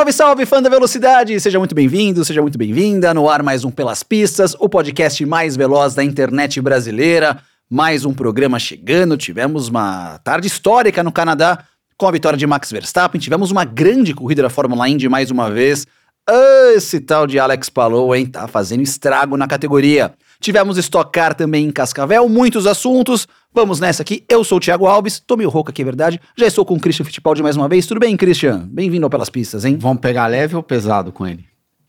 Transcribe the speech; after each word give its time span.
Salve, 0.00 0.12
salve, 0.14 0.46
fã 0.46 0.62
da 0.62 0.70
velocidade! 0.70 1.38
Seja 1.38 1.58
muito 1.58 1.74
bem-vindo, 1.74 2.24
seja 2.24 2.40
muito 2.40 2.56
bem-vinda. 2.56 3.12
No 3.12 3.28
ar, 3.28 3.42
mais 3.42 3.66
um 3.66 3.70
Pelas 3.70 4.02
Pistas, 4.02 4.56
o 4.58 4.66
podcast 4.66 5.26
mais 5.26 5.56
veloz 5.56 5.94
da 5.94 6.02
internet 6.02 6.58
brasileira. 6.58 7.38
Mais 7.68 8.06
um 8.06 8.14
programa 8.14 8.58
chegando. 8.58 9.14
Tivemos 9.18 9.68
uma 9.68 10.18
tarde 10.24 10.46
histórica 10.46 11.02
no 11.02 11.12
Canadá 11.12 11.64
com 11.98 12.06
a 12.08 12.10
vitória 12.10 12.38
de 12.38 12.46
Max 12.46 12.72
Verstappen. 12.72 13.20
Tivemos 13.20 13.50
uma 13.50 13.62
grande 13.62 14.14
corrida 14.14 14.40
da 14.40 14.48
Fórmula 14.48 14.88
Indy 14.88 15.06
mais 15.06 15.30
uma 15.30 15.50
vez. 15.50 15.86
Ah, 16.26 16.72
esse 16.74 16.98
tal 17.00 17.26
de 17.26 17.38
Alex 17.38 17.68
Palou, 17.68 18.16
hein? 18.16 18.24
Tá 18.24 18.48
fazendo 18.48 18.82
estrago 18.82 19.36
na 19.36 19.46
categoria. 19.46 20.14
Tivemos 20.40 20.78
Stock 20.78 21.12
Car 21.12 21.34
também 21.34 21.66
em 21.66 21.70
Cascavel, 21.70 22.26
muitos 22.28 22.66
assuntos. 22.66 23.28
Vamos 23.52 23.78
nessa 23.78 24.02
aqui. 24.02 24.24
Eu 24.26 24.42
sou 24.42 24.56
o 24.56 24.60
Thiago 24.60 24.86
Alves, 24.86 25.20
tô 25.20 25.36
meio 25.36 25.50
rouco 25.50 25.70
aqui, 25.70 25.82
é 25.82 25.84
verdade. 25.84 26.18
Já 26.34 26.46
estou 26.46 26.64
com 26.64 26.74
o 26.74 26.80
Christian 26.80 27.04
Fittipaldi 27.04 27.42
mais 27.42 27.56
uma 27.56 27.68
vez. 27.68 27.86
Tudo 27.86 28.00
bem, 28.00 28.16
Christian? 28.16 28.66
Bem-vindo 28.66 29.04
ao 29.04 29.10
Pelas 29.10 29.28
Pistas, 29.28 29.66
hein? 29.66 29.76
Vamos 29.78 30.00
pegar 30.00 30.26
leve 30.26 30.56
ou 30.56 30.62
pesado 30.62 31.12
com 31.12 31.26
ele? 31.26 31.44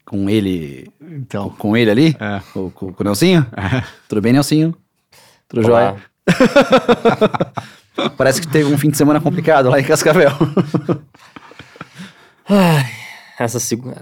Com 0.06 0.30
ele. 0.30 0.92
Então. 1.02 1.50
Com 1.58 1.78
ele 1.78 1.90
ali? 1.90 2.18
É. 2.20 2.42
Com, 2.54 2.70
com, 2.72 2.92
com 2.92 3.04
o 3.04 3.06
Nelsinho? 3.06 3.48
É. 3.56 3.84
Tudo 4.10 4.20
bem, 4.22 4.34
Nelsinho? 4.34 4.76
Tudo 5.48 5.64
jóia? 5.64 5.96
Parece 8.18 8.42
que 8.42 8.48
teve 8.48 8.74
um 8.74 8.78
fim 8.78 8.90
de 8.90 8.98
semana 8.98 9.22
complicado 9.22 9.70
lá 9.70 9.80
em 9.80 9.84
Cascavel. 9.84 10.32
Ai, 12.50 12.86
essa 13.44 13.60
segu... 13.60 13.94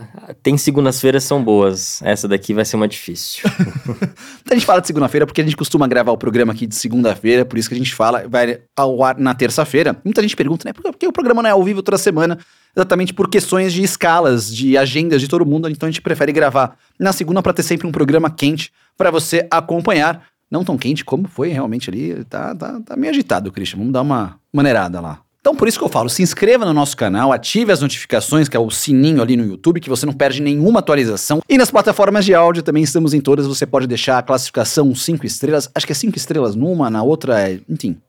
Tem 0.42 0.58
segundas-feiras 0.58 1.24
são 1.24 1.44
boas. 1.44 2.02
Essa 2.04 2.28
daqui 2.28 2.54
vai 2.54 2.66
ser 2.66 2.76
uma 2.76 2.88
difícil. 2.88 3.50
a 4.50 4.54
gente 4.54 4.66
fala 4.66 4.82
de 4.82 4.88
segunda-feira 4.88 5.26
porque 5.26 5.42
a 5.42 5.44
gente 5.44 5.56
costuma 5.56 5.88
gravar 5.88 6.12
o 6.12 6.18
programa 6.18 6.54
aqui 6.54 6.66
de 6.66 6.76
segunda-feira, 6.76 7.46
por 7.46 7.58
isso 7.58 7.70
que 7.70 7.76
a 7.76 7.78
gente 7.78 7.94
fala, 7.94 8.28
vai 8.28 8.62
ao 8.76 9.04
ar 9.04 9.18
na 9.18 9.34
terça-feira. 9.34 9.96
Muita 10.04 10.22
gente 10.22 10.36
pergunta, 10.36 10.68
né, 10.68 10.74
por 10.74 10.96
que 10.96 11.08
o 11.08 11.12
programa 11.12 11.42
não 11.42 11.50
é 11.50 11.54
ao 11.54 11.64
vivo 11.64 11.82
toda 11.82 11.98
semana? 11.98 12.38
Exatamente 12.76 13.14
por 13.14 13.30
questões 13.30 13.74
de 13.74 13.84
escalas, 13.84 14.54
de 14.54 14.78
agendas 14.78 15.22
de 15.22 15.28
todo 15.28 15.46
mundo, 15.46 15.70
então 15.70 15.88
a 15.88 15.92
gente 15.92 16.02
prefere 16.02 16.32
gravar 16.32 16.78
na 17.00 17.12
segunda 17.12 17.42
para 17.42 17.54
ter 17.54 17.64
sempre 17.64 17.88
um 17.88 17.92
programa 17.92 18.30
quente 18.30 18.72
para 18.98 19.12
você 19.12 19.48
acompanhar. 19.50 20.24
Não 20.52 20.64
tão 20.64 20.78
quente 20.78 21.06
como 21.06 21.28
foi 21.28 21.50
realmente 21.50 21.90
ali, 21.90 22.24
tá, 22.26 22.56
tá, 22.56 22.80
tá 22.82 22.96
meio 22.96 23.12
agitado, 23.12 23.52
Christian. 23.52 23.78
Vamos 23.78 23.94
dar 23.94 24.02
uma 24.02 24.40
maneirada 24.52 25.00
lá. 25.00 25.22
Então, 25.42 25.56
por 25.56 25.70
isso 25.70 25.80
que 25.80 25.86
eu 25.86 25.90
falo, 25.90 26.10
se 26.10 26.22
inscreva 26.22 26.66
no 26.66 26.74
nosso 26.74 26.98
canal, 26.98 27.32
ative 27.32 27.72
as 27.72 27.80
notificações, 27.80 28.50
que 28.50 28.58
é 28.58 28.60
o 28.60 28.70
sininho 28.70 29.22
ali 29.22 29.38
no 29.38 29.46
YouTube, 29.46 29.80
que 29.80 29.90
você 29.90 30.06
não 30.06 30.12
perde 30.12 30.42
nenhuma 30.42 30.80
atualização. 30.80 31.42
E 31.48 31.58
nas 31.58 31.72
plataformas 31.72 32.26
de 32.26 32.34
áudio 32.36 32.62
também 32.62 32.84
estamos 32.84 33.14
em 33.14 33.22
todas, 33.22 33.48
você 33.48 33.66
pode 33.66 33.88
deixar 33.88 34.18
a 34.18 34.22
classificação 34.22 34.94
5 34.94 35.26
estrelas, 35.26 35.70
acho 35.74 35.86
que 35.86 35.94
é 35.94 35.96
5 35.96 36.18
estrelas 36.18 36.56
numa, 36.56 36.90
na 36.90 37.04
outra 37.04 37.40
é, 37.50 37.60
enfim. 37.70 38.02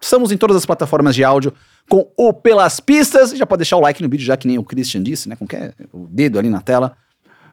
Estamos 0.00 0.32
em 0.32 0.38
todas 0.38 0.56
as 0.56 0.64
plataformas 0.64 1.14
de 1.14 1.22
áudio 1.22 1.52
com 1.86 2.10
o 2.16 2.32
Pelas 2.32 2.80
Pistas, 2.80 3.32
já 3.32 3.44
pode 3.44 3.58
deixar 3.58 3.76
o 3.76 3.80
like 3.80 4.02
no 4.02 4.08
vídeo, 4.08 4.24
já 4.24 4.36
que 4.36 4.48
nem 4.48 4.56
o 4.56 4.64
Christian 4.64 5.02
disse, 5.02 5.28
né, 5.28 5.36
com 5.36 5.44
é 5.54 5.74
o 5.92 6.06
dedo 6.08 6.38
ali 6.38 6.48
na 6.48 6.62
tela. 6.62 6.96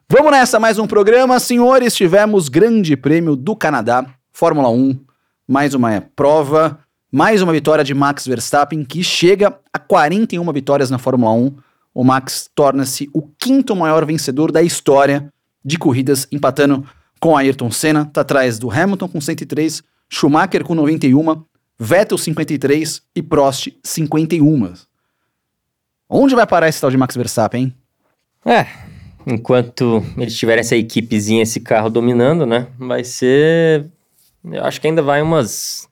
Vamos 0.08 0.32
nessa, 0.32 0.58
mais 0.58 0.78
um 0.78 0.86
programa, 0.86 1.38
senhores, 1.38 1.94
tivemos 1.94 2.48
Grande 2.48 2.96
Prêmio 2.96 3.36
do 3.36 3.54
Canadá, 3.54 4.06
Fórmula 4.32 4.70
1, 4.70 4.98
mais 5.46 5.74
uma 5.74 6.00
prova, 6.16 6.78
mais 7.10 7.40
uma 7.40 7.52
vitória 7.52 7.82
de 7.82 7.94
Max 7.94 8.26
Verstappen, 8.26 8.84
que 8.84 9.02
chega 9.02 9.58
a 9.72 9.78
41 9.78 10.52
vitórias 10.52 10.90
na 10.90 10.98
Fórmula 10.98 11.32
1. 11.32 11.56
O 11.94 12.04
Max 12.04 12.50
torna-se 12.54 13.08
o 13.14 13.22
quinto 13.22 13.74
maior 13.74 14.04
vencedor 14.04 14.52
da 14.52 14.62
história 14.62 15.32
de 15.64 15.78
corridas, 15.78 16.28
empatando 16.30 16.86
com 17.18 17.36
Ayrton 17.36 17.70
Senna. 17.70 18.04
Tá 18.06 18.20
atrás 18.20 18.58
do 18.58 18.70
Hamilton 18.70 19.08
com 19.08 19.20
103, 19.20 19.82
Schumacher 20.08 20.64
com 20.64 20.74
91, 20.74 21.42
Vettel 21.78 22.18
53 22.18 23.02
e 23.14 23.22
Prost 23.22 23.68
51. 23.82 24.74
Onde 26.08 26.34
vai 26.34 26.46
parar 26.46 26.68
esse 26.68 26.80
tal 26.80 26.90
de 26.90 26.96
Max 26.96 27.16
Verstappen, 27.16 27.62
hein? 27.64 27.74
é, 28.44 28.66
enquanto 29.26 30.02
eles 30.16 30.36
tiverem 30.36 30.60
essa 30.60 30.76
equipezinha, 30.76 31.42
esse 31.42 31.60
carro 31.60 31.90
dominando, 31.90 32.46
né? 32.46 32.68
Vai 32.78 33.04
ser. 33.04 33.86
Eu 34.44 34.64
acho 34.64 34.80
que 34.80 34.86
ainda 34.86 35.02
vai 35.02 35.20
umas. 35.20 35.87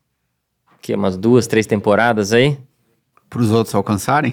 Que, 0.87 0.95
umas 0.95 1.17
duas, 1.17 1.49
três 1.49 1.67
temporadas 1.67 2.33
aí. 2.33 2.57
Para 3.29 3.41
os 3.41 3.51
outros 3.51 3.75
alcançarem? 3.75 4.33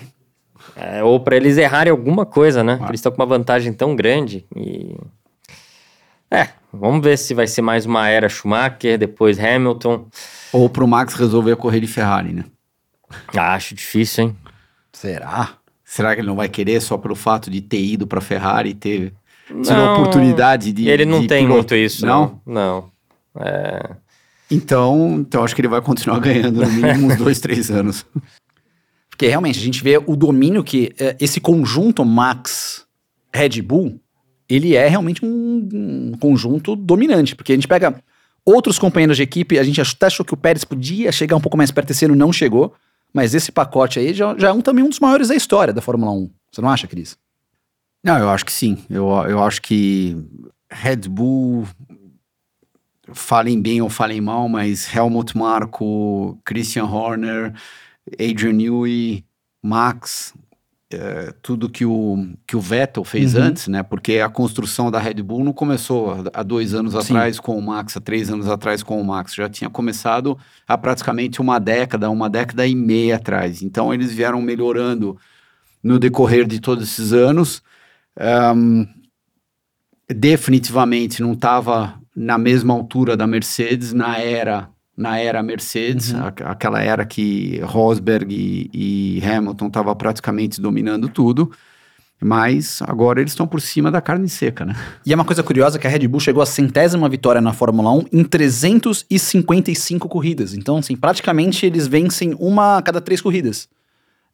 É, 0.76 1.04
ou 1.04 1.20
pra 1.20 1.36
eles 1.36 1.58
errarem 1.58 1.90
alguma 1.90 2.28
coisa, 2.28 2.64
né? 2.64 2.78
Ah. 2.80 2.86
Eles 2.90 3.00
estão 3.00 3.12
com 3.12 3.20
uma 3.20 3.26
vantagem 3.26 3.74
tão 3.74 3.96
grande. 3.96 4.46
E. 4.56 4.96
É, 6.30 6.50
vamos 6.72 7.04
ver 7.04 7.18
se 7.18 7.34
vai 7.34 7.48
ser 7.48 7.64
mais 7.64 7.88
uma 7.88 8.08
era 8.08 8.30
Schumacher, 8.30 9.00
depois 9.00 9.40
Hamilton. 9.40 10.06
Ou 10.52 10.70
para 10.70 10.84
o 10.84 10.88
Max 10.88 11.16
resolver 11.16 11.56
correr 11.56 11.80
de 11.80 11.88
Ferrari, 11.88 12.34
né? 12.34 12.46
Ah, 13.36 13.56
acho 13.56 13.74
difícil, 13.74 14.26
hein? 14.26 14.38
Será? 14.92 15.54
Será 15.84 16.14
que 16.14 16.22
ele 16.22 16.28
não 16.28 16.36
vai 16.36 16.50
querer 16.50 16.80
só 16.82 17.00
pelo 17.00 17.16
fato 17.16 17.50
de 17.50 17.62
ter 17.62 17.82
ido 17.84 18.06
para 18.06 18.22
Ferrari 18.22 18.70
e 18.70 18.74
ter 18.76 19.12
tido 19.48 19.72
a 19.72 19.94
oportunidade 19.94 20.72
de. 20.72 20.88
Ele 20.88 21.04
não 21.06 21.22
de 21.22 21.28
tem 21.28 21.46
piloto? 21.46 21.58
muito 21.58 21.74
isso, 21.76 22.06
Não? 22.06 22.40
não. 22.46 22.92
Não. 23.34 23.44
É, 23.44 23.90
Então, 24.54 25.18
então 25.20 25.44
acho 25.44 25.56
que 25.56 25.62
ele 25.62 25.68
vai 25.68 25.82
continuar 25.82 26.20
ganhando 26.22 26.62
no 26.62 26.72
mínimo 26.72 27.08
uns 27.08 27.18
dois, 27.18 27.40
três 27.40 27.72
anos. 27.72 28.06
Porque 29.10 29.28
realmente 29.28 29.60
a 29.60 29.62
gente 29.64 29.84
vê 29.84 29.98
o 29.98 30.16
domínio 30.16 30.64
que 30.64 30.94
eh, 31.00 31.16
esse 31.20 31.40
conjunto 31.40 32.04
Max 32.04 32.86
Red 33.34 33.62
Bull, 33.62 34.00
ele 34.50 34.76
é 34.76 34.88
realmente 34.88 35.26
um, 35.26 35.70
um 36.14 36.18
conjunto 36.20 36.76
dominante. 36.76 37.36
Porque 37.36 37.52
a 37.52 37.56
gente 37.56 37.68
pega 37.68 37.96
outros 38.46 38.78
companheiros 38.78 39.18
de 39.18 39.24
equipe, 39.24 39.58
a 39.58 39.64
gente 39.64 39.80
até 39.82 40.08
achou 40.08 40.26
que 40.26 40.34
o 40.34 40.38
Pérez 40.38 40.64
podia 40.64 41.12
chegar 41.12 41.36
um 41.36 41.42
pouco 41.42 41.58
mais 41.58 41.72
perto 41.72 41.94
ano, 42.04 42.16
não 42.16 42.34
chegou. 42.34 42.74
Mas 43.14 43.36
esse 43.36 43.52
pacote 43.52 44.00
aí 44.00 44.14
já, 44.14 44.36
já 44.38 44.50
é 44.50 44.52
um, 44.52 44.62
também 44.62 44.84
um 44.84 44.90
dos 44.90 45.00
maiores 45.00 45.28
da 45.28 45.36
história 45.36 45.72
da 45.72 45.82
Fórmula 45.82 46.12
1. 46.12 46.30
Você 46.52 46.62
não 46.62 46.70
acha, 46.70 46.88
Cris? 46.88 47.16
Não, 48.04 48.18
eu 48.18 48.30
acho 48.30 48.44
que 48.44 48.52
sim. 48.52 48.80
Eu, 48.90 49.08
eu 49.30 49.42
acho 49.44 49.62
que 49.62 50.18
Red 50.70 51.08
Bull, 51.08 51.68
falem 53.14 53.62
bem 53.62 53.82
ou 53.82 53.90
falem 53.90 54.22
mal, 54.22 54.48
mas 54.50 54.94
Helmut 54.94 55.38
Marko, 55.38 56.40
Christian 56.46 56.86
Horner, 56.86 57.54
Adrian 58.14 58.54
Newey, 58.54 59.24
Max, 59.62 60.34
eh, 60.92 61.34
tudo 61.42 61.70
que 61.70 61.86
o, 61.86 62.28
que 62.46 62.56
o 62.56 62.60
Vettel 62.60 63.04
fez 63.04 63.34
Uhum. 63.34 63.42
antes, 63.44 63.68
né? 63.68 63.82
Porque 63.82 64.20
a 64.20 64.30
construção 64.30 64.92
da 64.92 65.00
Red 65.00 65.16
Bull 65.24 65.44
não 65.44 65.54
começou 65.54 66.24
há- 66.34 66.44
dois 66.44 66.74
anos 66.74 66.94
Sim. 66.94 67.00
atrás 67.00 67.40
com 67.40 67.58
o 67.58 67.62
Max, 67.62 67.96
há 67.98 68.02
três 68.02 68.30
anos 68.30 68.48
atrás 68.48 68.84
com 68.84 69.00
o 69.02 69.06
Max. 69.06 69.34
Já 69.34 69.50
tinha 69.50 69.70
começado 69.70 70.38
há 70.68 70.78
praticamente 70.78 71.42
uma 71.42 71.60
década, 71.60 72.10
uma 72.10 72.30
década 72.30 72.68
e 72.68 72.76
meia 72.76 73.16
atrás. 73.16 73.62
Então 73.64 73.94
eles 73.94 74.12
vieram 74.14 74.42
melhorando 74.42 75.18
no 75.82 75.98
decorrer 75.98 76.46
de 76.46 76.60
todos 76.60 76.84
esses 76.84 77.12
anos. 77.14 77.64
Ahn, 78.20 78.86
definitivamente 80.10 81.22
não 81.22 81.34
estava 81.34 82.00
na 82.16 82.38
mesma 82.38 82.74
altura 82.74 83.16
da 83.18 83.26
Mercedes 83.28 83.94
na 83.94 84.18
era 84.20 84.70
na 84.96 85.18
era 85.18 85.42
Mercedes, 85.42 86.12
Uhum. 86.14 86.24
aqu- 86.28 86.44
aquela 86.46 86.80
era 86.82 87.04
que 87.04 87.60
Rosberg 87.64 88.32
e, 88.32 89.18
e 89.20 89.26
Hamilton 89.26 89.66
estavam 89.68 89.96
praticamente 89.96 90.62
dominando 90.62 91.10
tudo, 91.10 91.52
mas 92.22 92.80
agora 92.84 93.20
eles 93.20 93.32
estão 93.32 93.48
por 93.48 93.60
cima 93.60 93.90
da 93.90 94.00
carne 94.00 94.30
seca, 94.30 94.64
né? 94.64 94.76
E 95.04 95.12
é 95.12 95.16
uma 95.16 95.26
coisa 95.26 95.42
curiosa 95.42 95.80
que 95.80 95.88
a 95.88 95.90
Red 95.90 96.08
Bull 96.08 96.20
chegou 96.20 96.44
à 96.44 96.46
centésima 96.46 97.10
vitória 97.10 97.42
na 97.42 97.52
Fórmula 97.54 97.92
1 97.92 98.06
em 98.14 98.24
355 98.24 100.08
corridas. 100.08 100.54
Então, 100.54 100.78
assim, 100.78 100.96
praticamente 100.96 101.66
eles 101.66 101.88
vencem 101.88 102.36
uma 102.40 102.78
a 102.78 102.82
cada 102.82 103.02
três 103.02 103.22
corridas. 103.22 103.68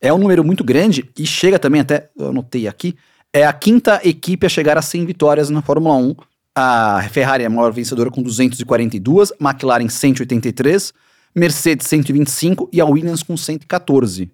É 0.02 0.14
um 0.14 0.18
número 0.18 0.44
muito 0.44 0.64
grande 0.64 1.10
e 1.18 1.26
chega 1.26 1.60
também 1.60 1.82
até, 1.82 2.10
eu 2.18 2.30
anotei 2.30 2.68
aqui, 2.68 2.96
é 3.34 3.46
a 3.46 3.54
quinta 3.54 4.00
equipe 4.04 4.46
a 4.46 4.50
chegar 4.50 4.78
a 4.78 4.82
100 4.82 5.06
vitórias 5.06 5.50
na 5.50 5.62
Fórmula 5.62 5.96
1. 5.96 6.16
A 6.62 7.02
Ferrari 7.10 7.44
é 7.44 7.48
a 7.48 7.50
maior 7.50 7.72
vencedora 7.72 8.12
com 8.12 8.22
242, 8.22 9.32
McLaren 9.40 9.88
183, 9.88 10.92
Mercedes 11.34 11.88
125 11.88 12.70
e 12.74 12.82
a 12.82 12.86
Williams 12.86 13.24
com 13.24 13.38
114. 13.38 14.30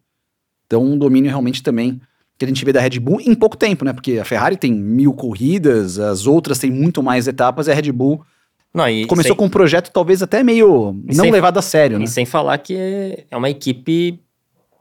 Então, 0.65 0.83
um 0.83 0.97
domínio 0.97 1.29
realmente 1.29 1.61
também 1.61 2.01
que 2.35 2.43
a 2.43 2.47
gente 2.47 2.65
vê 2.65 2.73
da 2.73 2.81
Red 2.81 2.99
Bull 2.99 3.21
em 3.21 3.35
pouco 3.35 3.55
tempo, 3.55 3.85
né? 3.85 3.93
Porque 3.93 4.17
a 4.17 4.25
Ferrari 4.25 4.57
tem 4.57 4.73
mil 4.73 5.13
corridas, 5.13 5.99
as 5.99 6.25
outras 6.25 6.57
têm 6.57 6.71
muito 6.71 7.03
mais 7.03 7.27
etapas, 7.27 7.67
e 7.67 7.71
a 7.71 7.75
Red 7.75 7.91
Bull 7.91 8.25
Não, 8.73 8.89
e 8.89 9.05
começou 9.05 9.29
sem, 9.29 9.37
com 9.37 9.45
um 9.45 9.49
projeto 9.49 9.91
talvez 9.91 10.23
até 10.23 10.43
meio 10.43 10.99
E 11.07 11.15
não 11.15 11.29
levado 11.29 11.59
a 11.59 11.61
sério, 11.61 11.99
né? 11.99 12.05
e 12.05 12.07
sem 12.07 12.25
falar 12.25 12.57
que 12.57 12.75
é 13.29 13.37
uma 13.37 13.51
equipe 13.51 14.19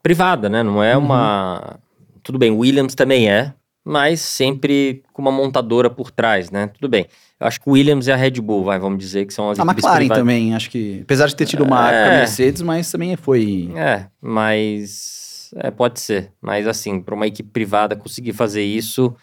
privada, 0.02 0.49
né? 0.49 0.62
Não 0.62 0.82
é 0.82 0.97
Uhum. 0.97 1.05
uma. 1.05 1.79
Tudo 2.23 2.38
bem, 2.38 2.50
Williams 2.50 2.94
também 2.94 3.29
é, 3.31 3.52
mas 3.85 4.21
sempre 4.21 5.03
com 5.13 5.21
uma 5.23 5.31
montadora 5.33 5.91
por 5.91 6.11
trás, 6.11 6.51
né? 6.51 6.69
Tudo 6.69 6.89
bem. 6.89 7.07
Eu 7.39 7.47
acho 7.47 7.61
que 7.61 7.69
o 7.69 7.73
Williams 7.73 8.07
e 8.07 8.13
a 8.13 8.17
Red 8.17 8.33
Bull, 8.41 8.65
vai, 8.65 8.79
vamos 8.79 8.99
dizer 8.99 9.27
que 9.27 9.35
são 9.35 9.51
as 9.51 9.59
A 9.59 9.63
equipes 9.63 9.85
McLaren 9.85 9.99
privadas. 9.99 10.21
também, 10.23 10.55
acho 10.55 10.71
que. 10.71 11.01
Apesar 11.03 11.27
de 11.27 11.37
ter 11.37 11.47
tido 11.47 11.65
uma 11.65 11.93
É. 11.93 11.95
época 12.03 12.17
Mercedes, 12.19 12.63
mas 12.63 12.91
também 12.91 13.15
foi. 13.17 13.71
É, 13.77 14.07
mas. 14.21 15.51
É, 15.57 15.71
pode 15.71 16.01
ser. 16.01 16.31
Mas 16.41 16.67
assim, 16.67 17.01
para 17.01 17.15
uma 17.15 17.27
equipe 17.27 17.49
privada 17.51 17.95
conseguir 17.95 18.33
fazer 18.33 18.63
isso, 18.63 19.15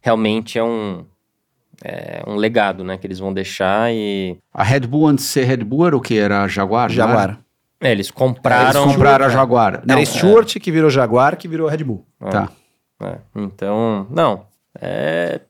realmente 0.00 0.58
é 0.58 0.62
um. 0.64 1.04
É 1.82 2.22
um 2.26 2.36
legado, 2.36 2.84
né? 2.84 2.98
Que 2.98 3.06
eles 3.06 3.18
vão 3.18 3.32
deixar 3.32 3.90
e. 3.92 4.36
A 4.52 4.62
Red 4.62 4.80
Bull 4.80 5.06
antes 5.06 5.24
de 5.24 5.30
ser 5.30 5.44
Red 5.44 5.58
Bull 5.64 5.86
era 5.86 5.96
o 5.96 6.00
que? 6.00 6.18
Era 6.18 6.42
a 6.42 6.48
Jaguar? 6.48 6.90
Jaguar. 6.90 7.40
É, 7.80 7.90
eles 7.90 8.10
compraram. 8.10 8.82
Eles 8.82 8.92
compraram 8.94 9.24
a 9.24 9.28
Jaguar. 9.30 9.82
Não, 9.86 9.94
Era 9.96 10.04
Stewart 10.04 10.58
que 10.58 10.70
virou 10.70 10.90
Jaguar, 10.90 11.36
que 11.38 11.48
virou 11.48 11.66
Red 11.66 11.82
Bull. 11.82 12.04
Ah. 12.20 12.28
Tá. 12.28 12.48
É, 13.00 13.18
então, 13.34 14.06
não, 14.10 14.46
é, 14.78 15.40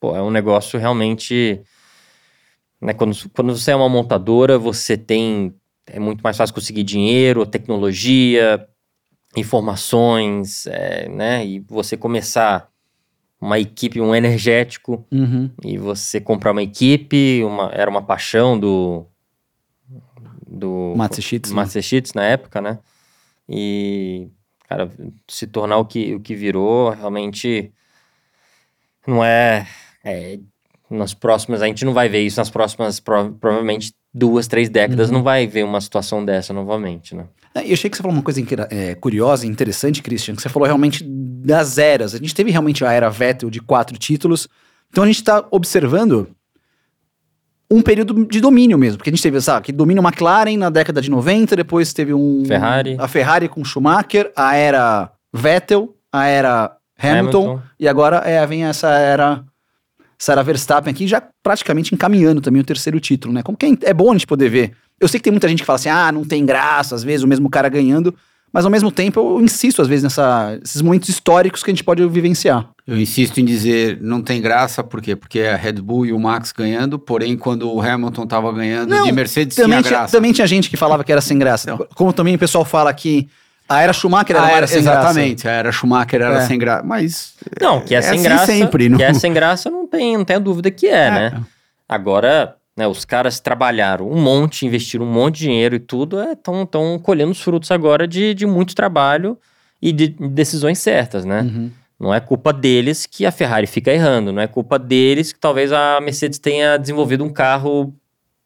pô, 0.00 0.16
é 0.16 0.22
um 0.22 0.30
negócio 0.30 0.78
realmente, 0.78 1.60
né, 2.80 2.92
quando, 2.92 3.16
quando 3.30 3.56
você 3.56 3.70
é 3.70 3.76
uma 3.76 3.88
montadora, 3.88 4.58
você 4.58 4.96
tem, 4.96 5.54
é 5.86 6.00
muito 6.00 6.20
mais 6.22 6.36
fácil 6.36 6.54
conseguir 6.54 6.82
dinheiro, 6.82 7.46
tecnologia, 7.46 8.66
informações, 9.36 10.66
é, 10.66 11.08
né, 11.08 11.46
e 11.46 11.60
você 11.60 11.96
começar 11.96 12.68
uma 13.40 13.58
equipe, 13.58 14.00
um 14.00 14.14
energético, 14.14 15.04
Uhum. 15.10 15.50
e 15.64 15.76
você 15.78 16.20
comprar 16.20 16.52
uma 16.52 16.62
equipe, 16.62 17.42
uma, 17.44 17.70
era 17.72 17.90
uma 17.90 18.02
paixão 18.02 18.58
do 18.58 19.06
do 20.46 20.92
Matsushitsu, 20.96 21.50
né? 21.54 21.62
Matsushitsu 21.62 22.12
na 22.14 22.24
época, 22.24 22.60
né? 22.60 22.78
E 23.48 24.28
cara, 24.72 24.90
se 25.28 25.46
tornar 25.46 25.76
o 25.78 25.84
que 25.84 26.14
o 26.14 26.20
que 26.20 26.34
virou, 26.34 26.90
realmente 26.90 27.70
não 29.06 29.24
é, 29.24 29.66
é 30.04 30.38
nas 30.90 31.14
próximas, 31.14 31.62
a 31.62 31.66
gente 31.66 31.84
não 31.84 31.92
vai 31.92 32.08
ver 32.08 32.20
isso 32.22 32.38
nas 32.38 32.50
próximas 32.50 33.00
pro- 33.00 33.32
provavelmente 33.40 33.92
duas, 34.12 34.46
três 34.46 34.68
décadas, 34.68 35.08
Uhum. 35.08 35.16
não 35.16 35.22
vai 35.22 35.46
ver 35.46 35.64
uma 35.64 35.80
situação 35.80 36.24
dessa 36.24 36.52
novamente, 36.52 37.14
né? 37.14 37.26
É, 37.54 37.66
Eu 37.66 37.72
achei 37.72 37.88
que 37.90 37.96
você 37.96 38.02
falou 38.02 38.14
uma 38.16 38.22
coisa 38.22 38.40
é, 38.70 38.94
curiosa 38.94 39.46
e 39.46 39.48
interessante, 39.48 40.02
Christian, 40.02 40.34
que 40.36 40.42
você 40.42 40.48
falou 40.48 40.66
realmente 40.66 41.02
das 41.04 41.78
eras. 41.78 42.14
A 42.14 42.18
gente 42.18 42.34
teve 42.34 42.50
realmente 42.50 42.84
a 42.84 42.92
era 42.92 43.08
Vettel 43.10 43.50
de 43.50 43.60
quatro 43.60 43.96
títulos. 43.98 44.48
Então 44.90 45.04
a 45.04 45.06
gente 45.06 45.16
está 45.16 45.46
observando 45.50 46.28
um 47.72 47.82
período 47.82 48.26
de 48.26 48.40
domínio 48.40 48.78
mesmo. 48.78 48.98
Porque 48.98 49.10
a 49.10 49.12
gente 49.12 49.22
teve, 49.22 49.40
sabe, 49.40 49.66
que 49.66 49.72
domínio 49.72 50.02
McLaren 50.02 50.56
na 50.56 50.70
década 50.70 51.00
de 51.00 51.10
90, 51.10 51.56
depois 51.56 51.92
teve 51.92 52.12
um... 52.12 52.44
Ferrari. 52.46 52.96
A 52.98 53.08
Ferrari 53.08 53.48
com 53.48 53.64
Schumacher, 53.64 54.30
a 54.36 54.54
era 54.54 55.10
Vettel, 55.32 55.94
a 56.12 56.26
era 56.26 56.76
Hamilton, 56.98 57.44
Hamilton. 57.44 57.62
e 57.80 57.88
agora 57.88 58.16
é, 58.18 58.44
vem 58.46 58.64
essa 58.64 58.90
era... 58.90 59.44
Essa 60.20 60.32
era 60.32 60.42
Verstappen 60.44 60.92
aqui, 60.92 61.08
já 61.08 61.20
praticamente 61.42 61.92
encaminhando 61.92 62.40
também 62.40 62.62
o 62.62 62.64
terceiro 62.64 63.00
título, 63.00 63.34
né? 63.34 63.42
Como 63.42 63.58
que 63.58 63.66
é, 63.66 63.90
é 63.90 63.94
bom 63.94 64.08
a 64.10 64.12
gente 64.12 64.26
poder 64.26 64.48
ver 64.48 64.72
eu 65.02 65.08
sei 65.08 65.18
que 65.18 65.24
tem 65.24 65.32
muita 65.32 65.48
gente 65.48 65.58
que 65.58 65.66
fala 65.66 65.74
assim, 65.74 65.88
ah, 65.88 66.12
não 66.12 66.24
tem 66.24 66.46
graça, 66.46 66.94
às 66.94 67.02
vezes 67.02 67.24
o 67.24 67.28
mesmo 67.28 67.50
cara 67.50 67.68
ganhando, 67.68 68.14
mas 68.52 68.64
ao 68.64 68.70
mesmo 68.70 68.90
tempo 68.90 69.18
eu 69.18 69.40
insisto, 69.40 69.80
às 69.80 69.88
vezes, 69.88 70.02
nessa, 70.04 70.58
nesses 70.60 70.82
momentos 70.82 71.08
históricos 71.08 71.62
que 71.62 71.70
a 71.70 71.72
gente 71.74 71.82
pode 71.84 72.06
vivenciar. 72.08 72.68
Eu 72.86 72.98
insisto 73.00 73.38
em 73.40 73.44
dizer, 73.44 73.98
não 74.00 74.20
tem 74.20 74.40
graça, 74.40 74.82
por 74.82 75.00
quê? 75.00 75.14
Porque 75.16 75.38
é 75.38 75.52
a 75.54 75.56
Red 75.56 75.74
Bull 75.74 76.04
e 76.06 76.12
o 76.12 76.18
Max 76.18 76.52
ganhando, 76.52 76.98
porém, 76.98 77.36
quando 77.36 77.72
o 77.72 77.80
Hamilton 77.80 78.26
tava 78.26 78.52
ganhando 78.52 78.90
Não, 78.90 79.04
de 79.04 79.12
Mercedes, 79.12 79.56
Também 79.56 79.70
tinha 79.78 79.82
tinha, 79.82 79.98
graça. 80.00 80.16
também 80.16 80.32
tinha 80.32 80.46
gente 80.46 80.68
que 80.68 80.76
falava 80.76 81.02
que 81.04 81.12
era 81.12 81.20
sem 81.20 81.38
graça. 81.38 81.70
Não. 81.70 81.86
Como 81.94 82.12
também 82.12 82.34
o 82.34 82.38
pessoal 82.38 82.64
fala 82.64 82.92
que 82.92 83.28
a 83.68 83.80
era 83.80 83.92
Schumacher 83.92 84.36
era, 84.36 84.44
Ah, 84.44 84.48
uma 84.48 84.56
era, 84.56 84.66
sem 84.66 84.78
exatamente, 84.80 85.48
a 85.48 85.50
era 85.52 85.72
Schumacher 85.72 86.20
era 86.20 86.42
É. 86.42 86.46
sem 86.46 86.58
graça, 86.58 86.82
mas... 86.84 87.34
Não, 87.60 87.80
que 87.80 87.94
é, 87.94 87.98
é 87.98 88.02
sem 88.02 88.10
assim 88.14 88.22
graça, 88.22 88.46
sempre, 88.46 88.88
não- 88.88 88.98
que 88.98 89.04
é 89.04 89.14
sem 89.14 89.32
graça, 89.32 89.70
não 89.70 89.86
tem, 89.86 90.16
não 90.18 90.24
tem 90.24 90.40
dúvida 90.40 90.70
que 90.70 90.86
é, 90.88 91.10
né? 91.10 91.40
Agora, 91.88 92.56
né, 92.76 92.86
os 92.86 93.04
caras 93.04 93.38
trabalharam 93.38 94.10
um 94.10 94.20
monte, 94.20 94.66
investiram 94.66 95.04
um 95.04 95.12
monte 95.12 95.38
de 95.38 95.44
dinheiro 95.44 95.76
e 95.76 95.80
tudo, 95.80 96.22
estão 96.22 96.64
tão 96.64 96.98
colhendo 96.98 97.32
os 97.32 97.40
frutos 97.40 97.70
agora 97.70 98.08
de, 98.08 98.34
de 98.34 98.46
muito 98.46 98.74
trabalho 98.74 99.36
e 99.80 99.92
de 99.92 100.08
decisões 100.08 100.78
certas, 100.78 101.24
né? 101.24 101.42
Uhum. 101.42 101.70
Não 102.00 102.12
é 102.12 102.18
culpa 102.18 102.52
deles 102.52 103.06
que 103.06 103.24
a 103.26 103.30
Ferrari 103.30 103.66
fica 103.66 103.92
errando, 103.92 104.32
não 104.32 104.42
é 104.42 104.46
culpa 104.46 104.78
deles 104.78 105.32
que 105.32 105.38
talvez 105.38 105.70
a 105.72 106.00
Mercedes 106.00 106.38
tenha 106.38 106.76
desenvolvido 106.76 107.24
um 107.24 107.32
carro. 107.32 107.94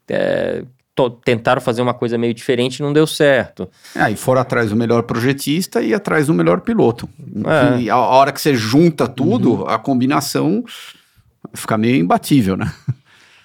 é, 0.08 0.62
tentaram 1.24 1.60
fazer 1.60 1.82
uma 1.82 1.92
coisa 1.92 2.16
meio 2.16 2.32
diferente 2.32 2.78
e 2.78 2.82
não 2.82 2.92
deu 2.92 3.06
certo. 3.06 3.68
Ah, 3.94 4.10
e 4.10 4.16
foram 4.16 4.40
atrás 4.40 4.70
do 4.70 4.76
melhor 4.76 5.02
projetista 5.02 5.82
e 5.82 5.92
atrás 5.92 6.26
do 6.26 6.34
melhor 6.34 6.62
piloto. 6.62 7.08
É. 7.44 7.80
E 7.82 7.90
a, 7.90 7.94
a 7.94 7.98
hora 7.98 8.32
que 8.32 8.40
você 8.40 8.54
junta 8.54 9.06
tudo, 9.06 9.66
a 9.66 9.78
combinação 9.78 10.64
fica 11.54 11.76
meio 11.76 11.96
imbatível, 11.96 12.56
né? 12.56 12.72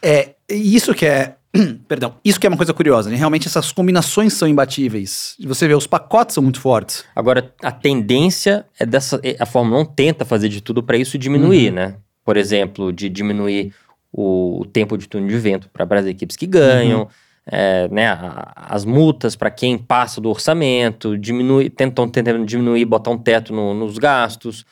É, 0.01 0.35
isso 0.49 0.93
que 0.93 1.05
é. 1.05 1.35
Perdão, 1.87 2.15
isso 2.23 2.39
que 2.39 2.47
é 2.47 2.49
uma 2.49 2.55
coisa 2.57 2.73
curiosa, 2.73 3.09
né? 3.09 3.15
Realmente 3.17 3.47
essas 3.47 3.71
combinações 3.73 4.33
são 4.33 4.47
imbatíveis. 4.47 5.35
Você 5.43 5.67
vê, 5.67 5.73
os 5.75 5.85
pacotes 5.85 6.33
são 6.33 6.41
muito 6.43 6.61
fortes. 6.61 7.03
Agora, 7.15 7.53
a 7.61 7.71
tendência 7.71 8.65
é 8.79 8.85
dessa. 8.85 9.19
é- 9.21 9.35
A 9.39 9.45
Fórmula 9.45 9.81
1 9.81 9.85
tenta 9.85 10.23
fazer 10.25 10.47
de 10.49 10.61
tudo 10.61 10.81
para 10.81 10.95
isso 10.97 11.17
diminuir, 11.17 11.69
Uhum. 11.69 11.75
né? 11.75 11.95
Por 12.23 12.37
exemplo, 12.37 12.93
de 12.93 13.09
diminuir 13.09 13.73
o, 14.13 14.65
tempo 14.71 14.97
de 14.97 15.07
túnel 15.07 15.27
de 15.29 15.37
vento 15.37 15.69
para 15.69 15.99
as 15.99 16.05
equipes 16.05 16.35
que 16.37 16.45
ganham, 16.47 17.01
Uhum. 17.01 17.07
é, 17.45 17.87
né, 17.89 18.07
a- 18.07 18.53
as 18.55 18.85
multas 18.85 19.35
para 19.35 19.49
quem 19.51 19.77
passa 19.77 20.19
do 20.21 20.29
orçamento, 20.29 21.17
diminui, 21.17 21.69
tentam 21.69 22.07
tentando 22.09 22.45
diminuir, 22.45 22.85
botar 22.85 23.09
um 23.11 23.17
teto 23.17 23.53
no- 23.53 23.73
nos 23.73 23.97
gastos, 23.97 24.65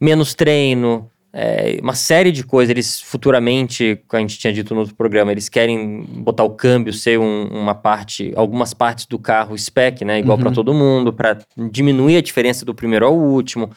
menos 0.00 0.34
treino, 0.34 1.08
é, 1.32 1.78
uma 1.82 1.94
série 1.94 2.30
de 2.30 2.44
coisas. 2.44 2.70
Eles 2.70 3.00
futuramente, 3.00 3.98
como 4.06 4.18
a 4.18 4.20
gente 4.20 4.38
tinha 4.38 4.52
dito 4.52 4.74
no 4.74 4.80
outro 4.80 4.94
programa, 4.94 5.32
eles 5.32 5.48
querem 5.48 6.02
botar 6.02 6.44
o 6.44 6.50
câmbio 6.50 6.92
ser 6.92 7.18
um- 7.18 7.46
uma 7.48 7.74
parte, 7.74 8.32
algumas 8.36 8.74
partes 8.74 9.06
do 9.06 9.18
carro 9.18 9.56
spec, 9.56 10.04
né, 10.04 10.18
igual 10.18 10.36
Uhum. 10.36 10.44
para 10.44 10.52
todo 10.52 10.74
mundo, 10.74 11.12
para 11.12 11.38
diminuir 11.70 12.16
a 12.18 12.22
diferença 12.22 12.64
do 12.64 12.74
primeiro 12.74 13.06
ao 13.06 13.16
último. 13.16 13.70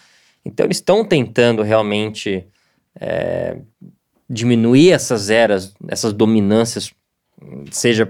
Então 0.44 0.66
eles 0.66 0.78
estão 0.78 1.04
tentando 1.06 1.62
realmente 1.64 2.46
é, 3.00 3.58
diminuir 4.30 4.92
essas 4.92 5.30
eras, 5.30 5.74
essas 5.88 6.14
dominâncias, 6.14 6.92
seja 7.70 8.10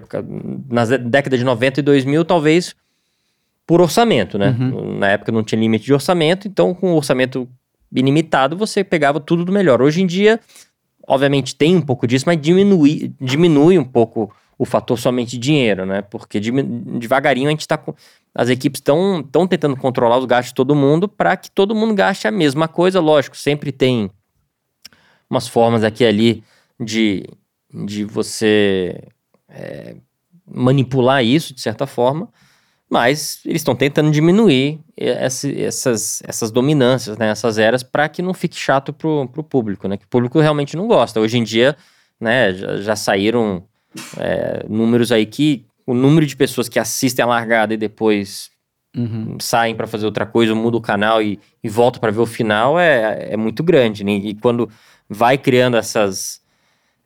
na 0.70 0.86
década 0.86 1.38
de 1.38 1.44
90 1.44 1.80
e 1.80 1.84
2000, 1.84 2.24
talvez 2.24 2.76
por 3.66 3.82
orçamento, 3.82 4.38
né? 4.38 4.56
Na 5.00 5.10
época 5.10 5.32
não 5.32 5.44
tinha 5.44 5.60
limite 5.60 5.86
de 5.86 5.94
orçamento, 5.94 6.48
então 6.48 6.74
com 6.74 6.94
o 6.94 6.96
orçamento 6.98 7.50
ilimitado 7.92 8.58
você 8.58 8.84
pegava 8.84 9.20
tudo 9.20 9.46
do 9.46 9.52
melhor. 9.52 9.82
Hoje 9.82 10.02
em 10.02 10.06
dia, 10.06 10.40
obviamente 11.08 11.56
tem 11.56 11.76
um 11.76 11.82
pouco 11.82 12.08
disso, 12.08 12.26
mas 12.28 12.40
diminui, 12.40 13.14
diminui 13.20 13.78
um 13.78 13.84
pouco 13.84 14.34
o 14.58 14.66
fator 14.66 14.98
somente 14.98 15.38
dinheiro, 15.38 15.86
né? 15.86 16.02
Porque 16.02 16.40
devagarinho 16.40 17.48
a 17.48 17.52
gente 17.52 17.62
está. 17.62 17.82
As 18.34 18.50
equipes 18.50 18.80
estão 18.80 19.48
tentando 19.48 19.76
controlar 19.78 20.18
os 20.18 20.26
gastos 20.26 20.52
de 20.52 20.56
todo 20.56 20.76
mundo 20.76 21.08
para 21.08 21.36
que 21.38 21.52
todo 21.52 21.76
mundo 21.76 21.94
gaste 21.94 22.28
a 22.28 22.32
mesma 22.32 22.68
coisa, 22.68 23.00
lógico, 23.00 23.38
sempre 23.38 23.72
tem 23.72 24.10
umas 25.30 25.48
formas 25.48 25.84
aqui 25.84 26.04
e 26.04 26.08
ali 26.08 26.44
de, 26.80 27.26
de 27.86 28.04
você 28.04 29.08
é, 29.50 29.96
manipular 30.46 31.24
isso 31.24 31.54
de 31.54 31.62
certa 31.62 31.88
forma, 31.88 32.30
mas 32.90 33.40
eles 33.46 33.62
estão 33.62 33.76
tentando 33.76 34.12
diminuir 34.12 34.80
esse- 34.96 35.62
essas, 35.62 36.22
essas 36.26 36.52
dominâncias, 36.52 37.18
né, 37.18 37.30
essas 37.30 37.58
eras, 37.58 37.84
para 37.84 38.08
que 38.08 38.22
não 38.22 38.34
fique 38.34 38.56
chato 38.58 38.94
pro, 38.94 39.28
pro 39.28 39.44
público, 39.44 39.88
né? 39.88 39.98
Que 39.98 40.06
o 40.06 40.10
público 40.10 40.40
realmente 40.40 40.78
não 40.78 40.88
gosta. 40.88 41.20
Hoje 41.20 41.38
em 41.38 41.44
dia, 41.44 41.76
né, 42.20 42.54
já, 42.54 42.78
já 42.78 42.96
saíram 42.96 43.64
é, 44.18 44.66
números 44.70 45.12
aí 45.12 45.26
que 45.26 45.66
o 45.86 45.94
número 45.94 46.26
de 46.26 46.36
pessoas 46.36 46.68
que 46.70 46.80
assistem 46.80 47.24
a 47.24 47.28
largada 47.28 47.74
e 47.74 47.78
depois 47.78 48.50
saem 49.40 49.76
para 49.76 49.88
fazer 49.88 50.06
outra 50.06 50.26
coisa, 50.26 50.56
muda 50.56 50.78
o 50.78 50.82
canal 50.82 51.22
e, 51.22 51.38
e 51.64 51.68
voltam 51.68 52.00
para 52.00 52.12
ver 52.12 52.22
o 52.22 52.26
final 52.26 52.80
é, 52.80 53.34
é 53.34 53.38
muito 53.38 53.62
grande. 53.62 54.04
Né? 54.06 54.14
E 54.14 54.34
quando 54.36 54.70
vai 55.10 55.38
criando 55.38 55.76
essas, 55.76 56.40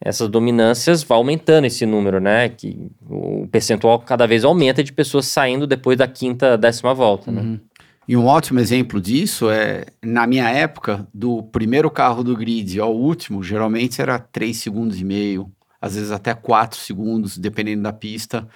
essas 0.02 0.30
dominâncias, 0.30 1.04
vai 1.04 1.18
aumentando 1.18 1.66
esse 1.66 1.86
número, 1.86 2.20
né? 2.20 2.50
Que 2.50 2.90
o 3.10 3.48
percentual 3.52 4.00
cada 4.00 4.26
vez 4.26 4.44
aumenta 4.44 4.84
de 4.84 4.94
pessoas 4.94 5.28
saindo 5.28 5.68
depois 5.68 5.98
da 5.98 6.08
quinta, 6.08 6.58
décima 6.58 6.94
volta, 6.94 7.32
né? 7.32 7.60
E 8.08 8.18
um 8.18 8.26
ótimo 8.26 8.60
exemplo 8.60 9.00
disso 9.00 9.52
é, 9.52 9.86
na 10.04 10.26
minha 10.26 10.50
época, 10.50 11.08
do 11.14 11.44
primeiro 11.44 11.92
carro 11.92 12.24
do 12.24 12.36
grid 12.36 12.80
ao 12.80 12.96
último, 12.96 13.44
geralmente 13.44 14.02
era 14.02 14.18
3 14.18 14.58
segundos 14.58 15.00
e 15.00 15.04
meio, 15.04 15.52
às 15.80 15.94
vezes 15.94 16.10
até 16.10 16.34
4 16.34 16.80
segundos, 16.80 17.38
dependendo 17.38 17.84
da 17.84 17.94
pista. 17.94 18.48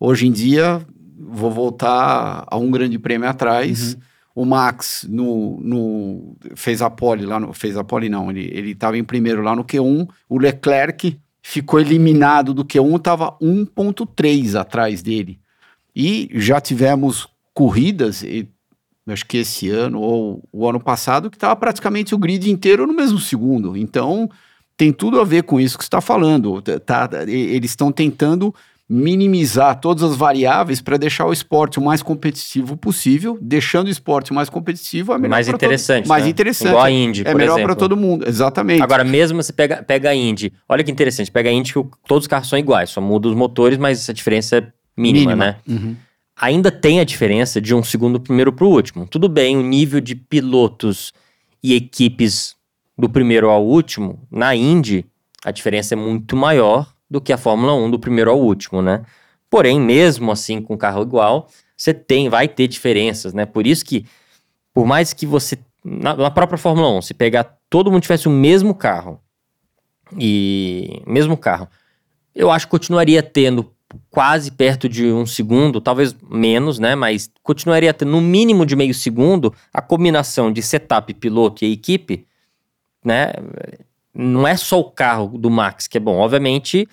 Hoje 0.00 0.26
em 0.26 0.32
dia, 0.32 0.80
vou 1.18 1.50
voltar 1.50 2.46
a 2.46 2.56
um 2.56 2.70
grande 2.70 2.98
prêmio 2.98 3.28
atrás. 3.28 3.98
O 4.36 4.44
Max 4.44 5.06
no, 5.08 5.58
no- 5.62 6.36
fez 6.54 6.82
a 6.82 6.90
pole 6.90 7.24
lá, 7.24 7.40
no, 7.40 7.54
fez 7.54 7.74
a 7.76 7.82
pole 7.82 8.10
não, 8.10 8.30
ele 8.30 8.50
ele 8.52 8.70
estava 8.72 8.98
em 8.98 9.02
primeiro 9.02 9.40
lá 9.42 9.56
no 9.56 9.64
Q1. 9.64 10.06
O 10.28 10.38
Leclerc 10.38 11.18
ficou 11.42 11.80
eliminado 11.80 12.52
do 12.52 12.62
Q1, 12.64 12.96
estava 12.98 13.32
1.3 13.40 14.54
atrás 14.60 15.02
dele. 15.02 15.38
E 15.94 16.28
já 16.34 16.60
tivemos 16.60 17.26
corridas, 17.54 18.22
e 18.22 18.46
acho 19.08 19.24
que 19.24 19.38
esse 19.38 19.70
ano 19.70 20.00
ou 20.00 20.42
o 20.52 20.68
ano 20.68 20.80
passado, 20.80 21.30
que 21.30 21.36
estava 21.38 21.56
praticamente 21.56 22.14
o 22.14 22.18
grid 22.18 22.50
inteiro 22.50 22.86
no 22.86 22.92
mesmo 22.92 23.18
segundo. 23.18 23.74
Então, 23.74 24.28
tem 24.76 24.92
tudo 24.92 25.18
a 25.18 25.24
ver 25.24 25.44
com 25.44 25.58
isso 25.58 25.78
que 25.78 25.84
você 25.84 25.88
está 25.88 26.02
falando. 26.02 26.60
Tá, 26.60 27.08
tá- 27.08 27.22
eles 27.22 27.70
estão 27.70 27.90
tentando 27.90 28.54
minimizar 28.88 29.80
todas 29.80 30.02
as 30.04 30.16
variáveis 30.16 30.80
para 30.80 30.96
deixar 30.96 31.26
o 31.26 31.32
esporte 31.32 31.78
o 31.78 31.82
mais 31.82 32.02
competitivo 32.02 32.76
possível, 32.76 33.36
deixando 33.42 33.88
o 33.88 33.90
esporte 33.90 34.32
mais 34.32 34.48
competitivo 34.48 35.12
é 35.12 35.18
melhor 35.18 35.30
Mais 35.30 35.46
pra 35.48 35.54
todo- 35.58 35.62
interessante. 35.66 36.06
mais 36.08 36.24
né? 36.24 36.30
interessante. 36.30 36.68
Igual 36.68 36.84
a 36.84 36.90
Indy, 36.90 37.22
é 37.26 37.34
melhor 37.34 37.60
para 37.62 37.74
todo 37.74 37.96
mundo, 37.96 38.26
exatamente. 38.28 38.80
Agora, 38.82 39.02
mesmo 39.02 39.42
você 39.42 39.52
pega, 39.52 39.82
pega 39.82 40.10
a 40.10 40.14
Indy, 40.14 40.52
olha 40.68 40.84
que 40.84 40.90
interessante, 40.90 41.30
pega 41.32 41.50
a 41.50 41.52
Indy 41.52 41.72
que 41.72 41.82
todos 42.06 42.24
os 42.24 42.28
carros 42.28 42.48
são 42.48 42.58
iguais, 42.58 42.90
só 42.90 43.00
muda 43.00 43.28
os 43.28 43.34
motores, 43.34 43.76
mas 43.76 44.08
a 44.08 44.12
diferença 44.12 44.56
é 44.58 44.60
mínima, 44.96 45.32
Mínima. 45.32 45.36
né? 45.36 45.56
Uhum. 45.68 45.96
ainda 46.40 46.70
tem 46.70 47.00
a 47.00 47.04
diferença 47.04 47.60
de 47.60 47.74
um 47.74 47.82
segundo 47.82 48.20
primeiro 48.20 48.52
para 48.52 48.64
o 48.64 48.70
último. 48.70 49.06
Tudo 49.06 49.28
bem, 49.28 49.56
o 49.56 49.62
nível 49.62 50.00
de 50.00 50.14
pilotos 50.14 51.12
e 51.62 51.74
equipes 51.74 52.54
do 52.96 53.08
primeiro 53.08 53.50
ao 53.50 53.64
último, 53.66 54.20
na 54.30 54.54
Indy, 54.54 55.04
a 55.44 55.50
diferença 55.50 55.94
é 55.94 55.96
muito 55.96 56.36
maior 56.36 56.94
do 57.08 57.20
que 57.20 57.32
a 57.32 57.38
Fórmula 57.38 57.74
1 57.74 57.90
do 57.90 57.98
primeiro 57.98 58.30
ao 58.30 58.40
último, 58.40 58.82
né? 58.82 59.04
Porém, 59.48 59.80
mesmo 59.80 60.32
assim, 60.32 60.60
com 60.60 60.76
carro 60.76 61.02
igual, 61.02 61.48
você 61.76 61.94
tem, 61.94 62.28
vai 62.28 62.48
ter 62.48 62.66
diferenças, 62.66 63.32
né? 63.32 63.46
Por 63.46 63.66
isso 63.66 63.84
que, 63.84 64.04
por 64.74 64.86
mais 64.86 65.12
que 65.12 65.26
você, 65.26 65.58
na, 65.84 66.16
na 66.16 66.30
própria 66.30 66.58
Fórmula 66.58 66.88
1, 66.98 67.02
se 67.02 67.14
pegar 67.14 67.56
todo 67.70 67.90
mundo 67.90 68.02
tivesse 68.02 68.26
o 68.26 68.30
mesmo 68.30 68.74
carro, 68.74 69.20
e 70.18 71.02
mesmo 71.06 71.36
carro, 71.36 71.68
eu 72.34 72.50
acho 72.50 72.66
que 72.66 72.70
continuaria 72.70 73.22
tendo 73.22 73.72
quase 74.10 74.50
perto 74.50 74.88
de 74.88 75.06
um 75.06 75.24
segundo, 75.24 75.80
talvez 75.80 76.14
menos, 76.28 76.78
né? 76.78 76.94
Mas 76.94 77.30
continuaria 77.42 77.94
tendo 77.94 78.10
no 78.10 78.20
mínimo 78.20 78.66
de 78.66 78.76
meio 78.76 78.94
segundo 78.94 79.54
a 79.72 79.80
combinação 79.80 80.52
de 80.52 80.62
setup, 80.62 81.12
piloto 81.14 81.64
e 81.64 81.72
equipe, 81.72 82.26
né? 83.04 83.32
Não 84.16 84.46
é 84.46 84.56
só 84.56 84.80
o 84.80 84.90
carro 84.90 85.36
do 85.36 85.50
Max 85.50 85.86
que 85.86 85.98
é 85.98 86.00
bom, 86.00 86.16
obviamente 86.16 86.88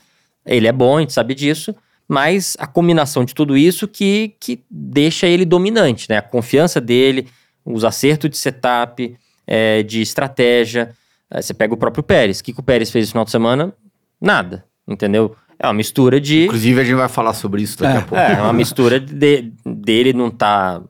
ele 0.46 0.68
é 0.68 0.72
bom, 0.72 0.98
a 0.98 1.00
gente 1.00 1.14
sabe 1.14 1.34
disso, 1.34 1.74
mas 2.08 2.56
a 2.60 2.68
combinação 2.68 3.24
de 3.24 3.34
tudo 3.34 3.56
isso 3.58 3.88
que, 3.88 4.36
que 4.40 4.62
deixa 4.70 5.26
ele 5.26 5.46
dominante, 5.46 6.10
né? 6.10 6.18
A 6.18 6.22
confiança 6.22 6.82
dele, 6.82 7.28
os 7.66 7.86
acertos 7.86 8.30
de 8.30 8.38
setup, 8.38 9.16
é, 9.48 9.84
de 9.84 10.02
estratégia. 10.02 10.92
Você 11.34 11.54
pega 11.54 11.74
o 11.74 11.78
próprio 11.78 12.04
Pérez. 12.04 12.40
O 12.40 12.44
que, 12.44 12.54
que 12.54 12.60
o 12.60 12.64
Pérez 12.64 12.92
fez 12.92 13.06
no 13.06 13.12
final 13.12 13.26
de 13.26 13.32
semana? 13.32 13.74
Nada, 14.20 14.66
entendeu? 14.88 15.36
É 15.58 15.66
uma 15.66 15.74
mistura 15.74 16.20
de. 16.20 16.46
Inclusive, 16.46 16.82
a 16.82 16.84
gente 16.84 16.96
vai 16.96 17.10
falar 17.10 17.34
sobre 17.34 17.62
isso 17.62 17.80
daqui 17.80 17.96
é, 17.96 18.00
a 18.00 18.02
pouco. 18.02 18.16
É, 18.16 18.34
é 18.34 18.42
uma 18.42 18.54
mistura 18.54 19.00
de, 19.00 19.54
dele 19.66 20.14
não 20.14 20.30
tá. 20.30 20.82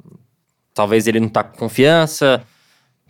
Talvez 0.73 1.07
ele 1.07 1.19
não 1.19 1.29
tá 1.29 1.43
com 1.43 1.57
confiança, 1.57 2.43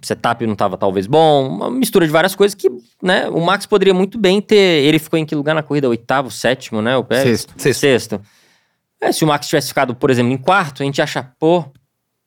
setup 0.08 0.46
não 0.46 0.54
estava 0.54 0.78
talvez 0.78 1.08
bom, 1.08 1.48
uma 1.48 1.70
mistura 1.70 2.06
de 2.06 2.12
várias 2.12 2.36
coisas 2.36 2.56
que, 2.56 2.70
né, 3.02 3.30
o 3.30 3.40
Max 3.40 3.66
poderia 3.66 3.94
muito 3.94 4.18
bem 4.18 4.42
ter. 4.42 4.84
Ele 4.84 5.00
ficou 5.00 5.18
em 5.18 5.26
que 5.26 5.36
lugar 5.36 5.56
na 5.56 5.64
corrida? 5.64 5.90
Oitavo, 5.90 6.30
sétimo, 6.32 6.82
né? 6.82 6.96
O 6.98 7.04
Pérez? 7.04 7.42
Sexto. 7.42 7.54
Sexto. 7.58 7.80
Sexto. 7.80 8.22
É, 9.02 9.12
se 9.12 9.24
o 9.24 9.28
Max 9.28 9.48
tivesse 9.48 9.68
ficado, 9.68 9.94
por 9.94 10.10
exemplo, 10.10 10.32
em 10.32 10.38
quarto, 10.38 10.82
a 10.82 10.86
gente 10.86 11.02
acha, 11.02 11.32
pô, 11.38 11.66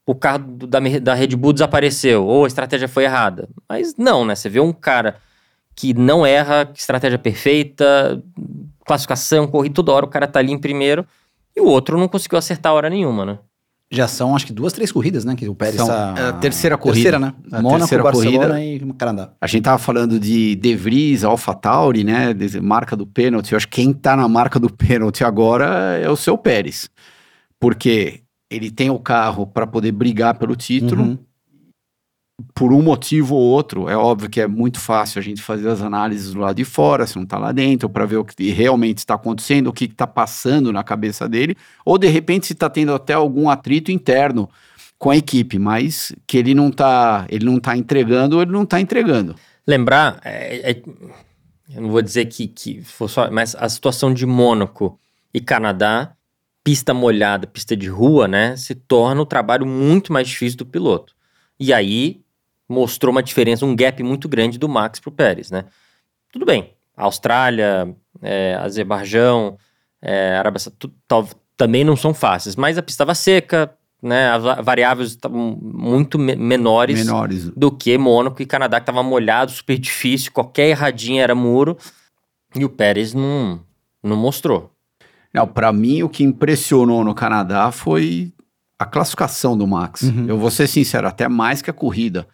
o 0.07 0.15
carro 0.15 0.39
do, 0.39 0.67
da, 0.67 0.79
da 1.03 1.15
Red 1.15 1.29
Bull 1.29 1.53
desapareceu, 1.53 2.25
ou 2.27 2.45
a 2.45 2.47
estratégia 2.47 2.87
foi 2.87 3.05
errada. 3.05 3.49
Mas 3.69 3.97
não, 3.97 4.25
né? 4.25 4.35
Você 4.35 4.49
vê 4.49 4.61
um 4.61 4.73
cara 4.73 5.17
que 5.75 5.93
não 5.93 6.25
erra, 6.25 6.71
estratégia 6.75 7.19
perfeita, 7.19 8.23
classificação, 8.85 9.47
corrida, 9.47 9.75
toda 9.75 9.93
hora 9.93 10.07
o 10.07 10.09
cara 10.09 10.27
tá 10.27 10.39
ali 10.39 10.53
em 10.53 10.59
primeiro, 10.59 11.07
e 11.55 11.61
o 11.61 11.67
outro 11.67 11.99
não 11.99 12.09
conseguiu 12.09 12.39
acertar 12.39 12.73
hora 12.73 12.89
nenhuma, 12.89 13.25
né? 13.27 13.39
Já 13.91 14.09
são, 14.09 14.35
acho 14.35 14.47
que 14.47 14.53
duas, 14.53 14.73
três 14.73 14.91
corridas, 14.91 15.25
né? 15.25 15.37
Que 15.37 15.49
o 15.49 15.55
Pérez 15.55 15.77
São, 15.77 15.87
tá... 15.87 16.15
é 16.19 16.23
a 16.29 16.33
terceira 16.33 16.77
corrida. 16.77 16.95
Terceira, 16.95 17.19
né? 17.21 17.35
A 17.53 17.63
Mônaco, 17.63 17.79
terceira 17.81 18.03
Barcelona 18.03 18.49
corrida. 18.55 18.85
e 18.85 18.93
Canadá. 18.95 19.31
A 19.41 19.47
gente 19.47 19.63
tava 19.63 19.79
falando 19.79 20.19
de 20.19 20.57
De 20.57 20.75
Vries, 20.75 21.23
AlphaTauri, 21.23 22.03
né? 22.03 22.35
de- 22.35 22.61
Marca 22.61 22.97
do 22.97 23.07
pênalti. 23.07 23.53
Eu 23.53 23.57
acho 23.57 23.69
que 23.69 23.77
quem 23.77 23.93
tá 23.93 24.17
na 24.17 24.27
marca 24.29 24.59
do 24.59 24.69
pênalti 24.73 25.23
agora 25.23 25.99
é 26.03 26.11
o 26.11 26.17
seu 26.17 26.37
Pérez. 26.37 26.91
Porque 27.61 28.23
ele 28.51 28.71
tem 28.71 28.91
o 28.91 28.99
carro 28.99 29.47
para 29.47 29.67
poder 29.67 29.93
brigar 29.93 30.37
pelo 30.37 30.57
título. 30.57 31.03
Uhum. 31.03 31.19
Por 32.55 32.71
um 32.71 32.83
motivo 32.83 33.35
ou 33.35 33.41
outro, 33.41 33.89
é 33.89 33.97
óbvio 33.97 34.29
que 34.29 34.43
é 34.43 34.47
muito 34.47 34.79
fácil 34.79 35.19
a 35.19 35.23
gente 35.23 35.41
fazer 35.41 35.71
as 35.71 35.81
análises 35.81 36.35
do 36.35 36.41
lado 36.41 36.57
de 36.57 36.65
fora, 36.65 37.07
se 37.07 37.17
não 37.17 37.25
tá 37.25 37.39
lá 37.39 37.51
dentro, 37.51 37.89
para 37.89 38.05
ver 38.05 38.19
o 38.19 38.25
que 38.25 38.51
realmente 38.51 38.99
está 38.99 39.15
acontecendo, 39.15 39.69
o 39.69 39.73
que 39.73 39.87
está 39.87 40.07
passando 40.07 40.71
na 40.71 40.85
cabeça 40.85 41.27
dele, 41.27 41.57
ou 41.83 41.97
de 41.97 42.09
repente 42.09 42.47
se 42.47 42.53
está 42.53 42.69
tendo 42.69 42.93
até 42.93 43.15
algum 43.15 43.49
atrito 43.49 43.91
interno 43.91 44.51
com 44.99 45.11
a 45.11 45.17
equipe, 45.17 45.59
mas 45.59 46.13
que 46.27 46.37
ele 46.37 46.55
não 46.55 46.71
tá, 46.71 47.27
ele 47.31 47.47
não 47.47 47.59
tá 47.59 47.75
entregando, 47.75 48.37
ou 48.37 48.43
ele 48.43 48.53
não 48.53 48.67
tá 48.67 48.81
entregando. 48.83 49.35
Lembrar, 49.67 50.21
é- 50.23 50.73
é- 50.73 50.83
eu 51.75 51.81
não 51.81 51.91
vou 51.91 52.03
dizer 52.03 52.27
que, 52.27 52.47
que 52.49 52.83
foi 52.83 53.09
só, 53.09 53.31
mas 53.31 53.55
a 53.55 53.69
situação 53.69 54.13
de 54.13 54.27
Mônaco 54.27 54.99
e 55.33 55.41
Canadá, 55.41 56.13
pista 56.63 56.93
molhada, 56.93 57.47
pista 57.47 57.75
de 57.75 57.89
rua, 57.89 58.29
né, 58.29 58.57
se 58.57 58.75
torna 58.75 59.23
o 59.23 59.27
trabalho 59.27 59.65
muito 59.67 60.13
mais 60.13 60.29
difícil 60.29 60.59
do 60.59 60.67
piloto. 60.67 61.15
E 61.59 61.73
aí 61.73 62.21
mostrou 62.69 63.13
uma 63.13 63.23
diferença, 63.23 63.65
um 63.67 63.75
gap 63.77 64.03
muito 64.03 64.29
grande 64.29 64.59
do 64.59 64.69
Max 64.69 64.99
pro 65.01 65.11
Pérez, 65.13 65.51
né? 65.51 65.65
Tudo 66.33 66.45
bem, 66.45 66.73
Austrália, 66.97 67.95
é, 68.23 68.55
Azerbaijão, 68.61 69.57
é, 70.03 70.37
Arábia 70.37 70.59
Saudita, 70.61 70.93
também 71.57 71.85
não 71.85 71.97
são 71.97 72.13
fáceis, 72.13 72.57
mas 72.57 72.77
a 72.77 72.83
pista 72.83 73.03
estava 73.05 73.15
seca, 73.15 73.73
né, 74.03 74.29
as 74.31 74.43
va- 74.43 74.61
variáveis 74.61 75.11
estavam 75.11 75.59
muito 75.63 76.19
me- 76.19 76.37
menores 76.37 76.99
Menores. 77.05 77.49
do 77.51 77.71
que 77.73 77.97
Mônaco 77.97 78.43
e 78.43 78.47
Canadá, 78.47 78.79
que 78.79 78.87
tava 78.87 79.03
molhado, 79.03 79.51
super 79.51 79.79
difícil, 79.79 80.31
qualquer 80.33 80.69
erradinha 80.69 81.23
era 81.23 81.35
muro. 81.35 81.77
E 82.55 82.65
o 82.65 82.69
Pérez 82.69 83.15
não, 83.15 83.61
não 84.03 84.17
mostrou. 84.17 84.71
Não, 85.33 85.47
para 85.47 85.73
mim 85.73 86.03
o 86.03 86.09
que 86.09 86.23
impressionou 86.25 87.03
no 87.05 87.15
Canadá 87.15 87.71
foi 87.73 88.33
a 88.79 88.85
classificação 88.85 89.57
do 89.57 89.67
Max. 89.67 90.03
Uhum. 90.03 90.27
Eu 90.29 90.39
vou 90.39 90.51
ser 90.51 90.67
sincero, 90.67 91.07
até 91.09 91.29
mais 91.29 91.61
que 91.63 91.71
a 91.71 91.73
corrida. 91.75 92.27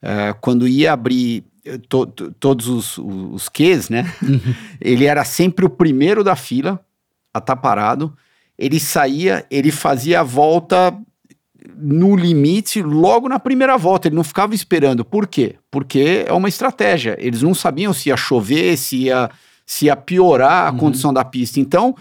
É, 0.00 0.32
quando 0.40 0.68
ia 0.68 0.92
abrir 0.92 1.44
eh, 1.64 1.78
to- 1.88 2.06
to- 2.06 2.32
todos 2.38 2.68
os, 2.68 2.98
os, 2.98 3.48
Qs, 3.48 3.88
né? 3.90 4.12
ele 4.80 5.04
era 5.06 5.24
sempre 5.24 5.64
o 5.66 5.70
primeiro 5.70 6.22
da 6.22 6.36
fila 6.36 6.80
a 7.34 7.38
estar 7.38 7.56
parado. 7.56 8.16
Ele 8.56 8.78
saía, 8.80 9.44
ele 9.50 9.70
fazia 9.72 10.20
a 10.20 10.22
volta 10.24 10.96
no 11.76 12.16
limite 12.16 12.82
logo 12.82 13.28
na 13.28 13.38
primeira 13.38 13.76
volta. 13.76 14.08
Ele 14.08 14.16
não 14.16 14.24
ficava 14.24 14.54
esperando. 14.54 15.04
Por 15.04 15.26
quê? 15.26 15.56
Porque 15.70 16.24
é 16.26 16.32
uma 16.32 16.48
estratégia. 16.48 17.16
Eles 17.18 17.42
não 17.42 17.54
sabiam 17.54 17.92
se 17.92 18.08
ia 18.08 18.16
chover, 18.16 18.76
se 18.76 19.04
ia, 19.04 19.30
se 19.66 19.86
ia 19.86 19.96
piorar 19.96 20.68
a 20.68 20.72
condição 20.72 21.12
da 21.12 21.24
pista. 21.24 21.60
Então, 21.60 21.94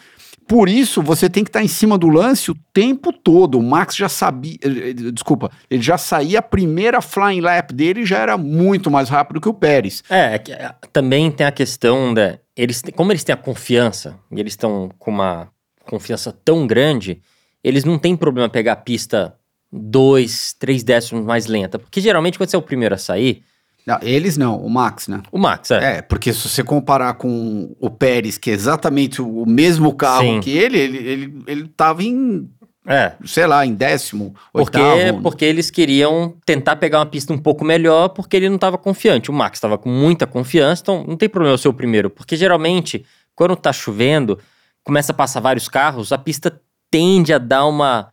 por 0.47 0.69
isso, 0.69 1.01
você 1.01 1.29
tem 1.29 1.43
que 1.43 1.49
estar 1.49 1.61
em 1.61 1.67
cima 1.67 1.97
do 1.97 2.07
lance 2.07 2.49
o 2.49 2.55
tempo 2.73 3.11
todo. 3.11 3.59
O 3.59 3.63
Max 3.63 3.95
já 3.95 4.07
sabia. 4.07 4.57
eh, 4.63 4.89
eh, 4.89 4.93
Desculpa, 5.11 5.51
ele 5.69 5.81
já 5.81 5.97
saía 5.97 6.39
a 6.39 6.41
primeira 6.41 7.01
flying 7.01 7.41
lap 7.41 7.73
dele 7.73 8.05
já 8.05 8.19
era 8.19 8.37
muito 8.37 8.89
mais 8.89 9.09
rápido 9.09 9.41
que 9.41 9.49
o 9.49 9.53
Pérez. 9.53 10.03
É, 10.09 10.35
é 10.35 10.51
é, 10.51 10.75
também 10.93 11.29
tem 11.29 11.45
a 11.45 11.51
questão 11.51 12.13
da. 12.13 12.39
Eles, 12.55 12.81
como 12.95 13.11
eles 13.11 13.23
têm 13.23 13.33
a 13.33 13.37
confiança, 13.37 14.17
e 14.31 14.39
eles 14.39 14.53
estão 14.53 14.89
com 14.97 15.11
uma 15.11 15.49
confiança 15.85 16.31
tão 16.31 16.65
grande, 16.65 17.21
eles 17.63 17.83
não 17.83 17.99
têm 17.99 18.15
problema 18.15 18.49
pegar 18.49 18.73
a 18.73 18.77
pista 18.77 19.35
dois, 19.71 20.53
três 20.57 20.83
décimos 20.83 21.25
mais 21.25 21.45
lenta. 21.45 21.77
Porque 21.77 21.99
geralmente, 21.99 22.37
quando 22.37 22.49
você 22.49 22.55
é 22.55 22.59
o 22.59 22.61
primeiro 22.61 22.95
a 22.95 22.97
sair, 22.97 23.43
Não, 23.87 23.97
eles 24.01 24.35
não, 24.37 24.57
o 24.57 24.69
Max, 24.69 25.07
né? 25.07 25.23
o 25.31 25.37
Max, 25.37 25.71
é. 25.71 25.97
É, 25.97 26.01
porque 26.01 26.33
se 26.33 26.49
você 26.49 26.61
comparar 26.61 27.13
com 27.13 27.73
o 27.79 27.89
Pérez, 27.89 28.37
que 28.37 28.51
é 28.51 28.53
exatamente 28.53 29.21
o 29.21 29.45
mesmo 29.47 29.93
carro 29.95 30.23
Sim. 30.23 30.39
que 30.41 30.49
ele, 30.51 30.77
ele, 30.77 30.97
ele, 30.97 31.43
ele 31.47 31.67
tava 31.69 32.03
em, 32.03 32.49
É, 32.85 33.13
sei 33.25 33.47
lá, 33.47 33.65
em 33.65 33.73
décimo, 33.73 34.35
Porque, 34.51 34.77
oitavo. 34.77 35.21
porque 35.21 35.45
eles 35.45 35.71
queriam 35.71 36.35
tentar 36.45 36.75
pegar 36.75 36.99
uma 36.99 37.05
pista 37.05 37.31
um 37.33 37.37
pouco 37.37 37.63
melhor, 37.63 38.09
porque 38.09 38.35
ele 38.35 38.49
não 38.49 38.55
estava 38.55 38.77
confiante. 38.77 39.29
O 39.31 39.33
Max 39.33 39.57
estava 39.57 39.77
com 39.77 39.89
muita 39.89 40.27
confiança, 40.27 40.81
então 40.81 41.05
não 41.07 41.15
tem 41.15 41.29
problema 41.29 41.57
ser 41.57 41.69
o 41.69 41.73
primeiro. 41.73 42.09
Porque 42.09 42.35
geralmente, 42.35 43.05
quando 43.35 43.55
tá 43.55 43.71
chovendo, 43.71 44.37
começa 44.83 45.11
a 45.13 45.15
passar 45.15 45.39
vários 45.39 45.67
carros, 45.69 46.11
a 46.11 46.17
pista 46.17 46.61
tende 46.91 47.33
a 47.33 47.37
dar 47.37 47.65
uma. 47.65 48.09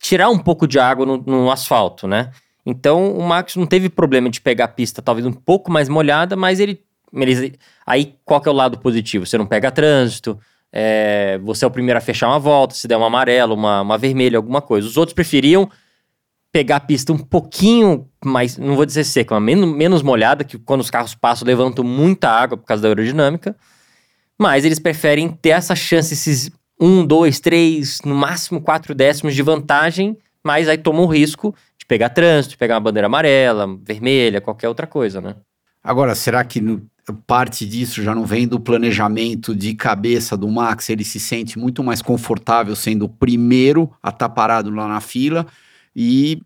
tirar 0.00 0.28
um 0.28 0.38
pouco 0.38 0.66
de 0.68 0.78
água 0.78 1.04
no, 1.06 1.16
no 1.18 1.50
asfalto, 1.50 2.06
né? 2.08 2.30
Então 2.66 3.12
o 3.16 3.22
Max 3.22 3.54
não 3.54 3.64
teve 3.64 3.88
problema 3.88 4.28
de 4.28 4.40
pegar 4.40 4.64
a 4.64 4.68
pista 4.68 5.00
talvez 5.00 5.24
um 5.24 5.32
pouco 5.32 5.70
mais 5.70 5.88
molhada, 5.88 6.34
mas 6.34 6.58
ele. 6.58 6.82
eles- 7.14 7.52
aí 7.86 8.16
qual 8.24 8.42
é 8.44 8.50
o 8.50 8.52
lado 8.52 8.78
positivo? 8.78 9.24
Você 9.24 9.38
não 9.38 9.46
pega 9.46 9.70
trânsito, 9.70 10.36
é, 10.72 11.38
você 11.38 11.64
é 11.64 11.68
o 11.68 11.70
primeiro 11.70 11.96
a 11.96 12.00
fechar 12.00 12.26
uma 12.28 12.40
volta, 12.40 12.74
se 12.74 12.88
der 12.88 12.96
uma 12.96 13.06
amarela, 13.06 13.54
uma, 13.54 13.80
uma 13.82 13.96
vermelha, 13.96 14.36
alguma 14.36 14.60
coisa. 14.60 14.86
Os 14.88 14.96
outros 14.96 15.14
preferiam 15.14 15.70
pegar 16.52 16.76
a 16.76 16.80
pista 16.80 17.12
um 17.12 17.18
pouquinho 17.18 18.08
mais, 18.24 18.56
não 18.58 18.74
vou 18.74 18.84
dizer 18.86 19.04
seca, 19.04 19.34
mas 19.34 19.44
menos, 19.44 19.76
menos 19.76 20.02
molhada, 20.02 20.42
que 20.42 20.58
quando 20.58 20.80
os 20.80 20.90
carros 20.90 21.14
passam 21.14 21.46
levantam 21.46 21.84
muita 21.84 22.28
água 22.28 22.56
por 22.56 22.64
causa 22.66 22.82
da 22.82 22.88
aerodinâmica. 22.88 23.54
Mas 24.38 24.64
eles 24.64 24.78
preferem 24.78 25.28
ter 25.28 25.50
essa 25.50 25.74
chance, 25.76 26.12
esses 26.14 26.50
um, 26.80 27.06
dois, 27.06 27.40
três, 27.40 28.00
no 28.04 28.14
máximo 28.14 28.60
quatro 28.60 28.94
décimos 28.94 29.34
de 29.34 29.42
vantagem, 29.42 30.16
mas 30.44 30.68
aí 30.68 30.76
toma 30.78 31.00
o 31.00 31.06
risco 31.06 31.54
de 31.86 31.88
pegar 31.88 32.08
trânsito, 32.08 32.50
de 32.52 32.58
pegar 32.58 32.74
uma 32.74 32.80
bandeira 32.80 33.06
amarela, 33.06 33.78
vermelha, 33.84 34.40
qualquer 34.40 34.68
outra 34.68 34.86
coisa, 34.88 35.20
né? 35.20 35.36
Agora, 35.82 36.16
será 36.16 36.42
que 36.44 36.60
no- 36.60 36.84
parte 37.24 37.64
disso 37.64 38.02
já 38.02 38.12
não 38.12 38.24
vem 38.26 38.48
do 38.48 38.58
planejamento 38.58 39.54
de 39.54 39.72
cabeça 39.74 40.36
do 40.36 40.48
Max? 40.48 40.90
Ele 40.90 41.04
se 41.04 41.20
sente 41.20 41.56
muito 41.56 41.84
mais 41.84 42.02
confortável 42.02 42.74
sendo 42.74 43.04
o 43.04 43.08
primeiro 43.08 43.88
a 44.02 44.08
estar 44.08 44.28
parado 44.30 44.68
lá 44.70 44.88
na 44.88 45.00
fila. 45.00 45.46
E 45.98 46.42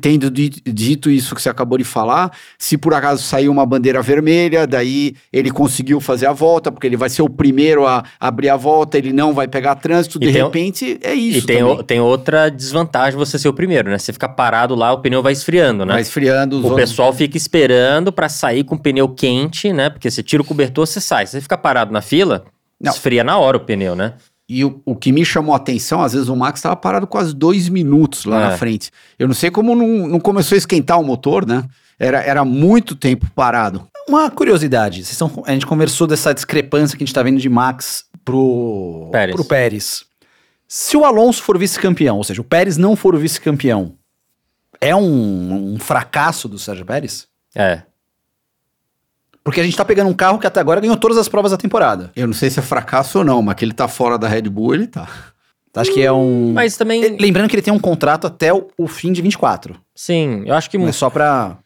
tendo 0.00 0.28
di- 0.28 0.50
dito 0.66 1.08
isso 1.08 1.32
que 1.32 1.40
você 1.40 1.48
acabou 1.48 1.78
de 1.78 1.84
falar, 1.84 2.32
se 2.58 2.76
por 2.76 2.92
acaso 2.92 3.22
sair 3.22 3.48
uma 3.48 3.64
bandeira 3.64 4.02
vermelha, 4.02 4.66
daí 4.66 5.14
ele 5.32 5.50
conseguiu 5.52 6.00
fazer 6.00 6.26
a 6.26 6.32
volta, 6.32 6.72
porque 6.72 6.86
ele 6.88 6.96
vai 6.96 7.08
ser 7.08 7.22
o 7.22 7.28
primeiro 7.30 7.86
a 7.86 8.02
abrir 8.18 8.48
a 8.48 8.56
volta, 8.56 8.98
ele 8.98 9.12
não 9.12 9.32
vai 9.32 9.46
pegar 9.46 9.76
trânsito, 9.76 10.18
E 10.20 10.26
de 10.26 10.32
tem 10.32 10.42
o- 10.42 10.46
repente 10.46 10.98
é 11.02 11.14
E 11.14 11.36
isso. 11.38 11.46
tem, 11.46 11.58
também. 11.58 11.72
o- 11.78 11.82
tem 11.84 12.00
outra 12.00 12.48
desvantagem 12.50 13.16
você 13.16 13.38
ser 13.38 13.46
o 13.48 13.52
primeiro, 13.52 13.88
né? 13.90 13.96
Você 13.98 14.12
fica 14.12 14.28
parado 14.28 14.74
lá, 14.74 14.92
o 14.92 14.98
pneu 14.98 15.22
vai 15.22 15.32
esfriando, 15.32 15.84
né? 15.86 15.92
Vai 15.92 16.02
esfriando 16.02 16.56
os 16.58 16.64
O 16.64 16.68
outros- 16.70 16.90
pessoal 16.90 17.12
fica 17.12 17.36
esperando 17.36 18.10
pra 18.12 18.28
sair 18.28 18.64
com 18.64 18.74
o 18.74 18.78
pneu 18.80 19.08
quente, 19.08 19.72
né? 19.72 19.88
Porque 19.88 20.10
você 20.10 20.20
tira 20.22 20.42
o 20.42 20.44
cobertor, 20.44 20.84
você 20.86 21.00
sai. 21.00 21.26
Se 21.26 21.32
você 21.32 21.40
fica 21.40 21.56
parado 21.56 21.92
na 21.92 22.00
fila, 22.02 22.44
Não. 22.80 22.90
esfria 22.90 23.22
na 23.22 23.38
hora 23.38 23.56
o 23.56 23.60
pneu, 23.60 23.94
né? 23.94 24.14
E 24.48 24.64
o, 24.64 24.82
o 24.84 24.94
que 24.94 25.10
me 25.10 25.24
chamou 25.24 25.54
a 25.54 25.56
atenção, 25.56 26.02
às 26.02 26.12
vezes 26.12 26.28
o 26.28 26.36
Max 26.36 26.58
estava 26.58 26.76
parado 26.76 27.06
quase 27.06 27.34
dois 27.34 27.68
minutos 27.68 28.24
lá 28.26 28.40
É. 28.40 28.48
na 28.50 28.58
frente. 28.58 28.90
Eu 29.18 29.26
não 29.26 29.34
sei 29.34 29.50
como 29.50 29.74
não, 29.74 30.06
não 30.06 30.20
começou 30.20 30.54
a 30.54 30.58
esquentar 30.58 31.00
o 31.00 31.04
motor, 31.04 31.46
né? 31.46 31.64
Era, 31.98 32.20
era 32.22 32.44
muito 32.44 32.94
tempo 32.94 33.26
parado. 33.34 33.86
Uma 34.06 34.30
curiosidade, 34.30 35.02
vocês 35.04 35.16
são- 35.16 35.42
a 35.46 35.52
gente 35.52 35.64
conversou 35.64 36.06
dessa 36.06 36.34
discrepância 36.34 36.96
que 36.98 37.02
a 37.02 37.06
gente 37.06 37.14
tá 37.14 37.22
vendo 37.22 37.38
de 37.40 37.48
Max 37.48 38.04
pro 38.22 39.08
Pérez. 39.10 39.34
pro 39.34 39.44
Pérez. 39.46 40.04
Se 40.68 40.94
o 40.96 41.04
Alonso 41.06 41.42
for 41.42 41.56
vice-campeão, 41.56 42.18
ou 42.18 42.24
seja, 42.24 42.40
o 42.40 42.44
Pérez 42.44 42.76
não 42.76 42.96
for 42.96 43.14
o 43.14 43.18
vice-campeão, 43.18 43.94
é 44.80 44.94
um, 44.94 45.74
um 45.74 45.78
fracasso 45.78 46.48
do 46.48 46.58
Sérgio 46.58 46.84
Pérez? 46.84 47.26
É. 47.54 47.82
Porque 49.44 49.60
a 49.60 49.64
gente 49.64 49.76
tá 49.76 49.84
pegando 49.84 50.08
um 50.08 50.14
carro 50.14 50.38
que 50.38 50.46
até 50.46 50.58
agora 50.58 50.80
ganhou 50.80 50.96
todas 50.96 51.18
as 51.18 51.28
provas 51.28 51.50
da 51.52 51.58
temporada. 51.58 52.10
Eu 52.16 52.26
não 52.26 52.32
sei 52.34 52.48
se 52.48 52.58
é 52.58 52.62
fracasso 52.62 53.18
ou 53.18 53.24
não, 53.24 53.42
mas 53.42 53.54
que 53.56 53.64
ele 53.64 53.74
tá 53.74 53.86
fora 53.86 54.18
da 54.18 54.26
Red 54.26 54.42
Bull, 54.48 54.74
ele 54.74 54.86
tá. 54.86 55.06
Acho 55.76 55.92
que 55.92 56.00
é 56.02 56.10
um. 56.12 56.52
Mas 56.52 56.76
também, 56.76 57.02
E- 57.02 57.16
Lembrando 57.20 57.48
que 57.48 57.54
ele 57.56 57.62
tem 57.62 57.74
um 57.74 57.78
contrato 57.80 58.26
até 58.26 58.54
o, 58.54 58.68
o 58.78 58.86
fim 58.86 59.12
de 59.12 59.20
24. 59.20 59.78
sim, 59.94 60.42
eu 60.46 60.54
acho 60.54 60.70
que 60.70 60.78
Não 60.78 60.88
é 60.88 60.92
só 60.92 61.10
pra. 61.10 61.58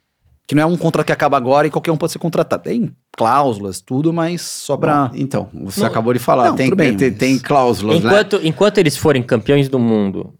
Que 0.46 0.54
não 0.54 0.62
é 0.62 0.66
um 0.66 0.78
contrato 0.78 1.04
que 1.06 1.12
acaba 1.12 1.36
agora 1.36 1.66
e 1.66 1.70
qualquer 1.70 1.92
um 1.92 1.96
pode 1.96 2.10
ser 2.12 2.18
contratado. 2.18 2.62
Tem 2.62 2.90
cláusulas, 3.14 3.82
tudo, 3.82 4.12
mas 4.14 4.40
só 4.40 4.78
pra. 4.78 5.10
Então, 5.14 5.50
você 5.52 5.80
Não, 5.80 5.86
acabou 5.88 6.14
de 6.14 6.18
falar, 6.18 6.48
não, 6.48 6.56
tem, 6.56 6.74
bem, 6.74 6.96
tem, 6.96 7.10
mas- 7.10 7.18
tem 7.18 7.38
cláusulas, 7.38 8.02
né? 8.02 8.08
enquanto, 8.10 8.40
enquanto 8.42 8.78
eles 8.78 8.96
forem 8.96 9.22
campeões 9.22 9.68
do 9.68 9.78
mundo, 9.78 10.32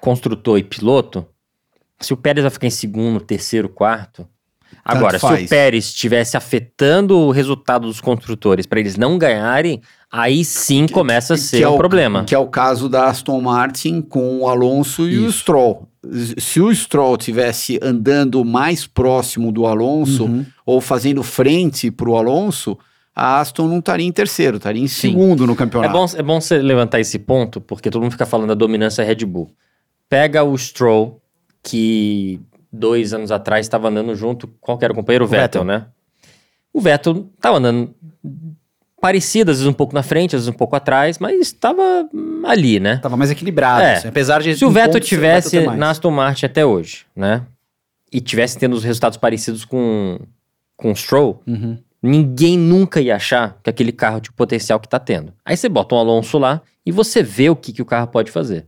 construtor 0.00 0.58
e 0.58 0.64
piloto, 0.64 1.24
se 2.00 2.12
o 2.12 2.16
Pérez 2.16 2.42
vai 2.42 2.50
ficar 2.50 2.66
em 2.66 2.70
segundo, 2.70 3.20
terceiro, 3.20 3.68
quarto. 3.68 4.26
Agora, 4.84 5.18
se 5.18 5.26
o. 5.26 5.48
Pérez 5.48 5.86
estivesse 5.86 6.36
afetando 6.36 7.18
o 7.18 7.30
resultado 7.30 7.86
dos 7.86 8.00
construtores 8.00 8.66
para 8.66 8.78
eles 8.80 8.96
não 8.96 9.18
ganharem, 9.18 9.80
aí 10.10 10.44
sim 10.44 10.86
começa 10.86 11.34
a 11.34 11.36
ser 11.36 11.58
que 11.58 11.62
é 11.64 11.68
um 11.68 11.74
o- 11.74 11.78
problema. 11.78 12.24
Que 12.24 12.34
é 12.34 12.38
o 12.38 12.46
caso 12.46 12.88
da 12.88 13.06
Aston 13.06 13.40
Martin 13.40 14.00
com 14.00 14.40
o 14.40 14.48
Alonso 14.48 15.08
e 15.08 15.18
o 15.18 15.26
Isso. 15.28 15.38
Stroll. 15.40 15.88
Se 16.38 16.60
o 16.60 16.72
Stroll 16.74 17.16
tivesse 17.16 17.80
andando 17.82 18.44
mais 18.44 18.86
próximo 18.86 19.50
do 19.50 19.66
Alonso 19.66 20.24
Uhum. 20.24 20.46
ou 20.64 20.80
fazendo 20.80 21.22
frente 21.24 21.90
para 21.90 22.08
o 22.08 22.16
Alonso, 22.16 22.78
a 23.14 23.40
Aston 23.40 23.66
não 23.66 23.78
estaria 23.78 24.06
em 24.06 24.12
terceiro, 24.12 24.58
estaria 24.58 24.82
em 24.82 24.86
Sim. 24.86 25.10
segundo 25.10 25.46
no 25.46 25.54
É 25.54 25.56
campeonato. 25.56 25.92
bom, 25.92 26.06
é 26.16 26.22
bom 26.22 26.40
você 26.40 26.58
levantar 26.58 27.00
esse 27.00 27.18
ponto, 27.18 27.60
porque 27.60 27.90
todo 27.90 28.02
mundo 28.02 28.12
fica 28.12 28.26
falando 28.26 28.48
da 28.48 28.54
dominância 28.54 29.02
Red 29.02 29.24
Bull. 29.24 29.50
Pega 30.08 30.44
o 30.44 30.56
Stroll, 30.56 31.20
que 31.62 32.38
dois 32.78 33.12
anos 33.12 33.30
atrás 33.30 33.66
estava 33.66 33.88
andando 33.88 34.14
junto, 34.14 34.46
qual 34.60 34.76
que 34.78 34.84
era 34.84 34.92
o 34.92 34.96
companheiro? 34.96 35.24
O 35.24 35.28
Vettel, 35.28 35.62
Vettel. 35.62 35.64
né? 35.64 35.86
O 36.72 36.80
Vettel 36.80 37.28
estava 37.36 37.56
andando 37.58 37.94
parecido, 39.00 39.50
às 39.50 39.58
vezes 39.58 39.68
um 39.68 39.72
pouco 39.72 39.94
na 39.94 40.02
frente, 40.02 40.34
às 40.36 40.42
vezes 40.42 40.48
um 40.54 40.56
pouco 40.56 40.74
atrás, 40.76 41.18
mas 41.18 41.38
estava 41.40 42.08
ali, 42.44 42.80
né? 42.80 42.96
Tava 42.98 43.16
mais 43.16 43.30
equilibrado. 43.30 43.82
É. 43.82 43.94
assim, 43.96 44.08
apesar 44.08 44.42
de. 44.42 44.56
Se 44.56 44.64
o 44.64 44.70
Vettel 44.70 45.00
tivesse 45.00 45.50
ter 45.50 45.66
mais. 45.66 45.78
na 45.78 45.90
Aston 45.90 46.10
Martin 46.10 46.46
até 46.46 46.64
hoje, 46.64 47.06
né? 47.14 47.42
E 48.12 48.20
tivesse 48.20 48.58
tendo 48.58 48.74
os 48.74 48.84
resultados 48.84 49.18
parecidos 49.18 49.64
com, 49.64 50.18
com 50.76 50.92
o 50.92 50.96
Stroll, 50.96 51.42
Uhum. 51.46 51.78
ninguém 52.02 52.56
nunca 52.58 53.00
ia 53.00 53.16
achar 53.16 53.58
que 53.62 53.68
aquele 53.70 53.92
carro 53.92 54.20
tinha 54.20 54.32
o 54.32 54.36
potencial 54.36 54.78
que 54.80 54.88
tá 54.88 54.98
tendo. 54.98 55.32
Aí 55.44 55.56
você 55.56 55.68
bota 55.68 55.94
um 55.94 55.98
Alonso 55.98 56.38
lá 56.38 56.62
e 56.84 56.92
você 56.92 57.22
vê 57.22 57.50
o 57.50 57.56
que, 57.56 57.72
que 57.72 57.82
o 57.82 57.86
carro 57.86 58.06
pode 58.08 58.30
fazer. 58.30 58.66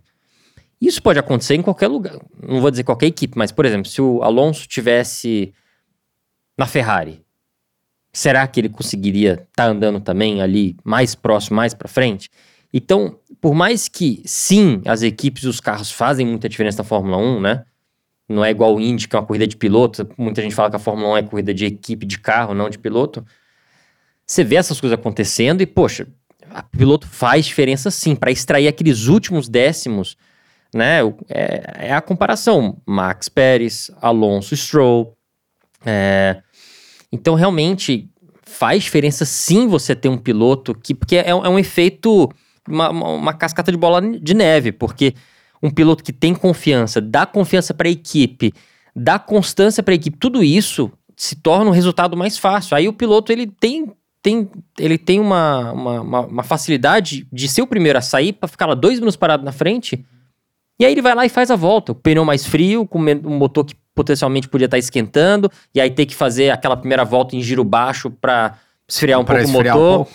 Isso 0.81 1.03
pode 1.03 1.19
acontecer 1.19 1.55
em 1.55 1.63
qualquer 1.63 1.89
lugar. 1.89 2.19
Não 2.41 2.61
vou 2.61 2.71
dizer 2.71 2.85
qualquer 2.85 3.07
equipe, 3.07 3.37
mas, 3.37 3.51
por 3.51 3.65
exemplo, 3.65 3.91
se 3.91 4.01
o 4.01 4.23
Alonso 4.23 4.67
tivesse 4.69 5.53
na 6.57 6.67
Ferrari, 6.67 7.23
será 8.13 8.47
que 8.47 8.61
ele 8.61 8.69
conseguiria 8.69 9.47
estar 9.51 9.67
andando 9.67 10.01
também 10.01 10.41
ali 10.41 10.77
mais 10.85 11.15
próximo, 11.15 11.57
mais 11.57 11.75
para 11.75 11.89
frente? 11.89 12.31
Então, 12.73 13.19
por 13.41 13.55
mais 13.55 13.89
que 13.89 14.23
sim, 14.25 14.83
as 14.85 15.03
equipes 15.03 15.45
e 15.45 15.49
os 15.49 15.61
carros 15.61 15.91
fazem 15.91 16.27
muita 16.27 16.49
diferença 16.49 16.79
na 16.79 16.85
Fórmula 16.85 17.17
1, 17.17 17.41
né? 17.41 17.65
Não 18.29 18.45
é 18.45 18.51
igual 18.51 18.77
o 18.77 18.81
Indy, 18.81 19.09
que 19.09 19.17
é 19.17 19.19
uma 19.19 19.25
corrida 19.25 19.47
de 19.47 19.57
piloto. 19.57 20.07
Muita 20.19 20.43
gente 20.43 20.55
fala 20.55 20.69
que 20.69 20.77
a 20.77 20.81
Fórmula 20.81 21.15
1 21.15 21.17
é 21.17 21.23
corrida 21.23 21.55
de 21.55 21.65
equipe 21.65 22.05
de 22.05 22.19
carro, 22.19 22.53
não 22.53 22.69
de 22.69 22.79
piloto. 22.79 23.25
Você 24.27 24.45
vê 24.45 24.57
essas 24.57 24.79
coisas 24.79 24.99
acontecendo 24.99 25.63
e, 25.63 25.67
poxa, 25.67 26.07
o 26.47 26.77
piloto 26.77 27.07
faz 27.07 27.47
diferença 27.47 27.91
sim, 27.91 28.15
para 28.15 28.31
extrair 28.31 28.69
aqueles 28.69 29.07
últimos 29.07 29.49
décimos, 29.49 30.17
né? 30.75 31.01
É, 31.29 31.89
é 31.89 31.93
a 31.95 32.01
comparação. 32.01 32.77
Max 32.87 33.29
Pérez, 33.29 33.91
Alonso 34.01 34.57
Stroll. 34.57 35.15
é, 35.85 36.43
então, 37.13 37.35
realmente, 37.35 38.11
faz 38.43 38.83
diferença 38.85 39.25
sim 39.25 39.67
você 39.67 39.95
ter 39.95 40.09
um 40.09 40.19
piloto 40.19 40.75
que. 40.75 40.95
Porque 40.95 41.17
é, 41.17 41.35
um- 41.35 41.45
é 41.45 41.49
um 41.49 41.59
efeito, 41.59 42.29
uma, 42.69 42.91
uma, 42.91 43.33
cascata 43.33 43.71
de 43.73 43.79
bola 43.79 44.01
de 44.03 44.35
neve, 44.35 44.73
porque 44.73 45.15
um 45.63 45.71
piloto 45.71 46.05
que 46.05 46.13
tem 46.13 46.35
confiança, 46.35 47.01
dá 47.01 47.25
confiança 47.25 47.73
para 47.73 47.89
a 47.89 47.91
equipe, 47.91 48.53
dá 48.95 49.19
constância 49.19 49.83
para 49.83 49.95
a 49.95 49.97
equipe, 49.97 50.19
tudo 50.19 50.43
isso 50.45 50.93
se 51.17 51.35
torna 51.35 51.71
um 51.71 51.73
resultado 51.75 52.17
mais 52.17 52.37
fácil. 52.39 52.77
Aí 52.77 52.87
o 52.87 52.93
piloto 52.93 53.33
ele 53.33 53.47
tem, 53.47 53.91
tem, 54.23 54.49
ele 54.79 54.99
tem 54.99 55.19
uma, 55.19 55.73
uma- 55.73 56.21
uma 56.27 56.43
facilidade 56.43 57.27
de 57.33 57.49
ser 57.49 57.63
o 57.63 57.67
primeiro 57.67 57.99
a 57.99 58.03
sair 58.03 58.35
para 58.35 58.49
ficar 58.49 58.67
lá 58.67 58.75
dois 58.75 58.99
minutos 58.99 59.17
parado 59.17 59.45
na 59.45 59.51
frente. 59.53 60.05
E 60.79 60.85
aí 60.85 60.93
ele 60.93 61.03
vai 61.03 61.15
lá 61.15 61.27
e 61.27 61.29
faz 61.29 61.51
a 61.51 61.57
volta. 61.57 61.93
O 61.93 61.95
pneu 61.95 62.25
mais 62.25 62.47
frio, 62.47 62.87
com 62.87 62.99
um 63.01 63.37
motor 63.37 63.65
que 63.65 63.75
potencialmente 63.95 64.49
podia 64.49 64.67
estar 64.67 64.79
esquentando, 64.79 65.51
e 65.75 65.81
aí 65.81 65.91
ter 65.91 66.07
que 66.07 66.15
fazer 66.15 66.51
aquela 66.51 66.77
primeira 66.77 67.05
volta 67.05 67.35
em 67.35 67.43
giro 67.43 67.65
baixo 67.65 68.11
para 68.11 68.57
esfriar 68.89 69.19
um 69.21 69.25
Pra 69.25 69.37
pouco 69.37 69.51
esfriar 69.51 69.77
o 69.77 69.81
um 69.81 69.83
motor. 69.83 70.07
pouco. 70.07 70.13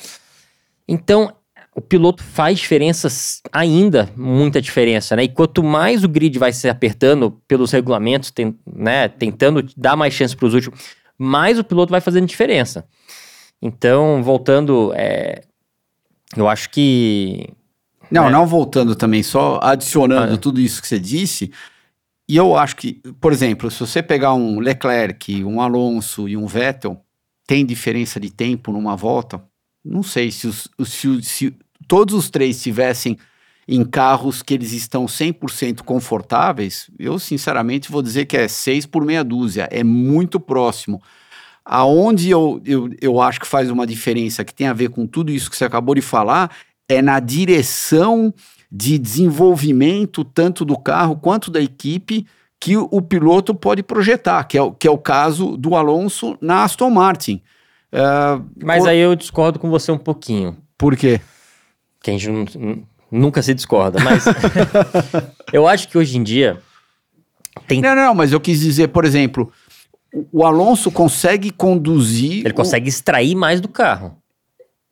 Então, 0.87 1.33
o 1.75 1.81
piloto 1.81 2.23
faz 2.23 2.59
diferença 2.59 3.07
s- 3.07 3.41
ainda, 3.51 4.09
muita 4.15 4.61
diferença, 4.61 5.15
né? 5.15 5.23
E 5.23 5.27
quanto 5.27 5.61
mais 5.63 6.03
o 6.03 6.07
grid 6.07 6.37
vai 6.39 6.53
se 6.53 6.69
apertando 6.69 7.31
pelos 7.47 7.71
regulamentos, 7.71 8.31
tem- 8.31 8.57
né, 8.65 9.07
tentando 9.09 9.65
dar 9.75 9.95
mais 9.97 10.13
chance 10.13 10.35
para 10.35 10.45
os 10.45 10.53
últimos, 10.53 10.79
mais 11.17 11.59
o 11.59 11.63
piloto 11.63 11.91
vai 11.91 11.99
fazendo 11.99 12.25
diferença. 12.27 12.85
Então, 13.61 14.21
voltando, 14.23 14.91
é, 14.95 15.41
eu 16.37 16.47
acho 16.47 16.69
que 16.69 17.49
Não, 18.13 18.25
né? 18.25 18.31
não 18.31 18.45
voltando 18.45 18.95
também, 18.95 19.23
só 19.23 19.59
adicionando 19.61 20.31
Ah, 20.31 20.35
é. 20.35 20.37
tudo 20.37 20.59
isso 20.61 20.81
que 20.81 20.87
você 20.87 20.99
disse. 20.99 21.51
E 22.29 22.37
eu 22.37 22.55
acho 22.55 22.75
que, 22.75 22.93
por 23.19 23.33
exemplo, 23.33 23.69
se 23.69 23.79
você 23.79 24.01
pegar 24.01 24.33
um 24.33 24.59
Leclerc, 24.59 25.43
um 25.43 25.59
Alonso 25.59 26.29
e 26.29 26.37
um 26.37 26.47
Vettel, 26.47 27.01
tem 27.45 27.65
diferença 27.65 28.19
de 28.19 28.29
tempo 28.29 28.71
numa 28.71 28.95
volta? 28.95 29.43
Não 29.83 30.01
sei 30.01 30.31
se, 30.31 30.47
os, 30.47 30.69
se, 30.85 31.21
se 31.23 31.55
todos 31.87 32.15
os 32.15 32.29
três 32.29 32.55
estivessem 32.55 33.17
em 33.67 33.83
carros 33.83 34.41
que 34.41 34.53
eles 34.53 34.71
estão 34.73 35.05
100% 35.05 35.81
confortáveis, 35.83 36.89
eu 36.99 37.17
sinceramente 37.19 37.91
vou 37.91 38.01
dizer 38.01 38.25
que 38.25 38.37
é 38.37 38.47
seis 38.47 38.85
por 38.85 39.05
meia 39.05 39.23
dúzia, 39.23 39.67
é 39.71 39.83
muito 39.83 40.39
próximo. 40.39 41.01
Aonde 41.65 42.29
eu, 42.29 42.61
eu, 42.65 42.89
eu 43.01 43.21
acho 43.21 43.39
que 43.39 43.47
faz 43.47 43.69
uma 43.71 43.87
diferença 43.87 44.43
que 44.43 44.53
tem 44.53 44.67
a 44.67 44.73
ver 44.73 44.89
com 44.89 45.07
tudo 45.07 45.31
isso 45.31 45.49
que 45.49 45.55
você 45.55 45.63
acabou 45.65 45.95
de 45.95 46.01
falar 46.01 46.51
é 46.89 47.01
na 47.01 47.19
direção 47.19 48.33
de 48.71 48.97
desenvolvimento 48.97 50.23
tanto 50.23 50.65
do 50.65 50.77
carro 50.77 51.15
quanto 51.15 51.51
da 51.51 51.61
equipe 51.61 52.25
que 52.59 52.77
o, 52.77 52.87
o 52.91 53.01
piloto 53.01 53.53
pode 53.53 53.83
projetar, 53.83 54.43
que 54.45 54.57
é, 54.57 54.61
o- 54.61 54.71
que 54.71 54.87
é 54.87 54.91
o 54.91 54.97
caso 54.97 55.55
do 55.57 55.75
Alonso 55.75 56.37
na 56.41 56.63
Aston 56.63 56.89
Martin. 56.89 57.41
Ah, 57.91 58.41
Mas 58.63 58.79
por, 58.83 58.89
aí 58.89 58.99
eu 58.99 59.15
discordo 59.15 59.59
com 59.59 59.69
você 59.69 59.91
um 59.91 59.97
pouquinho. 59.97 60.57
por 60.77 60.95
quê? 60.95 61.19
Que 62.01 62.09
a 62.11 62.13
gente 62.13 62.29
nu- 62.29 62.45
nu- 62.59 62.87
nunca 63.11 63.41
se 63.41 63.53
discorda, 63.53 63.99
mas 63.99 64.25
eu 65.53 65.67
acho 65.67 65.87
que 65.89 65.97
hoje 65.97 66.17
em 66.17 66.23
dia 66.23 66.59
tem 67.67 67.81
Não, 67.81 67.95
não, 67.95 68.15
mas 68.15 68.31
eu 68.31 68.39
quis 68.39 68.59
dizer, 68.59 68.87
por 68.89 69.05
exemplo, 69.05 69.51
o, 70.13 70.39
o 70.39 70.45
Alonso 70.45 70.89
consegue 70.91 71.51
conduzir. 71.51 72.39
ele 72.45 72.53
consegue 72.53 72.89
extrair 72.89 73.35
mais 73.35 73.61
do 73.61 73.67
carro. 73.67 74.17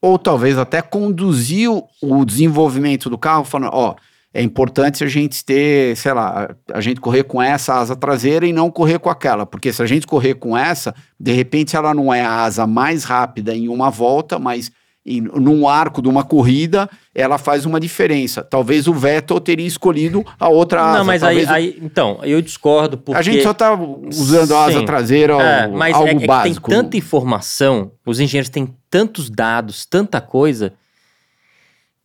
Ou 0.01 0.17
talvez 0.17 0.57
até 0.57 0.81
conduzir 0.81 1.69
o, 2.01 2.25
desenvolvimento 2.25 3.09
do 3.09 3.17
carro, 3.17 3.43
falando, 3.43 3.71
ó, 3.73 3.95
é 4.33 4.41
importante 4.41 5.03
a 5.03 5.07
gente 5.07 5.43
ter, 5.45 5.95
sei 5.95 6.13
lá, 6.13 6.55
a 6.73 6.81
gente 6.81 6.99
correr 6.99 7.23
com 7.23 7.41
essa 7.41 7.75
asa 7.75 7.95
traseira 7.95 8.47
e 8.47 8.53
não 8.53 8.71
correr 8.71 8.97
com 8.97 9.09
aquela, 9.09 9.45
porque 9.45 9.71
se 9.71 9.81
a 9.83 9.85
gente 9.85 10.07
correr 10.07 10.35
com 10.35 10.57
essa, 10.57 10.95
de 11.19 11.31
repente 11.33 11.75
ela 11.75 11.93
não 11.93 12.13
é 12.13 12.21
a 12.21 12.43
asa 12.43 12.65
mais 12.65 13.03
rápida 13.03 13.53
em 13.53 13.67
uma 13.67 13.89
volta, 13.89 14.39
mas 14.39 14.71
e 15.05 15.19
num 15.19 15.67
arco 15.67 16.01
de 16.01 16.07
uma 16.07 16.23
corrida, 16.23 16.87
ela 17.15 17.37
faz 17.39 17.65
uma 17.65 17.79
diferença. 17.79 18.43
Talvez 18.43 18.87
o 18.87 18.93
Vettel 18.93 19.39
teria 19.39 19.65
escolhido 19.65 20.23
a 20.39 20.47
outra 20.47 20.83
asa. 20.83 20.97
Não, 20.99 21.05
mas 21.05 21.23
aí, 21.23 21.43
o- 21.43 21.49
aí- 21.49 21.79
Então, 21.81 22.19
eu 22.23 22.39
discordo 22.41 22.97
porque... 22.97 23.17
A 23.17 23.21
gente 23.23 23.41
só 23.41 23.51
tá 23.53 23.73
usando 23.73 24.53
a 24.55 24.65
asa 24.65 24.79
Sim. 24.79 24.85
traseira, 24.85 25.33
É, 25.41 25.67
ou 25.67 25.73
mas 25.77 25.95
algo 25.95 26.07
é, 26.07 26.23
é 26.23 26.27
básico. 26.27 26.69
tem 26.69 26.77
tanta 26.79 26.97
informação, 26.97 27.91
os 28.05 28.19
engenheiros 28.19 28.49
têm 28.49 28.75
tantos 28.91 29.29
dados, 29.29 29.85
tanta 29.87 30.21
coisa, 30.21 30.73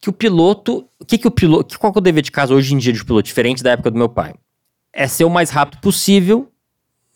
que 0.00 0.08
o 0.08 0.12
piloto. 0.12 0.88
O 0.98 1.04
que, 1.04 1.18
que 1.18 1.26
o 1.28 1.30
piloto. 1.30 1.74
que- 1.74 1.78
Qual 1.78 1.92
que 1.92 1.98
é 1.98 2.00
o 2.00 2.02
dever 2.02 2.22
de 2.22 2.30
casa 2.30 2.54
hoje 2.54 2.74
em 2.74 2.78
dia 2.78 2.92
de 2.92 3.04
piloto, 3.04 3.26
diferente 3.26 3.62
da 3.62 3.72
época 3.72 3.90
do 3.90 3.98
meu 3.98 4.08
pai? 4.08 4.34
É 4.92 5.06
ser 5.06 5.24
o 5.24 5.30
mais 5.30 5.50
rápido 5.50 5.80
possível 5.80 6.50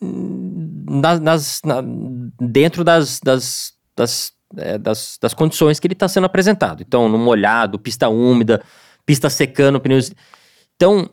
hum, 0.02 0.84
nas, 0.88 1.20
nas- 1.20 1.60
na- 1.64 1.82
dentro 2.40 2.84
das, 2.84 3.20
das, 3.24 3.72
das, 3.96 4.32
é, 4.56 4.78
das, 4.78 5.18
das 5.20 5.34
condições 5.34 5.78
que 5.78 5.86
ele 5.86 5.94
está 5.94 6.08
sendo 6.08 6.24
apresentado. 6.24 6.82
Então, 6.82 7.08
no 7.08 7.18
molhado, 7.18 7.78
pista 7.78 8.08
úmida, 8.08 8.62
pista 9.06 9.30
secando, 9.30 9.80
pneus. 9.80 10.12
Então, 10.76 11.10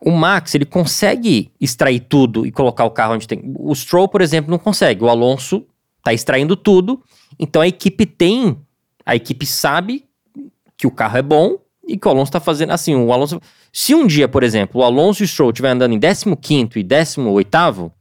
o 0.00 0.10
Max, 0.10 0.54
ele 0.54 0.64
consegue 0.64 1.52
extrair 1.60 2.00
tudo 2.00 2.46
e 2.46 2.50
colocar 2.50 2.84
o 2.84 2.90
carro 2.90 3.14
onde 3.14 3.28
tem. 3.28 3.42
O 3.58 3.74
Stroll, 3.74 4.08
por 4.08 4.22
exemplo, 4.22 4.50
não 4.50 4.58
consegue. 4.58 5.04
O 5.04 5.08
Alonso 5.08 5.66
tá 6.02 6.12
extraindo 6.12 6.56
tudo. 6.56 7.02
Então 7.38 7.60
a 7.60 7.68
equipe 7.68 8.06
tem. 8.06 8.58
A 9.04 9.14
equipe 9.14 9.44
sabe 9.44 10.04
que 10.76 10.86
o 10.86 10.90
carro 10.90 11.18
é 11.18 11.22
bom 11.22 11.58
e 11.86 11.98
que 11.98 12.08
o 12.08 12.10
Alonso 12.10 12.32
tá 12.32 12.40
fazendo 12.40 12.70
assim. 12.70 12.94
O 12.94 13.12
Alonso. 13.12 13.40
Se 13.72 13.94
um 13.94 14.06
dia, 14.06 14.26
por 14.26 14.42
exemplo, 14.42 14.80
o 14.80 14.84
Alonso 14.84 15.22
e 15.22 15.24
o 15.24 15.28
Stroll 15.28 15.50
estiver 15.50 15.70
andando 15.70 15.92
em 15.92 16.00
15 16.00 16.78
e 16.78 16.82
18, 16.82 17.92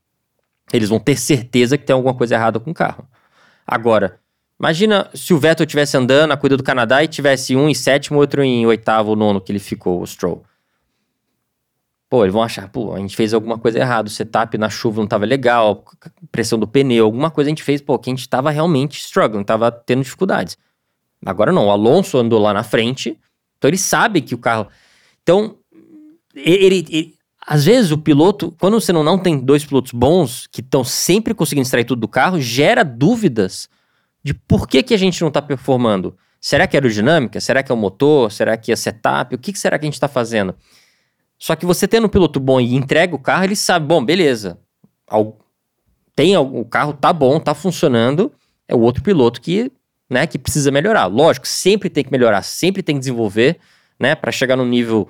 eles 0.71 0.89
vão 0.89 0.99
ter 0.99 1.17
certeza 1.17 1.78
que 1.78 1.86
tem 1.86 1.93
alguma 1.93 2.13
coisa 2.13 2.36
errada 2.36 2.60
com 2.60 2.71
o 2.71 2.73
carro. 2.73 3.08
Agora, 3.67 4.19
imagina 4.60 5.10
se 5.13 5.34
o 5.34 5.39
Vettel 5.39 5.65
estivesse 5.65 5.95
andando 5.98 6.30
na 6.30 6.38
corrida 6.38 6.58
do 6.58 6.63
Canadá 6.63 7.04
e 7.04 7.08
tivesse 7.08 7.56
um 7.56 7.69
em 7.69 7.74
sétimo, 7.74 8.19
outro 8.19 8.43
em 8.43 8.65
oitavo 8.65 9.15
nono 9.15 9.39
que 9.39 9.52
ele 9.52 9.60
ficou, 9.60 10.02
o 10.02 10.06
Stroll. 10.08 10.43
Pô, 12.10 12.24
eles 12.26 12.34
vão 12.34 12.41
achar, 12.41 12.67
pô, 12.69 12.93
a 12.93 12.98
gente 13.00 13.15
fez 13.15 13.36
alguma 13.36 13.60
coisa 13.60 13.78
errada, 13.78 14.08
o 14.08 14.12
setup 14.12 14.58
na 14.58 14.67
chuva 14.67 15.00
não 15.00 15.08
tava 15.08 15.26
legal, 15.26 15.86
pressão 16.32 16.58
do 16.58 16.67
pneu, 16.67 17.06
alguma 17.06 17.30
coisa 17.30 17.50
a 17.50 17.52
gente 17.52 17.62
fez, 17.62 17.82
pô, 17.82 18.00
que 18.00 18.10
a 18.10 18.13
gente 18.13 18.28
tava 18.28 18.50
realmente 18.50 19.00
struggling, 19.00 19.43
tava 19.43 19.72
tendo 19.72 20.02
dificuldades. 20.02 20.58
Agora 21.24 21.52
não, 21.52 21.67
o 21.67 21.72
Alonso 21.72 22.17
andou 22.17 22.39
lá 22.39 22.52
na 22.52 22.63
frente, 22.63 23.15
então 23.58 23.69
ele 23.69 23.78
sabe 23.78 24.22
que 24.22 24.34
o 24.34 24.39
carro. 24.39 24.67
Então, 25.22 25.58
ele, 26.36 26.86
ele- 26.89 27.15
às 27.45 27.65
vezes 27.65 27.91
o 27.91 27.98
piloto, 27.98 28.56
quando 28.60 28.80
você 28.80 28.91
não, 28.91 29.04
não 29.04 29.17
tem 29.17 29.38
dois 29.39 29.63
pilotos 29.63 29.91
bons, 29.91 30.48
que 30.48 30.62
estão 30.62 30.84
sempre 30.84 31.36
conseguindo 31.36 31.65
extrair 31.65 31.84
tudo 31.86 32.00
do 32.00 32.08
carro, 32.08 32.39
gera 32.39 32.84
dúvidas 32.84 33.69
de 34.24 34.34
por 34.34 34.68
que, 34.68 34.84
que 34.84 34.94
a 34.94 34.98
gente 34.98 35.22
não 35.22 35.32
tá 35.32 35.42
performando. 35.42 36.18
Será 36.42 36.68
que 36.68 36.76
é 36.76 36.80
aerodinâmica? 36.80 37.40
Será 37.40 37.62
que 37.62 37.72
é 37.72 37.76
o 37.76 37.78
motor? 37.78 38.32
Será 38.32 38.56
que 38.58 38.72
é 38.72 38.76
setup? 38.76 39.36
O 39.36 39.38
que, 39.38 39.52
que 39.52 39.60
será 39.60 39.78
que 39.78 39.86
a 39.86 39.90
gente 39.90 40.00
tá 40.00 40.08
fazendo? 40.08 40.56
Só 41.38 41.56
que 41.56 41.66
você 41.66 41.88
tendo 41.88 42.08
um 42.08 42.10
piloto 42.10 42.40
bom 42.40 42.60
e 42.60 42.76
entrega 42.76 43.16
o 43.16 43.20
carro, 43.20 43.46
ele 43.46 43.56
sabe, 43.56 43.86
bom, 43.86 44.04
beleza. 44.04 44.60
Tem 46.16 46.36
o 46.38 46.66
carro 46.66 46.94
tá 46.94 47.14
bom, 47.14 47.40
tá 47.40 47.54
funcionando. 47.54 48.32
É 48.68 48.76
o 48.76 48.80
outro 48.80 49.02
piloto 49.02 49.42
que, 49.42 49.72
né, 50.10 50.28
que 50.28 50.38
precisa 50.38 50.70
melhorar. 50.70 51.06
Lógico, 51.08 51.48
sempre 51.48 51.90
tem 51.90 52.04
que 52.04 52.12
melhorar, 52.12 52.42
sempre 52.42 52.84
tem 52.84 52.96
que 52.96 53.00
desenvolver, 53.00 53.58
né, 54.00 54.16
para 54.16 54.32
chegar 54.32 54.56
no 54.56 54.66
nível 54.66 55.10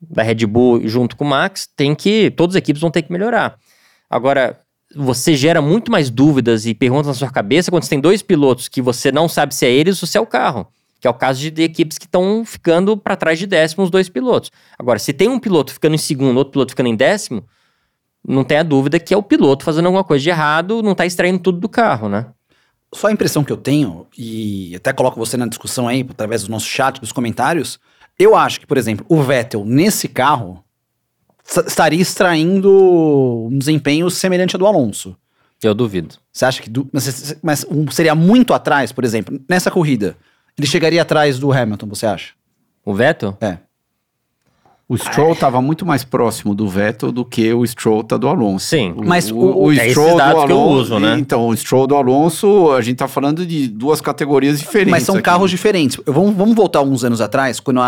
da 0.00 0.22
Red 0.22 0.46
Bull 0.46 0.86
junto 0.88 1.16
com 1.16 1.24
o 1.24 1.28
Max, 1.28 1.68
tem 1.76 1.94
que 1.94 2.30
todas 2.30 2.56
as 2.56 2.58
equipes 2.58 2.80
vão 2.80 2.90
ter 2.90 3.02
que 3.02 3.12
melhorar. 3.12 3.58
Agora, 4.08 4.58
você 4.94 5.36
gera 5.36 5.62
muito 5.62 5.90
mais 5.90 6.10
dúvidas 6.10 6.66
e 6.66 6.74
perguntas 6.74 7.06
na 7.06 7.14
sua 7.14 7.30
cabeça 7.30 7.70
quando 7.70 7.84
você 7.84 7.90
tem 7.90 8.00
dois 8.00 8.22
pilotos 8.22 8.68
que 8.68 8.82
você 8.82 9.12
não 9.12 9.28
sabe 9.28 9.54
se 9.54 9.64
é 9.64 9.70
eles 9.70 10.02
ou 10.02 10.08
se 10.08 10.18
é 10.18 10.20
o 10.20 10.26
carro. 10.26 10.66
Que 11.00 11.06
é 11.06 11.10
o 11.10 11.14
caso 11.14 11.40
de, 11.40 11.50
de 11.50 11.62
equipes 11.62 11.96
que 11.96 12.04
estão 12.04 12.44
ficando 12.44 12.96
para 12.96 13.16
trás 13.16 13.38
de 13.38 13.46
décimo 13.46 13.84
os 13.84 13.90
dois 13.90 14.08
pilotos. 14.08 14.50
Agora, 14.78 14.98
se 14.98 15.12
tem 15.12 15.28
um 15.28 15.38
piloto 15.38 15.72
ficando 15.72 15.94
em 15.94 15.98
segundo, 15.98 16.36
outro 16.36 16.52
piloto 16.52 16.72
ficando 16.72 16.88
em 16.88 16.96
décimo, 16.96 17.44
não 18.26 18.44
tem 18.44 18.58
a 18.58 18.62
dúvida 18.62 18.98
que 18.98 19.14
é 19.14 19.16
o 19.16 19.22
piloto 19.22 19.64
fazendo 19.64 19.86
alguma 19.86 20.04
coisa 20.04 20.22
de 20.22 20.28
errado, 20.28 20.82
não 20.82 20.94
tá 20.94 21.06
extraindo 21.06 21.38
tudo 21.38 21.58
do 21.58 21.68
carro, 21.68 22.08
né? 22.08 22.26
Só 22.92 23.06
a 23.06 23.12
impressão 23.12 23.44
que 23.44 23.52
eu 23.52 23.56
tenho, 23.56 24.06
e 24.18 24.74
até 24.74 24.92
coloco 24.92 25.18
você 25.18 25.36
na 25.36 25.46
discussão 25.46 25.86
aí, 25.86 26.04
através 26.10 26.42
do 26.42 26.50
nosso 26.50 26.66
chat, 26.66 27.00
dos 27.00 27.12
comentários, 27.12 27.78
eu 28.18 28.34
acho 28.34 28.60
que, 28.60 28.66
por 28.66 28.76
exemplo, 28.76 29.06
o 29.08 29.22
Vettel, 29.22 29.64
nesse 29.64 30.08
carro, 30.08 30.62
estaria 31.66 32.00
extraindo 32.00 33.48
um 33.50 33.58
desempenho 33.58 34.08
semelhante 34.10 34.54
ao 34.54 34.58
do 34.58 34.66
Alonso. 34.66 35.16
Eu 35.62 35.74
duvido. 35.74 36.14
Você 36.32 36.44
acha 36.44 36.62
que. 36.62 36.70
du- 36.70 36.88
Mas, 36.92 37.36
mas 37.42 37.66
um 37.70 37.90
seria 37.90 38.14
muito 38.14 38.54
atrás, 38.54 38.92
por 38.92 39.04
exemplo, 39.04 39.38
nessa 39.48 39.70
corrida? 39.70 40.16
Ele 40.56 40.66
chegaria 40.66 41.02
atrás 41.02 41.38
do 41.38 41.52
Hamilton, 41.52 41.86
você 41.86 42.06
acha? 42.06 42.32
O 42.84 42.94
Vettel? 42.94 43.36
É. 43.40 43.58
O 44.92 44.98
Stroll 44.98 45.34
estava 45.34 45.62
muito 45.62 45.86
mais 45.86 46.02
próximo 46.02 46.52
do 46.52 46.66
Vettel 46.68 47.12
do 47.12 47.24
que 47.24 47.52
o 47.54 47.64
Stroll 47.64 48.02
tá 48.02 48.16
do 48.16 48.26
Alonso. 48.26 48.66
Sim. 48.66 48.92
O, 48.96 49.06
Mas 49.06 49.30
o, 49.30 49.36
o- 49.36 49.62
o 49.66 49.70
é 49.72 49.76
esses 49.76 49.90
Stroll 49.92 50.10
do 50.10 50.16
dados 50.16 50.44
que 50.46 50.50
eu 50.50 50.56
Alonso, 50.58 50.80
uso, 50.80 50.98
né? 50.98 51.16
Então, 51.16 51.46
o 51.46 51.56
Stroll 51.56 51.86
do 51.86 51.94
Alonso, 51.94 52.72
a 52.72 52.80
gente 52.82 52.96
tá 52.96 53.06
falando 53.06 53.46
de 53.46 53.68
duas 53.68 54.00
categorias 54.00 54.58
diferentes. 54.58 54.90
Mas 54.90 55.04
são 55.04 55.14
aqui. 55.14 55.22
carros 55.22 55.48
diferentes. 55.48 55.96
Eu- 56.04 56.12
Vamos, 56.12 56.34
vamos 56.34 56.56
voltar 56.56 56.80
alguns 56.80 57.04
anos 57.04 57.20
atrás, 57.20 57.60
quando 57.60 57.80
a, 57.80 57.86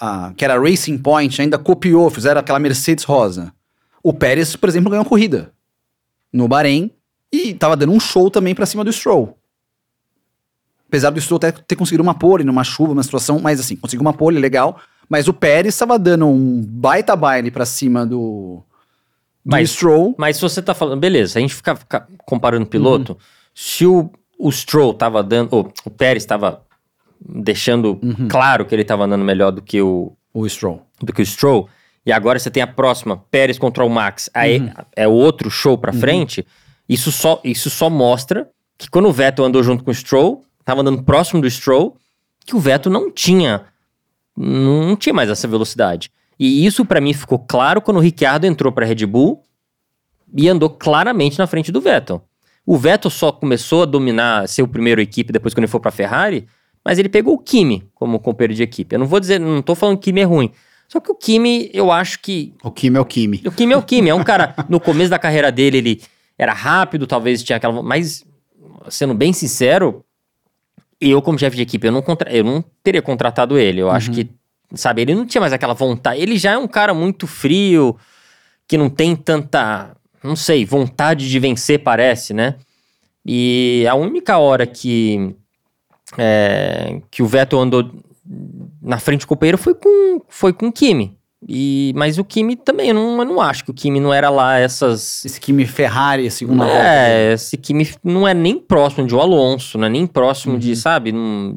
a- 0.00 0.26
a- 0.26 0.32
que 0.34 0.44
era 0.44 0.54
a 0.56 0.58
Racing 0.60 0.98
Point 0.98 1.40
ainda 1.40 1.56
copiou, 1.56 2.10
fizeram 2.10 2.40
aquela 2.40 2.58
Mercedes 2.58 3.04
rosa. 3.04 3.52
O 4.02 4.12
Pérez, 4.12 4.56
por 4.56 4.68
exemplo, 4.68 4.90
ganhou 4.90 5.04
corrida 5.04 5.52
no 6.32 6.48
Bahrein 6.48 6.90
e 7.32 7.54
tava 7.54 7.76
dando 7.76 7.92
um 7.92 8.00
show 8.00 8.28
também 8.28 8.56
pra 8.56 8.66
cima 8.66 8.82
do 8.82 8.92
Stroll. 8.92 9.38
Apesar 10.88 11.10
do 11.10 11.20
Stroll 11.20 11.36
até 11.36 11.52
ter 11.52 11.76
conseguido 11.76 12.02
uma 12.02 12.14
pole 12.14 12.42
numa 12.42 12.64
chuva, 12.64 12.92
uma 12.92 13.02
situação, 13.04 13.38
mas 13.38 13.60
assim, 13.60 13.76
conseguiu 13.76 14.00
uma 14.00 14.12
pole 14.12 14.38
legal. 14.40 14.80
Mas 15.08 15.26
o 15.28 15.32
Pérez 15.32 15.74
estava 15.74 15.98
dando 15.98 16.26
um 16.26 16.62
baita 16.62 17.16
baile 17.16 17.50
pra 17.50 17.64
cima 17.64 18.04
do, 18.04 18.62
do 19.44 19.50
Mas- 19.50 19.70
Stroll. 19.70 20.14
Mas 20.18 20.36
se 20.36 20.42
você 20.42 20.60
tá 20.60 20.74
falando, 20.74 21.00
beleza, 21.00 21.32
se 21.32 21.38
a 21.38 21.40
gente 21.40 21.54
ficar, 21.54 21.76
ficar 21.76 22.06
comparando 22.26 22.66
piloto, 22.66 23.16
se 23.54 23.86
o, 23.86 24.10
o 24.38 24.52
Stroll 24.52 24.92
tava 24.94 25.22
dando, 25.22 25.52
ou 25.54 25.72
o 25.84 25.90
Pérez 25.90 26.24
tava 26.26 26.62
deixando 27.20 27.98
claro 28.28 28.64
que 28.64 28.74
ele 28.74 28.84
tava 28.84 29.04
andando 29.04 29.24
melhor 29.24 29.50
do 29.50 29.62
que 29.62 29.80
o, 29.82 30.12
O 30.32 30.48
Stroll. 30.48 30.82
do 31.02 31.12
que 31.12 31.22
o 31.22 31.26
Stroll, 31.26 31.68
e 32.06 32.12
agora 32.12 32.38
você 32.38 32.50
tem 32.50 32.62
a 32.62 32.66
próxima, 32.66 33.16
Pérez 33.30 33.58
contra 33.58 33.84
o 33.84 33.88
Max, 33.90 34.30
aí 34.32 34.60
Uhum. 34.60 34.70
é 34.94 35.08
outro 35.08 35.50
show 35.50 35.76
pra 35.76 35.92
frente, 35.92 36.46
isso 36.88 37.10
só, 37.10 37.40
isso 37.42 37.68
só 37.70 37.90
mostra 37.90 38.48
que 38.78 38.88
quando 38.88 39.08
o 39.08 39.12
Vettel 39.12 39.44
andou 39.44 39.62
junto 39.62 39.82
com 39.82 39.90
o 39.90 39.94
Stroll, 39.94 40.44
tava 40.64 40.80
andando 40.82 41.02
próximo 41.02 41.40
do 41.42 41.50
Stroll, 41.50 41.96
que 42.46 42.54
o 42.54 42.60
Vettel 42.60 42.92
não 42.92 43.10
tinha, 43.10 43.62
não 44.38 44.96
tinha 44.96 45.12
mais 45.12 45.28
essa 45.28 45.48
velocidade. 45.48 46.10
E 46.38 46.64
isso 46.64 46.84
pra 46.84 47.00
mim 47.00 47.12
ficou 47.12 47.38
claro 47.38 47.80
quando 47.80 47.96
o 47.96 48.00
Ricciardo 48.00 48.46
entrou 48.46 48.72
pra 48.72 48.86
Red 48.86 49.04
Bull 49.06 49.42
e 50.34 50.48
andou 50.48 50.70
claramente 50.70 51.38
na 51.38 51.46
frente 51.46 51.72
do 51.72 51.80
Vettel. 51.80 52.22
O 52.64 52.76
Vettel 52.76 53.10
só 53.10 53.32
começou 53.32 53.82
a 53.82 53.86
dominar, 53.86 54.48
ser 54.48 54.62
o 54.62 54.68
primeiro 54.68 55.00
equipe 55.00 55.32
depois 55.32 55.54
quando 55.54 55.64
ele 55.64 55.70
for 55.70 55.80
pra 55.80 55.90
Ferrari, 55.90 56.46
mas 56.84 56.98
ele 56.98 57.08
pegou 57.08 57.34
o 57.34 57.38
Kimi 57.38 57.88
como 57.94 58.20
companheiro 58.20 58.54
de 58.54 58.62
equipe. 58.62 58.94
Eu 58.94 59.00
não 59.00 59.06
vou 59.06 59.18
dizer, 59.18 59.40
não 59.40 59.60
tô 59.60 59.74
falando 59.74 59.96
que 59.96 60.02
o 60.02 60.04
Kimi 60.04 60.20
é 60.20 60.24
ruim. 60.24 60.52
Só 60.88 61.00
que 61.00 61.10
o 61.10 61.14
Kimi, 61.14 61.70
eu 61.74 61.90
acho 61.90 62.20
que. 62.20 62.54
O 62.62 62.70
Kimi 62.70 62.96
é 62.96 63.00
o 63.00 63.04
Kimi. 63.04 63.42
O 63.44 63.52
Kimi 63.52 63.72
é 63.72 63.76
o 63.76 63.82
Kimi. 63.82 64.08
É 64.08 64.14
um 64.14 64.24
cara, 64.24 64.54
no 64.70 64.80
começo 64.80 65.10
da 65.10 65.18
carreira 65.18 65.52
dele, 65.52 65.78
ele 65.78 66.02
era 66.36 66.52
rápido, 66.54 67.06
talvez 67.06 67.42
tinha 67.42 67.56
aquela. 67.56 67.82
Mas, 67.82 68.24
sendo 68.88 69.12
bem 69.12 69.32
sincero, 69.32 70.02
eu, 71.00 71.22
como 71.22 71.38
chefe 71.38 71.56
de 71.56 71.62
equipe, 71.62 71.86
eu 71.86 71.92
não, 71.92 72.02
contra, 72.02 72.30
eu 72.32 72.44
não 72.44 72.64
teria 72.82 73.02
contratado 73.02 73.58
ele. 73.58 73.80
Eu 73.80 73.90
acho 73.90 74.10
que, 74.10 74.30
sabe, 74.74 75.02
ele 75.02 75.14
não 75.14 75.26
tinha 75.26 75.40
mais 75.40 75.52
aquela 75.52 75.74
vontade. 75.74 76.20
Ele 76.20 76.36
já 76.36 76.52
é 76.52 76.58
um 76.58 76.68
cara 76.68 76.92
muito 76.92 77.26
frio, 77.26 77.96
que 78.66 78.76
não 78.76 78.90
tem 78.90 79.14
tanta, 79.14 79.96
não 80.22 80.36
sei, 80.36 80.64
vontade 80.64 81.28
de 81.28 81.38
vencer, 81.38 81.82
parece, 81.82 82.34
né? 82.34 82.56
E 83.24 83.86
a 83.88 83.94
única 83.94 84.38
hora 84.38 84.66
que, 84.66 85.34
é, 86.16 87.00
que 87.10 87.22
o 87.22 87.26
Vettel 87.26 87.60
andou 87.60 87.90
na 88.80 88.98
frente 88.98 89.20
do 89.20 89.26
companheiro 89.26 89.58
foi 89.58 89.74
com, 89.74 90.22
foi 90.28 90.52
com 90.52 90.68
o 90.68 90.72
Kimi. 90.72 91.17
E, 91.46 91.92
mas 91.94 92.18
o 92.18 92.24
Kimi 92.24 92.56
também, 92.56 92.88
eu 92.88 92.94
não, 92.94 93.18
eu 93.18 93.24
não 93.24 93.40
acho 93.40 93.64
que 93.64 93.70
o 93.70 93.74
Kimi 93.74 94.00
não 94.00 94.12
era 94.12 94.28
lá 94.28 94.58
essas. 94.58 95.24
Esse 95.24 95.40
Kimi 95.40 95.66
Ferrari, 95.66 96.28
segunda 96.30 96.64
volta. 96.64 96.82
É, 96.82 97.32
esse 97.34 97.56
Kimi 97.56 97.88
não 98.02 98.26
é 98.26 98.34
nem 98.34 98.58
próximo 98.58 99.06
de 99.06 99.14
o 99.14 99.20
Alonso, 99.20 99.78
não 99.78 99.86
é 99.86 99.88
nem 99.90 100.06
próximo 100.06 100.58
de, 100.58 100.74
sabe? 100.74 101.12
não- 101.12 101.56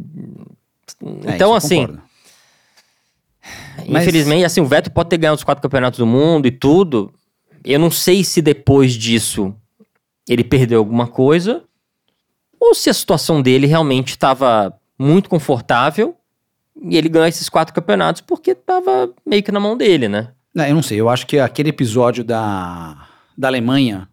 É, 1.25 1.35
então, 1.35 1.55
assim. 1.55 1.87
Mas- 3.87 4.03
infelizmente, 4.03 4.45
assim, 4.45 4.61
o 4.61 4.65
Vettel 4.65 4.93
pode 4.93 5.09
ter 5.09 5.17
ganhado 5.17 5.37
os 5.37 5.43
quatro 5.43 5.61
campeonatos 5.61 5.97
do 5.97 6.05
mundo 6.05 6.45
e 6.45 6.51
tudo. 6.51 7.11
Eu 7.63 7.79
não 7.79 7.89
sei 7.89 8.23
se 8.23 8.41
depois 8.41 8.93
disso 8.93 9.55
ele 10.29 10.43
perdeu 10.43 10.79
alguma 10.79 11.07
coisa 11.07 11.63
ou 12.59 12.75
se 12.75 12.89
a 12.89 12.93
situação 12.93 13.41
dele 13.41 13.65
realmente 13.65 14.09
estava 14.09 14.73
muito 14.97 15.27
confortável 15.29 16.15
e 16.81 16.97
ele 16.97 17.07
ganhou 17.09 17.27
esses 17.27 17.47
quatro 17.49 17.73
campeonatos 17.73 18.21
porque 18.21 18.51
estava 18.51 19.09
meio 19.25 19.43
que 19.43 19.51
na 19.51 19.59
mão 19.59 19.77
dele, 19.77 20.07
né? 20.09 20.29
Não, 20.53 20.65
eu 20.65 20.75
não 20.75 20.83
sei, 20.83 20.99
eu 20.99 21.07
acho 21.09 21.25
que 21.27 21.39
aquele 21.39 21.69
episódio 21.69 22.23
da, 22.23 22.97
da 23.37 23.47
Alemanha, 23.47 24.07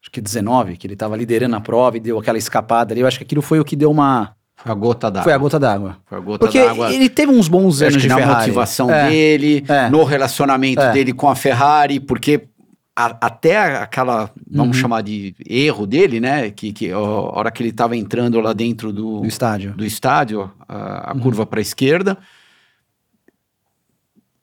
acho 0.00 0.10
que 0.10 0.20
19, 0.20 0.76
que 0.76 0.86
ele 0.86 0.94
tava 0.96 1.16
liderando 1.16 1.56
a 1.56 1.60
prova 1.60 1.96
e 1.96 2.00
deu 2.00 2.18
aquela 2.18 2.38
escapada 2.38 2.92
ali, 2.94 3.00
eu 3.00 3.06
acho 3.06 3.18
que 3.18 3.24
aquilo 3.24 3.42
foi 3.42 3.58
o 3.58 3.64
que 3.64 3.74
deu 3.74 3.90
uma, 3.90 4.34
Foi 4.56 4.70
a 4.70 4.74
gota 4.76 5.10
d'água. 5.10 5.24
Foi 5.24 5.32
a 5.32 5.38
gota 5.38 5.58
d'água. 5.58 5.96
Foi 6.06 6.18
a 6.18 6.20
gota 6.20 6.38
Porque 6.38 6.62
d'água. 6.64 6.92
ele 6.92 7.08
teve 7.08 7.32
uns 7.32 7.48
bons 7.48 7.82
anos 7.82 8.00
de 8.00 8.06
na 8.06 8.14
Ferrari. 8.16 8.38
motivação 8.42 8.88
É. 8.90 9.08
dele, 9.10 9.64
É. 9.68 9.90
no 9.90 10.04
relacionamento 10.04 10.80
É. 10.80 10.92
dele 10.92 11.12
com 11.12 11.28
a 11.28 11.34
Ferrari, 11.34 11.98
porque 11.98 12.46
a- 12.94 13.16
até 13.20 13.56
aquela, 13.78 14.30
vamos 14.50 14.76
Uhum. 14.76 14.82
chamar 14.82 15.02
de 15.02 15.34
erro 15.48 15.86
dele, 15.86 16.20
né? 16.20 16.50
Que, 16.50 16.72
que 16.72 16.90
a 16.90 16.98
hora 16.98 17.50
que 17.50 17.62
ele 17.62 17.70
estava 17.70 17.96
entrando 17.96 18.38
lá 18.40 18.52
dentro 18.52 18.92
do, 18.92 19.20
No 19.20 19.26
estádio. 19.26 19.72
do 19.72 19.84
estádio, 19.84 20.50
a, 20.68 21.10
a 21.10 21.14
Uhum. 21.14 21.20
curva 21.20 21.46
para 21.46 21.58
a 21.60 21.62
esquerda, 21.62 22.18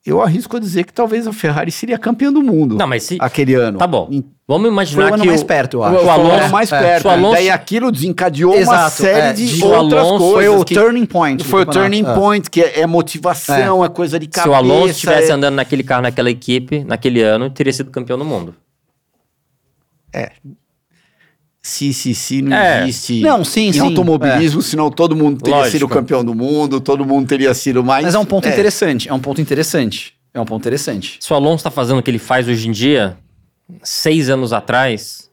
eu 0.05 0.21
arrisco 0.21 0.55
a 0.57 0.59
dizer 0.59 0.85
que 0.85 0.93
talvez 0.93 1.27
a 1.27 1.33
Ferrari 1.33 1.71
seria 1.71 1.97
campeã 1.99 2.31
do 2.31 2.41
mundo 2.41 2.75
Não, 2.75 2.88
mas 2.88 3.03
se. 3.03 3.17
aquele 3.19 3.53
ano. 3.53 3.77
Tá 3.77 3.85
bom. 3.85 4.09
Vamos 4.47 4.63
Foi 4.63 4.71
imaginar 4.71 5.03
o 5.12 5.13
ano 5.13 5.21
que 5.23 5.27
mais 5.29 5.41
o, 5.41 5.45
perto, 5.45 5.73
eu 5.75 5.79
o 5.81 5.83
acho. 5.83 5.95
Foi 5.97 6.05
o 6.05 6.09
Alonso- 6.09 6.31
ano 6.43 6.49
mais 6.51 6.71
é, 6.71 6.79
perto. 6.79 7.05
o 7.05 7.09
Alonso- 7.09 7.33
Daí 7.35 7.49
aquilo 7.51 7.91
desencadeou 7.91 8.53
uma 8.53 8.62
Exato, 8.62 8.95
série 8.95 9.19
é, 9.27 9.33
de 9.33 9.63
o 9.63 9.67
outras 9.67 10.01
Alonso 10.01 10.17
coisas. 10.33 10.51
Foi 10.53 10.62
o 10.62 10.65
que- 10.65 10.73
turning 10.73 11.05
point. 11.05 11.43
foi 11.43 11.62
o 11.62 11.65
turning 11.67 12.05
É. 12.05 12.13
point, 12.15 12.49
que 12.49 12.62
é, 12.62 12.79
é 12.79 12.88
motivação, 12.88 13.85
é. 13.85 13.89
coisa 13.89 14.17
de 14.17 14.25
cabeça. 14.27 14.43
Se 14.43 14.49
o 14.49 14.55
Alonso 14.55 14.89
estivesse 14.91 15.29
é- 15.29 15.33
andando 15.33 15.55
naquele 15.55 15.83
carro, 15.83 16.01
naquela 16.01 16.31
equipe, 16.31 16.83
naquele 16.83 17.21
ano, 17.21 17.49
teria 17.51 17.71
sido 17.73 17.91
campeão 17.91 18.17
do 18.17 18.25
mundo. 18.25 18.55
Se, 20.15 20.31
se, 21.62 21.93
se 21.93 22.41
não 22.41 22.56
É. 22.56 22.84
existe 22.84 23.22
Não, 23.22 23.43
sim, 23.43 23.67
em 23.67 23.74
sim, 23.74 23.80
automobilismo, 23.80 24.62
senão 24.62 24.89
todo 24.89 25.15
mundo 25.15 25.41
teria 25.41 25.58
Lógico. 25.58 25.72
sido 25.78 25.88
campeão 25.89 26.24
do 26.24 26.34
mundo, 26.34 26.80
todo 26.80 27.06
mundo 27.06 27.28
teria 27.28 27.54
sido 27.54 27.84
mais... 27.84 28.06
Mas 28.06 28.15
é 28.15 28.19
um 28.19 28.26
ponto 28.26 28.48
interessante. 28.48 29.10
É 29.10 29.13
um 29.13 29.19
ponto 29.19 29.41
interessante. 29.41 30.13
É 30.34 30.39
um 30.39 30.45
ponto 30.45 30.62
interessante. 30.62 31.17
Se 31.19 31.32
o 31.34 31.36
Alonso 31.36 31.58
está 31.58 31.72
fazendo 31.72 32.00
o 32.00 32.04
que 32.04 32.10
ele 32.12 32.19
faz 32.19 32.48
hoje 32.48 32.67
em 32.67 32.72
dia, 32.72 33.17
seis 33.84 34.30
anos 34.30 34.54
atrás, 34.54 35.30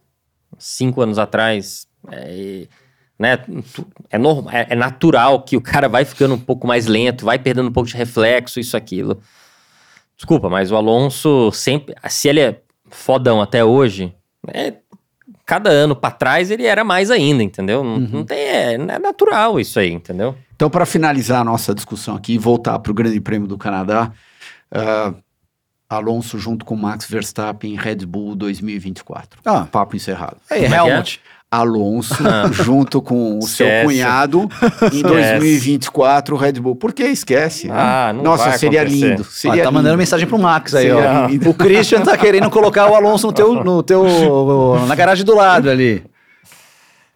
cinco 0.59 1.01
anos 1.01 1.19
atrás, 1.19 1.87
é, 2.11 2.67
né, 3.19 3.39
é, 4.11 4.19
normal, 4.19 4.53
é, 4.53 4.67
é 4.71 4.75
natural 4.75 5.43
que 5.43 5.57
o 5.57 5.61
cara 5.61 5.89
vai 5.89 6.05
ficando 6.05 6.35
um 6.35 6.39
pouco 6.39 6.67
mais 6.67 6.87
lento, 6.87 7.25
vai 7.25 7.39
perdendo 7.39 7.69
um 7.69 7.73
pouco 7.73 7.89
de 7.89 7.97
reflexo, 7.97 8.59
isso, 8.59 8.77
aquilo. 8.77 9.21
Desculpa, 10.17 10.49
mas 10.49 10.73
o 10.73 10.77
Alonso 10.77 11.53
sempre, 11.53 11.95
se 12.09 12.29
ele 12.29 12.41
é 12.41 12.61
fodão 12.89 13.41
até 13.43 13.63
hoje, 13.65 14.15
é, 14.49 14.73
cada 15.47 15.71
ano 15.71 15.95
pra 15.95 16.11
trás 16.11 16.51
ele 16.51 16.67
era 16.67 16.83
mais 16.83 17.11
ainda, 17.11 17.43
entendeu? 17.43 17.85
Não, 17.85 17.99
não 18.01 18.25
tem, 18.25 18.39
é, 18.39 18.75
é 18.75 18.99
natural 18.99 19.59
isso 19.61 19.79
aí, 19.79 19.93
entendeu? 19.93 20.37
Então, 20.55 20.69
para 20.69 20.85
finalizar 20.85 21.41
a 21.41 21.45
nossa 21.45 21.73
discussão 21.75 22.17
aqui 22.17 22.35
e 22.35 22.39
voltar 22.39 22.79
para 22.81 22.91
o 22.91 22.95
Grande 22.95 23.21
Prêmio 23.21 23.47
do 23.47 23.57
Canadá, 23.57 24.11
ah, 24.73 25.15
Alonso 25.89 26.39
junto 26.39 26.65
com 26.65 26.75
Max 26.75 27.09
Verstappen 27.09 27.77
Red 27.77 28.05
Bull 28.07 28.35
2024. 28.35 29.41
Ah. 29.45 29.67
Papo 29.71 29.95
encerrado. 29.95 30.39
Aí, 30.51 30.63
Como 30.63 30.75
é 30.75 30.83
que 30.83 30.91
é? 30.91 31.05
Alonso 31.51 32.15
junto 32.53 33.01
com 33.01 33.39
o 33.39 33.43
seu 33.43 33.67
Esquece. 33.67 33.85
cunhado 33.87 34.49
em 34.93 35.01
2024 35.03 36.37
Red 36.37 36.53
Bull. 36.55 36.75
Por 36.77 36.93
que 36.93 37.05
esquece? 37.05 37.69
Ah, 37.71 38.13
não 38.15 38.23
Nossa, 38.25 38.49
vai 38.51 38.59
seria 38.59 38.83
acontecer. 38.83 39.07
lindo. 39.11 39.23
Ó, 39.23 39.25
Seria 39.31 39.63
tá 39.63 39.71
mandando 39.71 39.91
lindo. 39.95 39.99
mensagem 39.99 40.27
pro 40.27 40.39
Max 40.39 40.75
aí, 40.75 40.89
Seria 40.89 41.23
ó. 41.25 41.27
lindo. 41.29 41.49
O 41.51 41.55
Christian 41.55 42.03
tá 42.03 42.17
querendo 42.19 42.51
colocar 42.51 42.91
o 42.91 42.95
Alonso 42.95 43.29
no 43.29 43.33
teu, 43.33 43.65
no 43.65 43.83
teu, 43.83 44.05
na 44.89 44.95
garagem 44.95 45.25
do 45.25 45.35
lado 45.37 45.71
ali. 45.71 46.05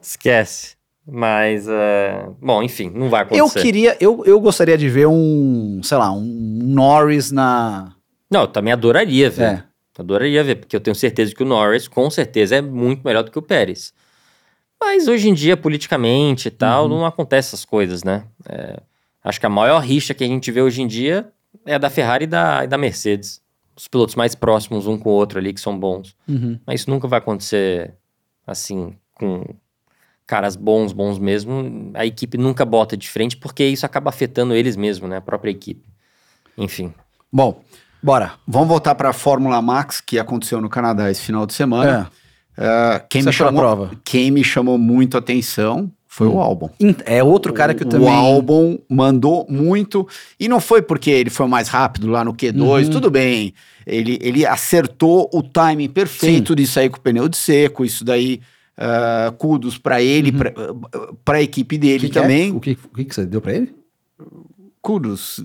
Esquece. 0.01 0.77
Mas, 1.13 1.67
é, 1.69 2.25
bom, 2.41 2.63
enfim, 2.63 2.91
não 2.95 3.09
vai 3.11 3.23
Eu 3.31 3.45
acontecer. 3.47 3.63
queria, 3.63 3.97
eu, 4.01 4.23
eu 4.25 4.39
gostaria 4.39 4.79
de 4.79 4.89
ver 4.89 5.07
um, 5.09 5.81
sei 5.83 5.99
lá, 5.99 6.13
um 6.13 6.23
Norris 6.63 7.33
na. 7.33 7.93
Não, 8.31 8.43
eu 8.43 8.47
também 8.47 8.73
adoraria 8.73 9.29
ver. 9.29 9.43
É. 9.43 9.63
Adoraria 9.99 10.43
ver, 10.45 10.55
porque 10.55 10.75
eu 10.75 10.81
tenho 10.81 10.95
certeza 10.95 11.35
que 11.35 11.43
o 11.43 11.47
Norris, 11.47 11.87
com 11.89 12.09
certeza, 12.09 12.57
é 12.57 12.63
muito 12.63 13.03
melhor 13.05 13.23
do 13.23 13.31
que 13.31 13.39
o 13.39 13.43
Pérez. 13.43 13.93
Mas 14.81 15.07
hoje 15.09 15.29
em 15.29 15.35
dia, 15.35 15.57
politicamente 15.57 16.49
e 16.49 16.51
tal, 16.51 16.85
Uhum. 16.85 16.89
não 17.01 17.07
acontece 17.07 17.49
essas 17.49 17.65
coisas, 17.65 18.03
né? 18.03 18.25
É, 18.49 18.81
acho 19.23 19.39
que 19.39 19.47
a 19.47 19.51
maior 19.51 19.79
rixa 19.81 20.15
que 20.15 20.25
a 20.25 20.27
gente 20.27 20.51
vê 20.51 20.63
hoje 20.63 20.81
em 20.83 20.87
dia 20.87 21.31
é 21.67 21.75
a 21.75 21.79
da 21.79 21.91
Ferrari 21.91 22.25
e 22.25 22.27
da, 22.27 22.65
e 22.65 22.67
da 22.67 22.79
Mercedes. 22.79 23.43
Os 23.77 23.87
pilotos 23.89 24.15
mais 24.15 24.35
próximos 24.35 24.87
um 24.87 24.99
com 24.99 25.11
o 25.11 25.13
outro 25.13 25.39
ali, 25.39 25.53
que 25.53 25.61
são 25.61 25.79
bons. 25.79 26.15
Mas 26.67 26.81
isso 26.81 26.91
nunca 26.91 27.07
vai 27.09 27.19
acontecer 27.19 27.95
assim, 28.47 28.95
com 29.15 29.45
caras 30.27 30.57
bons, 30.57 30.93
bons 30.93 31.19
mesmo. 31.19 31.91
A 31.95 32.05
equipe 32.07 32.37
nunca 32.39 32.65
bota 32.65 32.97
de 32.97 33.09
frente, 33.09 33.37
porque 33.37 33.65
isso 33.65 33.85
acaba 33.87 34.11
afetando 34.11 34.55
eles 34.55 34.77
mesmos, 34.77 35.09
né? 35.11 35.17
A 35.17 35.21
própria 35.21 35.51
equipe. 35.51 35.87
Enfim. 36.59 36.93
Bom, 37.33 37.63
Bora. 38.03 38.35
vamos 38.47 38.69
voltar 38.69 38.95
para 38.95 39.11
a 39.11 39.13
Fórmula 39.13 39.61
Max, 39.63 40.01
que 40.01 40.19
aconteceu 40.19 40.61
no 40.61 40.69
Canadá 40.69 41.11
esse 41.11 41.23
final 41.23 41.47
de 41.47 41.55
semana. 41.55 42.11
Ah, 42.57 43.03
quem, 43.09 43.23
me 43.23 43.33
chamou, 43.33 43.91
quem 44.05 44.31
me 44.31 44.45
chamou 44.45 44.77
muito 44.79 45.17
a 45.17 45.21
atenção 45.21 45.91
foi 46.07 46.27
o 46.27 46.41
Albon. 46.41 46.69
In- 46.81 46.95
É 47.07 47.23
outro 47.23 47.53
cara 47.53 47.73
que 47.75 47.83
eu 47.85 47.87
o 47.87 47.91
também. 47.91 48.09
Albon 48.09 48.79
mandou 48.89 49.47
muito. 49.49 50.07
E 50.39 50.49
não 50.49 50.61
foi 50.61 50.83
porque 50.83 51.11
ele 51.11 51.31
foi 51.31 51.47
mais 51.47 51.69
rápido 51.69 52.09
lá 52.09 52.25
no 52.25 52.35
Q2, 52.35 52.85
Uhum. 52.87 52.91
tudo 52.91 53.11
bem. 53.11 53.55
Ele, 53.87 54.19
ele 54.21 54.45
acertou 54.45 55.31
o 55.33 55.43
timing 55.43 55.89
perfeito 55.89 56.55
de 56.55 56.67
sair 56.67 56.91
com 56.91 56.99
o 56.99 57.01
pneu 57.01 57.29
de 57.29 57.37
seco. 57.37 57.85
Isso 57.85 58.05
daí, 58.05 58.41
ah, 58.77 59.33
kudos 59.39 59.79
para 59.79 60.03
ele, 60.03 60.33
para 61.25 61.39
a 61.39 61.43
equipe 61.43 61.79
dele 61.79 62.07
Uhum. 62.07 62.09
que 62.09 62.11
que 62.11 62.19
é? 62.19 62.23
também. 62.23 62.53
O 62.53 62.61
que, 62.61 62.73
o 62.93 62.97
que 62.97 63.05
que 63.05 63.15
você 63.15 63.25
deu 63.25 63.41
pra 63.41 63.55
ele? 63.55 63.73
Kudos. 64.83 65.39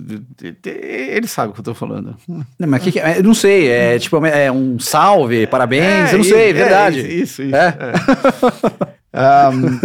Ele 0.64 1.26
sabe 1.26 1.50
o 1.50 1.52
que 1.54 1.60
eu 1.60 1.64
tô 1.64 1.74
falando. 1.74 2.16
Não, 2.26 2.44
mas 2.68 2.82
que 2.82 2.92
que 2.92 3.00
é? 3.00 3.18
Eu 3.18 3.22
não 3.22 3.34
sei. 3.34 3.68
É 3.68 3.98
tipo 3.98 4.24
é 4.24 4.50
um 4.50 4.78
salve, 4.78 5.46
parabéns. 5.46 6.12
eu 6.12 6.18
não 6.18 6.24
É, 6.24 6.28
sei, 6.28 6.50
é, 6.50 6.52
verdade. 6.52 7.00
Isso, 7.00 7.42
isso. 7.42 7.54
É? 7.54 7.76
Ahm, 9.12 9.78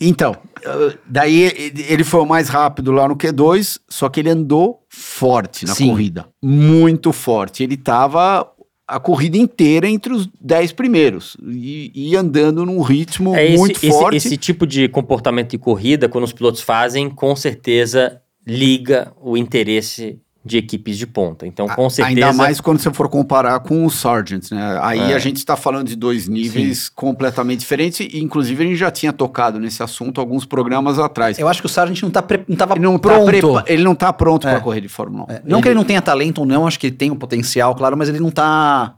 então, 0.00 0.36
ah, 0.66 0.94
daí 1.06 1.42
ele- 1.88 2.04
foi 2.04 2.20
o 2.20 2.26
mais 2.26 2.48
rápido 2.48 2.90
lá 2.92 3.06
no 3.06 3.16
Q2, 3.16 3.78
só 3.88 4.08
que 4.08 4.20
ele 4.20 4.30
andou 4.30 4.82
forte 4.88 5.66
na 5.66 5.74
Sim. 5.74 5.88
corrida. 5.88 6.26
Muito 6.42 7.12
forte. 7.12 7.62
Ele 7.62 7.76
tava 7.76 8.50
a 8.88 8.98
corrida 8.98 9.36
inteira 9.36 9.88
entre 9.88 10.12
os 10.12 10.28
10 10.40 10.72
primeiros 10.72 11.36
e, 11.46 11.92
e 11.94 12.16
andando 12.16 12.66
num 12.66 12.80
ritmo 12.82 13.36
É 13.36 13.46
esse, 13.46 13.56
muito 13.58 13.76
esse- 13.76 13.88
forte. 13.90 14.16
esse 14.16 14.36
tipo 14.36 14.66
de 14.66 14.88
comportamento 14.88 15.50
de 15.50 15.58
corrida, 15.58 16.08
quando 16.08 16.24
os 16.24 16.32
pilotos 16.32 16.60
fazem, 16.60 17.08
com 17.08 17.36
certeza 17.36 18.20
liga 18.46 19.12
o 19.20 19.36
interesse 19.36 20.18
de 20.42 20.56
equipes 20.56 20.96
de 20.96 21.06
ponta. 21.06 21.46
Então, 21.46 21.68
com 21.68 21.90
certeza. 21.90 22.08
Ainda 22.28 22.32
mais 22.32 22.62
quando 22.62 22.78
você 22.78 22.90
for 22.90 23.10
comparar 23.10 23.60
com 23.60 23.84
o 23.84 23.90
Sargent, 23.90 24.50
né? 24.50 24.78
Aí 24.82 25.12
É. 25.12 25.14
a 25.14 25.18
gente 25.18 25.36
está 25.36 25.54
falando 25.54 25.86
de 25.88 25.94
dois 25.94 26.26
níveis 26.26 26.88
completamente 26.88 27.60
diferentes, 27.60 28.00
e 28.00 28.18
inclusive 28.20 28.64
a 28.64 28.66
gente 28.66 28.78
já 28.78 28.90
tinha 28.90 29.12
tocado 29.12 29.60
nesse 29.60 29.82
assunto 29.82 30.18
alguns 30.18 30.46
programas 30.46 30.98
atrás. 30.98 31.38
Eu 31.38 31.46
acho 31.46 31.60
que 31.60 31.66
o 31.66 31.68
Sargent 31.68 32.00
não, 32.02 32.10
tá 32.10 32.22
pre... 32.22 32.42
não 32.48 32.56
tava 32.56 32.72
Ele 32.74 32.80
não 32.80 32.98
pronto. 32.98 33.18
Tá 33.26 33.30
prepa- 33.30 33.64
ele 33.66 33.84
não 33.84 33.94
tá 33.94 34.10
pronto 34.14 34.48
É. 34.48 34.52
para 34.52 34.60
correr 34.62 34.80
de 34.80 34.88
Fórmula 34.88 35.26
1. 35.28 35.32
É, 35.32 35.42
Não 35.44 35.60
que 35.60 35.68
ele 35.68 35.74
não 35.74 35.84
tenha 35.84 36.00
talento 36.00 36.38
ou 36.38 36.46
não, 36.46 36.66
acho 36.66 36.80
que 36.80 36.86
ele 36.86 36.96
tem 36.96 37.10
um 37.10 37.16
potencial, 37.16 37.74
claro, 37.74 37.94
mas 37.98 38.08
ele 38.08 38.18
não 38.20 38.30
tá. 38.30 38.94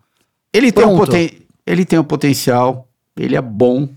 Ele 0.55 0.71
tem, 0.71 0.85
um 0.85 0.95
Pronto. 0.95 1.07
poten... 1.11 1.29
ele 1.67 1.85
tem 1.85 1.99
um 1.99 2.05
potencial, 2.05 2.87
ele 3.17 3.35
é 3.35 3.43
bom, 3.43 3.89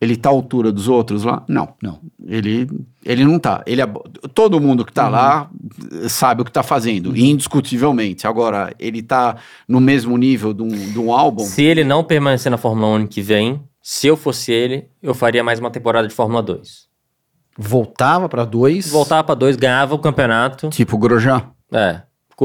ele 0.00 0.16
tá 0.16 0.28
à 0.28 0.32
altura 0.32 0.72
dos 0.72 0.88
outros 0.88 1.22
lá? 1.22 1.44
Não. 1.46 1.68
Não. 1.80 2.00
Ele, 2.26 2.68
ele 3.04 3.24
não 3.24 3.38
tá. 3.38 3.62
Ele 3.66 3.82
Todo 4.34 4.60
mundo 4.60 4.84
que 4.84 4.92
tá 4.92 5.06
Uhum. 5.06 5.10
lá 5.10 5.50
sabe 6.08 6.42
o 6.42 6.44
que 6.44 6.52
tá 6.52 6.62
fazendo, 6.62 7.16
indiscutivelmente. 7.16 8.26
Agora, 8.26 8.74
ele 8.78 9.02
tá 9.02 9.36
no 9.66 9.80
mesmo 9.80 10.16
nível 10.16 10.52
de 10.52 10.62
um, 10.62 10.68
de 10.68 10.98
um 10.98 11.12
álbum? 11.12 11.44
Se 11.44 11.62
ele 11.62 11.84
não 11.84 12.04
permanecer 12.04 12.50
na 12.50 12.58
Fórmula 12.58 12.88
1 12.88 12.94
ano 12.94 13.08
que 13.08 13.22
vem, 13.22 13.62
se 13.82 14.06
eu 14.06 14.16
fosse 14.16 14.52
ele, 14.52 14.88
eu 15.02 15.14
faria 15.14 15.42
mais 15.42 15.58
uma 15.58 15.70
temporada 15.70 16.06
de 16.06 16.14
Fórmula 16.14 16.42
2. 16.42 16.88
Voltava 17.58 18.28
pra 18.28 18.44
dois. 18.44 18.90
Voltava 18.90 19.24
para 19.24 19.34
dois, 19.34 19.56
ganhava 19.56 19.94
o 19.94 19.98
campeonato. 19.98 20.68
Tipo 20.70 20.96
o 20.96 20.98
Grosjean? 20.98 21.42
É. 21.72 22.02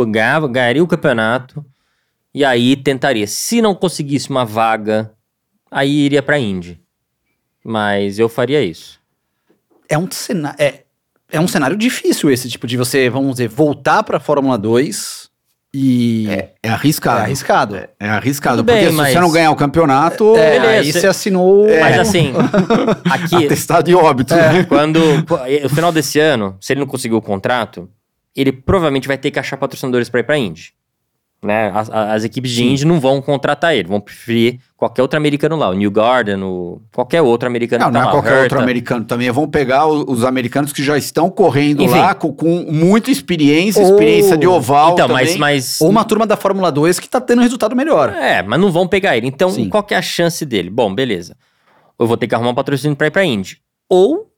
Ganhava, 0.10 0.48
ganharia 0.48 0.84
o 0.84 0.88
campeonato. 0.88 1.64
E 2.34 2.44
aí 2.44 2.76
tentaria. 2.76 3.26
Se 3.28 3.62
não 3.62 3.74
conseguisse 3.74 4.30
uma 4.30 4.44
vaga, 4.44 5.14
aí 5.72 5.90
iria 6.00 6.22
pra 6.22 6.38
Indy. 6.38 6.82
Mas 7.64 8.20
eu 8.20 8.28
faria 8.28 8.62
isso. 8.62 9.00
É 9.90 9.98
um 9.98 10.10
cenário. 10.10 10.58
É, 10.60 10.82
é 11.32 11.40
um 11.40 11.48
cenário 11.48 11.76
difícil 11.76 12.30
esse, 12.32 12.50
tipo, 12.50 12.66
de 12.68 12.78
você, 12.78 13.10
vamos 13.10 13.32
dizer, 13.32 13.48
voltar 13.50 14.04
pra 14.04 14.20
Fórmula 14.20 14.58
2 14.58 15.30
e. 15.74 16.28
É 16.30 16.52
É, 16.64 16.70
arriscado. 16.70 17.22
arriscado. 17.22 17.76
É, 17.76 17.90
É 18.00 18.10
arriscado, 18.10 18.58
Tudo 18.58 18.68
porque 18.68 18.80
bem, 18.82 18.90
se 18.90 18.96
mas- 18.96 19.14
você 19.14 19.20
não 19.20 19.32
ganhar 19.32 19.52
o 19.52 19.56
campeonato, 19.56 20.34
beleza. 20.34 20.68
aí 20.70 20.92
você 20.92 21.08
assinou. 21.08 21.68
Mas 21.80 22.00
assim, 22.00 22.34
aqui, 23.10 23.46
atestado 23.46 23.84
de 23.86 23.96
óbito. 23.96 24.34
né? 24.36 24.64
quando. 24.64 25.00
No 25.64 25.70
final 25.70 25.92
desse 25.92 26.20
ano, 26.20 26.56
se 26.62 26.74
ele 26.74 26.80
não 26.80 26.88
conseguir 26.88 27.16
o 27.16 27.22
contrato, 27.22 27.90
ele 28.36 28.52
provavelmente 28.52 29.08
vai 29.08 29.18
ter 29.18 29.32
que 29.32 29.40
achar 29.40 29.58
patrocinadores 29.58 30.10
pra 30.10 30.20
ir 30.20 30.24
pra 30.24 30.38
Indy. 30.38 30.74
Né? 31.44 31.72
As, 31.76 31.92
as 31.92 32.24
equipes 32.24 32.50
de 32.52 32.64
Indy 32.64 32.86
não 32.86 33.00
vão 33.00 33.22
contratar 33.22 33.76
ele, 33.76 33.88
vão 33.88 34.02
preferir 34.02 34.60
qualquer 34.76 35.04
outro 35.04 35.16
americano 35.18 35.56
lá, 35.56 35.70
o 35.70 35.74
New 35.74 35.92
Garden, 35.92 36.42
o, 36.42 36.82
qualquer 36.92 37.22
outro 37.22 37.48
americano 37.48 37.84
Não, 37.84 37.88
que 37.92 37.94
tá 37.94 38.00
não 38.00 38.04
é 38.04 38.06
lá, 38.08 38.12
qualquer 38.20 38.42
outro 38.44 38.60
americano 38.60 39.06
também. 39.06 39.30
Vão 39.30 39.48
pegar 39.48 39.86
o- 39.86 40.10
os 40.12 40.24
americanos 40.24 40.74
que 40.74 40.82
já 40.84 40.98
estão 40.98 41.30
correndo 41.30 41.84
Enfim. 41.84 41.94
lá 42.00 42.16
com, 42.16 42.34
com 42.34 42.66
muita 42.72 43.12
experiência, 43.12 43.84
Ou- 43.84 43.92
experiência 43.92 44.36
de 44.36 44.48
oval 44.48 44.94
Então, 44.94 45.08
também. 45.08 45.26
mas, 45.26 45.38
mas 45.38 45.82
Ou 45.82 45.90
uma 45.90 46.04
turma 46.04 46.26
da 46.26 46.36
Fórmula 46.36 46.72
2 46.72 47.00
que 47.00 47.08
tá 47.08 47.22
tendo 47.22 47.44
resultado 47.44 47.76
melhor. 47.76 48.10
É, 48.10 48.42
mas 48.42 48.60
não 48.60 48.72
vão 48.72 48.88
pegar 48.88 49.16
ele. 49.16 49.28
Então, 49.28 49.52
Sim. 49.52 49.70
qual 49.70 49.84
que 49.84 49.94
é 49.94 49.98
a 49.98 50.02
chance 50.02 50.44
dele? 50.48 50.72
Bom, 50.72 50.96
beleza. 50.96 51.38
Eu 52.00 52.08
vou 52.08 52.18
ter 52.18 52.28
que 52.28 52.34
arrumar 52.34 52.50
um 52.52 52.56
patrocínio 52.56 52.96
pra 52.96 53.06
ir 53.06 53.12
pra 53.12 53.24
Indy. 53.24 53.60
Ou 53.88 54.32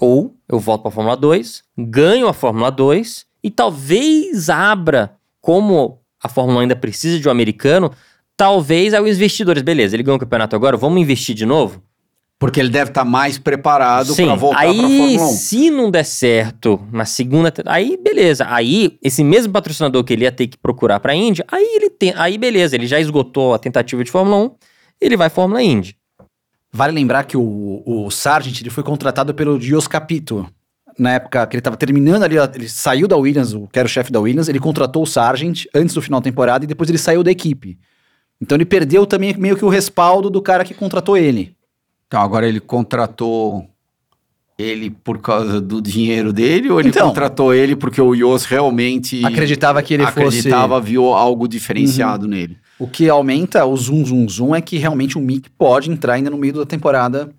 Ou 0.00 0.34
eu 0.48 0.60
volto 0.60 0.82
para 0.82 0.90
a 0.90 0.92
Fórmula 0.94 1.16
2, 1.16 1.64
ganho 1.76 2.28
a 2.28 2.32
Fórmula 2.32 2.70
2 2.70 3.26
e 3.42 3.50
talvez 3.50 4.48
abra, 4.48 5.12
como 5.40 5.98
a 6.22 6.28
Fórmula 6.28 6.58
1 6.58 6.60
ainda 6.62 6.76
precisa 6.76 7.18
de 7.18 7.28
um 7.28 7.30
americano, 7.30 7.90
talvez 8.36 8.94
aí 8.94 9.02
os 9.02 9.16
investidores, 9.16 9.62
beleza, 9.62 9.96
ele 9.96 10.02
ganhou 10.02 10.16
o 10.16 10.20
campeonato 10.20 10.54
agora, 10.54 10.76
vamos 10.76 11.00
investir 11.00 11.34
de 11.34 11.44
novo? 11.44 11.82
Porque 12.38 12.58
ele 12.58 12.70
deve 12.70 12.90
estar 12.90 13.04
mais 13.04 13.38
preparado 13.38 14.16
para 14.16 14.34
voltar 14.34 14.62
para 14.62 14.70
a 14.70 14.74
Fórmula 14.74 15.26
1. 15.26 15.28
se 15.28 15.70
não 15.70 15.90
der 15.90 16.04
certo 16.04 16.80
na 16.90 17.04
segunda, 17.04 17.52
aí 17.66 17.96
beleza, 17.96 18.46
aí 18.48 18.98
esse 19.02 19.22
mesmo 19.22 19.52
patrocinador 19.52 20.02
que 20.02 20.12
ele 20.12 20.24
ia 20.24 20.32
ter 20.32 20.48
que 20.48 20.58
procurar 20.58 20.98
para 20.98 21.12
a 21.12 21.14
Indy, 21.14 21.44
aí 21.46 21.76
ele 21.76 21.88
tem, 21.88 22.12
aí 22.16 22.36
beleza, 22.36 22.74
ele 22.74 22.86
já 22.86 22.98
esgotou 22.98 23.54
a 23.54 23.58
tentativa 23.58 24.02
de 24.02 24.10
Fórmula 24.10 24.36
1, 24.36 24.50
ele 25.00 25.16
vai 25.16 25.30
Fórmula 25.30 25.62
Indy. 25.62 25.96
Vale 26.72 26.92
lembrar 26.92 27.24
que 27.24 27.36
o, 27.36 27.82
o 27.84 28.10
Sargent 28.10 28.60
ele 28.60 28.70
foi 28.70 28.82
contratado 28.82 29.34
pelo 29.34 29.58
Dios 29.58 29.86
Capito. 29.86 30.48
Na 31.02 31.14
época 31.14 31.44
que 31.48 31.56
ele 31.56 31.60
estava 31.60 31.76
terminando 31.76 32.22
ali, 32.22 32.36
ele 32.54 32.68
saiu 32.68 33.08
da 33.08 33.16
Williams, 33.16 33.52
o 33.54 33.66
que 33.66 33.76
era 33.78 33.86
o 33.86 33.90
chefe 33.90 34.12
da 34.12 34.20
Williams, 34.20 34.48
ele 34.48 34.60
contratou 34.60 35.02
o 35.02 35.06
Sargent 35.06 35.64
antes 35.74 35.94
do 35.96 36.00
final 36.00 36.20
da 36.20 36.24
temporada 36.24 36.64
e 36.64 36.68
depois 36.68 36.88
ele 36.88 36.98
saiu 36.98 37.24
da 37.24 37.30
equipe. 37.30 37.76
Então 38.40 38.56
ele 38.56 38.64
perdeu 38.64 39.04
também 39.04 39.34
meio 39.36 39.56
que 39.56 39.64
o 39.64 39.68
respaldo 39.68 40.30
do 40.30 40.40
cara 40.40 40.64
que 40.64 40.74
contratou 40.74 41.16
ele. 41.16 41.56
Então 42.06 42.20
agora 42.20 42.46
ele 42.46 42.60
contratou 42.60 43.66
ele 44.56 44.90
por 44.90 45.18
causa 45.18 45.60
do 45.60 45.82
dinheiro 45.82 46.32
dele 46.32 46.70
ou 46.70 46.78
ele 46.78 46.90
Então. 46.90 47.08
contratou 47.08 47.52
ele 47.52 47.74
porque 47.74 48.00
o 48.00 48.14
Yos 48.14 48.44
realmente 48.44 49.24
Acreditava 49.24 49.82
que 49.82 49.94
ele 49.94 50.04
acreditava, 50.04 50.76
fosse. 50.78 50.90
viu 50.92 51.06
algo 51.12 51.48
diferenciado 51.48 52.28
nele? 52.28 52.58
O 52.78 52.86
que 52.86 53.08
aumenta 53.08 53.64
o 53.64 53.76
zoom, 53.76 54.04
zoom, 54.04 54.28
zoom 54.28 54.54
é 54.54 54.60
que 54.60 54.76
realmente 54.78 55.18
o 55.18 55.20
Mick 55.20 55.50
pode 55.50 55.90
entrar 55.90 56.12
ainda 56.14 56.30
no 56.30 56.38
meio 56.38 56.52
da 56.52 56.66
temporada. 56.66 57.32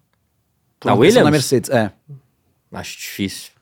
por 0.82 0.88
Na 0.90 0.96
Williams? 0.96 1.24
Da 1.24 1.32
Mercedes, 1.32 1.70
é. 1.70 1.92
Acho 2.74 2.98
difícil. 2.98 3.53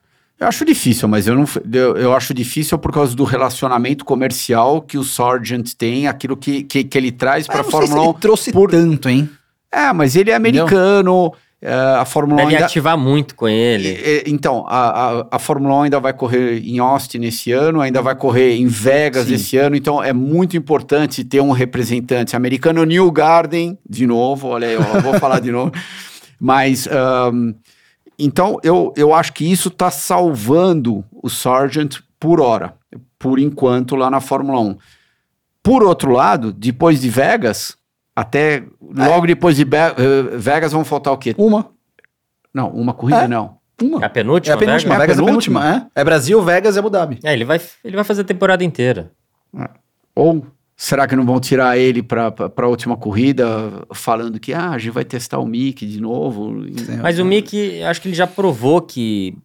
Eu 0.41 0.47
acho 0.47 0.65
difícil, 0.65 1.07
mas 1.07 1.27
eu 1.27 1.35
não 1.35 1.45
eu, 1.71 1.95
eu 1.97 2.15
acho 2.15 2.33
difícil 2.33 2.75
por 2.79 2.91
causa 2.91 3.15
do 3.15 3.23
relacionamento 3.23 4.03
comercial 4.03 4.81
que 4.81 4.97
o 4.97 5.03
Sargent 5.03 5.73
tem, 5.77 6.07
aquilo 6.07 6.35
que, 6.35 6.63
que, 6.63 6.83
que 6.83 6.97
ele 6.97 7.11
traz 7.11 7.45
para 7.45 7.57
Ah, 7.57 7.61
a 7.61 7.63
se 7.63 7.69
Fórmula 7.69 8.01
1. 8.01 8.03
ele 8.05 8.13
trouxe 8.19 8.51
tanto, 8.51 9.07
hein? 9.07 9.29
É, 9.71 9.93
mas 9.93 10.15
ele 10.15 10.31
é 10.31 10.33
americano, 10.35 11.31
é, 11.61 11.71
a 11.71 12.03
Fórmula 12.05 12.41
1 12.41 12.45
Deve 12.45 12.55
ainda... 12.55 12.65
ativar 12.65 12.97
muito 12.97 13.35
com 13.35 13.47
ele. 13.47 13.89
E- 13.89 14.23
e- 14.27 14.31
Então, 14.31 14.65
a, 14.67 15.19
a, 15.19 15.27
a 15.33 15.37
Fórmula 15.39 15.75
1 15.75 15.81
ainda 15.83 15.99
vai 15.99 16.11
correr 16.11 16.57
em 16.67 16.79
Austin 16.79 17.21
esse 17.21 17.51
ano, 17.51 17.79
ainda 17.79 18.01
vai 18.01 18.15
correr 18.15 18.55
em 18.55 18.65
Vegas 18.65 19.27
Sim. 19.27 19.35
esse 19.35 19.57
ano, 19.57 19.75
então 19.75 20.03
é 20.03 20.11
muito 20.11 20.57
importante 20.57 21.23
ter 21.23 21.39
um 21.39 21.51
representante 21.51 22.35
americano. 22.35 22.83
New 22.83 23.11
Garden, 23.11 23.77
de 23.87 24.07
novo, 24.07 24.47
olha 24.47 24.67
aí, 24.69 24.73
eu 24.73 25.01
vou 25.03 25.13
falar 25.19 25.39
de 25.39 25.51
novo. 25.51 25.71
Mas, 26.43 26.87
ahn, 26.87 27.53
então, 28.25 28.57
eu, 28.63 28.93
eu 28.95 29.13
acho 29.13 29.33
que 29.33 29.49
isso 29.49 29.69
está 29.69 29.89
salvando 29.91 31.03
o 31.11 31.29
Sargent 31.29 31.99
por 32.19 32.39
hora, 32.41 32.73
por 33.17 33.39
enquanto, 33.39 33.95
lá 33.95 34.09
na 34.09 34.19
Fórmula 34.21 34.59
1. 34.59 34.77
Por 35.63 35.83
outro 35.83 36.11
lado, 36.11 36.51
depois 36.51 36.99
de 37.01 37.09
Vegas, 37.09 37.77
até 38.15 38.63
logo 38.81 39.27
depois 39.27 39.55
de 39.55 39.63
Be- 39.65 39.77
eh, 39.77 40.23
Vegas 40.37 40.71
vão 40.71 40.83
faltar 40.83 41.13
o 41.13 41.17
quê? 41.17 41.35
Uma. 41.37 41.69
Não, 42.53 42.69
uma 42.69 42.93
corrida 42.93 43.23
É. 43.23 43.27
não. 43.27 43.57
Uma. 43.81 44.05
A 44.05 44.09
penúltima, 44.09 44.53
É 44.53 44.55
a 44.55 44.59
penúltima. 44.59 44.93
Vegas? 44.95 45.01
Vegas 45.07 45.17
é 45.17 45.21
a 45.21 45.25
penúltima? 45.25 45.59
penúltima. 45.61 45.91
É. 45.95 46.01
é 46.01 46.03
Brasil, 46.03 46.41
Vegas 46.43 46.75
e 46.75 46.79
Abu 46.79 46.89
Dhabi. 46.89 47.19
É, 47.23 47.33
ele 47.33 47.45
vai, 47.45 47.59
ele 47.83 47.95
vai 47.95 48.03
fazer 48.03 48.21
a 48.21 48.25
temporada 48.25 48.63
inteira. 48.63 49.11
Ou 50.15 50.45
será 50.81 51.07
que 51.07 51.15
não 51.15 51.23
vão 51.23 51.39
tirar 51.39 51.77
ele 51.77 52.01
para 52.01 52.33
a 52.57 52.67
última 52.67 52.97
corrida, 52.97 53.45
falando 53.93 54.39
que 54.39 54.51
ah, 54.51 54.71
a 54.71 54.79
gente 54.79 54.89
vai 54.91 55.05
testar 55.05 55.37
o 55.37 55.45
Mick 55.45 55.85
de 55.85 56.01
novo? 56.01 56.55
Mas 57.03 57.19
o 57.19 57.23
Mick, 57.23 57.83
acho 57.83 58.01
que 58.01 58.07
ele 58.07 58.15
já 58.15 58.25
provou 58.25 58.81
que, 58.81 59.37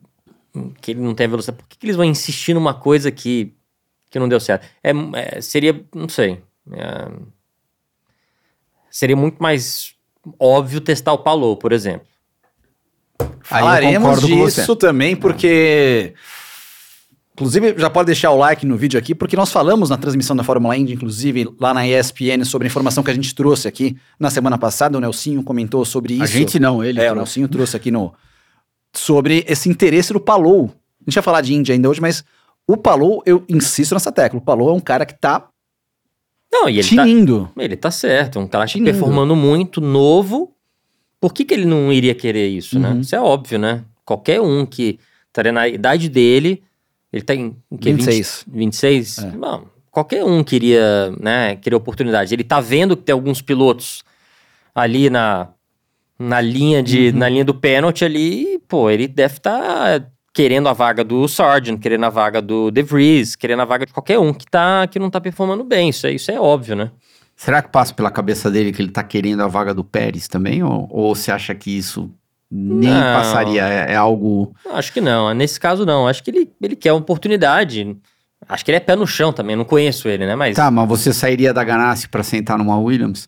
que 0.80 0.92
ele 0.92 1.00
não 1.00 1.14
tem 1.14 1.26
a 1.26 1.28
velocidade. 1.28 1.62
Por 1.62 1.68
que, 1.68 1.76
que 1.76 1.84
eles 1.84 1.94
vão 1.94 2.06
insistir 2.06 2.54
numa 2.54 2.72
coisa 2.72 3.10
que, 3.10 3.52
que 4.08 4.18
não 4.18 4.30
deu 4.30 4.40
certo? 4.40 4.66
É, 4.82 4.92
é, 5.12 5.40
seria, 5.42 5.84
não 5.94 6.08
sei. 6.08 6.40
é, 6.72 7.10
seria 8.90 9.14
muito 9.14 9.36
mais 9.38 9.92
óbvio 10.40 10.80
testar 10.80 11.12
o 11.12 11.18
Palou, 11.18 11.54
por 11.54 11.70
exemplo. 11.70 12.06
Falaremos 13.42 14.22
disso 14.22 14.74
também, 14.74 15.14
porque. 15.14 16.14
Inclusive, 17.36 17.74
já 17.76 17.90
pode 17.90 18.06
deixar 18.06 18.30
o 18.30 18.38
like 18.38 18.64
no 18.64 18.78
vídeo 18.78 18.98
aqui, 18.98 19.14
porque 19.14 19.36
nós 19.36 19.52
falamos 19.52 19.90
na 19.90 19.98
transmissão 19.98 20.34
da 20.34 20.42
Fórmula 20.42 20.74
Indy, 20.74 20.94
inclusive 20.94 21.54
lá 21.60 21.74
na 21.74 21.86
ESPN, 21.86 22.42
sobre 22.46 22.66
a 22.66 22.70
informação 22.70 23.04
que 23.04 23.10
a 23.10 23.14
gente 23.14 23.34
trouxe 23.34 23.68
aqui 23.68 23.94
na 24.18 24.30
semana 24.30 24.56
passada. 24.56 24.96
O 24.96 25.00
Nelsinho 25.02 25.42
comentou 25.42 25.84
sobre 25.84 26.14
isso. 26.14 26.22
A 26.22 26.26
gente 26.26 26.58
não, 26.58 26.82
ele. 26.82 26.98
É, 26.98 27.02
o 27.02 27.04
trouxe. 27.04 27.16
Nelsinho 27.18 27.48
trouxe 27.48 27.76
aqui 27.76 27.90
no. 27.90 28.14
Sobre 28.94 29.44
esse 29.46 29.68
interesse 29.68 30.14
do 30.14 30.20
Palou. 30.20 30.72
A 31.02 31.10
gente 31.10 31.14
vai 31.16 31.22
falar 31.22 31.42
de 31.42 31.52
Indy 31.52 31.72
ainda 31.72 31.90
hoje, 31.90 32.00
mas 32.00 32.24
o 32.66 32.74
Palou, 32.74 33.22
eu 33.26 33.44
insisto 33.50 33.92
nessa 33.92 34.10
tecla. 34.10 34.38
O 34.38 34.42
Palou 34.42 34.70
é 34.70 34.72
um 34.72 34.80
cara 34.80 35.04
que 35.04 35.12
tá 35.12 35.46
Não, 36.50 36.70
e 36.70 36.78
ele 36.78 36.96
tá, 36.96 37.04
tinindo. 37.04 37.50
ele 37.58 37.76
tá 37.76 37.90
certo. 37.90 38.38
Um 38.38 38.48
cara 38.48 38.66
que 38.66 38.78
tá 38.78 38.84
performando 38.86 39.36
muito, 39.36 39.78
novo. 39.78 40.54
Por 41.20 41.34
que, 41.34 41.44
que 41.44 41.52
ele 41.52 41.66
não 41.66 41.92
iria 41.92 42.14
querer 42.14 42.48
isso, 42.48 42.78
né? 42.78 42.92
Uhum. 42.92 43.00
Isso 43.00 43.14
é 43.14 43.20
óbvio, 43.20 43.58
né? 43.58 43.84
Qualquer 44.06 44.40
um 44.40 44.64
que 44.64 44.98
estaria 45.28 45.52
na 45.52 45.68
idade 45.68 46.08
dele, 46.08 46.62
ele 47.16 47.24
tem 47.24 47.56
o 47.70 47.78
quê? 47.78 47.92
26. 47.92 48.44
20, 48.48 48.58
26? 48.58 49.18
É. 49.18 49.30
Não, 49.36 49.64
qualquer 49.90 50.24
um 50.24 50.44
queria, 50.44 51.10
né, 51.20 51.56
queria 51.56 51.76
oportunidade. 51.76 52.34
Ele 52.34 52.44
tá 52.44 52.60
vendo 52.60 52.96
que 52.96 53.02
tem 53.04 53.12
alguns 53.12 53.40
pilotos 53.42 54.04
ali 54.74 55.08
na, 55.10 55.48
na 56.18 56.40
linha 56.40 56.82
de 56.82 57.08
Uhum. 57.08 57.18
na 57.18 57.28
linha 57.28 57.44
do 57.44 57.54
pênalti 57.54 58.04
ali, 58.04 58.58
pô, 58.68 58.90
ele 58.90 59.08
deve 59.08 59.34
estar 59.34 60.06
querendo 60.34 60.68
a 60.68 60.74
vaga 60.74 61.02
do 61.02 61.26
Sargent, 61.26 61.80
querendo 61.80 62.04
a 62.04 62.10
vaga 62.10 62.42
do 62.42 62.70
De 62.70 62.82
Vries, 62.82 63.34
querendo 63.34 63.62
a 63.62 63.64
vaga 63.64 63.86
de 63.86 63.92
qualquer 63.92 64.18
um 64.18 64.34
que 64.34 64.44
tá 64.46 64.86
que 64.86 64.98
não 64.98 65.08
tá 65.08 65.18
performando 65.20 65.64
bem. 65.64 65.88
Isso 65.88 66.06
é, 66.06 66.12
isso 66.12 66.30
é 66.30 66.38
óbvio, 66.38 66.76
né? 66.76 66.90
Será 67.34 67.62
que 67.62 67.70
passa 67.70 67.92
pela 67.94 68.10
cabeça 68.10 68.50
dele 68.50 68.72
que 68.72 68.80
ele 68.82 68.90
tá 68.90 69.02
querendo 69.02 69.42
a 69.42 69.46
vaga 69.46 69.72
do 69.74 69.82
Pérez 69.84 70.26
também? 70.28 70.62
Ou, 70.62 70.86
ou 70.90 71.14
você 71.14 71.30
acha 71.32 71.54
que 71.54 71.70
isso 71.70 72.10
nem 72.50 72.90
Não. 72.90 73.00
passaria? 73.00 73.62
É, 73.66 73.92
é 73.92 73.96
algo. 73.96 74.54
Acho 74.72 74.92
que 74.92 75.00
não. 75.00 75.32
Nesse 75.34 75.58
caso, 75.58 75.84
não. 75.84 76.06
Acho 76.06 76.22
que 76.22 76.30
ele, 76.30 76.50
ele 76.62 76.76
quer 76.76 76.92
uma 76.92 76.98
oportunidade. 77.00 77.96
Acho 78.48 78.64
que 78.64 78.70
ele 78.70 78.76
é 78.76 78.80
pé 78.80 78.94
no 78.94 79.06
chão 79.06 79.32
também. 79.32 79.56
Não 79.56 79.64
conheço 79.64 80.08
ele, 80.08 80.26
né? 80.26 80.36
Mas 80.36 80.54
Tá, 80.56 80.70
mas 80.70 80.88
você 80.88 81.12
sairia 81.12 81.52
da 81.52 81.64
Ganassi 81.64 82.08
para 82.08 82.22
sentar 82.22 82.56
numa 82.58 82.78
Williams? 82.78 83.26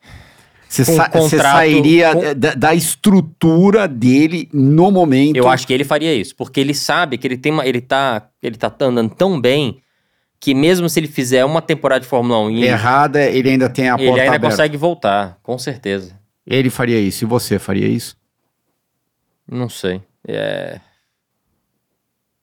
Você, 0.68 0.84
Com 0.84 0.96
sa- 0.96 1.08
contrato- 1.08 1.42
sairia 1.56 2.12
com- 2.14 2.34
da, 2.38 2.54
da 2.54 2.74
estrutura 2.74 3.88
dele 3.88 4.48
no 4.52 4.90
momento. 4.90 5.36
eu 5.36 5.48
acho 5.48 5.66
que 5.66 5.72
ele 5.72 5.82
faria 5.84 6.14
isso. 6.14 6.36
Porque 6.36 6.60
ele 6.60 6.74
sabe 6.74 7.16
que 7.16 7.26
ele 7.26 7.38
tem 7.38 7.50
uma, 7.50 7.66
ele 7.66 7.80
tá, 7.80 8.28
ele 8.42 8.56
tá 8.56 8.70
andando 8.82 9.08
tão 9.14 9.40
bem 9.40 9.78
que 10.38 10.54
mesmo 10.54 10.88
se 10.88 11.00
ele 11.00 11.08
fizer 11.08 11.44
uma 11.44 11.60
temporada 11.62 12.02
de 12.02 12.06
Fórmula 12.06 12.38
1 12.40 12.50
e 12.50 12.56
ele, 12.58 12.66
errada, 12.66 13.24
ele 13.24 13.48
ainda 13.50 13.68
tem 13.68 13.88
a 13.88 13.94
ele 13.94 14.06
porta 14.08 14.22
ainda 14.22 14.36
aberta. 14.36 14.50
consegue 14.56 14.76
voltar. 14.76 15.38
Com 15.42 15.58
certeza. 15.58 16.12
Ele 16.46 16.70
faria 16.70 17.00
isso. 17.00 17.24
E 17.24 17.26
você 17.26 17.58
faria 17.58 17.88
isso? 17.88 18.14
Não 19.50 19.68
sei. 19.68 20.02
É... 20.26 20.80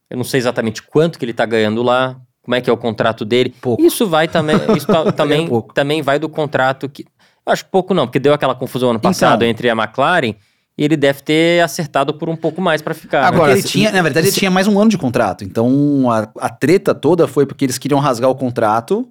Eu 0.10 0.18
não 0.18 0.24
sei 0.24 0.40
exatamente 0.40 0.82
quanto 0.84 1.18
que 1.18 1.26
ele 1.26 1.34
tá 1.34 1.46
ganhando 1.46 1.82
lá. 1.82 2.16
Como 2.42 2.54
é 2.56 2.62
que 2.62 2.70
é 2.70 2.74
o 2.74 2.78
contrato 2.78 3.26
dele? 3.26 3.54
Pouco. 3.60 3.82
Isso 3.82 4.08
vai 4.08 4.28
também. 4.28 4.56
Isso 4.78 4.86
tá- 4.88 5.12
também, 5.12 5.48
pouco. 5.48 5.74
também 5.74 6.02
vai 6.02 6.20
do 6.20 6.30
contrato 6.30 6.88
que. 6.88 7.04
Eu 7.46 7.54
acho 7.54 7.66
pouco 7.66 7.94
não, 7.94 8.06
porque 8.08 8.20
deu 8.20 8.34
aquela 8.34 8.56
confusão 8.56 8.90
ano 8.92 9.00
passado 9.00 9.38
Então. 9.44 9.48
entre 9.48 9.70
a 9.70 9.74
McLaren 9.74 10.34
e 10.78 10.84
ele 10.84 10.98
deve 10.98 11.22
ter 11.22 11.64
acertado 11.64 12.14
por 12.14 12.28
um 12.30 12.36
pouco 12.36 12.62
mais 12.62 12.82
para 12.82 12.94
ficar. 12.94 13.22
né? 13.22 13.28
Agora, 13.28 13.40
Porque 13.46 13.52
ele 13.54 13.62
se- 13.62 13.68
tinha, 13.70 13.92
na 13.92 14.02
verdade, 14.02 14.28
ele 14.28 14.34
se- 14.34 14.40
tinha 14.40 14.52
mais 14.52 14.68
um 14.68 14.80
ano 14.80 14.90
de 14.90 14.98
contrato. 14.98 15.44
Então, 15.44 16.10
a, 16.12 16.28
a 16.40 16.50
treta 16.50 16.94
toda 16.94 17.28
foi 17.28 17.46
porque 17.46 17.66
eles 17.66 17.78
queriam 17.78 18.00
rasgar 18.00 18.30
o 18.30 18.36
contrato 18.36 19.08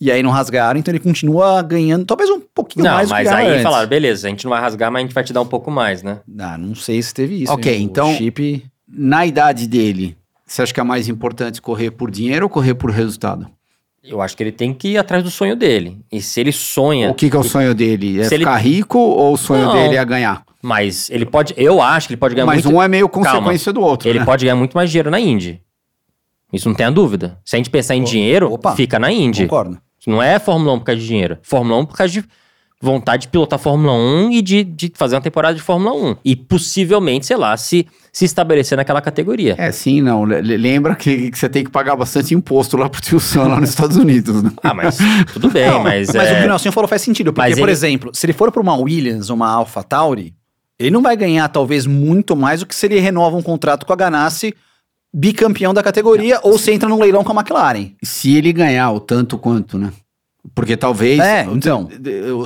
e 0.00 0.10
aí 0.10 0.22
não 0.22 0.30
rasgaram, 0.30 0.78
então 0.80 0.90
ele 0.92 0.98
continua 0.98 1.60
ganhando 1.62 2.04
talvez 2.04 2.30
um 2.30 2.40
pouquinho 2.40 2.84
Não, 2.84 2.92
mais 2.94 3.08
que 3.08 3.12
mas 3.14 3.28
aí 3.28 3.46
antes. 3.48 3.62
falaram, 3.62 3.88
beleza, 3.88 4.26
a 4.26 4.30
gente 4.30 4.44
não 4.44 4.50
vai 4.50 4.60
rasgar, 4.60 4.90
mas 4.90 5.00
a 5.00 5.02
gente 5.04 5.14
vai 5.14 5.22
te 5.24 5.32
dar 5.32 5.42
um 5.42 5.46
pouco 5.46 5.70
mais, 5.70 6.02
né? 6.02 6.20
Ah, 6.38 6.56
não 6.56 6.74
sei 6.74 7.02
se 7.02 7.12
teve 7.12 7.42
isso. 7.42 7.52
Ok, 7.52 7.72
hein? 7.72 7.80
O 7.86 7.90
então- 7.90 8.14
chip... 8.14 8.64
Na 8.92 9.24
idade 9.24 9.68
dele, 9.68 10.16
você 10.44 10.62
acha 10.62 10.74
que 10.74 10.80
é 10.80 10.82
mais 10.82 11.08
importante 11.08 11.62
correr 11.62 11.92
por 11.92 12.10
dinheiro 12.10 12.46
ou 12.46 12.50
correr 12.50 12.74
por 12.74 12.90
resultado? 12.90 13.46
Eu 14.02 14.20
acho 14.20 14.36
que 14.36 14.42
ele 14.42 14.50
tem 14.50 14.74
que 14.74 14.88
ir 14.88 14.98
atrás 14.98 15.22
do 15.22 15.30
sonho 15.30 15.54
dele. 15.54 16.00
E 16.10 16.20
se 16.20 16.40
ele 16.40 16.50
sonha. 16.50 17.08
O 17.10 17.14
que, 17.14 17.30
que 17.30 17.36
é 17.36 17.38
o 17.38 17.44
sonho 17.44 17.72
dele? 17.72 18.18
É 18.20 18.24
Se 18.24 18.34
ele- 18.34 18.44
ficar 18.44 18.56
rico 18.56 18.98
ou 18.98 19.34
o 19.34 19.36
sonho 19.36 19.66
Não. 19.66 19.74
dele 19.74 19.94
é 19.96 20.04
ganhar? 20.04 20.42
Mas 20.60 21.08
ele 21.10 21.24
pode. 21.24 21.54
Eu 21.56 21.80
acho 21.80 22.08
que 22.08 22.14
ele 22.14 22.18
pode 22.20 22.34
ganhar 22.34 22.46
Mas 22.46 22.64
muito. 22.64 22.76
um 22.76 22.82
é 22.82 22.88
meio 22.88 23.08
consequência 23.08 23.72
do 23.72 23.80
outro. 23.80 24.08
Ele 24.08 24.18
né? 24.18 24.24
pode 24.24 24.44
ganhar 24.44 24.56
muito 24.56 24.74
mais 24.74 24.90
dinheiro 24.90 25.08
na 25.10 25.20
Indy. 25.20 25.60
Isso 26.52 26.68
não 26.68 26.74
tem 26.74 26.86
a 26.86 26.90
dúvida. 26.90 27.38
Se 27.44 27.54
a 27.54 27.58
gente 27.58 27.70
pensar 27.70 27.94
em 27.94 28.02
O- 28.02 28.04
dinheiro, 28.04 28.52
opa. 28.52 28.74
fica 28.74 28.98
na 28.98 29.12
Indy. 29.12 29.42
Concordo. 29.44 29.78
Não 30.06 30.22
é 30.22 30.38
Fórmula 30.38 30.72
1 30.74 30.78
por 30.78 30.84
causa 30.86 31.00
de 31.00 31.06
dinheiro. 31.06 31.38
Fórmula 31.42 31.78
1 31.80 31.86
por 31.86 31.96
causa 31.96 32.12
de 32.12 32.24
vontade 32.82 33.22
de 33.22 33.28
pilotar 33.28 33.58
Fórmula 33.58 33.92
1 33.92 34.30
e 34.32 34.40
de, 34.40 34.64
de 34.64 34.90
fazer 34.94 35.14
uma 35.14 35.20
temporada 35.20 35.54
de 35.54 35.60
Fórmula 35.60 35.92
1. 35.94 36.16
E 36.24 36.34
possivelmente, 36.34 37.26
sei 37.26 37.36
lá, 37.36 37.54
se, 37.56 37.86
se 38.10 38.24
estabelecer 38.24 38.76
naquela 38.78 39.02
categoria. 39.02 39.54
É, 39.58 39.70
sim, 39.70 40.00
não. 40.00 40.24
Le- 40.24 40.40
le- 40.40 40.56
Lembra 40.56 40.94
que, 40.94 41.30
que 41.30 41.38
você 41.38 41.48
tem 41.48 41.62
que 41.62 41.70
pagar 41.70 41.94
bastante 41.96 42.34
imposto 42.34 42.76
lá 42.78 42.88
pro 42.88 43.00
tio 43.00 43.20
Sam 43.20 43.48
lá 43.48 43.60
nos 43.60 43.68
Estados 43.70 43.96
Unidos, 43.98 44.42
né? 44.42 44.50
Ah, 44.62 44.72
mas 44.72 44.96
tudo 45.32 45.50
bem, 45.50 45.68
Não, 45.70 45.82
mas. 45.82 46.08
mas 46.14 46.28
é, 46.28 46.32
o 46.32 46.36
que 46.38 46.44
o 46.44 46.48
Nelson 46.48 46.72
falou 46.72 46.88
faz 46.88 47.02
sentido, 47.02 47.32
porque, 47.32 47.50
Mas 47.50 47.58
por 47.58 47.64
ele- 47.68 47.72
exemplo, 47.72 48.10
se 48.14 48.24
ele 48.24 48.32
for 48.32 48.50
para 48.50 48.62
uma 48.62 48.74
Williams 48.76 49.28
ou 49.28 49.36
uma 49.36 49.48
AlphaTauri, 49.50 50.32
Ele 50.78 50.90
não 50.90 51.02
vai 51.02 51.14
ganhar, 51.14 51.46
talvez, 51.48 51.84
muito 51.84 52.34
mais 52.34 52.60
do 52.60 52.66
que 52.66 52.74
se 52.74 52.86
ele 52.86 52.98
renova 53.00 53.36
um 53.36 53.42
contrato 53.42 53.84
com 53.84 53.92
a 53.92 53.96
Ganassi, 53.96 54.54
bicampeão 55.12 55.74
da 55.74 55.82
categoria, 55.82 56.38
ou 56.42 56.56
se 56.58 56.72
entra 56.72 56.88
num 56.88 56.98
leilão 57.00 57.24
com 57.24 57.32
a 57.32 57.34
McLaren. 57.40 57.90
Se 58.02 58.36
ele 58.36 58.52
ganhar 58.52 58.90
o 58.92 59.00
tanto 59.00 59.36
quanto, 59.38 59.76
né? 59.78 59.92
Porque 60.54 60.74
talvez 60.74 61.18
É, 61.20 61.42
então. 61.52 61.86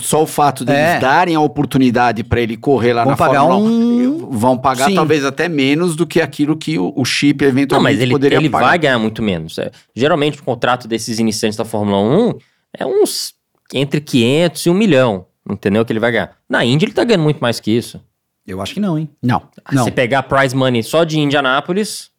só 0.01 0.23
o 0.25 0.27
fato 0.27 0.65
deles 0.65 0.81
É. 0.81 0.99
darem 0.99 1.37
a 1.37 1.41
oportunidade 1.41 2.25
para 2.25 2.41
ele 2.41 2.57
correr 2.57 2.93
lá 2.93 3.03
Vão 3.05 3.13
na 3.13 3.17
pagar 3.17 3.41
Fórmula 3.43 3.71
1, 3.71 3.71
um- 3.71 4.31
vão 4.31 4.59
pagar 4.59 4.87
Sim. 4.89 4.95
talvez 4.97 5.25
até 5.25 5.49
menos 5.49 5.95
do 5.95 6.05
que 6.05 6.21
aquilo 6.21 6.57
que 6.57 6.77
o, 6.77 6.93
o 6.97 7.05
chip 7.05 7.43
Não, 7.45 7.49
eventualmente 7.51 7.95
mas 7.95 8.03
ele, 8.03 8.11
poderia 8.11 8.39
ele 8.39 8.51
pagar. 8.51 8.67
vai 8.67 8.79
ganhar 8.79 8.99
muito 8.99 9.23
menos. 9.23 9.59
É, 9.59 9.71
geralmente, 9.95 10.41
o 10.41 10.43
contrato 10.43 10.89
desses 10.89 11.21
iniciantes 11.21 11.57
da 11.57 11.65
Fórmula 11.65 11.99
1 12.01 12.35
é 12.77 12.85
uns 12.85 13.33
entre 13.73 14.01
500 14.01 14.67
e 14.67 14.71
1 14.71 14.75
milhão, 14.75 15.27
entendeu? 15.49 15.85
Que 15.85 15.93
ele 15.93 16.01
vai 16.01 16.11
ganhar. 16.11 16.33
Na 16.49 16.65
Indy, 16.65 16.87
ele 16.87 16.93
tá 16.93 17.05
ganhando 17.05 17.23
muito 17.23 17.39
mais 17.39 17.61
que 17.61 17.71
isso. 17.71 18.01
Eu 18.45 18.61
acho 18.61 18.75
que 18.75 18.81
não, 18.81 18.99
hein? 18.99 19.09
Não. 19.23 19.41
Não. 19.73 19.85
Se 19.85 19.91
pegar 19.93 20.19
a 20.19 20.23
prize 20.23 20.55
money 20.55 20.83
só 20.83 21.05
de 21.05 21.19
Indianápolis, 21.21 22.11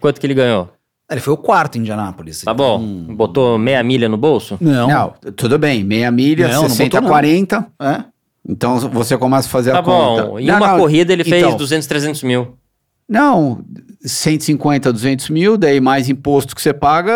quanto 0.00 0.20
que 0.20 0.26
ele 0.26 0.34
ganhou? 0.34 0.68
Ele 1.10 1.20
foi 1.20 1.34
o 1.34 1.36
quarto 1.36 1.76
em 1.76 1.80
Indianápolis. 1.80 2.42
Tá 2.42 2.54
bom? 2.54 2.78
Hum. 2.78 3.14
Botou 3.16 3.58
meia 3.58 3.82
milha 3.82 4.08
no 4.08 4.16
bolso? 4.16 4.56
Não. 4.60 4.86
Não, 4.88 5.14
tudo 5.34 5.58
bem, 5.58 5.82
meia 5.82 6.10
milha, 6.10 6.46
Não, 6.48 6.62
não 6.62 6.68
60 6.68 6.84
botou, 6.84 7.00
não. 7.02 7.08
40. 7.08 7.66
É? 7.80 8.04
Então 8.48 8.78
você 8.78 9.18
começa 9.18 9.48
a 9.48 9.50
fazer 9.50 9.72
Tá 9.72 9.80
a 9.80 9.82
conta. 9.82 10.24
bom. 10.24 10.38
Em 10.38 10.46
Não, 10.46 10.56
uma 10.56 10.68
não, 10.68 10.78
corrida 10.78 11.12
ele 11.12 11.24
fez 11.24 11.44
então, 11.44 11.56
200, 11.56 11.86
300 11.86 12.22
mil. 12.22 12.54
Não, 13.08 13.60
150, 14.02 14.92
200 14.92 15.28
mil, 15.28 15.58
daí 15.58 15.80
mais 15.80 16.08
imposto 16.08 16.54
que 16.54 16.62
você 16.62 16.72
paga, 16.72 17.12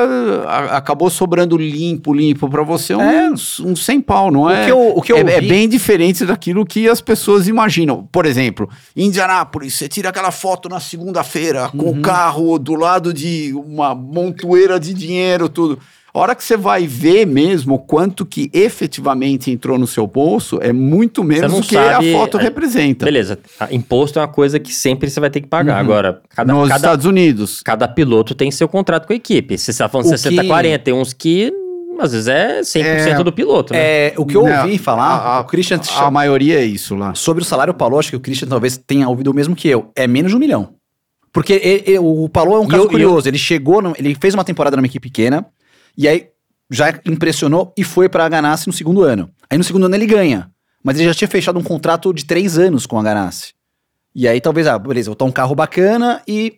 a- 0.46 0.76
acabou 0.76 1.08
sobrando 1.08 1.56
limpo, 1.56 2.12
limpo 2.12 2.48
pra 2.48 2.62
você 2.62 2.92
É. 2.92 3.30
uns, 3.30 3.58
uns 3.60 3.84
100 3.84 4.00
pau, 4.02 4.30
não 4.30 4.42
O 4.42 4.50
é? 4.50 4.66
que 4.66 4.70
eu- 4.72 4.92
o 4.96 5.00
que 5.02 5.12
eu 5.12 5.16
é, 5.16 5.20
é 5.36 5.40
bem 5.40 5.68
diferente 5.68 6.24
daquilo 6.26 6.64
que 6.66 6.88
as 6.88 7.00
pessoas 7.00 7.48
imaginam. 7.48 8.06
Por 8.12 8.26
exemplo, 8.26 8.68
em 8.94 9.06
Indianápolis, 9.06 9.74
você 9.74 9.88
tira 9.88 10.10
aquela 10.10 10.30
foto 10.30 10.68
na 10.68 10.78
segunda-feira 10.80 11.68
com 11.70 11.86
Uhum. 11.86 11.98
o 11.98 12.02
carro 12.02 12.58
do 12.58 12.74
lado 12.74 13.14
de 13.14 13.52
uma 13.54 13.94
montoeira 13.94 14.78
de 14.78 14.92
dinheiro, 14.92 15.48
tudo. 15.48 15.78
A 16.14 16.18
hora 16.20 16.34
que 16.36 16.44
você 16.44 16.56
vai 16.56 16.86
ver 16.86 17.26
mesmo 17.26 17.76
quanto 17.76 18.24
que 18.24 18.48
efetivamente 18.52 19.50
entrou 19.50 19.76
no 19.76 19.86
seu 19.86 20.06
bolso, 20.06 20.58
é 20.62 20.72
muito 20.72 21.24
menos 21.24 21.52
do 21.52 21.60
que 21.60 21.74
sabe, 21.74 22.14
a 22.14 22.18
foto 22.18 22.38
é, 22.38 22.42
representa. 22.42 23.04
Beleza. 23.04 23.38
a- 23.58 23.72
Imposto 23.74 24.20
é 24.20 24.22
uma 24.22 24.28
coisa 24.28 24.60
que 24.60 24.72
sempre 24.72 25.10
você 25.10 25.18
vai 25.18 25.28
ter 25.28 25.40
que 25.40 25.48
pagar. 25.48 25.74
Uhum. 25.74 25.80
Agora, 25.80 26.20
cada, 26.28 26.52
Nos 26.52 26.68
cada, 26.68 26.76
Estados 26.76 27.06
Unidos. 27.06 27.60
cada 27.64 27.88
piloto 27.88 28.32
tem 28.34 28.48
seu 28.52 28.68
contrato 28.68 29.06
com 29.08 29.12
a 29.12 29.16
equipe. 29.16 29.58
Se 29.58 29.72
você 29.72 29.78
tá 29.82 29.88
falando 29.88 30.06
O 30.06 30.10
60, 30.10 30.42
que- 30.42 30.46
40, 30.48 30.78
tem 30.78 30.94
uns 30.94 31.12
que 31.12 31.52
às 31.98 32.12
vezes 32.12 32.28
é 32.28 32.60
100% 32.62 33.20
É, 33.20 33.24
do 33.24 33.32
piloto, 33.32 33.72
né? 33.72 33.80
É, 33.80 34.14
o 34.16 34.24
que 34.24 34.36
eu 34.36 34.44
Não, 34.44 34.62
ouvi 34.62 34.78
falar, 34.78 35.04
a- 35.16 35.36
a- 35.36 35.40
o 35.40 35.44
Christian 35.46 35.80
A 35.96 36.10
maioria 36.12 36.60
é 36.60 36.64
isso 36.64 36.94
lá. 36.94 37.12
sobre 37.14 37.42
o 37.42 37.44
salário 37.46 37.74
Palou, 37.74 37.98
acho 37.98 38.10
que 38.10 38.16
o 38.16 38.20
Christian 38.20 38.46
talvez 38.48 38.76
tenha 38.76 39.08
ouvido 39.08 39.32
o 39.32 39.34
mesmo 39.34 39.56
que 39.56 39.66
eu. 39.68 39.90
É 39.96 40.06
menos 40.06 40.30
de 40.30 40.36
um 40.36 40.40
milhão. 40.40 40.70
Porque 41.32 41.54
e- 41.86 41.92
e- 41.92 41.98
o 41.98 42.28
Palou 42.28 42.56
é 42.56 42.60
um 42.60 42.68
caso 42.68 42.84
eu- 42.84 42.88
curioso. 42.88 43.28
Ele 43.28 43.38
chegou, 43.38 43.82
no- 43.82 43.94
ele 43.98 44.14
fez 44.20 44.32
uma 44.34 44.44
temporada 44.44 44.76
numa 44.76 44.86
equipe 44.86 45.08
pequena, 45.08 45.44
e 45.96 46.08
aí 46.08 46.28
já 46.70 46.88
impressionou 47.06 47.72
e 47.76 47.84
foi 47.84 48.08
pra 48.08 48.28
Ganassi 48.28 48.66
no 48.66 48.72
segundo 48.72 49.02
ano. 49.02 49.30
Aí 49.48 49.56
no 49.58 49.64
segundo 49.64 49.84
ano 49.86 49.94
ele 49.94 50.06
ganha. 50.06 50.50
Mas 50.82 50.96
ele 50.98 51.08
já 51.08 51.14
tinha 51.14 51.28
fechado 51.28 51.58
um 51.58 51.62
contrato 51.62 52.12
de 52.12 52.24
três 52.24 52.58
anos 52.58 52.86
com 52.86 52.98
a 52.98 53.02
Ganassi. 53.02 53.54
E 54.14 54.28
aí 54.28 54.40
talvez, 54.40 54.66
ah, 54.66 54.78
beleza, 54.78 55.06
vou 55.06 55.14
botar 55.14 55.24
um 55.24 55.32
carro 55.32 55.54
bacana 55.54 56.22
e 56.28 56.54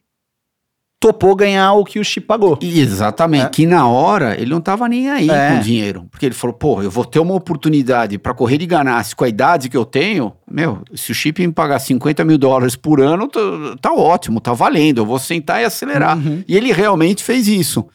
topou 0.99 1.37
ganhar 1.37 1.73
o 1.75 1.85
que 1.85 1.99
o 2.01 2.05
Chip 2.05 2.27
pagou. 2.27 2.59
Exatamente. 2.61 3.45
É. 3.47 3.49
Que 3.51 3.67
na 3.67 3.87
hora 3.87 4.35
ele 4.41 4.51
não 4.51 4.61
tava 4.61 4.89
nem 4.89 5.11
aí 5.11 5.29
É. 5.31 5.51
com 5.53 5.57
o 5.59 5.61
dinheiro. 5.63 6.07
Porque 6.11 6.27
ele 6.27 6.35
falou, 6.35 6.55
pô, 6.57 6.83
eu 6.83 6.91
vou 6.91 7.05
ter 7.05 7.19
uma 7.21 7.35
oportunidade 7.35 8.19
pra 8.19 8.35
correr 8.35 8.59
de 8.59 8.67
Ganassi 8.67 9.15
com 9.15 9.25
a 9.25 9.29
idade 9.29 9.69
que 9.69 9.77
eu 9.77 9.85
tenho. 9.85 10.33
Meu, 10.51 10.83
se 10.95 11.13
o 11.13 11.15
chip 11.15 11.47
me 11.47 11.53
pagar 11.53 11.79
50 11.79 12.25
mil 12.25 12.39
dólares 12.39 12.75
por 12.75 13.01
ano, 13.01 13.29
tá, 13.29 13.41
tá 13.81 13.93
ótimo, 13.93 14.41
tá 14.41 14.53
valendo. 14.53 14.99
Eu 14.99 15.07
vou 15.07 15.19
sentar 15.19 15.61
e 15.61 15.65
acelerar. 15.65 16.17
Uhum. 16.19 16.43
E 16.49 16.57
ele 16.57 16.73
realmente 16.73 17.23
fez 17.23 17.47
isso. 17.47 17.87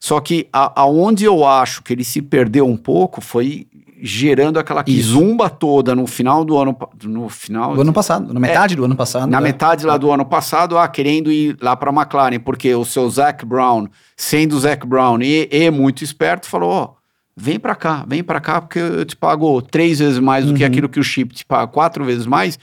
Só 0.00 0.20
que 0.20 0.48
a- 0.52 0.72
aonde 0.82 1.24
eu 1.24 1.44
acho 1.44 1.82
que 1.82 1.92
ele 1.92 2.04
se 2.04 2.22
perdeu 2.22 2.66
um 2.66 2.76
pouco 2.76 3.20
foi 3.20 3.66
gerando 4.00 4.58
aquela 4.60 4.84
quizumba 4.84 5.50
toda 5.50 5.92
no 5.94 6.06
final 6.06 6.44
do 6.44 6.56
ano. 6.56 6.76
No 7.02 7.28
final. 7.28 7.74
Do 7.74 7.80
ano 7.80 7.92
passado, 7.92 8.32
na 8.32 8.38
metade 8.38 8.76
do 8.76 8.84
ano 8.84 8.94
passado. 8.94 9.28
Na 9.28 9.38
é. 9.38 9.40
metade 9.40 9.84
lá 9.84 9.96
do 9.96 10.10
ano 10.12 10.24
passado, 10.24 10.78
ah, 10.78 10.86
querendo 10.86 11.32
ir 11.32 11.56
lá 11.60 11.74
para 11.74 11.90
McLaren, 11.92 12.38
porque 12.38 12.72
o 12.74 12.84
seu 12.84 13.10
Zac 13.10 13.44
Brown, 13.44 13.88
sendo 14.16 14.54
o 14.54 14.60
Zac 14.60 14.86
Brown 14.86 15.20
e, 15.20 15.48
e 15.50 15.68
muito 15.70 16.04
esperto, 16.04 16.46
falou: 16.48 16.70
ó, 16.70 16.88
vem 17.36 17.58
para 17.58 17.74
cá, 17.74 18.04
vem 18.06 18.22
para 18.22 18.38
cá, 18.40 18.60
porque 18.60 18.78
eu 18.78 19.04
te 19.04 19.16
pago 19.16 19.60
três 19.62 19.98
vezes 19.98 20.20
mais 20.20 20.46
do 20.46 20.54
que 20.54 20.62
Uhum. 20.62 20.68
aquilo 20.68 20.88
que 20.88 21.00
o 21.00 21.04
chip 21.04 21.34
te 21.34 21.44
paga, 21.44 21.66
quatro 21.66 22.04
vezes 22.04 22.24
mais. 22.26 22.56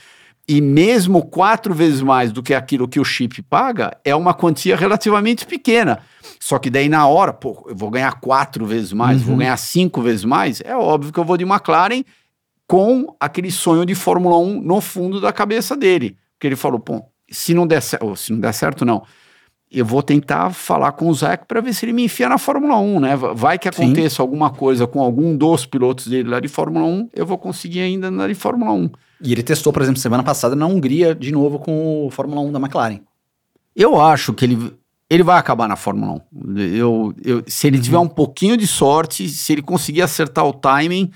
E 0.48 0.62
mesmo 0.62 1.24
quatro 1.26 1.74
vezes 1.74 2.02
mais 2.02 2.32
do 2.32 2.44
que 2.44 2.54
aquilo 2.54 2.88
que 2.88 3.00
o 3.00 3.04
chip 3.04 3.42
paga, 3.42 3.98
é 4.06 4.16
uma 4.16 4.32
quantia 4.34 4.76
relativamente 4.76 5.46
pequena. 5.46 6.00
Só 6.40 6.60
que 6.60 6.70
daí 6.70 6.88
na 6.88 7.08
hora, 7.08 7.34
pô, 7.34 7.66
eu 7.68 7.76
vou 7.76 7.90
ganhar 7.90 8.20
quatro 8.20 8.64
vezes 8.66 8.94
mais, 8.94 9.22
vou 9.24 9.32
Uhum. 9.34 9.40
ganhar 9.40 9.58
cinco 9.58 10.02
vezes 10.04 10.24
mais, 10.24 10.62
é 10.64 10.76
óbvio 10.76 11.12
que 11.12 11.20
eu 11.20 11.24
vou 11.26 11.36
de 11.38 11.44
McLaren 11.44 12.04
com 12.68 13.16
aquele 13.20 13.52
sonho 13.52 13.86
de 13.86 13.96
Fórmula 13.96 14.38
1 14.38 14.62
no 14.62 14.80
fundo 14.82 15.20
da 15.20 15.34
cabeça 15.34 15.76
dele. 15.76 16.16
Porque 16.34 16.48
ele 16.48 16.56
falou, 16.56 16.80
pô, 16.80 17.02
se 17.30 17.54
não 17.54 17.66
der 17.66 17.82
certo, 17.82 18.16
se 18.16 18.32
não 18.32 18.40
der 18.40 18.54
certo, 18.54 18.86
não. 18.86 19.04
Eu 19.72 19.84
vou 19.86 20.04
tentar 20.04 20.52
falar 20.52 20.92
com 20.92 21.10
o 21.10 21.14
Zac 21.14 21.46
para 21.48 21.60
ver 21.60 21.74
se 21.74 21.86
ele 21.86 21.94
me 21.94 22.04
enfia 22.06 22.30
na 22.30 22.38
Fórmula 22.38 22.78
1, 22.78 23.00
né? 23.00 23.16
Vai 23.16 23.58
que 23.58 23.72
Sim. 23.72 23.84
aconteça 23.86 24.22
alguma 24.22 24.52
coisa 24.52 24.86
com 24.86 25.02
algum 25.02 25.36
dos 25.36 25.66
pilotos 25.66 26.08
dele 26.08 26.30
lá 26.30 26.40
de 26.40 26.48
Fórmula 26.48 26.86
1, 26.86 27.10
eu 27.14 27.26
vou 27.26 27.38
conseguir 27.38 27.80
ainda 27.82 28.08
andar 28.08 28.28
de 28.28 28.36
Fórmula 28.36 28.72
1. 28.74 28.90
E 29.22 29.32
ele 29.32 29.42
testou, 29.44 29.72
por 29.72 29.82
exemplo, 29.82 30.00
semana 30.00 30.24
passada 30.24 30.56
na 30.56 30.66
Hungria, 30.66 31.16
de 31.16 31.32
novo 31.32 31.60
com 31.60 32.06
o 32.06 32.12
Fórmula 32.12 32.42
1 32.42 32.52
da 32.52 32.60
McLaren. 32.60 33.00
Eu 33.76 34.00
acho 34.02 34.34
que 34.34 34.46
ele, 34.46 34.74
ele 35.10 35.24
vai 35.24 35.38
acabar 35.38 35.68
na 35.68 35.76
Fórmula 35.76 36.22
1. 36.34 36.58
Eu, 36.60 37.14
eu, 37.24 37.44
se 37.48 37.68
ele 37.68 37.80
tiver 37.80 37.98
um 37.98 38.08
pouquinho 38.08 38.58
de 38.58 38.68
sorte, 38.68 39.28
se 39.30 39.54
ele 39.54 39.62
conseguir 39.62 40.02
acertar 40.02 40.46
o 40.46 40.54
timing, 40.54 41.12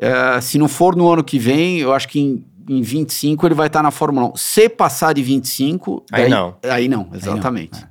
eh, 0.00 0.40
se 0.40 0.58
não 0.58 0.68
for 0.68 0.96
no 0.96 1.10
ano 1.12 1.22
que 1.22 1.38
vem, 1.38 1.78
eu 1.78 1.92
acho 1.92 2.08
que 2.08 2.18
em, 2.18 2.44
em 2.68 2.80
25 2.82 3.46
ele 3.46 3.54
vai 3.54 3.66
estar 3.66 3.82
na 3.82 3.90
Fórmula 3.90 4.28
1. 4.28 4.36
Se 4.36 4.68
passar 4.68 5.12
de 5.12 5.22
25, 5.22 6.04
Aí 6.10 6.22
daí- 6.22 6.30
não. 6.30 6.56
Aí 6.62 6.88
não, 6.88 7.08
exatamente. 7.12 7.84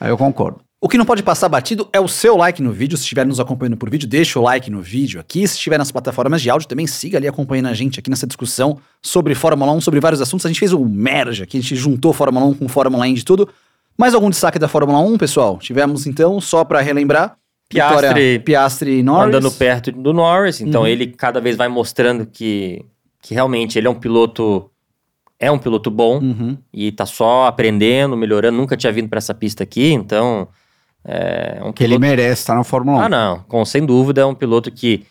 Aí 0.00 0.10
eu 0.10 0.16
concordo. 0.16 0.60
O 0.84 0.88
que 0.88 0.98
não 0.98 1.06
pode 1.06 1.22
passar 1.22 1.48
batido 1.48 1.88
é 1.94 1.98
o 1.98 2.06
seu 2.06 2.36
like 2.36 2.60
no 2.62 2.70
vídeo. 2.70 2.94
Se 2.98 3.04
estiver 3.04 3.24
nos 3.24 3.40
acompanhando 3.40 3.74
por 3.78 3.88
vídeo, 3.88 4.06
deixa 4.06 4.38
o 4.38 4.42
like 4.42 4.70
no 4.70 4.82
vídeo 4.82 5.18
aqui. 5.18 5.48
Se 5.48 5.54
estiver 5.54 5.78
nas 5.78 5.90
plataformas 5.90 6.42
de 6.42 6.50
áudio, 6.50 6.68
também 6.68 6.86
siga 6.86 7.16
ali 7.16 7.26
acompanhando 7.26 7.68
a 7.68 7.72
gente 7.72 7.98
aqui 7.98 8.10
nessa 8.10 8.26
discussão 8.26 8.76
sobre 9.00 9.34
Fórmula 9.34 9.72
1, 9.72 9.80
sobre 9.80 9.98
vários 9.98 10.20
assuntos. 10.20 10.44
A 10.44 10.50
gente 10.50 10.58
fez 10.60 10.74
um 10.74 10.84
merge 10.84 11.42
aqui, 11.42 11.56
a 11.56 11.60
gente 11.62 11.74
juntou 11.74 12.12
Fórmula 12.12 12.44
1 12.44 12.54
com 12.54 12.68
Fórmula 12.68 13.08
Indy 13.08 13.20
e 13.22 13.24
tudo. 13.24 13.48
Mais 13.96 14.12
algum 14.14 14.28
destaque 14.28 14.58
da 14.58 14.68
Fórmula 14.68 14.98
1, 14.98 15.16
pessoal? 15.16 15.56
Tivemos 15.58 16.06
então, 16.06 16.38
só 16.38 16.64
pra 16.64 16.82
relembrar, 16.82 17.38
Piastri- 17.66 18.06
Vitória, 18.08 18.40
Piastri 18.40 18.98
e 18.98 19.02
Norris. 19.02 19.28
andando 19.34 19.50
perto 19.52 19.90
do 19.90 20.12
Norris, 20.12 20.60
então 20.60 20.82
Uhum. 20.82 20.86
ele 20.86 21.06
cada 21.06 21.40
vez 21.40 21.56
vai 21.56 21.66
mostrando 21.66 22.26
que, 22.26 22.84
que 23.22 23.32
realmente 23.32 23.78
ele 23.78 23.86
é 23.86 23.90
um 23.90 23.94
piloto 23.94 24.70
é 25.40 25.50
um 25.50 25.58
piloto 25.58 25.90
bom 25.90 26.18
Uhum. 26.20 26.58
e 26.72 26.92
tá 26.92 27.06
só 27.06 27.46
aprendendo, 27.46 28.16
melhorando, 28.16 28.56
nunca 28.58 28.76
tinha 28.76 28.92
vindo 28.92 29.08
para 29.08 29.16
essa 29.18 29.32
pista 29.34 29.62
aqui, 29.64 29.92
então 29.92 30.46
é 31.04 31.60
um 31.62 31.72
Que 31.72 31.84
ele 31.84 31.94
piloto 31.98 32.00
merece 32.00 32.42
estar 32.42 32.54
na 32.54 32.64
Fórmula 32.64 32.98
1. 32.98 33.00
Ah, 33.02 33.08
não, 33.08 33.38
com 33.48 33.64
sem 33.64 33.84
dúvida 33.84 34.20
é 34.22 34.24
um 34.24 34.34
piloto 34.34 34.70
que 34.70 35.04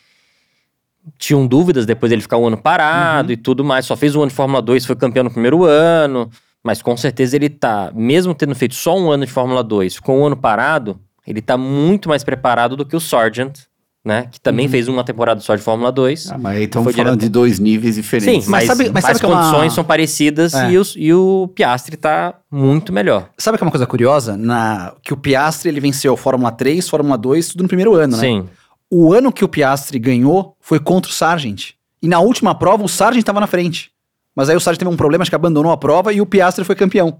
tinham 1.18 1.46
dúvidas 1.46 1.84
depois 1.86 2.10
dele 2.10 2.22
ficar 2.22 2.38
um 2.38 2.46
ano 2.46 2.56
parado 2.56 3.28
Uhum. 3.28 3.34
e 3.34 3.36
tudo 3.36 3.62
mais, 3.64 3.84
só 3.86 3.96
fez 3.96 4.14
um 4.16 4.20
ano 4.22 4.30
de 4.30 4.34
Fórmula 4.34 4.62
2, 4.62 4.86
foi 4.86 4.96
campeão 4.96 5.24
no 5.24 5.30
primeiro 5.30 5.64
ano, 5.64 6.30
mas 6.62 6.80
com 6.80 6.96
certeza 6.96 7.36
ele 7.36 7.50
tá, 7.50 7.90
mesmo 7.94 8.34
tendo 8.34 8.54
feito 8.54 8.74
só 8.74 8.98
um 8.98 9.10
ano 9.10 9.26
de 9.26 9.32
Fórmula 9.32 9.62
2, 9.62 9.96
ficou 9.96 10.18
um 10.18 10.26
ano 10.26 10.36
parado, 10.36 10.98
ele 11.26 11.42
tá 11.42 11.56
muito 11.58 12.08
mais 12.08 12.24
preparado 12.24 12.74
do 12.76 12.86
que 12.86 12.96
o 12.96 13.00
Sargent, 13.00 13.60
né, 14.04 14.28
que 14.30 14.38
também 14.40 14.66
Uhum. 14.66 14.70
fez 14.72 14.86
uma 14.88 15.02
temporada 15.02 15.40
só 15.40 15.56
de 15.56 15.62
Fórmula 15.62 15.90
2. 15.90 16.30
Ah, 16.30 16.36
mas 16.38 16.56
aí 16.58 16.64
estamos 16.64 16.92
falando 16.94 17.06
direto- 17.12 17.20
de 17.20 17.28
dois 17.30 17.58
níveis 17.58 17.94
diferentes. 17.94 18.44
Sim, 18.44 18.50
mas, 18.50 18.66
sabe- 18.66 18.84
mas 18.84 18.92
mas 18.92 19.02
sabe 19.02 19.12
as 19.14 19.20
que 19.20 19.24
é 19.24 19.28
uma- 19.28 19.42
condições 19.44 19.72
são 19.72 19.82
parecidas 19.84 20.52
É. 20.54 20.70
e, 20.72 20.78
os- 20.78 20.94
e 20.96 21.12
o 21.14 21.48
Piastri 21.54 21.96
tá 21.96 22.34
muito 22.50 22.92
melhor. 22.92 23.30
Sabe 23.38 23.56
que 23.56 23.64
é 23.64 23.66
uma 23.66 23.70
coisa 23.70 23.86
curiosa? 23.86 24.36
Na, 24.36 24.92
que 25.02 25.14
o 25.14 25.16
Piastri 25.16 25.70
ele 25.70 25.80
venceu 25.80 26.16
Fórmula 26.16 26.52
3, 26.52 26.88
Fórmula 26.88 27.16
2, 27.16 27.48
tudo 27.48 27.62
no 27.62 27.68
primeiro 27.68 27.94
ano, 27.94 28.16
né? 28.16 28.20
Sim. 28.22 28.48
O 28.90 29.12
ano 29.14 29.32
que 29.32 29.44
o 29.44 29.48
Piastri 29.48 29.98
ganhou 29.98 30.54
foi 30.60 30.78
contra 30.78 31.10
o 31.10 31.14
Sargent. 31.14 31.70
E 32.02 32.06
na 32.06 32.20
última 32.20 32.54
prova, 32.54 32.84
o 32.84 32.88
Sargent 32.88 33.20
estava 33.22 33.40
na 33.40 33.46
frente. 33.46 33.90
Mas 34.36 34.50
aí 34.50 34.56
o 34.56 34.60
Sargent 34.60 34.80
teve 34.80 34.90
um 34.90 34.96
problema, 34.96 35.22
acho 35.22 35.30
que 35.30 35.34
abandonou 35.34 35.72
a 35.72 35.76
prova 35.76 36.12
e 36.12 36.20
o 36.20 36.26
Piastri 36.26 36.64
foi 36.64 36.74
campeão. 36.74 37.18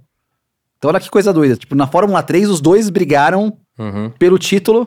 Então 0.77 0.91
olha 0.91 1.01
que 1.01 1.09
coisa 1.09 1.33
doida. 1.33 1.57
Tipo, 1.57 1.75
na 1.75 1.87
Fórmula 1.87 2.23
3, 2.23 2.51
os 2.51 2.61
dois 2.61 2.91
brigaram 2.91 3.57
Uhum. 3.79 4.11
pelo 4.19 4.39
título. 4.39 4.87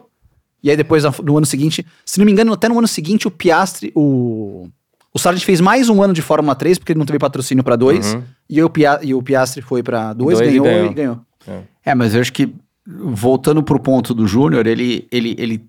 E 0.64 0.70
aí 0.70 0.76
depois, 0.78 1.04
no 1.24 1.38
ano 1.38 1.46
seguinte, 1.46 1.86
se 2.06 2.18
não 2.20 2.26
me 2.26 2.32
engano, 2.32 2.54
até 2.54 2.68
no 2.68 2.78
ano 2.78 2.88
seguinte, 2.88 3.28
o 3.28 3.32
Piastri, 3.32 3.92
o... 3.96 4.68
O 5.14 5.20
Sargent 5.20 5.44
fez 5.46 5.60
mais 5.60 5.90
um 5.90 6.04
ano 6.04 6.14
de 6.14 6.22
Fórmula 6.22 6.54
3, 6.54 6.78
porque 6.78 6.92
ele 6.92 7.00
não 7.00 7.06
teve 7.06 7.18
patrocínio 7.18 7.64
para 7.64 7.76
dois. 7.76 8.14
Uhum. 8.14 8.22
E, 8.48 8.60
e 9.08 9.14
o 9.16 9.24
Piastri 9.24 9.64
foi 9.64 9.82
para 9.82 10.14
dois, 10.14 10.38
Dois 10.38 10.54
e 10.54 10.60
ganhou 10.60 10.68
e 10.68 10.94
ganhou. 10.94 11.20
ganhou. 11.48 11.64
É, 11.84 11.96
mas 11.96 12.14
eu 12.14 12.22
acho 12.22 12.32
que, 12.32 12.54
voltando 12.86 13.64
pro 13.64 13.80
ponto 13.80 14.14
do 14.14 14.28
Júnior, 14.28 14.68
ele, 14.68 15.08
ele, 15.12 15.36
ele, 15.40 15.66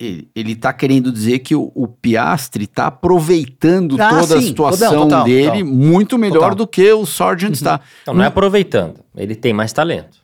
ele, 0.00 0.28
ele 0.34 0.56
tá 0.56 0.72
querendo 0.72 1.12
dizer 1.12 1.40
que 1.40 1.54
o, 1.54 1.70
o 1.74 1.86
Piastri 1.86 2.66
tá 2.66 2.86
aproveitando 2.86 4.00
Ah, 4.00 4.08
toda 4.20 4.38
a 4.38 4.40
sim, 4.40 4.46
situação 4.46 4.88
total, 4.92 5.02
total, 5.08 5.24
dele 5.24 5.58
total. 5.62 5.64
muito 5.66 6.16
melhor 6.16 6.40
Total. 6.40 6.54
do 6.54 6.66
que 6.66 6.90
o 6.92 7.04
Sargent 7.04 7.52
está. 7.52 7.80
Então 8.00 8.14
não 8.14 8.24
é 8.24 8.28
aproveitando, 8.28 9.00
ele 9.14 9.34
tem 9.34 9.52
mais 9.52 9.74
talento. 9.74 10.16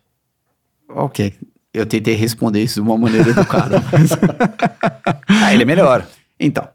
Ok. 0.89 1.35
Eu 1.75 1.87
tentei 1.87 2.15
responder 2.15 2.63
isso 2.63 2.75
de 2.75 2.81
uma 2.89 2.99
maneira 2.99 3.31
educada. 3.31 3.83
mas- 3.93 4.11
Ah, 5.29 5.53
ele 5.55 5.63
é 5.63 5.67
melhor. 5.67 6.07
então, 6.39 6.69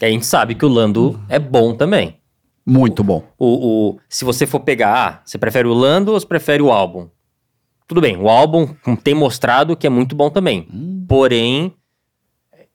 a 0.00 0.06
gente 0.06 0.24
sabe 0.26 0.54
que 0.54 0.64
o 0.64 0.68
Lando 0.68 1.20
é 1.28 1.38
bom 1.38 1.74
também. 1.74 2.18
muito 2.64 3.02
bom. 3.04 3.24
O, 3.38 3.90
o- 3.90 4.00
se 4.08 4.24
você 4.24 4.46
for 4.46 4.60
pegar, 4.60 4.94
ah, 4.96 5.22
você 5.24 5.38
prefere 5.38 5.66
o 5.68 5.74
Lando 5.74 6.12
ou 6.12 6.18
você 6.20 6.26
prefere 6.26 6.62
o 6.62 6.70
álbum? 6.72 7.08
Tudo 7.88 8.00
bem, 8.00 8.16
o 8.16 8.28
álbum 8.28 8.74
tem 9.04 9.14
mostrado 9.14 9.76
que 9.76 9.86
é 9.86 9.90
muito 9.90 10.16
bom 10.16 10.28
também. 10.30 10.66
Porém, 11.08 11.72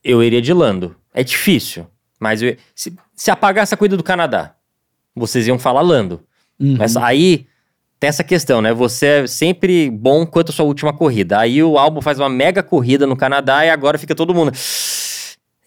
eu 0.04 0.24
iria 0.24 0.42
de 0.42 0.54
Lando. 0.54 0.96
É 1.14 1.24
difícil, 1.24 1.86
mas 2.20 2.42
eu- 2.42 2.56
se, 2.74 2.96
se 3.16 3.30
apagar 3.32 3.64
essa 3.64 3.76
corrida 3.76 3.98
do 3.98 4.04
Canadá, 4.04 4.56
vocês 5.16 5.48
iam 5.48 5.60
falar 5.60 5.82
Lando. 5.82 6.22
Mas 6.60 6.96
aí 6.96 7.48
tem 8.02 8.08
essa 8.08 8.24
questão, 8.24 8.64
né? 8.64 8.74
Você 8.74 9.06
é 9.06 9.28
sempre 9.28 9.88
bom 9.92 10.26
quanto 10.26 10.50
a 10.50 10.52
sua 10.52 10.66
última 10.66 10.92
corrida. 10.92 11.38
Aí 11.38 11.62
o 11.62 11.78
álbum 11.78 12.02
faz 12.02 12.18
uma 12.18 12.28
mega 12.28 12.64
corrida 12.64 13.06
no 13.06 13.16
Canadá 13.16 13.64
e 13.64 13.70
agora 13.70 14.00
fica 14.00 14.16
todo 14.16 14.34
mundo. 14.34 14.52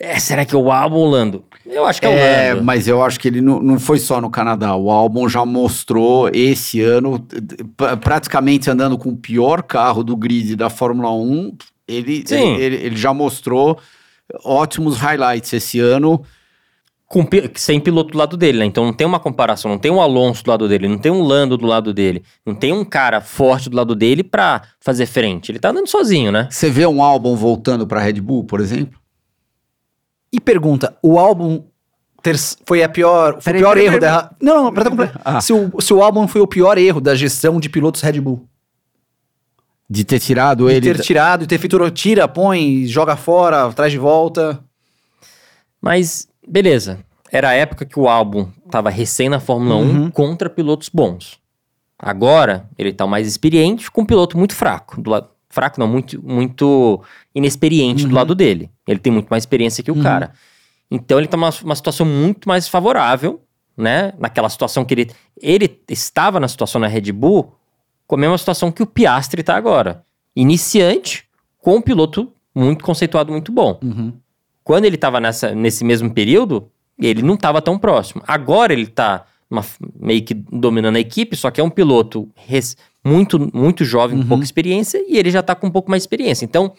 É, 0.00 0.18
será 0.18 0.44
que 0.44 0.52
é 0.52 0.58
o 0.58 0.72
álbum 0.72 0.96
ou 0.96 1.08
Lando? 1.08 1.44
Eu 1.64 1.86
acho 1.86 2.00
que 2.00 2.08
é, 2.08 2.48
É, 2.48 2.50
o 2.50 2.54
Lando. 2.56 2.64
mas 2.64 2.88
eu 2.88 3.04
acho 3.04 3.20
que 3.20 3.28
ele 3.28 3.40
não, 3.40 3.60
não 3.62 3.78
foi 3.78 4.00
só 4.00 4.20
no 4.20 4.28
Canadá. 4.30 4.74
O 4.74 4.90
álbum 4.90 5.28
já 5.28 5.44
mostrou 5.46 6.28
esse 6.34 6.80
ano, 6.80 7.24
praticamente 8.00 8.68
andando 8.68 8.98
com 8.98 9.10
o 9.10 9.16
pior 9.16 9.62
carro 9.62 10.02
do 10.02 10.16
grid 10.16 10.56
da 10.56 10.68
Fórmula 10.68 11.12
1. 11.12 11.56
Ele, 11.86 12.24
Sim. 12.26 12.56
ele, 12.56 12.74
ele 12.84 12.96
já 12.96 13.14
mostrou 13.14 13.78
ótimos 14.44 14.96
highlights 14.96 15.52
esse 15.52 15.78
ano. 15.78 16.20
Com 17.14 17.24
sem 17.54 17.78
piloto 17.78 18.10
do 18.10 18.18
lado 18.18 18.36
dele, 18.36 18.58
né? 18.58 18.64
Então 18.64 18.84
não 18.84 18.92
tem 18.92 19.06
uma 19.06 19.20
comparação, 19.20 19.70
não 19.70 19.78
tem 19.78 19.88
um 19.88 20.00
Alonso 20.00 20.42
do 20.42 20.50
lado 20.50 20.68
dele, 20.68 20.88
não 20.88 20.98
tem 20.98 21.12
um 21.12 21.22
Lando 21.22 21.56
do 21.56 21.64
lado 21.64 21.94
dele, 21.94 22.24
não 22.44 22.56
tem 22.56 22.72
um 22.72 22.84
cara 22.84 23.20
forte 23.20 23.70
do 23.70 23.76
lado 23.76 23.94
dele 23.94 24.24
pra 24.24 24.62
fazer 24.80 25.06
frente. 25.06 25.52
Ele 25.52 25.60
tá 25.60 25.70
andando 25.70 25.86
sozinho, 25.88 26.32
né? 26.32 26.48
Você 26.50 26.68
vê 26.68 26.84
um 26.84 27.00
álbum 27.00 27.36
voltando 27.36 27.86
para 27.86 28.00
Red 28.00 28.14
Bull, 28.14 28.42
por 28.42 28.60
exemplo? 28.60 28.98
E 30.32 30.40
pergunta, 30.40 30.98
o 31.00 31.16
álbum 31.16 31.62
ter- 32.20 32.34
foi 32.66 32.82
a 32.82 32.88
pior, 32.88 33.34
foi 33.34 33.52
Peraí, 33.52 33.60
o 33.60 33.62
pior 33.62 33.74
peraí, 33.74 33.86
erro 33.86 34.00
peraí, 34.00 34.12
da... 34.16 34.30
Não, 34.42 34.64
não, 34.64 34.72
pra 34.72 34.90
completar. 34.90 35.22
Ah. 35.24 35.40
Se, 35.40 35.52
o, 35.52 35.80
se 35.80 35.94
o 35.94 36.02
álbum 36.02 36.26
foi 36.26 36.40
o 36.40 36.48
pior 36.48 36.76
erro 36.76 37.00
da 37.00 37.14
gestão 37.14 37.60
de 37.60 37.68
pilotos 37.68 38.00
Red 38.00 38.20
Bull. 38.20 38.44
De 39.88 40.02
ter 40.02 40.18
tirado 40.18 40.66
De 40.66 40.74
ele. 40.74 40.92
ter 40.94 41.00
tirado 41.00 41.44
e 41.44 41.46
ter 41.46 41.58
feito 41.58 41.78
tira, 41.90 42.26
põe, 42.26 42.86
joga 42.86 43.14
fora, 43.14 43.72
traz 43.72 43.92
de 43.92 43.98
volta. 43.98 44.58
Mas 45.80 46.26
beleza. 46.46 47.04
Era 47.30 47.50
a 47.50 47.52
época 47.52 47.84
que 47.84 47.98
o 47.98 48.08
álbum 48.08 48.48
tava 48.70 48.90
recém 48.90 49.28
na 49.28 49.40
Fórmula 49.40 49.76
1 49.76 50.10
contra 50.10 50.48
pilotos 50.48 50.88
bons. 50.88 51.38
Agora, 51.98 52.68
ele 52.78 52.92
tá 52.92 53.06
mais 53.06 53.26
experiente 53.26 53.90
com 53.90 54.02
um 54.02 54.06
piloto 54.06 54.36
muito 54.36 54.54
fraco. 54.54 55.00
Do 55.00 55.10
lado, 55.10 55.28
fraco 55.48 55.80
não, 55.80 55.88
muito, 55.88 56.22
muito 56.22 57.02
inexperiente 57.34 58.06
do 58.06 58.14
lado 58.14 58.34
dele. 58.34 58.70
Ele 58.86 58.98
tem 58.98 59.12
muito 59.12 59.28
mais 59.28 59.42
experiência 59.42 59.82
que 59.82 59.90
o 59.90 60.02
cara. 60.02 60.32
Então 60.90 61.18
ele 61.18 61.26
tá 61.26 61.36
numa 61.36 61.50
uma 61.62 61.74
situação 61.74 62.04
muito 62.06 62.48
mais 62.48 62.68
favorável, 62.68 63.40
né? 63.76 64.12
Naquela 64.18 64.48
situação 64.48 64.84
que 64.84 64.94
ele. 64.94 65.10
Ele 65.40 65.80
estava 65.88 66.38
na 66.38 66.46
situação 66.46 66.80
na 66.80 66.86
Red 66.86 67.10
Bull 67.10 67.52
com 68.06 68.16
a 68.16 68.18
mesma 68.18 68.38
situação 68.38 68.70
que 68.70 68.82
o 68.82 68.86
Piastri 68.86 69.42
tá 69.42 69.56
agora. 69.56 70.04
Iniciante 70.36 71.24
com 71.58 71.76
um 71.76 71.82
piloto 71.82 72.32
muito 72.54 72.84
conceituado, 72.84 73.32
muito 73.32 73.50
bom. 73.50 73.78
Quando 74.64 74.86
ele 74.86 74.96
estava 74.96 75.20
nesse 75.54 75.84
mesmo 75.84 76.10
período, 76.12 76.70
ele 76.98 77.22
não 77.22 77.34
estava 77.34 77.60
tão 77.62 77.78
próximo. 77.78 78.22
Agora 78.26 78.72
ele 78.72 78.84
está 78.84 79.26
meio 80.00 80.24
que 80.24 80.34
dominando 80.34 80.96
a 80.96 81.00
equipe, 81.00 81.36
só 81.36 81.50
que 81.50 81.60
é 81.60 81.64
um 81.64 81.70
piloto 81.70 82.28
res- 82.34 82.76
muito, 83.04 83.38
muito 83.56 83.84
jovem, 83.84 84.18
com 84.22 84.26
pouca 84.28 84.42
experiência, 84.42 85.04
e 85.06 85.18
ele 85.18 85.30
já 85.30 85.40
está 85.40 85.54
com 85.54 85.66
um 85.66 85.70
pouco 85.70 85.90
mais 85.90 86.02
de 86.02 86.04
experiência. 86.06 86.44
Então, 86.44 86.74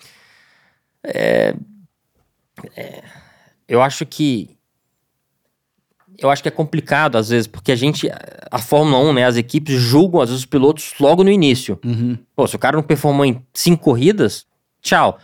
é, 1.04 1.56
é, 2.76 3.04
eu 3.68 3.82
acho 3.82 4.06
que 4.06 4.50
eu 6.18 6.30
acho 6.32 6.42
que 6.42 6.48
é 6.48 6.52
complicado 6.52 7.18
às 7.18 7.28
vezes, 7.30 7.46
porque 7.46 7.72
a 7.74 7.76
gente, 7.76 8.10
a 8.50 8.58
Fórmula 8.58 8.98
1, 9.10 9.14
né, 9.14 9.26
as 9.26 9.36
equipes 9.36 9.76
julgam 9.80 10.22
às 10.22 10.30
vezes 10.30 10.44
os 10.44 10.50
pilotos 10.50 10.94
logo 11.00 11.24
no 11.26 11.30
início. 11.30 11.78
Pô, 12.36 12.48
se 12.48 12.56
o 12.56 12.60
cara 12.60 12.78
não 12.78 12.84
performou 12.84 13.26
em 13.26 13.46
cinco 13.54 13.84
corridas, 13.84 14.46
tchau. 14.82 15.20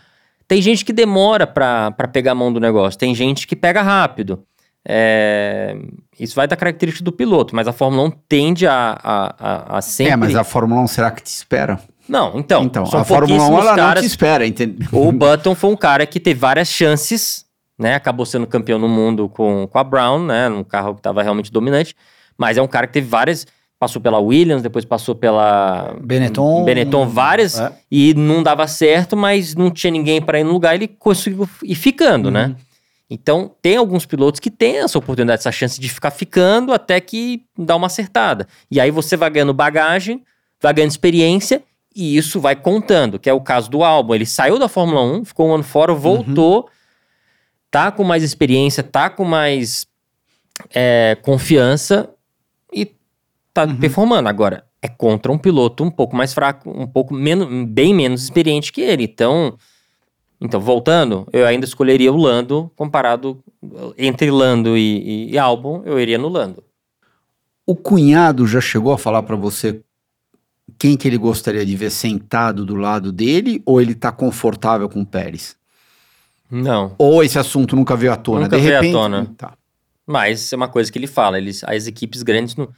Tem 0.52 0.60
gente 0.60 0.84
que 0.84 0.92
demora 0.92 1.46
pra 1.46 1.90
pegar 2.12 2.32
a 2.32 2.34
mão 2.34 2.52
do 2.52 2.60
negócio, 2.60 2.98
tem 2.98 3.14
gente 3.14 3.46
que 3.46 3.56
pega 3.56 3.80
rápido. 3.80 4.44
É, 4.86 5.74
Isso 6.20 6.34
vai 6.36 6.46
da 6.46 6.54
característica 6.54 7.02
do 7.02 7.10
piloto, 7.10 7.56
mas 7.56 7.66
a 7.66 7.72
Fórmula 7.72 8.08
1 8.08 8.10
tende 8.28 8.66
a, 8.66 8.98
a, 9.02 9.34
a, 9.38 9.78
a 9.78 9.80
sempre... 9.80 10.12
É, 10.12 10.16
mas 10.16 10.36
a 10.36 10.44
Fórmula 10.44 10.82
1 10.82 10.88
será 10.88 11.10
que 11.10 11.22
te 11.22 11.28
espera? 11.28 11.80
Não, 12.06 12.38
então, 12.38 12.64
Então, 12.64 12.82
a 12.82 13.02
Fórmula 13.02 13.14
1 13.14 13.38
pouquíssimos 13.38 13.60
ela 13.60 13.70
não 13.70 13.76
caras... 13.76 14.02
te 14.02 14.06
espera, 14.06 14.46
entendeu? 14.46 14.88
O 14.92 15.10
Button 15.10 15.54
foi 15.54 15.70
um 15.70 15.76
cara 15.76 16.04
que 16.04 16.20
teve 16.20 16.38
várias 16.38 16.68
chances, 16.68 17.46
né? 17.78 17.94
Acabou 17.94 18.26
sendo 18.26 18.46
campeão 18.46 18.78
no 18.78 18.90
mundo 18.90 19.30
com, 19.30 19.66
com 19.66 19.78
a 19.78 19.84
Brown, 19.84 20.22
né? 20.22 20.50
Num 20.50 20.62
carro 20.62 20.92
que 20.92 21.00
estava 21.00 21.22
realmente 21.22 21.50
dominante. 21.50 21.96
Mas 22.36 22.58
é 22.58 22.62
um 22.62 22.68
cara 22.68 22.86
que 22.86 22.92
teve 22.92 23.08
várias. 23.08 23.46
Passou 23.82 24.00
pela 24.00 24.20
Williams, 24.20 24.62
depois 24.62 24.84
passou 24.84 25.12
pela 25.12 25.96
Benetton. 26.00 26.64
Benetton, 26.64 27.04
várias. 27.08 27.58
É. 27.58 27.72
E 27.90 28.14
não 28.14 28.40
dava 28.40 28.64
certo, 28.68 29.16
mas 29.16 29.56
não 29.56 29.72
tinha 29.72 29.90
ninguém 29.90 30.22
para 30.22 30.38
ir 30.38 30.44
no 30.44 30.52
lugar. 30.52 30.76
Ele 30.76 30.86
conseguiu 30.86 31.50
ir 31.64 31.74
ficando, 31.74 32.30
né? 32.30 32.54
Então, 33.10 33.50
tem 33.60 33.76
alguns 33.76 34.06
pilotos 34.06 34.38
que 34.38 34.52
têm 34.52 34.76
essa 34.78 34.96
oportunidade, 34.96 35.40
essa 35.40 35.50
chance 35.50 35.80
de 35.80 35.88
ficar 35.88 36.12
ficando 36.12 36.72
até 36.72 37.00
que 37.00 37.42
dá 37.58 37.74
uma 37.74 37.88
acertada. 37.88 38.46
E 38.70 38.80
aí 38.80 38.92
você 38.92 39.16
vai 39.16 39.28
ganhando 39.30 39.52
bagagem, 39.52 40.22
vai 40.60 40.72
ganhando 40.72 40.92
experiência 40.92 41.60
e 41.92 42.16
isso 42.16 42.38
vai 42.38 42.54
contando, 42.54 43.18
que 43.18 43.28
é 43.28 43.32
o 43.32 43.40
caso 43.40 43.68
do 43.68 43.82
Albon. 43.82 44.14
Ele 44.14 44.26
saiu 44.26 44.60
da 44.60 44.68
Fórmula 44.68 45.02
1, 45.02 45.24
ficou 45.24 45.48
um 45.48 45.54
ano 45.54 45.64
fora, 45.64 45.92
voltou, 45.92 46.68
tá 47.68 47.90
com 47.90 48.04
mais 48.04 48.22
experiência, 48.22 48.84
tá 48.84 49.10
com 49.10 49.24
mais 49.24 49.88
é, 50.72 51.18
confiança 51.20 52.08
tá 53.52 53.66
performando. 53.66 54.28
Agora, 54.28 54.64
é 54.80 54.88
contra 54.88 55.30
um 55.30 55.38
piloto 55.38 55.84
um 55.84 55.90
pouco 55.90 56.16
mais 56.16 56.32
fraco, 56.32 56.70
um 56.70 56.86
pouco 56.86 57.14
menos, 57.14 57.48
bem 57.68 57.94
menos 57.94 58.22
experiente 58.24 58.72
que 58.72 58.80
ele. 58.80 59.04
Então, 59.04 59.56
então 60.40 60.60
voltando, 60.60 61.26
eu 61.32 61.46
ainda 61.46 61.64
escolheria 61.64 62.12
o 62.12 62.16
Lando 62.16 62.70
comparado 62.74 63.42
entre 63.96 64.30
Lando 64.30 64.76
e, 64.76 65.28
e, 65.28 65.30
e 65.32 65.38
Albon, 65.38 65.82
eu 65.84 66.00
iria 66.00 66.18
no 66.18 66.28
Lando. 66.28 66.62
O 67.66 67.76
cunhado 67.76 68.46
já 68.46 68.60
chegou 68.60 68.92
a 68.92 68.98
falar 68.98 69.22
pra 69.22 69.36
você 69.36 69.80
quem 70.78 70.96
que 70.96 71.06
ele 71.06 71.18
gostaria 71.18 71.64
de 71.64 71.76
ver 71.76 71.90
sentado 71.90 72.64
do 72.64 72.74
lado 72.74 73.12
dele 73.12 73.62
ou 73.64 73.80
ele 73.80 73.94
tá 73.94 74.10
confortável 74.10 74.88
com 74.88 75.02
o 75.02 75.06
Pérez? 75.06 75.56
Não. 76.50 76.94
Ou 76.98 77.22
esse 77.22 77.38
assunto 77.38 77.76
nunca 77.76 77.94
veio 77.96 78.12
à 78.12 78.16
tona? 78.16 78.40
Nunca 78.42 78.56
de 78.56 78.62
veio 78.62 78.76
à 78.76 78.80
repente, 78.80 78.92
tona. 78.92 79.32
Tá. 79.36 79.54
Mas 80.06 80.52
é 80.52 80.56
uma 80.56 80.68
coisa 80.68 80.90
que 80.90 80.98
ele 80.98 81.06
fala, 81.06 81.38
eles, 81.38 81.62
as 81.64 81.86
equipes 81.86 82.22
grandes, 82.22 82.56
não- 82.56 82.68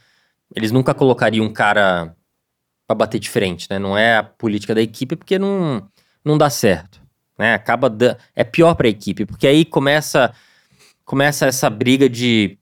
eles 0.53 0.71
nunca 0.71 0.93
colocariam 0.93 1.45
um 1.45 1.53
cara 1.53 2.15
pra 2.87 2.95
bater 2.95 3.19
de 3.19 3.29
frente, 3.29 3.67
né? 3.69 3.79
Não 3.79 3.97
é 3.97 4.17
a 4.17 4.23
política 4.23 4.75
da 4.75 4.81
equipe 4.81 5.15
porque 5.15 5.39
não, 5.39 5.87
não 6.23 6.37
dá 6.37 6.49
certo, 6.49 7.01
né? 7.37 7.53
Acaba 7.53 7.89
da- 7.89 8.17
é 8.35 8.43
pior 8.43 8.75
pra 8.75 8.87
equipe, 8.87 9.25
porque 9.25 9.47
aí 9.47 9.63
começa 9.65 10.33
começa 11.03 11.45
essa 11.45 11.69
briga 11.69 12.09
de 12.09 12.57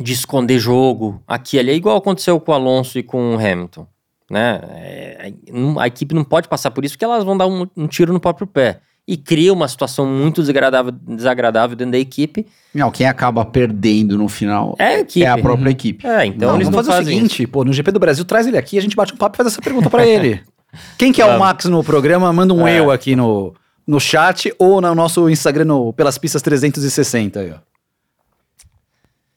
de 0.00 0.12
esconder 0.14 0.58
jogo 0.58 1.22
aqui 1.26 1.58
ali, 1.58 1.70
é 1.70 1.74
igual 1.74 1.98
aconteceu 1.98 2.40
com 2.40 2.50
o 2.50 2.54
Alonso 2.54 2.98
e 2.98 3.02
com 3.02 3.34
o 3.34 3.38
Hamilton, 3.38 3.86
né? 4.30 4.58
É, 4.70 5.32
a 5.78 5.86
equipe 5.86 6.14
não 6.14 6.24
pode 6.24 6.48
passar 6.48 6.70
por 6.70 6.82
isso 6.82 6.94
porque 6.94 7.04
elas 7.04 7.24
vão 7.24 7.36
dar 7.36 7.46
um, 7.46 7.66
um 7.76 7.86
tiro 7.86 8.10
no 8.12 8.18
próprio 8.20 8.46
pé 8.46 8.80
e 9.06 9.16
cria 9.16 9.52
uma 9.52 9.66
situação 9.66 10.06
muito 10.06 10.40
desagradável, 10.40 10.92
desagradável 10.92 11.76
dentro 11.76 11.92
da 11.92 11.98
equipe. 11.98 12.46
Não, 12.74 12.90
quem 12.90 13.06
acaba 13.06 13.44
perdendo 13.44 14.16
no 14.16 14.28
final 14.28 14.74
É 14.78 14.86
a 14.96 15.00
equipe. 15.00 15.24
é 15.26 15.28
a 15.28 15.36
própria 15.38 15.70
equipe. 15.70 16.06
É, 16.06 16.24
então 16.26 16.48
Não, 16.50 16.56
eles 16.56 16.68
vamos 16.68 16.86
não 16.86 16.94
fazer 16.94 17.02
o 17.10 17.12
seguinte, 17.14 17.46
pô, 17.46 17.64
no 17.64 17.72
GP 17.72 17.90
do 17.92 17.98
Brasil, 17.98 18.24
traz 18.24 18.46
ele 18.46 18.56
aqui, 18.56 18.78
a 18.78 18.80
gente 18.82 18.94
bate 18.96 19.12
um 19.12 19.16
papo 19.16 19.34
e 19.34 19.38
faz 19.38 19.48
essa 19.48 19.60
pergunta 19.60 19.90
pra 19.90 20.06
ele. 20.06 20.40
Quem 20.96 21.12
que 21.12 21.20
é 21.20 21.26
o. 21.26 21.38
Max 21.38 21.66
no 21.66 21.82
programa, 21.84 22.32
manda 22.32 22.54
um 22.54 22.66
É. 22.66 22.78
eu 22.78 22.90
aqui 22.90 23.14
no, 23.14 23.52
no 23.86 24.00
chat 24.00 24.54
ou 24.58 24.80
no 24.80 24.94
nosso 24.94 25.28
Instagram, 25.28 25.64
no, 25.66 25.92
pelas 25.92 26.16
pistas 26.16 26.40
360 26.40 27.40
aí, 27.40 27.50
ó. 27.50 27.56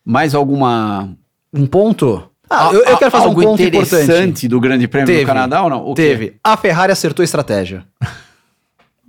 Mais 0.05 0.36
alguma 0.36 1.09
Um 1.53 1.66
ponto? 1.66 2.30
Ah, 2.49 2.70
eu, 2.72 2.84
eu 2.84 2.97
quero 2.97 3.09
fazer 3.09 3.26
um 3.26 3.30
algo 3.30 3.41
ponto 3.41 3.61
interessante 3.61 4.03
importante. 4.11 4.47
do 4.47 4.59
Grande 4.59 4.88
Prêmio 4.88 5.07
Teve. 5.07 5.22
do 5.24 5.28
Canadá 5.28 5.63
ou 5.63 5.70
não? 5.70 5.84
O 5.84 5.95
quê? 5.95 6.01
Teve. 6.03 6.36
A 6.43 6.55
Ferrari 6.55 6.91
acertou 6.91 7.24
a 7.24 7.26
estratégia. 7.26 7.84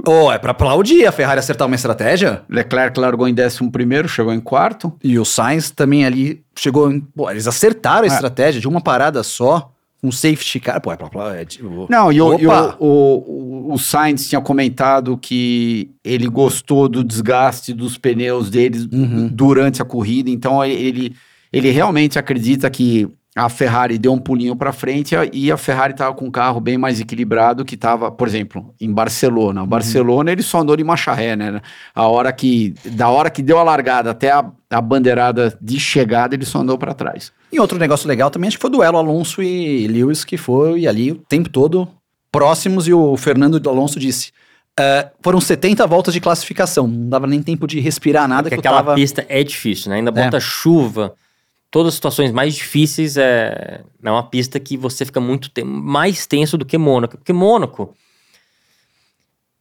oh, 0.05 0.33
é 0.33 0.39
pra 0.39 0.51
aplaudir 0.51 1.07
a 1.07 1.13
Ferrari 1.13 1.39
acertar 1.39 1.67
uma 1.67 1.77
estratégia? 1.77 2.43
Leclerc 2.49 2.99
largou 2.99 3.29
em 3.29 3.35
11 3.35 3.71
primeiro, 3.71 4.09
chegou 4.09 4.33
em 4.33 4.41
quarto. 4.41 4.93
E 5.03 5.19
o 5.19 5.25
Sainz 5.25 5.71
também 5.71 6.05
ali 6.05 6.43
chegou 6.57 6.91
em... 6.91 7.01
Pô, 7.01 7.31
eles 7.31 7.47
acertaram 7.47 8.05
a 8.05 8.11
É. 8.11 8.13
estratégia 8.13 8.61
de 8.61 8.69
uma 8.69 8.81
parada 8.81 9.23
só, 9.23 9.73
um 10.03 10.13
safety 10.13 10.61
car. 10.61 10.81
Pô, 10.81 10.93
é, 10.93 10.97
é, 11.39 11.43
é 11.43 11.45
tipo... 11.45 11.87
Não, 11.89 12.13
e, 12.13 12.21
o, 12.21 12.39
e 12.39 12.47
o, 12.47 12.53
o, 12.79 13.73
o, 13.75 13.79
Sainz 13.79 14.29
tinha 14.29 14.41
comentado 14.41 15.17
que 15.17 15.91
ele 16.05 16.29
gostou 16.29 16.89
do 16.89 17.03
desgaste 17.03 17.73
dos 17.73 17.99
pneus 17.99 18.51
deles 18.51 18.87
uhum. 18.93 19.29
durante 19.29 19.83
a 19.83 19.85
corrida, 19.85 20.31
então 20.31 20.65
ele, 20.65 21.15
ele 21.53 21.71
realmente 21.71 22.19
acredita 22.19 22.69
que 22.71 23.09
a 23.37 23.51
Ferrari 23.51 23.99
deu 23.99 24.15
um 24.15 24.19
pulinho 24.19 24.57
para 24.57 24.73
frente 24.73 25.15
e 25.31 25.53
a 25.53 25.59
Ferrari 25.59 25.93
estava 25.93 26.15
com 26.15 26.25
um 26.25 26.31
carro 26.31 26.59
bem 26.59 26.79
mais 26.79 27.01
equilibrado 27.01 27.67
que 27.67 27.75
estava, 27.75 28.11
por 28.11 28.27
exemplo, 28.27 28.75
em 28.81 28.91
Barcelona. 28.91 29.61
Uhum. 29.61 29.67
Barcelona 29.67 30.33
ele 30.33 30.43
só 30.43 30.61
andou 30.61 30.75
de 30.75 30.83
marcha 30.83 31.13
ré, 31.13 31.37
né? 31.37 31.61
A 31.95 32.09
hora 32.09 32.33
que 32.33 32.73
da 32.87 33.11
hora 33.11 33.29
que 33.29 33.43
deu 33.43 33.59
a 33.59 33.63
largada 33.63 34.11
até 34.11 34.31
a, 34.31 34.43
a 34.71 34.81
bandeirada 34.81 35.57
de 35.61 35.79
chegada 35.79 36.35
ele 36.35 36.47
só 36.47 36.61
andou 36.61 36.79
para 36.79 36.95
trás. 36.95 37.31
E 37.53 37.61
outro 37.61 37.79
negócio 37.79 38.09
legal 38.09 38.31
também 38.31 38.49
acho 38.49 38.57
que 38.57 38.63
foi 38.63 38.71
o 38.71 38.73
duelo 38.73 38.97
Alonso 38.97 39.43
e 39.43 39.87
Lewis 39.87 40.25
que 40.25 40.39
foi 40.39 40.87
ali 40.87 41.13
o 41.13 41.17
tempo 41.17 41.51
todo 41.51 41.87
próximos 42.33 42.89
e 42.89 42.95
o 42.95 43.19
Fernando 43.19 43.61
Alonso 43.69 44.01
disse 44.01 44.33
Uh, 44.79 45.09
foram 45.23 45.41
70 45.41 45.87
voltas 45.87 46.13
de 46.13 46.21
classificação, 46.21 46.87
não 46.87 47.09
dava 47.09 47.27
nem 47.27 47.43
tempo 47.43 47.67
de 47.67 47.81
respirar 47.81 48.29
nada. 48.29 48.51
Porque 48.51 48.61
aquela 48.61 48.83
tava... 48.83 48.95
pista 48.95 49.25
é 49.27 49.43
difícil, 49.43 49.89
né? 49.89 49.97
Ainda 49.97 50.11
bota 50.11 50.37
é. 50.37 50.41
chuva, 50.41 51.15
todas 51.77 51.89
as 51.89 51.97
situações 51.97 52.33
mais 52.33 52.55
difíceis 52.55 53.19
é, 53.19 53.85
é 54.03 54.11
uma 54.11 54.23
pista 54.23 54.59
que 54.59 54.79
você 54.79 55.05
fica 55.05 55.21
muito 55.21 55.51
te 55.51 55.63
mais 55.63 56.27
tenso 56.27 56.57
do 56.57 56.65
que 56.65 56.79
Mônaco. 56.79 57.19
Porque 57.19 57.35
Mônaco 57.35 57.95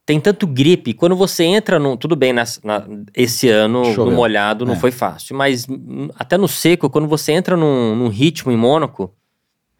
tem 0.06 0.18
tanto 0.18 0.46
gripe, 0.46 0.94
quando 0.94 1.14
você 1.14 1.44
entra 1.44 1.78
no. 1.78 1.94
Tudo 1.94 2.16
bem, 2.16 2.32
nessa, 2.32 2.58
na, 2.64 2.86
esse 3.14 3.50
ano 3.50 3.84
Choveu. 3.84 4.06
no 4.06 4.12
molhado 4.12 4.64
não 4.64 4.72
é. 4.72 4.76
foi 4.76 4.90
fácil, 4.90 5.36
mas 5.36 5.66
até 6.14 6.38
no 6.38 6.48
seco, 6.48 6.88
quando 6.88 7.06
você 7.06 7.32
entra 7.32 7.54
num, 7.54 7.94
num 7.94 8.08
ritmo 8.08 8.50
em 8.50 8.56
Mônaco, 8.56 9.14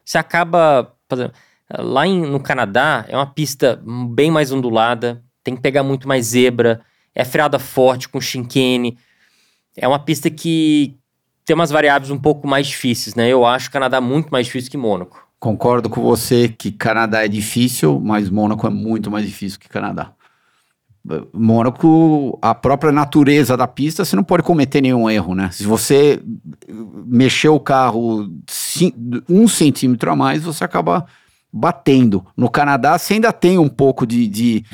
você 0.05 0.19
acaba. 0.19 0.95
Lá 1.71 2.07
em, 2.07 2.21
no 2.21 2.39
Canadá 2.39 3.07
é 3.09 3.17
uma 3.17 3.33
pista 3.33 3.83
bem 4.11 4.31
mais 4.31 4.53
ondulada, 4.53 5.25
tem 5.43 5.57
que 5.57 5.63
pegar 5.63 5.83
muito 5.83 6.07
mais 6.07 6.27
zebra, 6.27 6.83
é 7.15 7.25
freada 7.25 7.59
forte 7.59 8.11
com 8.11 8.21
chinquene. 8.21 8.99
É 9.75 9.89
uma 9.89 9.99
pista 9.99 10.29
que, 10.29 10.99
tem 11.47 11.55
umas 11.55 11.71
variáveis 11.71 12.11
um 12.11 12.19
pouco 12.19 12.47
mais 12.47 12.67
difíceis, 12.67 13.15
né? 13.15 13.29
Eu 13.29 13.47
acho 13.47 13.69
o 13.69 13.73
Canadá 13.73 14.01
muito 14.01 14.29
mais 14.31 14.47
difícil 14.47 14.69
que 14.69 14.77
Mônaco. 14.77 15.25
Concordo 15.39 15.89
com 15.89 16.03
você 16.03 16.49
que 16.49 16.73
Canadá 16.73 17.25
é 17.25 17.29
difícil, 17.29 18.01
mas 18.01 18.29
Mônaco 18.29 18.67
é 18.67 18.71
muito 18.71 19.11
mais 19.13 19.25
difícil 19.25 19.61
que 19.61 19.69
Canadá. 19.69 20.13
Mônaco, 21.33 22.37
a 22.43 22.53
própria 22.53 22.91
natureza 22.91 23.57
da 23.57 23.69
pista, 23.69 24.05
você 24.05 24.17
não 24.17 24.25
pode 24.25 24.43
cometer 24.43 24.81
nenhum 24.81 25.09
erro, 25.09 25.37
né? 25.37 25.49
Se 25.53 25.63
você 25.63 26.21
mexer 27.07 27.49
o 27.49 27.61
carro 27.61 28.29
um 29.29 29.47
centímetro 29.47 30.11
a 30.11 30.17
mais, 30.17 30.43
você 30.43 30.65
acaba 30.65 31.07
batendo. 31.53 32.27
No 32.37 32.51
Canadá, 32.51 32.99
você 32.99 33.15
ainda 33.15 33.33
tem 33.33 33.57
um 33.57 33.69
pouco 33.69 34.05
de, 34.05 34.27
de 34.27 34.65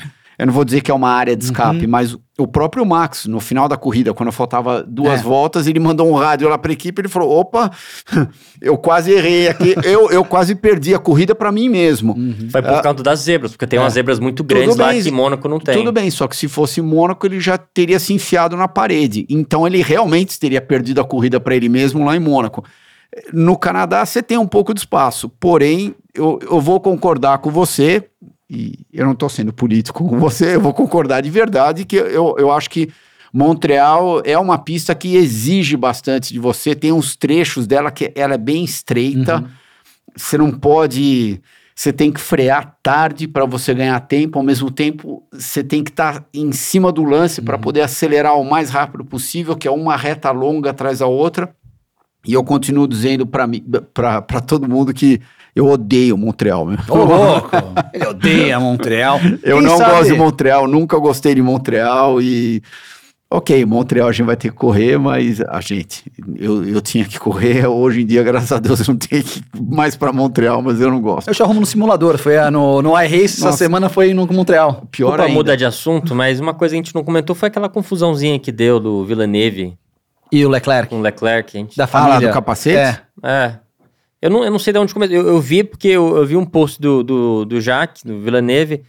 eu 0.43 0.47
não 0.47 0.53
vou 0.53 0.65
dizer 0.65 0.81
que 0.81 0.91
é 0.91 0.95
uma 0.95 1.09
área 1.09 1.37
de 1.37 1.45
escape, 1.45 1.85
uhum. 1.85 1.89
mas 1.89 2.19
o 2.37 2.49
próprio 2.49 2.85
Max, 2.85 3.27
no 3.27 3.39
final 3.39 3.69
da 3.69 3.77
corrida, 3.77 4.13
quando 4.13 4.33
faltava 4.33 4.83
duas 4.83 5.21
é. 5.21 5.23
voltas, 5.23 5.69
ele 5.69 5.79
mandou 5.79 6.11
um 6.11 6.15
rádio 6.15 6.49
lá 6.49 6.59
para 6.59 6.73
a 6.73 6.75
equipe, 6.75 7.01
ele 7.01 7.09
falou: 7.09 7.31
opa, 7.39 7.71
eu 8.61 8.77
quase 8.77 9.13
errei 9.13 9.47
aqui, 9.47 9.77
eu, 9.85 10.11
eu 10.11 10.25
quase 10.25 10.57
perdi 10.57 10.97
a 10.97 10.99
corrida 10.99 11.33
para 11.33 11.53
mim 11.53 11.69
mesmo. 11.69 12.15
Uhum. 12.15 12.49
Foi 12.51 12.61
por 12.61 12.73
uh, 12.73 12.83
causa 12.83 13.05
das 13.05 13.21
zebras, 13.21 13.53
porque 13.53 13.69
tem 13.69 13.79
é. 13.79 13.83
umas 13.83 13.93
zebras 13.93 14.19
muito 14.19 14.43
grandes 14.43 14.77
bem, 14.77 14.85
lá 14.85 14.93
que 14.93 15.11
Mônaco 15.13 15.49
não 15.49 15.61
tem. 15.61 15.77
Tudo 15.77 15.93
bem, 15.93 16.11
só 16.11 16.27
que 16.27 16.35
se 16.35 16.49
fosse 16.49 16.83
Mônaco, 16.83 17.25
ele 17.25 17.39
já 17.39 17.57
teria 17.57 18.01
se 18.01 18.13
enfiado 18.13 18.57
na 18.57 18.67
parede. 18.67 19.25
Então 19.31 19.65
ele 19.65 19.81
realmente 19.81 20.41
teria 20.41 20.61
perdido 20.61 21.01
a 21.01 21.05
corrida 21.05 21.39
para 21.39 21.55
ele 21.55 21.69
mesmo 21.69 22.05
lá 22.05 22.17
em 22.17 22.21
Mônaco. 22.21 22.65
No 23.33 23.57
Canadá, 23.57 24.05
você 24.05 24.21
tem 24.25 24.39
um 24.39 24.49
pouco 24.49 24.75
de 24.75 24.81
espaço, 24.81 25.29
porém, 25.29 25.95
eu, 26.13 26.41
eu 26.43 26.61
vou 26.61 26.81
concordar 26.81 27.39
com 27.39 27.51
você 27.51 28.09
e 28.53 28.79
eu 28.93 29.07
não 29.07 29.13
estou 29.13 29.31
sendo 29.31 29.51
político 29.51 30.07
com 30.07 30.19
você, 30.19 30.57
eu 30.57 30.61
vou 30.61 30.75
concordar 30.75 31.23
de 31.23 31.31
verdade 31.31 31.87
que 31.87 31.97
eu, 31.97 32.37
eu 32.39 32.53
acho 32.53 32.69
que 32.69 32.91
Montreal 33.33 34.21
é 34.27 34.39
uma 34.39 34.59
pista 34.59 34.95
que 34.95 35.17
exige 35.17 35.75
bastante 35.75 36.35
de 36.35 36.39
você, 36.39 36.75
tem 36.75 36.93
uns 36.93 37.17
trechos 37.17 37.67
dela 37.67 37.91
que 37.91 38.13
ela 38.15 38.35
é 38.35 38.39
bem 38.39 38.63
estreita, 38.63 39.39
uhum. 39.39 39.49
você 40.15 40.37
não 40.37 40.51
pode, 40.51 41.41
você 41.75 41.95
tem 41.95 42.13
que 42.13 42.21
frear 42.21 42.77
tarde 42.83 43.27
para 43.27 43.47
você 43.47 43.73
ganhar 43.73 43.99
tempo, 44.01 44.39
ao 44.39 44.45
mesmo 44.45 44.71
tempo 44.71 45.27
você 45.33 45.65
tem 45.65 45.83
que 45.83 45.91
estar 45.91 46.21
tá 46.21 46.27
em 46.35 46.53
cima 46.53 46.93
do 46.93 47.05
lance 47.05 47.41
uhum. 47.41 47.47
para 47.47 47.57
poder 47.57 47.81
acelerar 47.81 48.39
o 48.39 48.45
mais 48.45 48.69
rápido 48.69 49.03
possível, 49.03 49.57
que 49.57 49.67
é 49.67 49.71
uma 49.71 49.97
reta 49.97 50.31
longa 50.31 50.69
atrás 50.69 50.99
da 50.99 51.07
outra. 51.07 51.57
E 52.25 52.35
eu 52.35 52.45
continuo 52.45 52.87
dizendo 52.87 53.27
para 53.27 54.41
todo 54.47 54.69
mundo 54.69 54.93
que 54.93 55.21
eu 55.55 55.67
odeio 55.69 56.17
Montreal, 56.17 56.65
meu. 56.65 56.79
Ô, 56.89 57.05
louco! 57.05 57.51
Ele 57.93 58.07
odeia 58.07 58.59
Montreal. 58.59 59.21
Eu 59.43 59.59
Quem 59.59 59.67
não 59.67 59.77
sabe? 59.77 59.91
gosto 59.91 60.13
de 60.13 60.19
Montreal, 60.19 60.67
nunca 60.67 60.99
gostei 60.99 61.35
de 61.35 61.43
Montreal 61.43 62.21
e. 62.21 62.63
Ok, 63.31 63.65
Montreal 63.65 64.09
a 64.09 64.13
gente 64.13 64.27
vai 64.27 64.37
ter 64.37 64.51
que 64.51 64.57
correr, 64.57 64.99
mas 64.99 65.41
a 65.41 65.59
gente, 65.63 66.05
eu, 66.37 66.69
eu 66.69 66.83
tinha 66.83 67.03
que 67.07 67.19
correr. 67.19 67.67
Hoje 67.67 68.03
em 68.03 68.07
dia, 68.07 68.23
graças 68.23 68.53
a 68.53 68.59
Deus, 68.59 68.81
eu 68.81 68.89
não 68.89 68.97
tenho 68.97 69.25
que 69.25 69.39
ir 69.39 69.45
mais 69.71 69.97
para 69.97 70.13
Montreal, 70.13 70.61
mas 70.61 70.79
eu 70.79 70.91
não 70.91 71.01
gosto. 71.01 71.29
Eu 71.29 71.35
te 71.35 71.43
arrumo 71.43 71.61
no 71.61 71.65
simulador. 71.65 72.19
Foi 72.19 72.37
a, 72.37 72.51
no, 72.51 72.83
no 72.83 72.91
iRace 73.03 73.39
essa 73.39 73.53
semana, 73.53 73.89
foi 73.89 74.13
no 74.13 74.27
Montreal. 74.27 74.87
Pior 74.91 75.15
Opa, 75.15 75.23
ainda. 75.23 75.35
mudar 75.35 75.57
de 75.57 75.65
assunto, 75.65 76.15
mas 76.15 76.41
uma 76.41 76.53
coisa 76.53 76.75
que 76.75 76.81
a 76.81 76.83
gente 76.83 76.95
não 76.95 77.03
comentou 77.03 77.35
foi 77.35 77.49
aquela 77.49 77.71
confusãozinha 77.71 78.39
que 78.39 78.53
deu 78.53 78.79
do 78.79 79.03
Villeneuve. 79.07 79.79
E 80.31 80.45
o 80.45 80.51
Leclerc. 80.51 80.91
Com 80.91 80.99
o 80.99 81.03
Leclerc, 81.03 81.57
a 81.57 81.61
gente. 81.61 81.77
Da 81.77 81.87
família. 81.87 82.17
Ah, 82.17 82.21
lá 82.21 82.27
do 82.27 82.35
capacete? 82.35 82.77
É. 82.77 83.01
É. 83.23 83.62
Eu 84.23 84.31
não, 84.31 84.45
eu 84.45 84.51
não 84.53 84.59
sei 84.59 84.73
de 84.73 84.79
onde 84.79 84.95
começou. 84.95 85.17
Eu, 85.17 85.27
eu 85.27 85.41
vi 85.41 85.65
porque 85.65 85.89
eu, 85.89 86.17
eu, 86.17 86.25
vi 86.25 86.37
um 86.37 86.47
post 86.47 86.81
do, 86.81 87.03
do, 87.03 87.45
do 87.45 87.61
Jacques, 87.61 88.05
do 88.05 88.21
Villeneuve, 88.21 88.83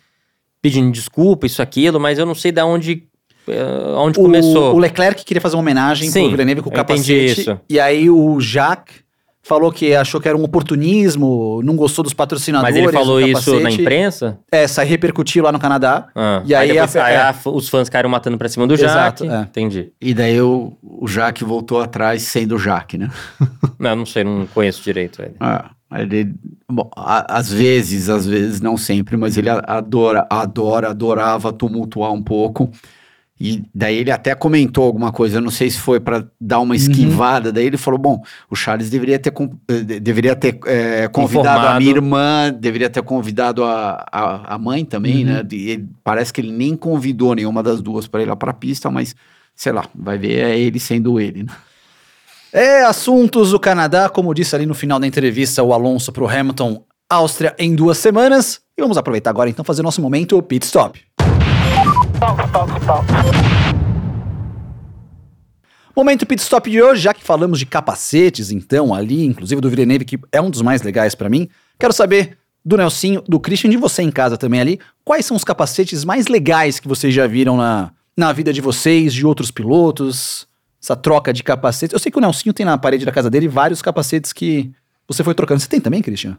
pedindo 0.61 0.91
desculpa, 0.91 1.47
isso, 1.47 1.59
aquilo, 1.61 1.99
mas 1.99 2.19
eu 2.19 2.25
não 2.25 2.35
sei 2.35 2.51
de 2.51 2.61
onde, 2.61 3.03
uh, 3.47 3.97
onde 3.97 4.19
o, 4.19 4.21
começou. 4.21 4.75
O 4.75 4.77
Leclerc 4.77 5.25
queria 5.25 5.41
fazer 5.41 5.55
uma 5.55 5.61
homenagem 5.61 6.07
Sim, 6.07 6.21
pro 6.21 6.31
Villeneuve 6.31 6.61
com 6.61 6.69
o 6.69 6.73
capacete. 6.73 7.41
Isso. 7.41 7.59
E 7.67 7.79
aí 7.79 8.11
o 8.11 8.39
Jacques 8.39 9.02
falou 9.43 9.71
que 9.71 9.93
achou 9.93 10.21
que 10.21 10.27
era 10.27 10.37
um 10.37 10.43
oportunismo, 10.43 11.61
não 11.63 11.75
gostou 11.75 12.01
dos 12.01 12.13
patrocinadores. 12.13 12.75
Mas 12.75 12.83
ele 12.83 12.91
falou 12.91 13.19
isso 13.19 13.59
na 13.59 13.69
imprensa? 13.69 14.39
É, 14.49 14.67
sai 14.67 14.85
repercutiu 14.85 15.43
lá 15.43 15.51
no 15.51 15.59
Canadá. 15.59 16.07
Ah, 16.15 16.41
e 16.45 16.55
aí, 16.55 16.71
aí, 16.71 16.75
depois, 16.75 16.95
a, 16.95 17.05
aí 17.05 17.15
a, 17.17 17.35
os 17.45 17.67
fãs 17.67 17.89
caíram 17.89 18.09
matando 18.09 18.37
pra 18.37 18.47
cima 18.47 18.65
do 18.65 18.73
Exato, 18.73 19.25
Jaque. 19.25 19.35
É. 19.35 19.41
Entendi. 19.41 19.91
E 20.01 20.13
daí 20.13 20.39
o, 20.41 20.73
o 20.81 21.07
Jaque 21.07 21.43
voltou 21.43 21.81
atrás 21.81 22.23
sendo 22.23 22.55
o 22.55 22.59
Jaque, 22.59 22.97
né? 22.97 23.11
não, 23.77 23.97
não 23.97 24.05
sei, 24.05 24.23
não 24.23 24.47
conheço 24.47 24.81
direito 24.81 25.21
ele. 25.21 25.35
Ah, 25.39 25.71
ele, 25.99 26.33
bom, 26.71 26.89
a, 26.95 27.37
às 27.37 27.51
vezes, 27.51 28.09
às 28.09 28.25
vezes, 28.25 28.61
não 28.61 28.77
sempre, 28.77 29.17
mas 29.17 29.37
ele 29.37 29.49
adora, 29.49 30.25
adora, 30.29 30.89
adorava 30.89 31.51
tumultuar 31.51 32.13
um 32.13 32.23
pouco. 32.23 32.71
E 33.39 33.63
daí 33.73 33.97
ele 33.97 34.11
até 34.11 34.35
comentou 34.35 34.85
alguma 34.85 35.11
coisa, 35.11 35.37
eu 35.37 35.41
não 35.41 35.49
sei 35.49 35.69
se 35.69 35.79
foi 35.79 35.99
para 35.99 36.25
dar 36.39 36.59
uma 36.59 36.69
uhum. 36.69 36.75
esquivada, 36.75 37.49
uhum. 37.49 37.53
daí 37.53 37.65
ele 37.65 37.77
falou, 37.77 37.99
bom, 37.99 38.21
o 38.49 38.55
Charles 38.55 38.89
deveria 38.89 39.17
ter, 39.17 39.33
eh, 39.67 39.99
deveria 39.99 40.35
ter 40.35 40.59
é, 40.65 41.07
convidado 41.07 41.47
Informado. 41.49 41.75
a 41.75 41.79
minha 41.79 41.91
irmã, 41.91 42.53
deveria 42.53 42.89
ter 42.89 43.01
convidado 43.01 43.63
a, 43.63 44.05
a, 44.11 44.53
a 44.53 44.57
mãe 44.57 44.85
também, 44.85 45.25
uhum. 45.25 45.33
né? 45.33 45.47
Ele, 45.51 45.89
parece 46.03 46.31
que 46.31 46.41
ele 46.41 46.51
nem 46.51 46.75
convidou 46.75 47.33
nenhuma 47.33 47.63
das 47.63 47.81
duas 47.81 48.07
para 48.07 48.21
ir 48.21 48.27
lá 48.27 48.35
para 48.35 48.51
a 48.51 48.53
pista, 48.53 48.91
mas 48.91 49.15
sei 49.55 49.71
lá, 49.71 49.85
vai 49.95 50.17
ver 50.17 50.39
é 50.39 50.57
ele 50.57 50.79
sendo 50.79 51.19
ele, 51.19 51.43
né? 51.43 51.53
É, 52.53 52.83
assuntos 52.83 53.49
do 53.49 53.59
Canadá, 53.59 54.07
como 54.09 54.31
disse 54.31 54.55
ali 54.55 54.67
no 54.67 54.75
final 54.75 54.99
da 54.99 55.07
entrevista 55.07 55.63
o 55.63 55.73
Alonso 55.73 56.11
para 56.11 56.23
o 56.23 56.29
Hamilton, 56.29 56.83
Áustria 57.09 57.55
em 57.57 57.73
duas 57.73 57.97
semanas. 57.97 58.61
E 58.77 58.81
vamos 58.81 58.95
aproveitar 58.95 59.31
agora 59.31 59.49
então 59.49 59.65
fazer 59.65 59.81
nosso 59.81 60.01
momento 60.01 60.41
pit 60.43 60.63
stop. 60.63 61.01
Momento 65.95 66.25
pit 66.25 66.41
stop 66.41 66.71
de 66.71 66.81
hoje, 66.81 67.01
já 67.01 67.13
que 67.13 67.23
falamos 67.23 67.59
de 67.59 67.65
capacetes, 67.65 68.49
então, 68.49 68.93
ali, 68.93 69.25
inclusive 69.25 69.61
do 69.61 69.69
Villeneuve, 69.69 70.05
que 70.05 70.19
é 70.31 70.41
um 70.41 70.49
dos 70.49 70.61
mais 70.61 70.81
legais 70.81 71.13
para 71.15 71.29
mim, 71.29 71.49
quero 71.77 71.93
saber 71.93 72.37
do 72.65 72.77
Nelsinho, 72.77 73.21
do 73.27 73.39
Christian, 73.39 73.69
de 73.69 73.77
você 73.77 74.01
em 74.01 74.09
casa 74.09 74.37
também 74.37 74.61
ali, 74.61 74.79
quais 75.03 75.25
são 75.25 75.35
os 75.35 75.43
capacetes 75.43 76.05
mais 76.05 76.27
legais 76.27 76.79
que 76.79 76.87
vocês 76.87 77.13
já 77.13 77.27
viram 77.27 77.57
na, 77.57 77.91
na 78.15 78.31
vida 78.31 78.53
de 78.53 78.61
vocês, 78.61 79.13
de 79.13 79.25
outros 79.25 79.51
pilotos, 79.51 80.47
essa 80.81 80.95
troca 80.95 81.33
de 81.33 81.43
capacetes. 81.43 81.93
Eu 81.93 81.99
sei 81.99 82.11
que 82.11 82.17
o 82.17 82.21
Nelsinho 82.21 82.53
tem 82.53 82.65
na 82.65 82.77
parede 82.77 83.05
da 83.05 83.11
casa 83.11 83.29
dele 83.29 83.47
vários 83.47 83.81
capacetes 83.81 84.31
que 84.31 84.71
você 85.07 85.23
foi 85.23 85.35
trocando. 85.35 85.59
Você 85.59 85.67
tem 85.67 85.79
também, 85.81 86.01
Christian? 86.01 86.37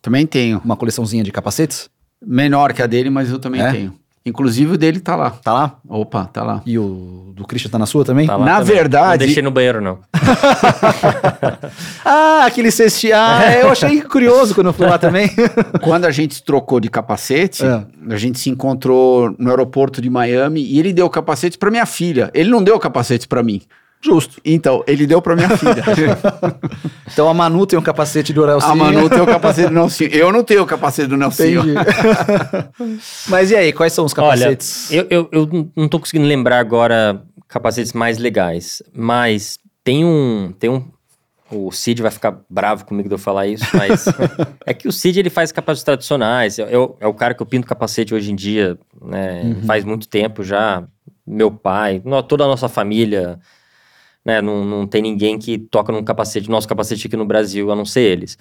Também 0.00 0.26
tenho. 0.26 0.60
Uma 0.64 0.76
coleçãozinha 0.76 1.24
de 1.24 1.32
capacetes? 1.32 1.88
Menor 2.24 2.72
que 2.72 2.82
a 2.82 2.86
dele, 2.86 3.10
mas 3.10 3.30
eu 3.30 3.38
também 3.38 3.62
é? 3.62 3.70
tenho. 3.72 4.01
Inclusive 4.24 4.74
o 4.74 4.78
dele 4.78 5.00
tá 5.00 5.16
lá. 5.16 5.30
Tá 5.30 5.52
lá? 5.52 5.78
Opa, 5.88 6.26
tá 6.26 6.44
lá. 6.44 6.62
E 6.64 6.78
o 6.78 7.32
do 7.34 7.44
Christian 7.44 7.70
tá 7.70 7.78
na 7.78 7.86
sua 7.86 8.04
também? 8.04 8.26
Tá 8.26 8.38
na 8.38 8.60
também. 8.60 8.74
verdade. 8.74 9.20
Não 9.20 9.26
deixei 9.26 9.42
no 9.42 9.50
banheiro, 9.50 9.80
não. 9.80 9.98
ah, 12.04 12.44
aquele 12.46 12.70
cestinho. 12.70 13.14
Ah, 13.16 13.52
eu 13.60 13.70
achei 13.70 14.00
curioso 14.02 14.54
quando 14.54 14.68
eu 14.68 14.72
fui 14.72 14.86
lá 14.86 14.96
também. 14.96 15.28
quando 15.82 16.04
a 16.04 16.12
gente 16.12 16.42
trocou 16.44 16.78
de 16.78 16.88
capacete, 16.88 17.64
é. 17.64 17.84
a 18.10 18.16
gente 18.16 18.38
se 18.38 18.48
encontrou 18.48 19.34
no 19.38 19.50
aeroporto 19.50 20.00
de 20.00 20.08
Miami 20.08 20.62
e 20.62 20.78
ele 20.78 20.92
deu 20.92 21.06
o 21.06 21.10
capacete 21.10 21.58
para 21.58 21.70
minha 21.70 21.86
filha. 21.86 22.30
Ele 22.32 22.48
não 22.48 22.62
deu 22.62 22.76
o 22.76 22.80
capacete 22.80 23.26
para 23.26 23.42
mim. 23.42 23.60
Justo. 24.04 24.40
Então, 24.44 24.82
ele 24.86 25.06
deu 25.06 25.22
pra 25.22 25.36
minha 25.36 25.48
filha. 25.56 25.82
Então 27.10 27.28
a 27.28 27.34
Manu 27.34 27.66
tem 27.66 27.78
um 27.78 27.82
capacete 27.82 28.32
do 28.32 28.44
Nelson. 28.46 28.66
a 28.66 28.74
Manu 28.74 29.08
tem 29.08 29.20
o 29.20 29.26
capacete 29.26 29.68
do 29.68 29.74
Nelsinho. 29.74 30.10
Eu 30.10 30.32
não 30.32 30.42
tenho 30.42 30.62
o 30.62 30.66
capacete 30.66 31.08
do 31.08 31.16
Nelsinho. 31.16 31.60
Entendi. 31.60 31.74
Mas 33.28 33.50
e 33.50 33.56
aí, 33.56 33.72
quais 33.72 33.92
são 33.92 34.04
os 34.04 34.12
capacetes? 34.14 34.90
Olha, 34.90 35.06
eu, 35.10 35.28
eu, 35.32 35.46
eu 35.50 35.70
não 35.76 35.88
tô 35.88 35.98
conseguindo 36.00 36.26
lembrar 36.26 36.58
agora 36.58 37.22
capacetes 37.48 37.92
mais 37.92 38.16
legais, 38.18 38.82
mas 38.94 39.58
tem 39.84 40.04
um, 40.06 40.54
tem 40.58 40.70
um, 40.70 40.82
o 41.50 41.70
Cid 41.70 42.00
vai 42.00 42.10
ficar 42.10 42.38
bravo 42.48 42.86
comigo 42.86 43.08
de 43.10 43.14
eu 43.14 43.18
falar 43.18 43.46
isso, 43.46 43.66
mas 43.74 44.06
é 44.64 44.72
que 44.72 44.88
o 44.88 44.92
Cid 44.92 45.18
ele 45.20 45.28
faz 45.28 45.52
capacetes 45.52 45.84
tradicionais, 45.84 46.58
é, 46.58 46.72
é 46.72 46.78
o- 46.78 46.96
é 46.98 47.06
o 47.06 47.12
cara 47.12 47.34
que 47.34 47.42
eu 47.42 47.46
pinto 47.46 47.66
capacete 47.66 48.14
hoje 48.14 48.32
em 48.32 48.34
dia, 48.34 48.78
né, 49.04 49.54
faz 49.66 49.84
muito 49.84 50.08
tempo 50.08 50.42
já, 50.42 50.82
meu 51.26 51.50
pai, 51.50 52.02
toda 52.26 52.44
a 52.44 52.46
nossa 52.48 52.70
família, 52.70 53.38
né, 54.24 54.40
não, 54.40 54.64
não 54.64 54.86
tem 54.86 55.02
ninguém 55.02 55.38
que 55.38 55.58
toca 55.58 55.92
num 55.92 56.02
capacete, 56.02 56.48
nosso 56.48 56.68
capacete 56.68 57.06
aqui 57.06 57.16
no 57.16 57.24
Brasil, 57.24 57.70
a 57.70 57.76
não 57.76 57.84
ser 57.84 58.02
eles. 58.02 58.38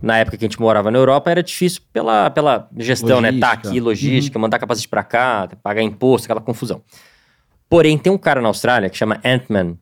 Na 0.00 0.18
época 0.18 0.38
que 0.38 0.44
a 0.44 0.48
gente 0.48 0.60
morava 0.60 0.90
na 0.90 0.98
Europa, 0.98 1.30
era 1.30 1.42
difícil 1.42 1.82
pela, 1.92 2.30
pela 2.30 2.68
gestão, 2.78 3.20
né? 3.20 3.30
Tá 3.30 3.48
Logística. 3.48 3.68
aqui, 3.68 3.80
logística, 3.80 4.38
mandar 4.38 4.58
capacete 4.58 4.88
pra 4.88 5.04
cá, 5.04 5.48
pagar 5.62 5.82
imposto, 5.82 6.26
aquela 6.26 6.40
confusão. 6.40 6.82
Porém, 7.68 7.98
tem 7.98 8.12
um 8.12 8.18
cara 8.18 8.40
na 8.40 8.48
Austrália 8.48 8.88
que 8.88 8.96
chama 8.96 9.20
Ant-Man, 9.24 9.76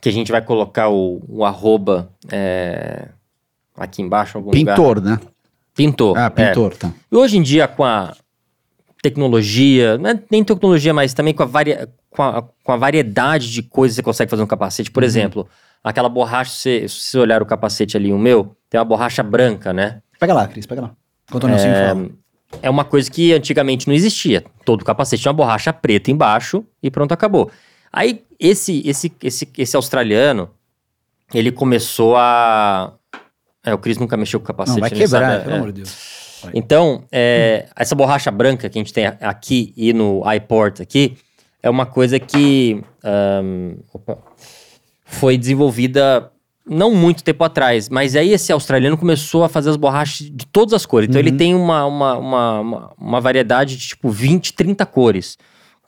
que 0.00 0.08
a 0.08 0.12
gente 0.12 0.32
vai 0.32 0.42
colocar 0.42 0.88
o, 0.88 1.22
o 1.28 1.44
arroba 1.44 2.10
é, 2.30 3.08
aqui 3.76 4.02
embaixo, 4.02 4.36
em 4.36 4.40
algum 4.40 4.50
lugar. 4.50 4.76
Pintor, 4.76 5.00
né? 5.00 5.20
Pintor. 5.74 6.18
Ah, 6.18 6.32
é. 6.34 6.48
pintor, 6.48 6.76
tá. 6.76 6.92
E 7.10 7.16
hoje 7.16 7.38
em 7.38 7.42
dia, 7.42 7.68
com 7.68 7.84
a 7.84 8.14
tecnologia, 9.02 9.96
não 9.98 10.10
é 10.10 10.22
nem 10.30 10.44
tecnologia, 10.44 10.92
mas 10.92 11.14
também 11.14 11.32
com 11.32 11.42
a, 11.42 11.46
varia, 11.46 11.88
com 12.10 12.22
a, 12.22 12.42
com 12.42 12.72
a 12.72 12.76
variedade 12.76 13.50
de 13.50 13.62
coisas 13.62 13.96
que 13.96 14.02
você 14.02 14.04
consegue 14.04 14.30
fazer 14.30 14.42
no 14.42 14.48
capacete. 14.48 14.90
Por 14.90 15.02
exemplo, 15.02 15.48
aquela 15.82 16.08
borracha, 16.08 16.50
se, 16.50 16.88
você 16.88 17.18
olhar 17.18 17.42
o 17.42 17.46
capacete 17.46 17.96
ali, 17.96 18.12
o 18.12 18.18
meu, 18.18 18.56
tem 18.68 18.78
uma 18.78 18.84
borracha 18.84 19.22
branca, 19.22 19.72
né? 19.72 20.02
Pega 20.18 20.34
lá, 20.34 20.46
Cris, 20.46 20.66
pega 20.66 20.82
lá. 20.82 20.92
Enquanto 21.28 21.44
o 21.44 21.48
fala. 21.48 22.10
É 22.62 22.68
uma 22.68 22.84
coisa 22.84 23.08
que 23.08 23.32
antigamente 23.32 23.86
não 23.86 23.94
existia. 23.94 24.44
Todo 24.64 24.84
capacete 24.84 25.22
tinha 25.22 25.30
uma 25.30 25.36
borracha 25.36 25.72
preta 25.72 26.10
embaixo 26.10 26.64
e 26.82 26.90
pronto, 26.90 27.12
acabou. 27.12 27.50
Aí, 27.92 28.24
esse, 28.38 28.82
esse, 28.84 29.12
esse, 29.22 29.48
esse 29.56 29.76
australiano, 29.76 30.50
ele 31.32 31.52
começou 31.52 32.16
a... 32.16 32.92
É, 33.64 33.72
o 33.72 33.78
Chris 33.78 33.98
nunca 33.98 34.16
mexeu 34.16 34.40
com 34.40 34.46
capacete. 34.46 34.80
Não, 34.80 34.88
vai 34.88 34.90
ele 34.90 35.06
sabe, 35.06 35.24
quebrar, 35.24 35.40
é, 35.40 35.42
pelo 35.42 35.54
é. 35.54 35.56
amor 35.58 35.72
de 35.72 35.82
Deus. 35.82 36.29
Então, 36.54 37.04
é, 37.10 37.68
essa 37.76 37.94
borracha 37.94 38.30
branca 38.30 38.68
que 38.68 38.78
a 38.78 38.80
gente 38.80 38.92
tem 38.92 39.06
aqui 39.06 39.72
e 39.76 39.92
no 39.92 40.22
iPort 40.32 40.80
aqui 40.80 41.16
é 41.62 41.68
uma 41.68 41.86
coisa 41.86 42.18
que 42.18 42.82
ahn, 43.04 43.76
opa, 43.92 44.18
foi 45.04 45.36
desenvolvida 45.36 46.30
não 46.66 46.94
muito 46.94 47.24
tempo 47.24 47.42
atrás, 47.42 47.88
mas 47.88 48.14
aí 48.14 48.30
esse 48.32 48.52
australiano 48.52 48.96
começou 48.96 49.42
a 49.42 49.48
fazer 49.48 49.70
as 49.70 49.76
borrachas 49.76 50.30
de 50.30 50.46
todas 50.46 50.72
as 50.72 50.86
cores. 50.86 51.08
Então 51.08 51.20
ele 51.20 51.32
tem 51.32 51.54
uma, 51.54 51.84
uma, 51.84 52.16
uma, 52.16 52.60
uma, 52.60 52.92
uma 52.96 53.20
variedade 53.20 53.76
de 53.76 53.88
tipo 53.88 54.08
20, 54.08 54.52
30 54.52 54.86
cores. 54.86 55.36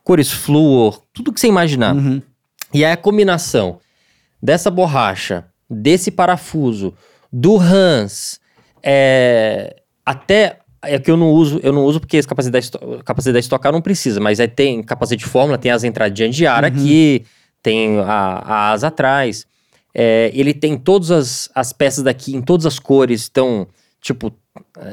Cores 0.02 0.32
flúor, 0.32 1.00
tudo 1.12 1.32
que 1.32 1.40
você 1.40 1.46
imaginar. 1.46 1.94
Uhum. 1.94 2.20
E 2.74 2.84
aí 2.84 2.92
a 2.92 2.96
combinação 2.96 3.78
dessa 4.42 4.70
borracha, 4.70 5.44
desse 5.70 6.10
parafuso, 6.10 6.94
do 7.32 7.56
Hans, 7.58 8.40
é, 8.82 9.81
até 10.04 10.58
é 10.84 10.98
que 10.98 11.10
eu 11.10 11.16
não 11.16 11.30
uso, 11.30 11.60
eu 11.62 11.72
não 11.72 11.84
uso 11.84 12.00
porque 12.00 12.16
esse 12.16 12.26
capacete 12.26 12.52
da, 12.52 12.58
esto- 12.58 12.78
capacete 13.04 13.32
da 13.32 13.38
Stock 13.38 13.62
Car 13.62 13.72
não 13.72 13.80
precisa, 13.80 14.18
mas 14.20 14.40
aí 14.40 14.48
tem 14.48 14.82
capacete 14.82 15.22
de 15.24 15.30
fórmula, 15.30 15.56
tem 15.56 15.70
as 15.70 15.84
entradinhas 15.84 16.34
de 16.34 16.44
ar 16.46 16.64
aqui, 16.64 17.24
tem 17.62 18.00
a, 18.00 18.04
a 18.04 18.70
asa 18.72 18.88
atrás. 18.88 19.46
É, 19.94 20.30
ele 20.34 20.52
tem 20.54 20.76
todas 20.76 21.10
as, 21.10 21.50
as 21.54 21.72
peças 21.72 22.02
daqui 22.02 22.34
em 22.34 22.40
todas 22.40 22.66
as 22.66 22.78
cores, 22.80 23.28
então, 23.30 23.68
tipo, 24.00 24.32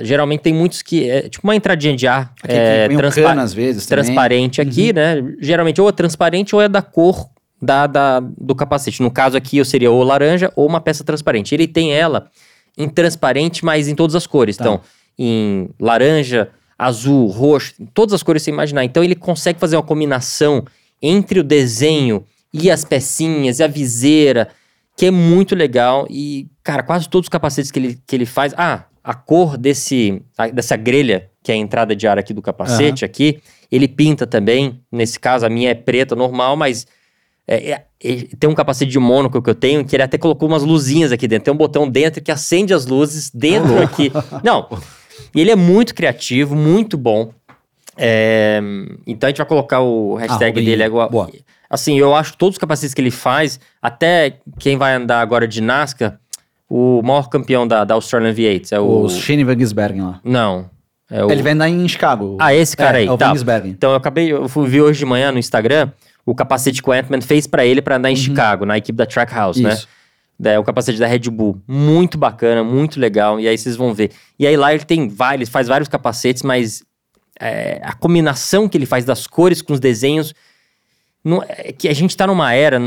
geralmente 0.02 0.42
tem 0.42 0.54
muitos 0.54 0.82
que 0.84 1.10
é 1.10 1.28
tipo 1.28 1.48
uma 1.48 1.56
entradinha 1.56 1.96
de 1.96 2.06
ar 2.06 2.34
Aqui 2.44 2.54
é, 2.56 2.88
transpa- 2.90 3.22
cano 3.24 3.42
às 3.42 3.54
vezes 3.54 3.86
também. 3.88 4.04
transparente 4.06 4.62
aqui, 4.62 4.94
né? 4.94 5.16
Geralmente 5.42 5.82
ou 5.82 5.90
é 5.90 5.92
transparente 5.92 6.54
ou 6.56 6.62
é 6.62 6.68
da 6.70 6.82
cor 6.84 7.30
da, 7.62 7.88
da- 7.88 8.20
do 8.20 8.54
capacete. 8.54 9.02
No 9.02 9.10
caso 9.10 9.36
aqui, 9.36 9.58
eu 9.58 9.66
seria 9.66 9.90
ou 9.90 10.04
laranja 10.04 10.52
ou 10.56 10.68
uma 10.68 10.80
peça 10.82 11.04
transparente. 11.04 11.56
Ele 11.56 11.68
tem 11.68 11.94
ela 11.94 12.30
em 12.78 12.88
transparente, 12.88 13.66
mas 13.66 13.88
em 13.88 13.96
todas 13.96 14.16
as 14.16 14.28
cores. 14.28 14.56
Tá. 14.58 14.64
Então, 14.66 14.82
em 15.22 15.70
laranja, 15.78 16.50
azul, 16.78 17.28
roxo, 17.28 17.74
todas 17.94 18.14
as 18.14 18.24
cores 18.24 18.42
que 18.42 18.46
você 18.46 18.52
imaginar. 18.52 18.86
Então, 18.86 19.04
ele 19.04 19.16
consegue 19.16 19.60
fazer 19.60 19.76
uma 19.76 19.84
combinação 19.84 20.64
entre 21.02 21.42
o 21.42 21.44
desenho 21.44 22.24
e 22.54 22.72
as 22.72 22.86
pecinhas 22.86 23.60
e 23.60 23.64
a 23.64 23.68
viseira, 23.68 24.48
que 24.96 25.08
é 25.08 25.12
muito 25.12 25.56
legal. 25.56 26.08
E, 26.10 26.48
cara, 26.64 26.82
quase 26.82 27.10
todos 27.10 27.26
os 27.26 27.30
capacetes 27.30 27.70
que 27.70 27.80
ele, 27.80 28.00
que 28.08 28.16
ele 28.16 28.26
faz. 28.26 28.54
Ah, 28.58 28.86
a 29.04 29.14
cor 29.14 29.58
desse, 29.58 30.22
dessa 30.54 30.78
grelha, 30.78 31.30
que 31.44 31.52
é 31.52 31.56
a 31.56 31.58
entrada 31.58 31.94
de 31.96 32.08
ar 32.08 32.18
aqui 32.18 32.34
do 32.34 32.42
capacete, 32.42 33.04
aqui, 33.04 33.42
ele 33.72 33.88
pinta 33.88 34.26
também. 34.26 34.80
Nesse 34.92 35.20
caso, 35.20 35.46
a 35.46 35.50
minha 35.50 35.72
é 35.72 35.76
preta, 35.76 36.16
normal, 36.16 36.56
mas 36.56 36.88
é, 37.48 37.72
é- 37.72 37.86
é- 38.04 38.28
tem 38.40 38.50
um 38.50 38.54
capacete 38.56 38.92
de 38.92 39.00
mônaco 39.00 39.42
que 39.42 39.50
eu 39.50 39.56
tenho 39.56 39.84
que 39.84 39.96
ele 39.96 40.04
até 40.04 40.18
colocou 40.18 40.48
umas 40.48 40.64
luzinhas 40.64 41.12
aqui 41.12 41.28
dentro. 41.28 41.46
Tem 41.46 41.54
um 41.54 41.58
botão 41.58 41.90
dentro 41.90 42.22
que 42.22 42.32
acende 42.32 42.74
as 42.74 42.86
luzes 42.86 43.32
dentro 43.34 43.82
aqui. 43.82 44.12
Não. 44.44 44.68
E 45.36 45.42
ele 45.42 45.52
é 45.52 45.56
muito 45.56 45.94
criativo, 45.94 46.56
muito 46.56 46.98
bom. 46.98 47.32
É, 47.98 48.60
então 49.06 49.28
a 49.28 49.30
gente 49.30 49.38
vai 49.38 49.46
colocar 49.46 49.82
o 49.82 50.16
hashtag 50.16 50.64
dele 50.64 50.84
agora. 50.84 51.10
Boa. 51.10 51.30
Assim, 51.70 52.00
eu 52.00 52.16
acho 52.16 52.32
que 52.32 52.38
todos 52.38 52.56
os 52.56 52.60
capacetes 52.60 52.94
que 52.94 53.02
ele 53.02 53.12
faz, 53.12 53.60
até 53.82 54.38
quem 54.58 54.78
vai 54.78 54.96
andar 54.96 55.20
agora 55.22 55.48
de 55.48 55.62
NASCAR, 55.62 56.20
o 56.70 57.02
maior 57.04 57.30
campeão 57.30 57.68
da, 57.68 57.84
da 57.84 57.94
Australian 57.94 58.34
V8 58.34 58.72
é 58.72 58.80
o. 58.80 59.02
O 59.04 59.10
Shane 59.10 59.44
Van 59.44 59.58
Gisbergen 59.58 60.02
lá. 60.02 60.20
Não. 60.24 60.70
É 61.12 61.24
o... 61.26 61.32
Ele 61.32 61.42
vai 61.42 61.54
andar 61.54 61.70
em 61.70 61.88
Chicago. 61.88 62.38
Ah, 62.40 62.54
esse 62.54 62.78
cara 62.78 63.00
É, 63.00 63.02
aí. 63.02 63.08
é 63.08 63.12
o 63.12 63.18
tá. 63.18 63.34
Então 63.66 63.92
eu 63.92 63.96
acabei, 63.98 64.32
eu 64.32 64.48
fui 64.48 64.68
ver 64.68 64.82
hoje 64.82 65.00
de 65.00 65.06
manhã 65.06 65.32
no 65.32 65.40
Instagram 65.40 65.92
o 66.26 66.36
capacete 66.36 66.84
que 66.84 66.90
o 66.90 66.94
Ant-Man 66.94 67.22
fez 67.22 67.48
pra 67.48 67.66
ele 67.66 67.82
pra 67.82 67.96
andar 67.98 68.12
em 68.12 68.16
Chicago, 68.16 68.66
na 68.66 68.78
equipe 68.78 68.96
da 68.96 69.06
Trackhouse, 69.06 69.62
né? 69.64 69.74
Isso. 69.74 69.88
É 70.44 70.58
o 70.58 70.64
capacete 70.64 70.98
da 70.98 71.08
Red 71.08 71.30
Bull. 71.30 71.62
Muito 71.68 72.18
bacana, 72.18 72.64
muito 72.64 73.00
legal. 73.00 73.40
E 73.40 73.48
aí 73.48 73.58
vocês 73.58 73.76
vão 73.76 73.94
ver. 73.94 74.12
E 74.38 74.48
aí 74.48 74.56
lá 74.56 74.74
ele 74.74 74.86
tem 74.86 75.10
vários, 75.10 75.50
faz 75.50 75.68
vários 75.68 75.90
capacetes, 75.90 76.44
mas 76.44 76.84
é, 77.40 77.82
a 77.84 77.94
combinação 77.94 78.68
que 78.70 78.78
ele 78.78 78.86
faz 78.86 79.04
das 79.04 79.28
cores 79.28 79.62
com 79.62 79.74
os 79.74 79.80
desenhos. 79.80 80.34
Não, 81.24 81.44
é 81.44 81.74
que 81.74 81.90
a 81.90 81.94
gente 81.94 82.16
tá 82.16 82.26
numa 82.26 82.54
era, 82.54 82.80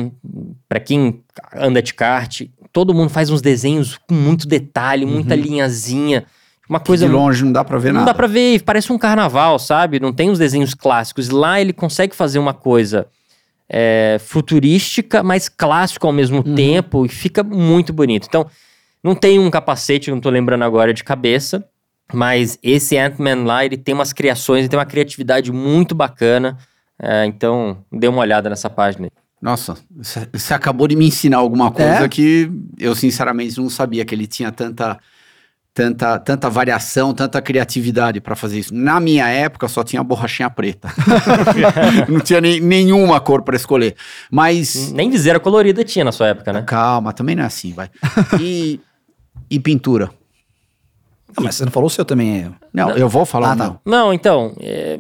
pra 0.66 0.80
quem 0.80 1.22
anda 1.55 1.82
de 1.82 1.92
kart, 1.92 2.42
todo 2.72 2.94
mundo 2.94 3.11
faz 3.11 3.28
uns 3.28 3.42
desenhos 3.42 3.98
com 4.09 4.14
muito 4.14 4.48
detalhe, 4.48 5.05
muita 5.05 5.34
linhazinha. 5.34 6.24
Uma 6.68 6.80
coisa 6.80 7.07
de 7.07 7.12
longe 7.12 7.44
não 7.44 7.53
dá 7.53 7.62
pra 7.62 7.78
ver 7.78 7.92
não 7.92 8.00
nada. 8.00 8.12
dá 8.12 8.14
pra 8.14 8.26
ver, 8.26 8.62
parece 8.62 8.90
um 8.90 8.96
carnaval, 8.96 9.59
sabe? 9.59 10.00
Não 10.00 10.12
tem 10.12 10.30
os 10.30 10.38
desenhos 10.38 10.72
clássicos. 10.72 11.28
Lá 11.28 11.61
ele 11.61 11.72
consegue 11.72 12.16
fazer 12.16 12.38
uma 12.38 12.55
coisa 12.55 13.07
é, 13.74 14.18
futurística, 14.20 15.22
mas 15.22 15.48
clássico 15.48 16.06
ao 16.06 16.12
mesmo 16.12 16.42
tempo 16.42 17.06
e 17.06 17.08
fica 17.08 17.42
muito 17.42 17.90
bonito. 17.92 18.26
Então, 18.28 18.46
não 19.02 19.14
tem 19.14 19.38
um 19.38 19.50
capacete, 19.50 20.10
não 20.10 20.20
tô 20.20 20.28
lembrando 20.28 20.62
agora 20.62 20.92
de 20.92 21.02
cabeça, 21.02 21.64
mas 22.12 22.58
esse 22.62 22.98
Ant-Man 22.98 23.44
lá, 23.44 23.64
ele 23.64 23.78
tem 23.78 23.94
umas 23.94 24.12
criações, 24.12 24.60
ele 24.60 24.68
tem 24.68 24.78
uma 24.78 24.84
criatividade 24.84 25.50
muito 25.50 25.94
bacana. 25.94 26.58
É, 27.00 27.24
então, 27.24 27.78
dê 27.90 28.06
uma 28.06 28.20
olhada 28.20 28.50
nessa 28.50 28.68
página. 28.68 29.06
aí. 29.06 29.10
Nossa, 29.40 29.76
você- 29.90 30.28
você 30.32 30.54
acabou 30.54 30.86
de 30.86 30.94
me 30.94 31.06
ensinar 31.08 31.38
alguma 31.38 31.70
coisa 31.72 32.04
É? 32.04 32.08
que 32.08 32.48
eu 32.78 32.94
sinceramente 32.94 33.58
não 33.58 33.68
sabia 33.70 34.04
que 34.04 34.14
ele 34.14 34.26
tinha 34.26 34.52
tanta 34.52 35.00
tanta 35.74 36.18
tanta 36.18 36.50
variação, 36.50 37.14
tanta 37.14 37.40
criatividade 37.40 38.20
pra 38.20 38.36
fazer 38.36 38.58
isso. 38.58 38.74
Na 38.74 39.00
minha 39.00 39.26
época 39.28 39.68
só 39.68 39.82
tinha 39.82 40.02
borrachinha 40.02 40.50
preta. 40.50 40.88
não 42.08 42.20
tinha 42.20 42.40
nem, 42.40 42.60
nenhuma 42.60 43.20
cor 43.20 43.42
pra 43.42 43.56
escolher. 43.56 43.94
Mas 44.30 44.92
Nem 44.92 45.10
viseira 45.10 45.40
colorida 45.40 45.82
tinha 45.84 46.04
na 46.04 46.12
sua 46.12 46.28
época, 46.28 46.52
né? 46.52 46.62
calma, 46.62 47.12
também 47.12 47.34
não 47.36 47.42
é 47.42 47.46
assim, 47.46 47.72
vai. 47.72 47.90
E 48.40 48.80
e 49.50 49.58
pintura? 49.58 50.10
Ah, 51.36 51.40
mas 51.40 51.54
você 51.54 51.64
não 51.64 51.72
falou 51.72 51.86
o 51.86 51.90
seu 51.90 52.04
também. 52.04 52.42
é- 52.42 52.50
Não, 52.72 52.90
eu 52.90 53.08
vou 53.08 53.24
falar 53.24 53.50
Ah, 53.50 53.54
o 53.54 53.56
tá. 53.56 53.80
Não, 53.86 54.12
então, 54.12 54.54
é, 54.60 54.98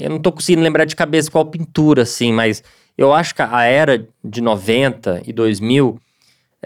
eu 0.00 0.08
não 0.10 0.18
tô 0.18 0.32
conseguindo 0.32 0.62
lembrar 0.62 0.84
de 0.86 0.96
cabeça 0.96 1.30
qual 1.30 1.44
pintura, 1.44 2.02
assim, 2.02 2.32
mas 2.32 2.62
eu 2.96 3.12
acho 3.12 3.34
que 3.34 3.42
a 3.42 3.62
era 3.64 4.06
de 4.24 4.40
90 4.40 5.20
e 5.26 5.32
2000 5.32 5.98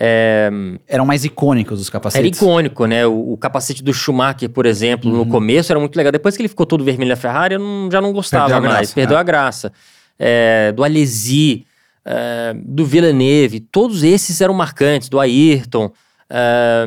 é, 0.01 0.49
Eram 0.87 1.05
mais 1.05 1.25
icônicos 1.25 1.81
os 1.81 1.87
era 1.89 1.93
capacetes. 1.93 2.41
icônico, 2.41 2.87
né? 2.87 3.05
O, 3.07 3.33
o 3.33 3.37
capacete 3.37 3.83
do 3.83 3.93
Schumacher, 3.93 4.49
por 4.49 4.65
exemplo, 4.65 5.11
no 5.11 5.27
começo 5.27 5.73
era 5.73 5.81
muito 5.81 5.97
legal. 5.97 6.13
Depois 6.13 6.37
que 6.37 6.43
ele 6.43 6.49
ficou 6.49 6.65
todo 6.65 6.85
vermelho 6.85 7.09
na 7.11 7.17
Ferrari, 7.17 7.55
eu 7.55 7.61
não- 7.61 7.91
já 7.91 8.01
não 8.01 8.13
gostava 8.13 8.45
Perdeu 8.47 8.63
mais. 8.63 8.75
graça, 8.81 8.95
Perdeu 8.95 9.17
é. 9.17 9.21
a 9.21 9.23
graça. 9.25 9.73
É, 10.19 10.73
do 10.73 10.85
Alesi, 10.85 11.67
é, 12.05 12.55
do 12.65 12.85
Villeneuve, 12.87 13.61
todos 13.61 14.03
esses 14.05 14.41
eram 14.41 14.55
marcantes. 14.55 15.09
Do 15.09 15.19
Ayrton, 15.19 15.91
é, 16.31 16.85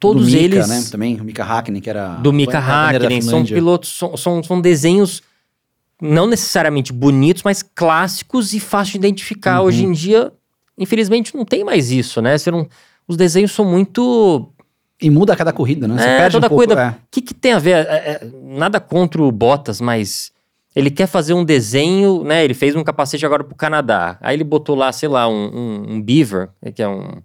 todos 0.00 0.26
do 0.26 0.32
Mika, 0.32 0.44
eles 0.44 0.68
né? 0.68 0.84
Também, 0.90 1.20
o 1.20 1.24
Mika 1.24 1.44
Hakkinen, 1.44 1.80
que 1.82 1.90
era... 1.90 2.14
do 2.16 2.32
Mika 2.32 2.58
Hakkinen, 2.58 3.20
são 3.20 3.44
pilotos, 3.44 3.90
são, 3.96 4.16
são, 4.16 4.42
são 4.42 4.60
desenhos 4.60 5.22
não 6.00 6.26
necessariamente 6.26 6.92
bonitos, 6.92 7.42
mas 7.42 7.62
clássicos 7.62 8.52
e 8.54 8.60
fáceis 8.60 8.92
de 8.92 8.98
identificar. 8.98 9.60
Uhum. 9.60 9.66
Hoje 9.66 9.84
em 9.84 9.92
dia 9.92 10.32
infelizmente 10.78 11.36
não 11.36 11.44
tem 11.44 11.64
mais 11.64 11.90
isso, 11.90 12.20
né? 12.20 12.36
Você 12.36 12.50
não, 12.50 12.66
os 13.06 13.16
desenhos 13.16 13.52
são 13.52 13.64
muito 13.64 14.52
E 15.00 15.10
muda 15.10 15.32
a 15.32 15.36
cada 15.36 15.52
corrida, 15.52 15.86
né? 15.86 15.98
Você 15.98 16.08
é, 16.08 16.18
perde 16.18 16.32
toda 16.32 16.46
um 16.46 16.48
pouco. 16.48 16.64
corrida. 16.64 16.82
é. 16.82 16.90
O 16.90 16.94
que, 17.10 17.20
que 17.20 17.34
tem 17.34 17.52
a 17.52 17.58
ver? 17.58 17.86
É, 17.86 17.94
é, 17.94 18.30
nada 18.42 18.80
contra 18.80 19.22
o 19.22 19.30
Bottas, 19.30 19.80
mas 19.80 20.32
ele 20.74 20.90
quer 20.90 21.06
fazer 21.06 21.34
um 21.34 21.44
desenho, 21.44 22.24
né? 22.24 22.44
Ele 22.44 22.54
fez 22.54 22.74
um 22.74 22.82
capacete 22.82 23.24
agora 23.24 23.44
pro 23.44 23.54
Canadá. 23.54 24.18
Aí 24.20 24.36
ele 24.36 24.44
botou 24.44 24.74
lá, 24.74 24.90
sei 24.92 25.08
lá, 25.08 25.28
um, 25.28 25.50
um, 25.54 25.94
um 25.94 26.02
beaver, 26.02 26.48
que 26.74 26.82
é 26.82 26.88
um. 26.88 27.22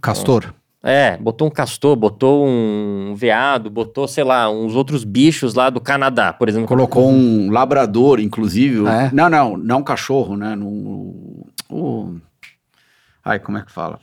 Castor. 0.00 0.54
É, 0.84 1.16
botou 1.16 1.46
um 1.46 1.50
castor, 1.50 1.94
botou 1.94 2.44
um 2.44 3.14
veado, 3.14 3.70
botou, 3.70 4.08
sei 4.08 4.24
lá, 4.24 4.50
uns 4.50 4.74
outros 4.74 5.04
bichos 5.04 5.54
lá 5.54 5.70
do 5.70 5.80
Canadá, 5.80 6.32
por 6.32 6.48
exemplo. 6.48 6.66
Colocou 6.66 7.08
um 7.08 7.52
labrador, 7.52 8.18
inclusive. 8.18 8.84
É? 8.88 9.10
Não, 9.12 9.30
não, 9.30 9.56
não 9.56 9.82
cachorro, 9.82 10.36
né? 10.36 10.56
No, 10.56 11.46
o... 11.70 12.16
Ai, 13.24 13.38
como 13.38 13.58
é 13.58 13.62
que 13.62 13.70
fala? 13.70 14.00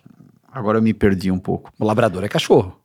Agora 0.52 0.78
eu 0.78 0.82
me 0.82 0.94
perdi 0.94 1.32
um 1.32 1.40
pouco. 1.40 1.72
O 1.80 1.86
labrador 1.86 2.24
é 2.24 2.30
cachorro. 2.30 2.80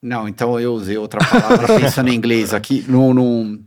Não, 0.00 0.28
então 0.28 0.60
eu 0.60 0.74
usei 0.74 0.98
outra 0.98 1.20
palavra 1.24 1.66
pensando 1.80 2.08
em 2.10 2.14
inglês 2.14 2.52
aqui. 2.52 2.84
No, 2.86 3.14
é, 3.14 3.64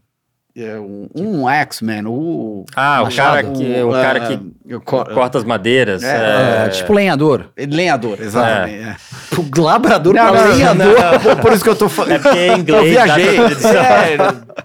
um, 0.80 1.08
um 1.16 1.50
X-Men, 1.50 2.06
o... 2.08 2.66
Ah, 2.76 3.04
o 3.04 3.16
cara 3.16 3.44
que, 3.44 3.64
o 3.64 3.96
é, 3.96 4.02
cara 4.02 4.20
que 4.22 4.40
eu 4.68 4.82
co- 4.82 5.06
corta 5.06 5.38
as 5.38 5.44
madeiras. 5.44 6.04
É, 6.04 6.08
é, 6.08 6.66
É, 6.66 6.70
tipo 6.70 6.94
lenhador. 6.94 7.50
Lenhador, 7.58 8.18
exatamente. 8.22 8.84
é. 8.84 8.96
O 9.38 9.62
labrador 9.62 10.14
Não, 10.16 10.34
não, 10.34 10.48
lenhador. 10.56 10.96
não, 11.26 11.36
por 11.38 11.54
isso 11.54 11.64
que 11.64 11.70
eu 11.70 11.76
tô 11.76 11.88
falando. 11.88 12.14
É 12.14 12.20
porque 12.20 12.38
é 12.38 12.58
inglês, 12.58 12.84
Eu 12.84 12.90
viajei. 12.90 13.38
É, 13.38 14.18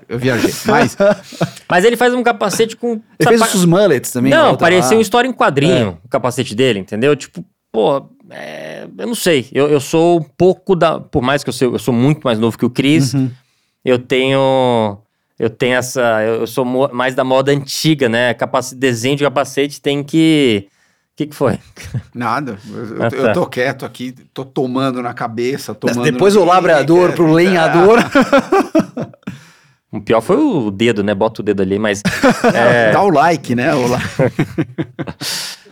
eu 0.08 0.18
viajei. 0.18 0.50
Mas 0.66 0.96
Mas 1.68 1.84
ele 1.84 1.96
faz 1.96 2.14
um 2.14 2.22
capacete 2.22 2.76
com. 2.76 3.00
Ele 3.18 3.28
fez 3.38 3.54
os 3.54 3.64
mullets 3.64 4.10
também. 4.10 4.32
Não, 4.32 4.56
parecia 4.56 4.96
uma 4.96 5.02
história 5.02 5.28
em 5.28 5.32
quadrinho, 5.32 5.98
o 6.04 6.08
capacete 6.08 6.54
dele, 6.54 6.78
entendeu? 6.78 7.14
Tipo, 7.14 7.44
pô, 7.70 8.08
é, 8.30 8.86
eu 8.96 9.06
não 9.06 9.14
sei. 9.14 9.46
Eu, 9.52 9.68
eu 9.68 9.80
sou 9.80 10.20
um 10.20 10.22
pouco 10.22 10.74
da. 10.74 10.98
Por 11.00 11.22
mais 11.22 11.44
que 11.44 11.50
eu, 11.50 11.52
sou, 11.54 11.72
eu 11.72 11.78
sou 11.78 11.92
muito 11.92 12.20
mais 12.24 12.38
novo 12.38 12.56
que 12.56 12.64
o 12.64 12.70
Chris, 12.70 13.12
Uhum. 13.14 13.30
eu 13.84 13.98
tenho. 13.98 14.98
Eu 15.42 15.50
tenho 15.50 15.74
essa. 15.74 16.22
Eu, 16.22 16.34
eu 16.42 16.46
sou 16.46 16.64
mais 16.92 17.16
da 17.16 17.24
moda 17.24 17.50
antiga, 17.50 18.08
né? 18.08 18.32
Capac, 18.32 18.72
desenho 18.76 19.16
de 19.16 19.24
capacete 19.24 19.80
tem 19.80 20.04
que. 20.04 20.68
O 20.68 21.16
que, 21.16 21.26
que 21.26 21.34
foi? 21.34 21.58
nada. 22.14 22.58
Eu, 22.70 23.02
Ah, 23.02 23.08
eu 23.12 23.22
tá. 23.24 23.32
tô 23.32 23.46
quieto 23.46 23.84
aqui, 23.84 24.14
tô 24.32 24.44
tomando 24.44 25.02
na 25.02 25.12
cabeça, 25.12 25.74
tomando 25.74 26.04
Depois 26.04 26.36
o 26.36 26.44
labrador 26.44 27.12
pro 27.12 27.32
lenhador. 27.32 27.98
O 29.94 30.00
pior 30.00 30.22
foi 30.22 30.38
o 30.38 30.70
dedo, 30.70 31.02
né? 31.02 31.14
Bota 31.14 31.42
o 31.42 31.44
dedo 31.44 31.60
ali, 31.60 31.78
mas. 31.78 32.00
é, 32.54 32.92
Dá 32.92 33.02
o 33.02 33.10
like, 33.10 33.54
né? 33.54 33.74
O 33.74 33.86
like. 33.88 34.06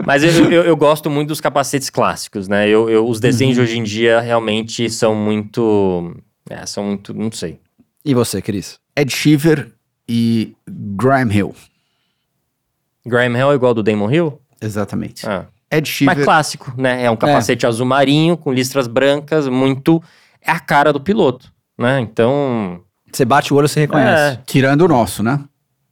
Mas 0.05 0.23
eu, 0.23 0.51
eu, 0.53 0.63
eu 0.65 0.77
gosto 0.77 1.09
muito 1.09 1.29
dos 1.29 1.41
capacetes 1.41 1.89
clássicos, 1.89 2.47
né? 2.47 2.69
Eu, 2.69 2.91
eu- 2.91 3.09
os 3.09 3.19
desenhos 3.19 3.57
Uhum. 3.57 3.65
de 3.65 3.71
hoje 3.71 3.79
em 3.79 3.83
dia 3.83 4.21
realmente 4.21 4.91
são 4.91 5.15
muito. 5.15 6.15
É, 6.51 6.67
são 6.67 6.85
muito. 6.85 7.15
Não 7.15 7.33
sei. 7.33 7.59
E 8.05 8.15
você, 8.15 8.41
Cris? 8.41 8.79
Ed 8.97 9.13
Shiver 9.13 9.73
e 10.09 10.55
Graham 10.69 11.31
Hill. 11.33 11.55
Graham 13.07 13.37
Hill 13.37 13.53
é 13.53 13.55
igual 13.55 13.71
ao 13.71 13.75
do 13.75 13.83
Damon 13.83 14.11
Hill? 14.11 14.41
Exatamente. 14.61 15.27
Ah. 15.27 15.47
Ed 15.71 15.89
Shiver. 15.89 16.17
Mas 16.17 16.25
clássico, 16.25 16.75
né? 16.77 17.05
É 17.05 17.11
um 17.11 17.17
capacete 17.17 17.67
azul 17.67 17.87
marinho 17.87 18.37
com 18.37 18.53
listras 18.53 18.87
brancas, 18.89 19.49
muito. 19.49 20.03
É 20.43 20.51
a 20.51 20.59
cara 20.59 20.93
do 20.93 21.01
piloto, 21.01 21.53
né? 21.79 22.01
Então. 22.01 22.83
Você 23.13 23.25
bate 23.25 23.53
o 23.53 23.57
olho, 23.57 23.69
você 23.69 23.81
reconhece. 23.81 24.39
É. 24.39 24.43
Tirando 24.47 24.83
o 24.83 24.89
nosso, 24.89 25.23
né? 25.23 25.41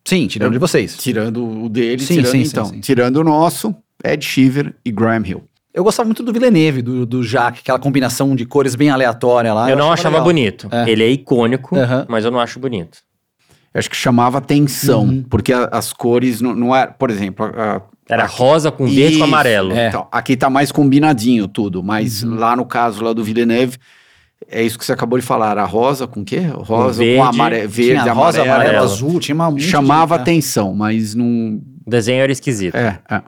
Sim, 0.04 0.26
tirando 0.26 0.52
de 0.52 0.59
vocês. 0.59 0.96
Tirando 0.96 1.64
o 1.64 1.68
dele, 1.68 2.02
Sim, 2.02 2.14
tirando 2.14 2.32
sim, 2.32 2.44
sim, 2.44 2.50
então. 2.50 2.64
sim. 2.64 2.80
Tirando 2.80 3.16
o 3.18 3.24
nosso, 3.24 3.74
Ed 4.02 4.24
Shiver 4.24 4.74
e 4.84 4.90
Graham 4.90 5.26
Hill. 5.26 5.44
Eu 5.79 5.85
gostava 5.85 6.07
muito 6.09 6.22
do 6.24 6.33
Villeneuve, 6.33 6.83
do, 6.83 7.07
do 7.07 7.22
Jacques, 7.22 7.61
aquela 7.61 7.79
combinação 7.79 8.35
de 8.35 8.45
cores 8.45 8.74
bem 8.74 8.91
aleatória 8.91 9.55
lá. 9.55 9.70
eu 9.70 9.76
não 9.76 9.93
achava 9.93 10.16
legal. 10.16 10.24
bonito. 10.24 10.68
É. 10.72 10.91
Ele 10.91 11.05
é 11.05 11.09
icônico, 11.09 11.76
Aham. 11.76 12.05
mas 12.09 12.24
eu 12.24 12.31
não 12.33 12.41
acho 12.41 12.59
bonito. 12.59 12.99
Eu 13.72 13.79
acho 13.79 13.89
que 13.89 13.95
chamava 13.95 14.39
atenção, 14.39 15.03
Uhum. 15.05 15.22
porque 15.31 15.53
a- 15.53 15.68
as 15.70 15.93
cores 15.93 16.41
não, 16.41 16.53
não 16.55 16.74
era, 16.74 16.91
por 16.91 17.11
exemplo, 17.11 17.47
a- 17.47 17.83
Era 18.09 18.24
aqui- 18.24 18.37
rosa 18.39 18.72
com 18.72 18.87
verde 18.87 19.11
Isso, 19.11 19.18
com 19.18 19.24
amarelo. 19.24 19.72
É. 19.72 19.87
Então, 19.89 20.09
aqui 20.11 20.37
tá 20.37 20.51
mais 20.51 20.72
combinadinho 20.72 21.47
tudo, 21.47 21.81
mas 21.83 22.24
Uhum. 22.24 22.35
lá 22.35 22.57
no 22.57 22.64
caso 22.64 23.05
lá 23.05 23.12
do 23.12 23.22
Villeneuve, 23.22 23.79
é 24.51 24.62
isso 24.62 24.76
que 24.79 24.85
você 24.85 24.93
acabou 24.93 25.16
de 25.18 25.24
falar, 25.24 25.59
a 25.59 25.64
rosa 25.64 26.09
com 26.09 26.22
o 26.22 26.24
quê? 26.24 26.41
Rosa 26.41 26.99
verde, 27.05 27.18
com 27.18 27.24
amarelo, 27.24 27.68
verde, 27.68 28.01
tinha 28.03 28.12
rosa, 28.12 28.39
amarelo, 28.39 28.43
amarelo, 28.43 28.70
amarelo. 28.79 28.85
azul, 28.85 29.20
tinha 29.20 29.35
uma 29.35 29.47
um 29.49 29.55
de- 29.55 29.62
chamava 29.62 30.16
é. 30.16 30.18
atenção, 30.18 30.74
mas 30.74 31.14
não 31.14 31.61
O 31.87 31.91
desenho 31.91 32.20
era 32.22 32.33
esquisito. 32.33 32.74
é, 32.74 32.99
é. 33.09 33.22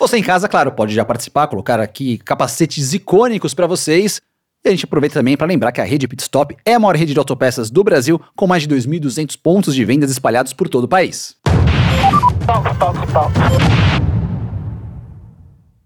Você 0.00 0.16
em 0.16 0.22
casa, 0.22 0.48
claro, 0.48 0.70
pode 0.70 0.94
já 0.94 1.04
participar, 1.04 1.48
colocar 1.48 1.80
aqui 1.80 2.18
capacetes 2.18 2.92
icônicos 2.92 3.52
para 3.52 3.66
vocês. 3.66 4.20
E 4.64 4.68
a 4.68 4.70
gente 4.70 4.84
aproveita 4.84 5.14
também 5.14 5.36
para 5.36 5.48
lembrar 5.48 5.72
que 5.72 5.80
a 5.80 5.84
rede 5.84 6.06
Pitstop 6.06 6.56
é 6.64 6.74
a 6.74 6.78
maior 6.78 6.94
rede 6.94 7.12
de 7.12 7.18
autopeças 7.18 7.68
do 7.68 7.82
Brasil, 7.82 8.20
com 8.36 8.46
mais 8.46 8.62
de 8.62 8.68
2.200 8.68 9.36
pontos 9.42 9.74
de 9.74 9.84
vendas 9.84 10.08
espalhados 10.08 10.52
por 10.52 10.68
todo 10.68 10.84
o 10.84 10.88
país. 10.88 11.34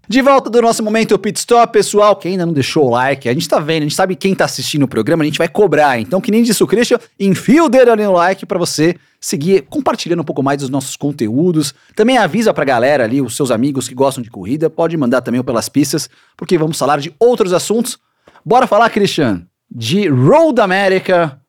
De 0.07 0.21
volta 0.21 0.47
do 0.47 0.61
nosso 0.61 0.83
momento 0.83 1.17
Pit 1.17 1.39
Stop, 1.39 1.73
pessoal, 1.73 2.15
quem 2.15 2.33
ainda 2.33 2.45
não 2.45 2.53
deixou 2.53 2.85
o 2.85 2.91
like, 2.91 3.27
a 3.27 3.33
gente 3.33 3.49
tá 3.49 3.57
vendo, 3.57 3.81
a 3.81 3.85
gente 3.85 3.95
sabe 3.95 4.15
quem 4.15 4.35
tá 4.35 4.45
assistindo 4.45 4.83
o 4.83 4.87
programa, 4.87 5.23
a 5.23 5.25
gente 5.25 5.39
vai 5.39 5.47
cobrar. 5.47 5.99
Então, 5.99 6.21
que 6.21 6.29
nem 6.29 6.43
disse 6.43 6.63
o 6.63 6.67
Christian, 6.67 6.99
enfia 7.19 7.63
o 7.63 7.69
dedo 7.69 7.89
ali 7.89 8.03
no 8.03 8.13
like 8.13 8.45
pra 8.45 8.59
você 8.59 8.95
seguir 9.25 9.61
compartilhando 9.69 10.19
um 10.21 10.25
pouco 10.25 10.43
mais 10.43 10.57
dos 10.59 10.69
nossos 10.69 10.97
conteúdos. 10.97 11.73
Também 11.95 12.17
avisa 12.17 12.53
pra 12.53 12.65
galera 12.65 13.05
ali, 13.05 13.21
os 13.21 13.37
seus 13.37 13.51
amigos 13.51 13.87
que 13.87 13.95
gostam 13.95 14.21
de 14.21 14.29
corrida, 14.29 14.69
pode 14.69 14.97
mandar 14.97 15.21
também 15.21 15.41
pelas 15.41 15.69
pistas, 15.69 16.09
porque 16.35 16.57
vamos 16.57 16.77
falar 16.77 16.99
de 16.99 17.15
outros 17.17 17.53
assuntos. 17.53 17.97
Bora 18.45 18.67
falar, 18.67 18.89
Christian, 18.89 19.43
de 19.71 20.09
Road 20.09 20.59
America, 20.59 21.39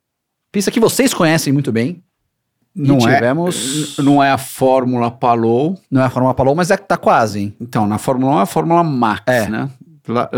pista 0.53 0.71
que 0.71 0.79
vocês 0.79 1.13
conhecem 1.13 1.53
muito 1.53 1.73
bem. 1.73 2.01
Não 2.73 2.97
é, 3.09 3.15
tivemos... 3.15 3.97
não 3.99 4.23
é 4.23 4.31
a 4.31 4.39
Fórmula 4.39 5.11
Palou, 5.11 5.77
Não 5.91 6.01
é 6.01 6.05
a 6.05 6.11
Fórmula 6.11 6.35
Palou, 6.35 6.55
mas 6.55 6.71
é 6.71 6.77
que 6.77 6.87
tá 6.87 6.97
quase, 6.97 7.41
hein? 7.41 7.57
então, 7.61 7.87
na 7.89 7.99
Fórmula 7.99 8.37
1 8.37 8.39
é 8.39 8.43
a 8.43 8.47
Fórmula 8.47 8.85
Max, 8.85 9.23
É. 9.27 9.49
né? 9.49 9.69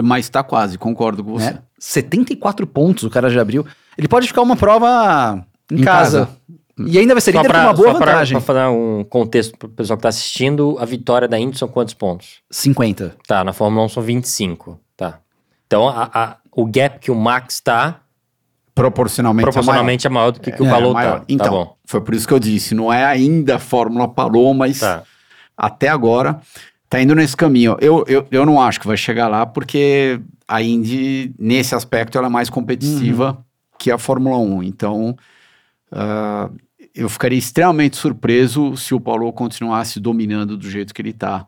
Mas 0.03 0.28
tá 0.30 0.43
quase, 0.43 0.78
concordo 0.78 1.22
com 1.22 1.32
você. 1.32 1.51
né? 1.53 1.59
74 1.78 2.66
pontos 2.66 3.05
o 3.05 3.11
cara 3.11 3.28
já 3.28 3.43
abriu. 3.43 3.66
Ele 3.99 4.09
pode 4.09 4.26
ficar 4.26 4.41
uma 4.43 4.57
prova 4.57 5.45
em, 5.70 5.80
Em 5.80 5.82
casa. 5.84 6.28
E 6.79 6.99
ainda 6.99 7.14
vai 7.14 7.20
ser 7.22 7.33
Só 7.33 7.39
líder 7.39 7.49
com 7.49 7.53
pra, 7.55 7.62
uma 7.64 7.72
boa 7.72 7.93
só 7.93 7.99
pra- 7.99 8.07
vantagem. 8.12 8.37
pra 8.39 8.41
fazer 8.47 8.66
um 8.68 9.03
contexto 9.05 9.57
pro 9.57 9.68
pessoal 9.68 9.97
que 9.97 10.03
tá 10.03 10.09
assistindo, 10.11 10.77
a 10.79 10.85
vitória 10.85 11.27
da 11.27 11.39
Indy 11.39 11.57
são 11.59 11.68
quantos 11.68 11.95
pontos? 11.95 12.41
50. 12.51 13.16
Tá, 13.27 13.43
na 13.43 13.53
Fórmula 13.55 13.85
1 13.87 13.89
são 13.89 14.03
25. 14.03 14.79
Tá. 14.97 15.20
Então, 15.66 15.89
a- 15.89 16.11
a- 16.12 16.37
o 16.53 16.66
gap 16.66 16.99
que 16.99 17.11
o 17.11 17.14
Max 17.14 17.61
tá, 17.61 18.01
Proporcionalmente, 18.74 19.45
proporcionalmente 19.45 20.07
é 20.07 20.11
maior 20.11 20.33
do 20.33 20.41
que, 20.41 20.53
que 20.53 20.62
o 20.62 20.66
é 20.66 20.70
Palou 20.70 20.93
maior. 20.93 21.12
tá. 21.12 21.18
Tá 21.20 21.24
Então, 21.31 21.51
bom. 21.51 21.77
foi 21.87 22.01
por 22.03 22.14
isso 22.14 22.29
que 22.29 22.35
eu 22.35 22.39
disse, 22.39 22.74
não 22.74 22.93
é 22.93 23.07
ainda 23.07 23.57
a 23.57 23.59
Fórmula 23.59 24.07
Palou, 24.07 24.53
mas 24.53 24.81
Tá. 24.81 25.03
até 25.57 25.89
agora 25.89 26.39
tá 26.91 27.01
indo 27.01 27.14
nesse 27.14 27.35
caminho. 27.35 27.79
Eu, 27.81 28.05
eu, 28.07 28.27
eu 28.31 28.45
não 28.45 28.61
acho 28.61 28.79
que 28.79 28.87
vai 28.87 28.99
chegar 28.99 29.29
lá, 29.29 29.47
porque 29.47 30.20
a 30.47 30.61
Indy, 30.61 31.35
nesse 31.39 31.74
aspecto, 31.74 32.18
ela 32.18 32.27
é 32.27 32.31
mais 32.31 32.51
competitiva 32.51 33.31
Uhum. 33.31 33.37
que 33.79 33.91
a 33.91 33.97
Fórmula 33.97 34.37
1. 34.37 34.62
Então, 34.62 35.16
ah, 35.91 36.51
eu 36.97 37.11
ficaria 37.11 37.38
extremamente 37.38 37.97
surpreso 37.97 38.74
se 38.74 38.94
o 38.94 39.01
Paulo 39.01 39.30
continuasse 39.30 40.01
dominando 40.01 40.57
do 40.57 40.70
jeito 40.70 40.94
que 40.94 41.03
ele 41.03 41.12
tá 41.12 41.47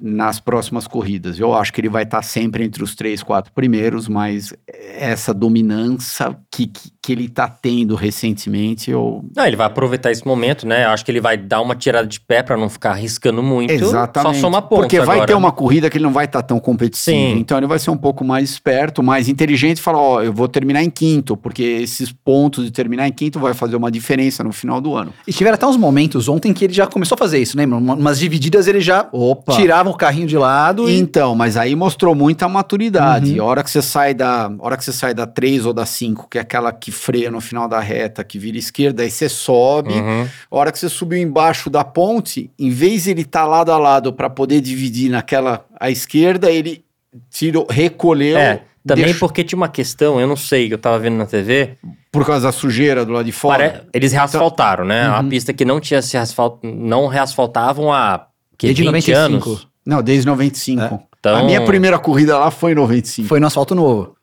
nas 0.00 0.38
próximas 0.40 0.86
corridas. 0.86 1.38
Eu 1.38 1.54
acho 1.54 1.72
que 1.72 1.80
ele 1.80 1.88
vai 1.88 2.04
estar 2.04 2.22
sempre 2.22 2.64
entre 2.64 2.82
os 2.82 2.94
três, 2.94 3.22
quatro 3.22 3.52
primeiros, 3.52 4.08
mas 4.08 4.52
essa 4.96 5.34
dominância 5.34 6.36
que, 6.50 6.66
que, 6.66 6.90
que 7.02 7.12
ele 7.12 7.28
tá 7.28 7.48
tendo 7.48 7.94
recentemente, 7.94 8.90
eu 8.90 9.24
Não, 9.36 9.46
ele 9.46 9.56
vai 9.56 9.66
aproveitar 9.66 10.10
esse 10.10 10.26
momento, 10.26 10.66
né? 10.66 10.84
Eu 10.84 10.90
acho 10.90 11.04
que 11.04 11.10
ele 11.10 11.20
vai 11.20 11.36
dar 11.36 11.60
uma 11.60 11.74
tirada 11.74 12.06
de 12.06 12.20
pé 12.20 12.42
pra 12.42 12.56
não 12.56 12.68
ficar 12.68 12.90
arriscando 12.92 13.42
muito. 13.42 13.70
Exatamente. 13.72 14.36
Só 14.36 14.40
soma 14.40 14.62
pontos 14.62 14.84
Porque 14.84 15.00
vai 15.00 15.16
agora. 15.16 15.26
ter 15.26 15.34
uma 15.34 15.52
corrida 15.52 15.88
que 15.90 15.96
ele 15.98 16.04
não 16.04 16.12
vai 16.12 16.24
estar 16.26 16.42
tão 16.42 16.58
competitivo. 16.60 16.98
Sim. 17.16 17.38
Então 17.38 17.56
ele 17.58 17.66
vai 17.66 17.78
ser 17.78 17.90
um 17.90 17.96
pouco 17.96 18.24
mais 18.24 18.50
esperto, 18.50 19.02
mais 19.02 19.28
inteligente 19.28 19.78
e 19.78 19.82
falar: 19.82 19.98
Ó, 19.98 20.22
eu 20.22 20.32
vou 20.32 20.48
terminar 20.48 20.82
em 20.82 20.90
quinto, 20.90 21.36
porque 21.36 21.62
esses 21.62 22.12
pontos 22.12 22.64
de 22.64 22.70
terminar 22.70 23.08
em 23.08 23.12
quinto 23.12 23.38
vai 23.38 23.54
fazer 23.54 23.76
uma 23.76 23.90
diferença 23.90 24.44
no 24.44 24.52
final 24.52 24.80
do 24.80 24.94
ano. 24.94 25.12
E 25.26 25.32
tiveram 25.32 25.54
até 25.54 25.66
uns 25.66 25.76
momentos 25.76 26.28
ontem 26.28 26.52
que 26.52 26.64
ele 26.64 26.72
já 26.74 26.86
começou 26.86 27.14
a 27.16 27.18
fazer 27.18 27.38
isso, 27.38 27.56
lembra? 27.56 27.78
Uma- 27.78 27.94
Umas 27.94 28.18
divididas 28.18 28.66
ele 28.68 28.80
já 28.80 29.08
Opa! 29.12 29.56
tirava 29.56 29.87
o 29.90 29.94
carrinho 29.96 30.26
de 30.26 30.36
lado 30.36 30.88
e... 30.88 30.98
Então, 30.98 31.34
mas 31.34 31.56
aí 31.56 31.74
mostrou 31.76 32.14
muita 32.14 32.48
maturidade. 32.48 33.38
Uhum. 33.38 33.44
A 33.46 33.48
hora 33.48 33.62
que 33.64 33.70
você 33.70 33.82
sai 33.82 34.14
da, 34.14 34.50
hora 34.58 34.76
que 34.76 34.84
você 34.84 34.92
sai 34.92 35.14
da 35.14 35.26
3 35.26 35.66
ou 35.66 35.72
da 35.72 35.84
5, 35.86 36.28
que 36.28 36.38
é 36.38 36.40
aquela 36.40 36.72
que 36.72 36.90
freia 36.90 37.30
no 37.30 37.40
final 37.40 37.68
da 37.68 37.80
reta, 37.80 38.22
que 38.24 38.38
vira 38.38 38.58
esquerda, 38.58 39.02
aí 39.02 39.10
você 39.10 39.28
sobe. 39.28 39.94
Uhum. 39.94 40.26
A 40.50 40.56
hora 40.56 40.72
que 40.72 40.78
você 40.78 40.88
subiu 40.88 41.18
embaixo 41.18 41.68
da 41.70 41.82
ponte, 41.84 42.50
em 42.58 42.70
vez 42.70 43.04
de 43.04 43.10
ele 43.10 43.22
estar 43.22 43.44
lado 43.44 43.72
a 43.72 43.78
lado 43.78 44.12
para 44.12 44.28
poder 44.30 44.60
dividir 44.60 45.10
naquela 45.10 45.64
à 45.78 45.90
esquerda, 45.90 46.50
ele 46.50 46.84
tirou, 47.30 47.66
recolheu. 47.70 48.36
É, 48.38 48.62
também 48.86 49.04
deixou- 49.06 49.28
porque 49.28 49.44
tinha 49.44 49.56
uma 49.56 49.68
questão, 49.68 50.20
eu 50.20 50.26
não 50.26 50.36
sei, 50.36 50.68
que 50.68 50.74
eu 50.74 50.78
tava 50.78 50.98
vendo 50.98 51.16
na 51.16 51.26
TV, 51.26 51.76
por 52.10 52.24
causa 52.24 52.46
da 52.46 52.52
sujeira 52.52 53.04
do 53.04 53.12
lado 53.12 53.26
de 53.26 53.32
fora. 53.32 53.70
pare- 53.70 53.82
eles 53.92 54.12
reasfaltaram, 54.12 54.84
né? 54.84 55.06
Uhum. 55.08 55.14
Uma 55.14 55.24
pista 55.24 55.52
que 55.52 55.64
não 55.64 55.78
tinha 55.78 56.00
se 56.00 56.16
asfalt... 56.16 56.58
não 56.62 57.06
reasfaltavam 57.06 57.92
há 57.92 58.26
que, 58.56 58.66
Desde 58.68 58.82
20 58.82 58.86
95. 59.10 59.48
anos. 59.50 59.67
Não, 59.88 60.02
desde 60.02 60.26
95. 60.26 60.82
É. 60.82 61.00
Então, 61.18 61.34
A 61.36 61.42
minha 61.42 61.64
primeira 61.64 61.98
corrida 61.98 62.36
lá 62.38 62.50
foi 62.50 62.72
em 62.72 62.74
95. 62.74 63.26
Foi 63.26 63.40
no 63.40 63.46
asfalto 63.46 63.74
novo. 63.74 64.14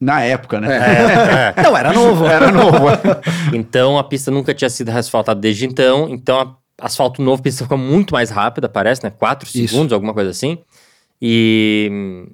Na 0.00 0.22
época, 0.22 0.58
né? 0.58 0.74
É, 0.76 1.58
é. 1.58 1.60
Não, 1.62 1.76
era 1.76 1.92
novo. 1.92 2.24
Era 2.26 2.50
novo. 2.50 2.86
Então 3.52 3.98
a 3.98 4.04
pista 4.04 4.30
nunca 4.30 4.54
tinha 4.54 4.70
sido 4.70 4.88
asfaltada 4.88 5.38
desde 5.38 5.66
então. 5.66 6.08
Então 6.08 6.40
a- 6.40 6.56
asfalto 6.86 7.20
novo, 7.20 7.40
a 7.40 7.42
pista 7.42 7.64
fica 7.64 7.76
muito 7.76 8.14
mais 8.14 8.30
rápida, 8.30 8.66
parece, 8.66 9.04
né? 9.04 9.10
4 9.10 9.46
Isso. 9.46 9.68
segundos, 9.68 9.92
alguma 9.92 10.14
coisa 10.14 10.30
assim. 10.30 10.56
E, 11.20 12.26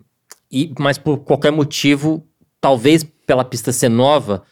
e 0.50 0.72
mas 0.78 0.96
por 0.96 1.18
qualquer 1.18 1.50
motivo, 1.50 2.24
talvez 2.60 3.04
pela 3.26 3.44
pista 3.44 3.72
ser 3.72 3.88
nova, 3.88 4.42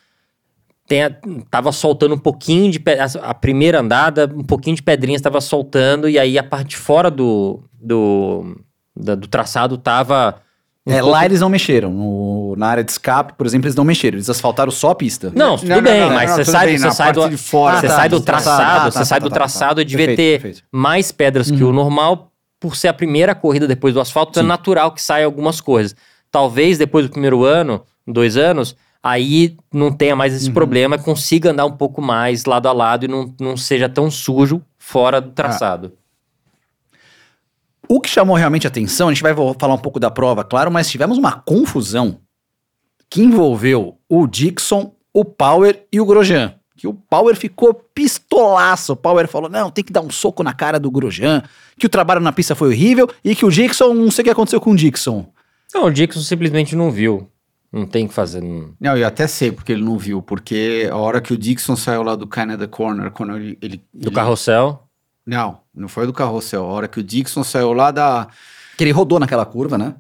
tenha, 0.89 1.17
tava 1.51 1.71
soltando 1.71 2.15
um 2.15 2.19
pouquinho 2.19 2.71
de 2.73 2.83
a, 3.23 3.31
a 3.31 3.35
primeira 3.35 3.81
andada, 3.81 4.29
um 4.35 4.43
pouquinho 4.43 4.75
de 4.75 4.83
pedrinhas 4.83 5.21
estava 5.21 5.41
soltando 5.41 6.09
e 6.09 6.19
aí 6.19 6.39
a 6.39 6.43
parte 6.43 6.71
de 6.71 6.77
fora 6.79 7.11
do 7.11 7.61
do, 7.81 8.57
da- 8.97 9.15
do 9.15 9.29
traçado 9.29 9.77
tava 9.79 10.41
um 10.87 10.91
É, 10.93 10.97
pouco- 11.01 11.11
lá 11.13 11.25
eles 11.25 11.41
não 11.41 11.49
mexeram. 11.51 11.91
No- 11.93 12.57
na 12.57 12.67
área 12.69 12.83
de 12.83 12.91
escape, 12.91 13.35
por 13.35 13.47
exemplo, 13.47 13.67
eles 13.67 13.77
não 13.77 13.85
mexeram. 13.85 14.17
Eles 14.17 14.29
asfaltaram 14.31 14.71
só 14.73 14.91
a 14.91 14.95
pista. 14.95 15.31
Não, 15.35 15.57
tudo 15.57 15.69
Não, 15.69 15.83
bem, 15.83 16.01
não, 16.01 16.11
mas 16.11 16.31
não, 16.31 16.37
você 16.39 16.45
tudo 16.45 16.53
sai, 16.53 16.67
bem, 16.67 16.79
você 16.79 16.91
sai 16.91 17.13
do, 17.13 17.39
fora. 17.39 17.77
você 17.81 17.87
tá, 17.87 17.97
sai 17.97 18.09
do 18.09 18.19
do 18.19 18.25
traçado. 18.25 18.57
traçado, 18.57 18.79
Ah, 18.81 18.85
tá, 18.85 18.91
você 18.91 18.99
tá, 19.01 19.05
sai 19.05 19.21
tá, 19.21 19.25
do 19.25 19.29
tá, 19.31 19.35
traçado 19.35 19.75
tá. 19.83 19.85
devia 19.85 20.07
Perfeito, 20.07 20.17
ter 20.17 20.43
perfeito. 20.43 20.67
mais 20.73 21.13
pedras 21.13 21.51
que 21.51 21.63
o 21.63 21.73
normal, 21.73 22.33
por 22.59 22.75
ser 22.75 22.89
a 22.89 22.95
primeira 22.95 23.35
corrida 23.35 23.67
depois 23.69 23.93
do 23.95 24.01
asfalto, 24.01 24.41
é 24.41 24.43
natural 24.43 24.91
que 24.93 25.01
saia 25.03 25.27
algumas 25.27 25.61
coisas. 25.61 25.95
Talvez 26.33 26.79
depois 26.79 27.07
do 27.07 27.13
primeiro 27.13 27.45
ano, 27.45 27.83
dois 28.07 28.37
anos, 28.37 28.75
aí 29.03 29.57
não 29.73 29.93
tenha 29.93 30.17
mais 30.17 30.35
esse 30.35 30.51
problema, 30.51 30.99
consiga 30.99 31.51
andar 31.51 31.67
um 31.67 31.77
pouco 31.77 32.03
mais 32.03 32.45
lado 32.45 32.69
a 32.69 32.73
lado 32.73 33.05
e 33.05 33.09
não, 33.09 33.35
não 33.41 33.57
seja 33.57 33.89
tão 33.89 34.11
sujo 34.11 34.63
fora 34.79 35.21
do 35.21 35.31
traçado. 35.31 35.93
O 37.89 38.01
que 38.01 38.11
chamou 38.11 38.37
realmente 38.37 38.67
a 38.67 38.71
atenção, 38.71 39.09
a 39.09 39.13
gente 39.13 39.23
vai 39.23 39.35
falar 39.59 39.75
um 39.75 39.79
pouco 39.79 39.99
da 39.99 40.11
prova, 40.11 40.45
claro, 40.45 40.71
mas 40.71 40.91
tivemos 40.91 41.17
uma 41.17 41.33
confusão 41.33 42.21
que 43.09 43.23
envolveu 43.23 43.97
o 44.09 44.27
Dixon, 44.27 44.95
o 45.13 45.25
Power 45.25 45.87
e 45.91 46.01
o 46.01 46.05
Grosjean. 46.05 46.55
Que 46.77 46.87
o 46.87 46.93
Power 46.93 47.35
ficou 47.35 47.75
pistolaço. 47.75 48.93
O 48.93 48.97
Power 48.97 49.27
falou: 49.27 49.49
não, 49.49 49.71
tem 49.71 49.83
que 49.83 49.93
dar 49.93 50.03
um 50.03 50.11
soco 50.11 50.43
na 50.43 50.53
cara 50.53 50.79
do 50.79 50.91
Grosjean, 50.91 51.43
que 51.79 51.87
o 51.87 51.89
trabalho 51.89 52.21
na 52.21 52.31
pista 52.31 52.55
foi 52.55 52.69
horrível 52.69 53.09
e 53.25 53.35
que 53.35 53.45
o 53.45 53.51
Dixon, 53.51 53.95
não 53.95 54.11
sei 54.11 54.23
o 54.23 54.25
que 54.25 54.31
aconteceu 54.31 54.61
com 54.61 54.73
o 54.73 54.77
Dixon. 54.77 55.27
Não, 55.75 55.87
o 55.87 55.91
Dixon 55.91 56.21
simplesmente 56.21 56.77
não 56.77 56.91
viu. 56.91 57.29
Não 57.73 57.87
tem 57.87 58.07
o 58.07 58.09
que 58.09 58.15
fazer. 58.15 58.43
não- 58.43 58.73
Não, 58.81 58.97
eu 58.97 59.07
até 59.07 59.27
sei 59.27 59.53
porque 59.53 59.73
ele 59.73 59.85
não 59.85 59.99
viu, 59.99 60.23
porque 60.23 60.89
a 60.91 60.97
hora 60.97 61.21
que 61.21 61.33
o 61.33 61.37
Dixon 61.39 61.77
saiu 61.77 62.03
lá 62.03 62.15
do 62.17 62.27
Canada 62.27 62.67
Corner, 62.67 63.11
quando 63.11 63.37
ele... 63.37 63.59
ele 63.61 63.77
Do 63.93 64.09
ele- 64.09 64.15
carrossel. 64.15 64.85
Não, 65.27 65.61
não 65.75 65.89
foi 65.89 66.07
do 66.07 66.13
carrossel. 66.13 66.65
A 66.65 66.69
hora 66.69 66.89
que 66.89 66.99
o 66.99 67.03
Dixon 67.03 67.45
saiu 67.45 67.73
lá 67.75 67.91
da... 67.91 68.29
Que 68.77 68.85
ele 68.85 68.91
rodou 68.93 69.19
naquela 69.21 69.45
curva, 69.45 69.77
né? 69.77 69.95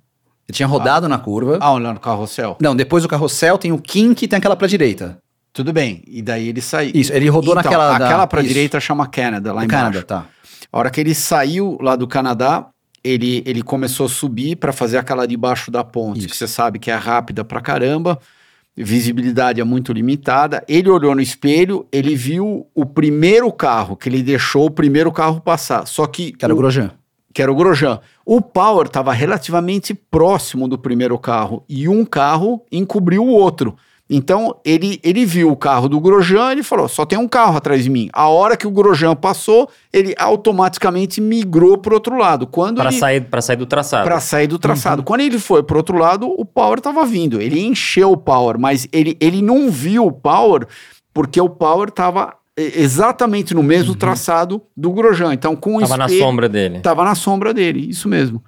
Ele 0.48 0.56
tinha 0.56 0.66
rodado 0.66 1.06
na 1.08 1.18
curva. 1.18 1.58
Ah, 1.60 1.72
lá 1.72 1.92
no 1.92 2.00
carrossel. 2.00 2.56
Não, 2.60 2.74
depois 2.74 3.02
do 3.02 3.08
carrossel 3.08 3.58
tem 3.58 3.70
o 3.70 3.78
kink 3.78 4.22
e 4.24 4.28
tem 4.28 4.38
aquela 4.38 4.56
pra 4.56 4.66
direita. 4.66 5.18
Tudo 5.52 5.70
bem. 5.72 6.02
E 6.06 6.22
daí 6.22 6.48
ele 6.48 6.62
saiu. 6.62 6.92
Isso, 6.94 7.12
ele 7.12 7.28
rodou 7.28 7.52
Então, 7.52 7.62
naquela. 7.70 7.98
da- 7.98 8.06
Aquela 8.06 8.26
pra 8.26 8.40
isso, 8.40 8.48
direita 8.48 8.80
chama 8.80 9.06
Canada, 9.06 9.52
lá 9.52 9.60
do 9.60 9.64
embaixo. 9.66 9.84
Canadá, 9.84 10.02
tá. 10.02 10.26
A 10.72 10.78
hora 10.78 10.90
que 10.90 11.00
ele 11.00 11.14
saiu 11.14 11.76
lá 11.82 11.96
do 11.96 12.06
Canadá, 12.06 12.66
ele, 13.08 13.42
ele 13.46 13.62
começou 13.62 14.06
a 14.06 14.08
subir 14.08 14.56
para 14.56 14.72
fazer 14.72 14.98
aquela 14.98 15.26
debaixo 15.26 15.70
da 15.70 15.82
ponte, 15.84 16.20
Isso. 16.20 16.28
que 16.28 16.36
você 16.36 16.46
sabe 16.46 16.78
que 16.78 16.90
é 16.90 16.94
rápida 16.94 17.44
pra 17.44 17.60
caramba, 17.60 18.18
visibilidade 18.76 19.60
é 19.60 19.64
muito 19.64 19.92
limitada. 19.92 20.62
Ele 20.68 20.88
olhou 20.88 21.14
no 21.14 21.20
espelho, 21.20 21.86
ele 21.90 22.14
viu 22.14 22.66
o 22.74 22.86
primeiro 22.86 23.50
carro, 23.52 23.96
que 23.96 24.08
ele 24.08 24.22
deixou 24.22 24.66
o 24.66 24.70
primeiro 24.70 25.10
carro 25.10 25.40
passar. 25.40 25.86
Só 25.86 26.06
que, 26.06 26.32
Que 26.32 26.44
era 26.44 26.54
o 26.54 26.56
Grosjean. 26.56 26.90
que 27.34 27.42
era 27.42 27.50
o 27.50 27.54
Grosjean. 27.54 28.00
O 28.24 28.40
Power 28.40 28.86
estava 28.86 29.12
relativamente 29.12 29.94
próximo 29.94 30.68
do 30.68 30.78
primeiro 30.78 31.18
carro 31.18 31.64
e 31.68 31.88
um 31.88 32.04
carro 32.04 32.62
encobriu 32.70 33.24
o 33.24 33.28
outro. 33.30 33.76
Então 34.10 34.56
ele, 34.64 34.98
ele 35.02 35.26
viu 35.26 35.50
o 35.50 35.56
carro 35.56 35.88
do 35.88 36.00
Grosjean 36.00 36.54
e 36.54 36.62
falou: 36.62 36.88
só 36.88 37.04
tem 37.04 37.18
um 37.18 37.28
carro 37.28 37.56
atrás 37.58 37.84
de 37.84 37.90
mim. 37.90 38.08
A 38.12 38.28
hora 38.28 38.56
que 38.56 38.66
o 38.66 38.70
Grosjean 38.70 39.14
passou, 39.14 39.68
ele 39.92 40.14
automaticamente 40.18 41.20
migrou 41.20 41.76
para 41.76 41.94
outro 41.94 42.16
lado. 42.16 42.46
Quando 42.46 42.76
Para 42.76 42.90
ele 42.90 42.98
sair, 42.98 43.20
pra 43.20 43.42
sair 43.42 43.56
do 43.56 43.66
traçado. 43.66 44.04
para 44.04 44.20
sair 44.20 44.46
do 44.46 44.58
traçado. 44.58 45.02
Quando 45.02 45.20
ele 45.20 45.38
foi 45.38 45.62
pro 45.62 45.76
outro 45.76 45.98
lado, 45.98 46.26
o 46.26 46.44
Power 46.44 46.80
tava 46.80 47.04
vindo. 47.04 47.40
Ele 47.40 47.60
encheu 47.60 48.12
o 48.12 48.16
Power, 48.16 48.58
mas 48.58 48.88
ele, 48.92 49.16
ele 49.20 49.42
não 49.42 49.70
viu 49.70 50.06
o 50.06 50.12
Power 50.12 50.66
porque 51.12 51.40
o 51.40 51.48
Power 51.48 51.90
tava 51.90 52.32
eh, 52.56 52.80
exatamente 52.80 53.52
no 53.54 53.62
mesmo 53.62 53.94
traçado 53.94 54.62
do 54.76 54.90
Grosjean. 54.92 55.34
Então, 55.34 55.54
com 55.54 55.76
o 55.76 55.80
Tava 55.80 55.96
na 55.96 56.08
sombra 56.08 56.48
dele. 56.48 56.80
Tava 56.80 57.04
na 57.04 57.14
sombra 57.14 57.52
dele, 57.52 57.90
isso 57.90 58.08
mesmo. 58.08 58.42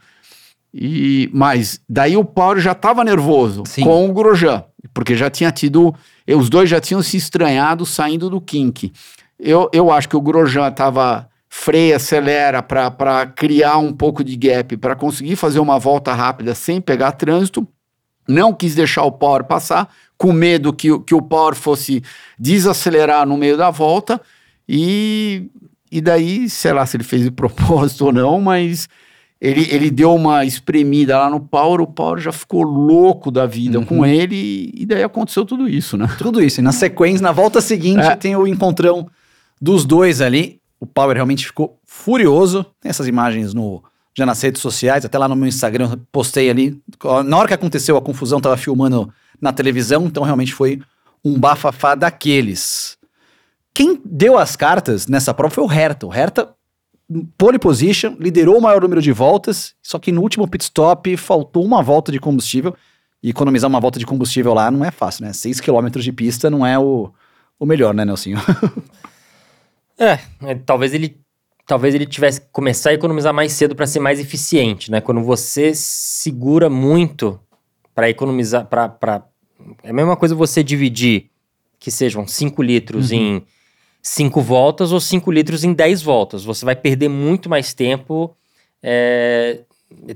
E, 0.72 1.28
mas 1.32 1.80
daí 1.88 2.16
o 2.16 2.24
Power 2.24 2.60
já 2.60 2.74
tava 2.74 3.02
nervoso 3.02 3.64
Sim. 3.66 3.82
com 3.82 4.08
o 4.08 4.12
Grosjean, 4.12 4.62
porque 4.94 5.14
já 5.16 5.30
tinha 5.30 5.50
tido. 5.52 5.94
eh, 6.26 6.34
Os 6.34 6.48
dois 6.48 6.68
já 6.68 6.80
tinham 6.80 7.02
se 7.02 7.16
estranhado 7.16 7.84
saindo 7.86 8.28
do 8.30 8.40
kink. 8.40 8.92
Eu, 9.38 9.70
eu 9.72 9.90
acho 9.90 10.08
que 10.08 10.16
o 10.16 10.20
Grosjean 10.20 10.70
tava 10.70 11.28
freia, 11.48 11.96
acelera 11.96 12.62
para 12.62 13.26
criar 13.26 13.78
um 13.78 13.92
pouco 13.92 14.22
de 14.22 14.36
gap, 14.36 14.76
para 14.76 14.94
conseguir 14.94 15.34
fazer 15.36 15.58
uma 15.60 15.78
volta 15.78 16.12
rápida 16.12 16.54
sem 16.54 16.80
pegar 16.80 17.12
trânsito. 17.12 17.66
Não 18.28 18.52
quis 18.54 18.74
deixar 18.74 19.02
o 19.02 19.10
Power 19.10 19.44
passar, 19.44 19.88
com 20.16 20.32
medo 20.32 20.72
que, 20.72 20.92
o- 20.92 21.00
que 21.00 21.14
o 21.14 21.22
Power 21.22 21.54
fosse 21.56 22.02
desacelerar 22.38 23.26
no 23.26 23.36
meio 23.36 23.56
da 23.56 23.70
volta. 23.70 24.20
E, 24.68 25.50
e 25.90 26.00
daí, 26.00 26.48
sei 26.48 26.72
lá 26.72 26.86
se 26.86 26.96
ele 26.96 27.02
fez 27.04 27.22
de 27.24 27.30
propósito 27.30 28.04
ou 28.06 28.12
não, 28.12 28.40
mas 28.40 28.88
ele, 29.40 29.66
ele 29.70 29.90
deu 29.90 30.14
uma 30.14 30.44
espremida 30.44 31.16
lá 31.18 31.30
no 31.30 31.40
Power, 31.40 31.80
o 31.80 31.86
Power 31.86 32.20
já 32.20 32.30
ficou 32.32 32.62
louco 32.62 33.30
da 33.30 33.46
vida 33.46 33.80
com 33.86 34.04
ele, 34.04 34.70
e 34.74 34.84
daí 34.84 35.02
aconteceu 35.02 35.44
tudo 35.46 35.66
isso, 35.68 35.96
né? 35.96 36.06
Tudo 36.18 36.42
isso. 36.42 36.60
E 36.60 36.62
na 36.62 36.72
sequência, 36.72 37.22
na 37.22 37.32
volta 37.32 37.60
seguinte, 37.60 38.00
É. 38.04 38.14
tem 38.16 38.36
o 38.36 38.46
encontrão 38.46 39.08
dos 39.60 39.84
dois 39.86 40.20
ali. 40.20 40.60
O 40.78 40.86
Power 40.86 41.14
realmente 41.14 41.46
ficou 41.46 41.78
furioso. 41.86 42.64
Tem 42.80 42.90
essas 42.90 43.06
imagens 43.08 43.54
no, 43.54 43.82
já 44.14 44.26
nas 44.26 44.40
redes 44.42 44.60
sociais, 44.60 45.04
até 45.04 45.16
lá 45.18 45.26
no 45.28 45.36
meu 45.36 45.48
Instagram, 45.48 45.98
postei 46.12 46.50
ali. 46.50 46.78
Na 47.24 47.36
hora 47.38 47.48
que 47.48 47.54
aconteceu 47.54 47.96
a 47.96 48.02
confusão, 48.02 48.40
tava 48.40 48.56
filmando 48.56 49.10
na 49.40 49.52
televisão, 49.52 50.04
então 50.06 50.22
realmente 50.22 50.52
foi 50.52 50.80
um 51.24 51.38
bafafá 51.38 51.94
daqueles. 51.94 52.98
Quem 53.72 54.00
deu 54.04 54.36
as 54.36 54.56
cartas 54.56 55.06
nessa 55.06 55.32
prova 55.32 55.54
foi 55.54 55.64
o 55.64 55.70
Herta. 55.72 56.06
O 56.06 56.12
Herta, 56.14 56.50
pole 57.36 57.58
position, 57.58 58.16
liderou 58.18 58.58
o 58.58 58.62
maior 58.62 58.80
número 58.82 59.02
de 59.02 59.12
voltas, 59.12 59.74
só 59.82 59.98
que 59.98 60.12
no 60.12 60.22
último 60.22 60.46
pit 60.48 60.64
stop 60.64 61.16
faltou 61.16 61.64
uma 61.64 61.82
volta 61.82 62.12
de 62.12 62.20
combustível. 62.20 62.74
E 63.22 63.28
economizar 63.28 63.68
uma 63.68 63.80
volta 63.80 63.98
de 63.98 64.06
combustível 64.06 64.54
lá 64.54 64.70
não 64.70 64.82
é 64.82 64.90
fácil, 64.90 65.26
né? 65.26 65.32
6 65.34 65.60
km 65.60 65.88
de 65.90 66.10
pista 66.10 66.48
não 66.48 66.64
é 66.64 66.78
o, 66.78 67.12
o 67.58 67.66
melhor, 67.66 67.92
né, 67.94 68.04
Nelsinho? 68.04 68.38
É, 70.02 70.18
é, 70.44 70.54
talvez 70.54 70.94
ele 70.94 71.20
talvez 71.66 71.94
ele 71.94 72.06
tivesse 72.06 72.40
que 72.40 72.46
começar 72.50 72.88
a 72.88 72.94
economizar 72.94 73.34
mais 73.34 73.52
cedo 73.52 73.76
para 73.76 73.86
ser 73.86 74.00
mais 74.00 74.18
eficiente, 74.18 74.90
né? 74.90 74.98
Quando 74.98 75.22
você 75.22 75.74
segura 75.74 76.70
muito 76.70 77.38
para 77.94 78.08
economizar, 78.08 78.64
para 78.64 79.26
é 79.82 79.90
a 79.90 79.92
mesma 79.92 80.16
coisa 80.16 80.34
você 80.34 80.64
dividir 80.64 81.30
que 81.78 81.90
sejam 81.90 82.26
5 82.26 82.62
litros 82.62 83.12
em 83.12 83.42
5 84.02 84.40
voltas 84.40 84.92
ou 84.92 85.00
5 85.00 85.30
litros 85.30 85.64
em 85.64 85.72
10 85.72 86.02
voltas. 86.02 86.44
Você 86.44 86.64
vai 86.64 86.76
perder 86.76 87.08
muito 87.08 87.48
mais 87.48 87.74
tempo 87.74 88.34
é, 88.82 89.60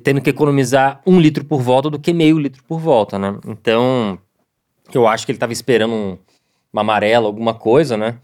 tendo 0.03 0.21
que 0.21 0.31
economizar 0.31 1.01
um 1.07 1.21
litro 1.21 1.45
por 1.45 1.61
volta 1.61 1.91
do 1.91 1.99
que 1.99 2.13
meio 2.13 2.39
litro 2.39 2.63
por 2.65 2.79
volta, 2.79 3.19
né? 3.19 3.39
Então, 3.47 4.19
eu 4.93 5.07
acho 5.07 5.27
que 5.27 5.33
ele 5.33 5.37
estava 5.37 5.53
esperando 5.53 5.93
um, 5.93 6.19
uma 6.73 6.83
amarela, 6.83 7.27
alguma 7.27 7.55
coisa, 7.55 7.97
né? 7.97 8.19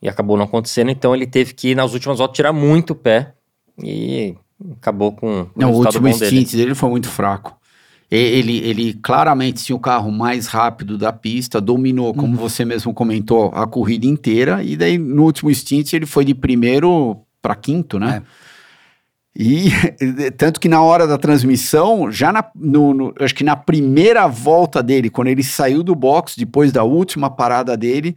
E 0.00 0.08
acabou 0.08 0.36
não 0.36 0.44
acontecendo, 0.44 0.90
então 0.90 1.14
ele 1.14 1.26
teve 1.26 1.54
que, 1.54 1.74
nas 1.74 1.92
últimas 1.92 2.18
voltas, 2.18 2.36
tirar 2.36 2.52
muito 2.52 2.90
o 2.90 2.96
pé 2.96 3.34
e 3.82 4.34
acabou 4.72 5.12
com 5.12 5.40
um 5.40 5.50
Não, 5.56 5.72
o 5.72 5.76
último 5.76 6.08
bom 6.08 6.18
dele. 6.18 6.42
stint 6.42 6.52
dele 6.52 6.74
foi 6.74 6.88
muito 6.88 7.08
fraco. 7.08 7.56
Ele, 8.10 8.58
ele 8.58 8.94
claramente 8.94 9.64
tinha 9.64 9.74
o 9.74 9.80
carro 9.80 10.12
mais 10.12 10.46
rápido 10.46 10.96
da 10.96 11.12
pista, 11.12 11.60
dominou, 11.60 12.14
como 12.14 12.34
Uhum. 12.34 12.38
você 12.38 12.64
mesmo 12.64 12.94
comentou, 12.94 13.50
a 13.52 13.66
corrida 13.66 14.06
inteira. 14.06 14.62
E 14.62 14.76
daí, 14.76 14.96
no 14.96 15.24
último 15.24 15.52
stint, 15.52 15.92
ele 15.92 16.06
foi 16.06 16.24
de 16.24 16.34
primeiro 16.34 17.18
para 17.42 17.56
quinto, 17.56 17.98
né? 17.98 18.22
E 19.34 19.68
tanto 20.38 20.58
que 20.60 20.68
na 20.68 20.80
hora 20.82 21.06
da 21.06 21.18
transmissão, 21.18 22.10
já 22.10 22.32
na, 22.32 22.44
no, 22.54 22.94
no- 22.94 23.14
acho 23.20 23.34
que 23.34 23.44
na 23.44 23.56
primeira 23.56 24.26
volta 24.26 24.82
dele, 24.82 25.10
quando 25.10 25.28
ele 25.28 25.42
saiu 25.42 25.82
do 25.82 25.94
box, 25.94 26.36
depois 26.38 26.72
da 26.72 26.84
última 26.84 27.28
parada 27.28 27.76
dele, 27.76 28.16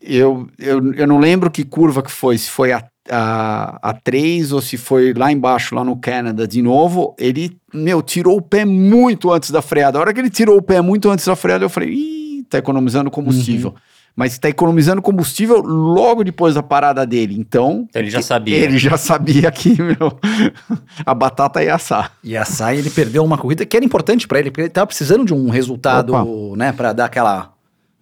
eu, 0.00 0.48
eu, 0.58 0.92
eu 0.94 1.06
não 1.06 1.18
lembro 1.20 1.50
que 1.50 1.64
curva 1.64 2.02
que 2.02 2.10
foi, 2.10 2.36
se 2.36 2.50
foi 2.50 2.72
a, 2.72 2.82
a, 3.10 3.78
a 3.90 3.92
3 3.94 4.52
ou 4.52 4.60
se 4.60 4.76
foi 4.76 5.12
lá 5.14 5.30
embaixo, 5.32 5.74
lá 5.74 5.82
no 5.84 5.96
Canadá 5.96 6.46
de 6.46 6.62
novo, 6.62 7.14
ele, 7.18 7.56
meu, 7.72 8.02
tirou 8.02 8.36
o 8.36 8.42
pé 8.42 8.64
muito 8.64 9.30
antes 9.32 9.50
da 9.50 9.60
freada. 9.62 9.98
A 9.98 10.00
hora 10.00 10.12
que 10.14 10.20
ele 10.20 10.30
tirou 10.30 10.56
o 10.56 10.62
pé 10.62 10.80
muito 10.80 11.10
antes 11.10 11.26
da 11.26 11.34
freada, 11.36 11.64
eu 11.64 11.68
falei, 11.68 11.90
ih, 11.90 12.44
tá 12.48 12.58
economizando 12.58 13.10
combustível. 13.10 13.74
mas 14.14 14.32
está 14.32 14.48
economizando 14.48 15.00
combustível 15.00 15.62
logo 15.62 16.22
depois 16.22 16.54
da 16.54 16.62
parada 16.62 17.06
dele. 17.06 17.34
Então, 17.38 17.88
Ele 17.94 18.10
já 18.10 18.20
sabia. 18.22 18.56
ele 18.56 18.76
já 18.78 18.96
sabia 18.96 19.50
que 19.50 19.80
meu, 19.80 20.18
a 21.04 21.14
batata 21.14 21.62
ia 21.64 21.74
assar. 21.74 22.12
E 22.22 22.36
a 22.36 22.44
Sai, 22.44 22.76
ele 22.78 22.90
perdeu 22.90 23.24
uma 23.24 23.38
corrida 23.38 23.64
que 23.64 23.76
era 23.76 23.84
importante 23.86 24.28
pra 24.28 24.38
ele, 24.38 24.50
porque 24.50 24.62
ele 24.62 24.68
tava 24.70 24.86
precisando 24.86 25.24
de 25.24 25.32
um 25.34 25.48
resultado, 25.48 26.14
Opa. 26.14 26.56
né, 26.56 26.72
Pra 26.72 26.92
dar 26.92 27.06
aquela 27.06 27.52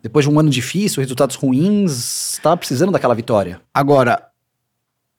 depois 0.03 0.25
de 0.25 0.31
um 0.33 0.41
ano 0.41 0.49
difícil, 0.49 1.01
resultados 1.03 1.37
ruins, 1.37 2.39
tava 2.43 2.57
precisando 2.57 2.91
daquela 2.91 3.15
vitória. 3.15 3.61
Agora, 3.73 4.23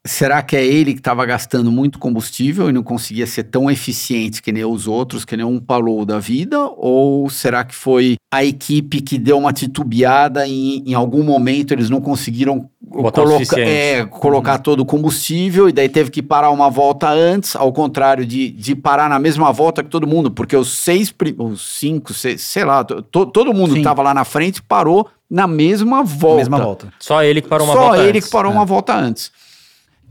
será 0.05 0.41
que 0.41 0.55
é 0.55 0.65
ele 0.65 0.93
que 0.93 0.99
estava 0.99 1.25
gastando 1.25 1.71
muito 1.71 1.99
combustível 1.99 2.69
e 2.69 2.73
não 2.73 2.81
conseguia 2.83 3.27
ser 3.27 3.43
tão 3.43 3.69
eficiente 3.69 4.41
que 4.41 4.51
nem 4.51 4.65
os 4.65 4.87
outros, 4.87 5.23
que 5.23 5.37
nem 5.37 5.45
um 5.45 5.59
Palou 5.59 6.05
da 6.05 6.19
vida? 6.19 6.59
Ou 6.77 7.29
será 7.29 7.63
que 7.63 7.75
foi 7.75 8.15
a 8.33 8.43
equipe 8.43 9.01
que 9.01 9.17
deu 9.19 9.37
uma 9.37 9.53
titubeada 9.53 10.47
e 10.47 10.79
em 10.85 10.93
algum 10.93 11.23
momento 11.23 11.71
eles 11.73 11.89
não 11.89 12.01
conseguiram 12.01 12.67
coloca- 12.89 13.59
é, 13.59 14.05
colocar 14.05 14.57
todo 14.57 14.79
o 14.81 14.85
combustível 14.85 15.69
e 15.69 15.71
daí 15.71 15.87
teve 15.87 16.09
que 16.09 16.21
parar 16.21 16.49
uma 16.49 16.69
volta 16.69 17.09
antes, 17.09 17.55
ao 17.55 17.71
contrário 17.71 18.25
de, 18.25 18.49
de 18.49 18.75
parar 18.75 19.09
na 19.09 19.19
mesma 19.19 19.51
volta 19.53 19.83
que 19.83 19.89
todo 19.89 20.07
mundo, 20.07 20.31
porque 20.31 20.55
os 20.57 20.77
seis, 20.77 21.13
os 21.37 21.77
cinco, 21.79 22.13
seis, 22.13 22.41
sei 22.41 22.65
lá, 22.65 22.83
to- 22.83 23.01
to- 23.03 23.25
todo 23.27 23.53
mundo 23.53 23.69
que 23.69 23.73
Sim. 23.75 23.79
estava 23.81 24.01
lá 24.01 24.13
na 24.13 24.25
frente 24.25 24.61
parou 24.61 25.07
na 25.29 25.47
mesma 25.47 26.03
volta. 26.03 26.37
Mesma 26.37 26.57
volta. 26.57 26.93
Só 26.99 27.23
ele 27.23 27.41
que 27.41 27.47
parou 27.47 27.65
uma 27.67 27.73
Só 27.73 27.79
volta 27.81 27.97
ele 27.99 28.09
antes. 28.17 28.25
que 28.25 28.31
parou 28.31 28.51
É. 28.51 28.55
uma 28.55 28.65
volta 28.65 28.93
antes. 28.97 29.31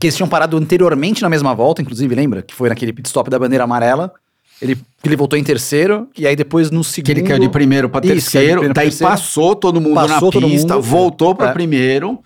Que 0.01 0.07
eles 0.07 0.15
tinham 0.17 0.27
parado 0.27 0.57
anteriormente 0.57 1.21
na 1.21 1.29
mesma 1.29 1.53
volta, 1.53 1.81
inclusive, 1.81 2.13
lembra? 2.15 2.41
Que 2.41 2.55
foi 2.55 2.69
naquele 2.69 2.91
pit 2.91 3.07
stop 3.07 3.29
da 3.29 3.37
bandeira 3.37 3.63
amarela. 3.63 4.11
Ele, 4.59 4.75
que 4.75 5.07
ele 5.07 5.15
voltou 5.15 5.37
em 5.39 5.43
terceiro, 5.43 6.07
e 6.17 6.25
aí 6.27 6.35
depois 6.35 6.69
no 6.71 6.83
segundo... 6.83 7.05
Que 7.05 7.11
ele 7.11 7.21
caiu 7.23 7.39
de 7.39 7.49
primeiro 7.49 7.87
para 7.89 8.05
Isso, 8.05 8.31
terceiro, 8.31 8.61
pra 8.61 8.73
daí 8.73 8.87
terceiro. 8.87 9.11
passou 9.11 9.55
todo 9.55 9.79
mundo 9.79 9.95
Passou 9.95 10.09
na 10.15 10.19
todo 10.31 10.47
pista, 10.47 10.75
mundo, 10.75 10.83
voltou 10.83 11.35
para 11.35 11.49
é. 11.49 11.53
primeiro. 11.53 12.19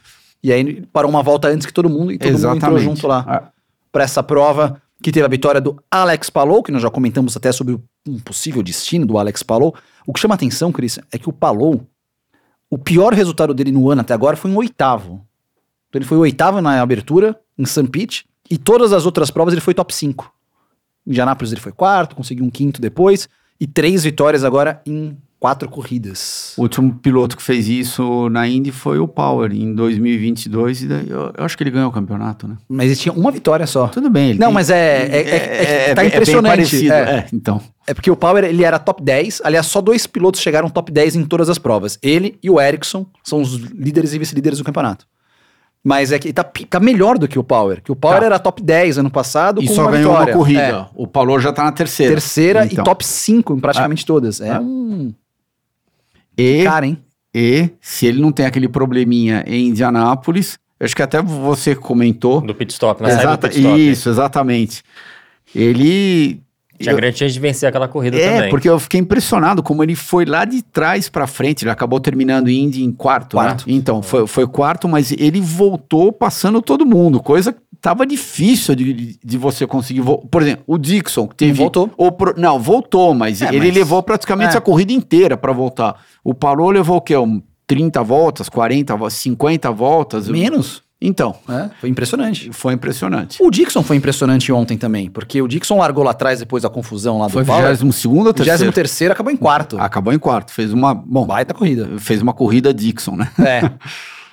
E 0.43 0.51
aí 0.51 0.83
parou 0.93 1.09
uma 1.09 1.21
volta 1.23 1.47
antes 1.49 1.65
que 1.65 1.73
todo 1.73 1.89
mundo, 1.89 2.11
e 2.11 2.17
todo 2.17 2.31
mundo 2.31 2.55
entrou 2.55 2.79
junto 2.79 3.07
lá. 3.07 3.25
É. 3.29 3.55
Pra 3.91 4.03
essa 4.03 4.21
prova, 4.23 4.81
que 5.01 5.11
teve 5.11 5.25
a 5.25 5.29
vitória 5.29 5.59
do 5.61 5.77
Alex 5.91 6.29
Palou, 6.29 6.61
que 6.63 6.71
nós 6.71 6.81
já 6.81 6.89
comentamos 6.89 7.35
até 7.37 7.51
sobre 7.51 7.73
o- 7.73 7.83
um 8.07 8.19
possível 8.19 8.61
destino 8.63 9.05
do 9.05 9.17
Alex 9.17 9.43
Palou. 9.43 9.73
O 10.05 10.13
que 10.13 10.19
chama 10.19 10.35
atenção, 10.35 10.71
Cris, 10.71 10.99
é 11.11 11.17
que 11.17 11.29
o 11.29 11.33
Palou, 11.33 11.85
o 12.69 12.77
pior 12.77 13.13
resultado 13.13 13.53
dele 13.53 13.71
no 13.71 13.89
ano 13.89 14.01
até 14.01 14.13
agora 14.13 14.35
foi 14.37 14.51
em 14.51 14.55
oitavo. 14.55 15.25
Então 15.89 15.99
ele 15.99 16.05
foi 16.05 16.17
oitavo 16.17 16.59
na 16.61 16.81
abertura, 16.81 17.39
em 17.57 17.65
St. 17.65 17.87
Pete, 17.87 18.25
e 18.49 18.57
todas 18.57 18.93
as 18.93 19.05
outras 19.05 19.31
provas 19.31 19.53
ele 19.53 19.61
foi 19.61 19.73
top 19.73 19.93
5. 19.93 20.31
Em 21.05 21.11
Indianápolis 21.11 21.51
ele 21.51 21.61
foi 21.61 21.71
quarto, 21.71 22.15
conseguiu 22.15 22.45
um 22.45 22.49
quinto 22.49 22.81
depois, 22.81 23.27
e 23.59 23.65
três 23.67 24.03
vitórias 24.03 24.43
agora 24.43 24.81
em 24.85 25.17
quatro 25.39 25.69
corridas. 25.69 26.53
O 26.57 26.63
último 26.63 26.95
piloto 26.95 27.37
que 27.37 27.43
fez 27.43 27.67
isso 27.67 28.29
na 28.29 28.47
Indy 28.47 28.71
foi 28.71 28.97
o 28.97 29.07
Power, 29.07 29.51
em 29.51 29.75
2022, 29.75 30.81
e 30.83 30.87
eu, 31.07 31.31
eu 31.37 31.45
acho 31.45 31.55
que 31.55 31.61
ele 31.63 31.69
ganhou 31.69 31.89
o 31.89 31.91
campeonato, 31.91 32.47
né? 32.47 32.57
Mas 32.67 32.87
ele 32.87 32.95
tinha 32.95 33.13
uma 33.13 33.31
vitória 33.31 33.67
só. 33.67 33.87
Tudo 33.87 34.09
bem. 34.09 34.31
Ele 34.31 34.39
Não, 34.39 34.47
tem- 34.47 34.53
mas 34.55 34.69
é- 34.71 35.07
é- 35.07 35.21
é- 35.21 35.89
é 35.91 35.93
tá 35.93 36.03
impressionante, 36.03 36.89
é. 36.89 36.95
é, 36.95 37.27
então. 37.31 37.61
É 37.85 37.93
porque 37.93 38.09
o 38.09 38.15
Power, 38.15 38.43
ele 38.43 38.63
era 38.63 38.79
top 38.79 39.03
10. 39.03 39.41
Aliás, 39.43 39.67
só 39.67 39.81
dois 39.81 40.07
pilotos 40.07 40.41
chegaram 40.41 40.67
top 40.69 40.91
10 40.91 41.15
em 41.15 41.23
todas 41.23 41.47
as 41.49 41.59
provas. 41.59 41.99
Ele 42.01 42.39
e 42.41 42.49
o 42.49 42.59
Ericsson 42.59 43.05
são 43.23 43.41
os 43.41 43.53
líderes 43.53 44.13
e 44.13 44.17
vice-líderes 44.19 44.57
do 44.57 44.65
campeonato. 44.65 45.05
Mas 45.87 46.11
é 46.11 46.17
que 46.17 46.33
tá, 46.33 46.43
tá 46.43 46.79
melhor 46.79 47.15
do 47.19 47.27
que 47.27 47.37
o 47.37 47.43
Power. 47.43 47.79
Que 47.79 47.91
o 47.91 47.95
Power 47.95 48.19
Tá. 48.21 48.25
era 48.25 48.39
top 48.39 48.63
10 48.63 48.97
ano 48.97 49.11
passado 49.11 49.61
E 49.61 49.67
com 49.67 49.73
só 49.75 49.83
uma 49.83 49.91
ganhou 49.91 50.11
vitória. 50.13 50.33
uma 50.33 50.37
corrida. 50.39 50.61
É, 50.61 50.85
O 50.95 51.05
Paulo 51.05 51.39
já 51.39 51.53
tá 51.53 51.63
na 51.63 51.71
terceira. 51.71 52.11
terceira 52.13 52.65
Então. 52.65 52.81
e 52.81 52.83
top 52.83 53.05
5 53.05 53.53
em 53.53 53.59
praticamente 53.59 54.03
todas. 54.03 54.41
É 54.41 54.49
Ah. 54.49 54.59
um 54.59 55.13
E, 56.35 56.63
cara, 56.63 56.87
hein? 56.87 56.97
e 57.33 57.69
se 57.79 58.07
ele 58.07 58.19
não 58.19 58.31
tem 58.31 58.47
aquele 58.47 58.67
probleminha 58.67 59.43
em 59.45 59.67
Indianápolis, 59.67 60.57
eu 60.79 60.85
acho 60.85 60.95
que 60.95 61.03
até 61.03 61.21
você 61.21 61.75
comentou. 61.75 62.41
Do 62.41 62.55
pit 62.55 62.73
stop, 62.73 63.03
do 63.03 63.07
Exata- 63.07 63.47
pit 63.47 63.59
stop. 63.61 63.91
isso, 63.91 64.09
exatamente. 64.09 64.81
Ele. 65.53 66.41
Tinha 66.79 66.91
eu- 66.93 66.97
grande 66.97 67.17
chance 67.17 67.33
de 67.33 67.39
vencer 67.39 67.67
aquela 67.69 67.87
corrida 67.87 68.17
É, 68.17 68.35
também. 68.35 68.49
porque 68.49 68.69
eu 68.69 68.79
fiquei 68.79 68.99
impressionado 68.99 69.63
como 69.63 69.81
ele 69.83 69.95
foi 69.95 70.25
lá 70.25 70.43
de 70.45 70.61
trás 70.61 71.07
pra 71.09 71.25
frente. 71.27 71.63
Ele 71.63 71.71
acabou 71.71 71.99
terminando 71.99 72.49
Indy 72.49 72.83
em 72.83 72.91
quarto, 72.91 73.37
Quarto. 73.37 73.67
né? 73.67 73.73
Então, 73.73 74.01
foi, 74.01 74.27
foi 74.27 74.45
quarto, 74.47 74.87
mas 74.87 75.11
ele 75.11 75.39
voltou 75.41 76.11
passando 76.11 76.61
todo 76.61 76.85
mundo, 76.85 77.19
coisa 77.21 77.53
que 77.53 77.59
tava 77.81 78.05
difícil 78.05 78.75
de, 78.75 79.17
de 79.23 79.37
você 79.37 79.65
conseguir. 79.67 80.01
vo- 80.01 80.17
Por 80.29 80.41
exemplo, 80.41 80.63
o 80.67 80.77
Dixon, 80.77 81.27
que 81.27 81.35
teve. 81.35 81.53
voltou. 81.53 81.89
o 81.97 82.11
pro- 82.11 82.33
não, 82.37 82.59
voltou, 82.59 83.13
mas 83.13 83.41
É, 83.41 83.47
ele 83.49 83.59
mas- 83.67 83.75
levou 83.75 84.01
praticamente 84.03 84.55
é. 84.55 84.57
a 84.57 84.61
corrida 84.61 84.91
inteira 84.91 85.37
pra 85.37 85.53
voltar. 85.53 85.95
O 86.23 86.33
Palou 86.33 86.71
levou 86.71 86.97
o 86.97 87.01
quê? 87.01 87.15
Um 87.15 87.41
30 87.67 88.03
voltas, 88.03 88.49
40 88.49 88.95
voltas, 88.95 89.13
50 89.17 89.71
voltas? 89.71 90.27
Menos. 90.27 90.83
Então, 91.07 91.35
né? 91.47 91.71
Foi 91.79 91.89
impressionante. 91.89 92.49
foi 92.51 92.73
impressionante. 92.73 93.37
O 93.41 93.51
Dixon 93.51 93.83
foi 93.83 93.97
impressionante 93.97 94.51
ontem 94.51 94.77
também, 94.77 95.09
porque 95.09 95.41
o 95.41 95.47
Dixon 95.47 95.77
largou 95.77 96.03
lá 96.03 96.11
atrás 96.11 96.39
depois 96.39 96.63
da 96.63 96.69
confusão 96.69 97.19
lá 97.19 97.27
do 97.27 97.33
Foi 97.33 97.45
Power. 97.45 97.75
22 97.75 98.05
ou 98.25 98.33
terceiro? 98.33 98.65
23 98.65 99.11
acabou 99.11 99.31
em 99.31 99.37
quarto. 99.37 99.79
Acabou 99.79 100.13
em 100.13 100.19
quarto. 100.19 100.51
Fez 100.51 100.73
uma. 100.73 100.93
Bom, 100.93 101.25
Baita 101.25 101.53
corrida. 101.53 101.89
fez 101.99 102.21
uma 102.21 102.33
corrida 102.33 102.73
Dixon, 102.73 103.15
né? 103.15 103.29
É. 103.39 103.71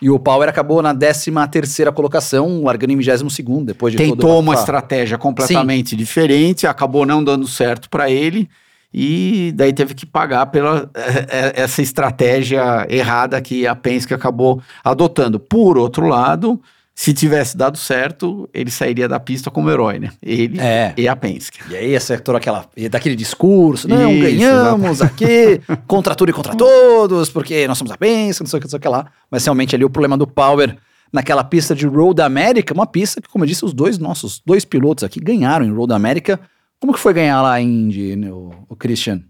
E 0.01 0.11
o 0.11 0.19
Power 0.19 0.49
acabou 0.49 0.83
na 0.83 0.93
13 0.93 1.31
terceira 1.49 1.93
colocação, 1.93 2.65
largando 2.65 2.93
em 2.93 2.97
22 2.97 3.65
depois 3.65 3.93
de 3.93 3.99
todo 3.99 4.17
tentou 4.17 4.41
uma 4.41 4.55
estratégia 4.55 5.17
completamente 5.17 5.95
diferente, 5.95 6.67
acabou 6.67 7.07
não 7.07 7.23
dando 7.23 7.47
certo 7.47 7.89
para 7.89 8.11
ele 8.11 8.49
e 8.93 9.53
daí 9.55 9.73
teve 9.73 9.95
que 9.95 10.05
pagar 10.05 10.47
pela 10.47 10.91
eh, 10.95 11.27
eh, 11.29 11.53
essa 11.57 11.81
estratégia 11.81 12.87
errada 12.91 13.41
que 13.41 13.67
a 13.67 13.75
Penske 13.75 14.13
acabou 14.13 14.61
adotando. 14.85 15.41
Por 15.41 15.79
outro 15.79 16.07
lado, 16.07 16.61
se 16.95 17.15
tivesse 17.15 17.57
dado 17.57 17.79
certo, 17.79 18.49
ele 18.53 18.71
sairia 18.71 19.09
da 19.09 19.19
pista 19.19 19.51
como 19.51 19.71
herói, 19.71 19.99
né? 19.99 20.11
Ele 20.23 20.61
É. 20.61 20.93
e 20.97 21.09
a 21.09 21.17
Penske. 21.17 21.59
E 21.71 21.77
aí 21.77 21.97
acertou 21.97 22.37
aquela, 22.37 22.67
e 22.77 22.89
daquele 22.89 23.17
discurso, 23.17 23.89
não, 23.89 24.13
Isso, 24.13 24.23
ganhamos 24.23 25.01
aqui, 25.01 25.61
contra 25.87 26.15
tudo 26.15 26.29
e 26.31 26.33
contra 26.35 26.55
todos, 26.55 27.31
porque 27.31 27.67
nós 27.67 27.79
somos 27.79 27.91
a 27.93 27.97
Penske, 27.97 28.43
não 28.43 28.49
sei 28.49 28.59
o 28.59 28.61
que, 28.61 28.67
não 28.67 28.71
sei 28.71 28.77
o 28.79 28.81
que 28.81 28.89
lá. 28.89 29.07
Mas 29.31 29.45
realmente 29.45 29.75
ali 29.75 29.85
o 29.85 29.91
problema 29.91 30.19
do 30.19 30.27
Power 30.27 30.77
naquela 31.13 31.45
pista 31.45 31.75
de 31.75 31.87
Road 31.87 32.21
America, 32.23 32.73
uma 32.73 32.87
pista 32.87 33.21
que, 33.21 33.29
como 33.29 33.45
eu 33.45 33.49
disse, 33.49 33.65
os 33.65 33.73
dois 33.73 33.99
nossos, 33.99 34.41
dois 34.45 34.65
pilotos 34.65 35.05
aqui 35.05 35.21
ganharam 35.21 35.65
em 35.65 35.73
Road 35.73 35.93
America. 35.93 36.41
Como 36.83 36.93
que 36.93 36.99
foi 36.99 37.15
ganhar 37.15 37.41
lá 37.41 37.61
em 37.61 37.85
Indy, 37.85 38.17
né, 38.17 38.33
o, 38.33 38.51
o 38.69 38.75
Christian? 38.75 39.23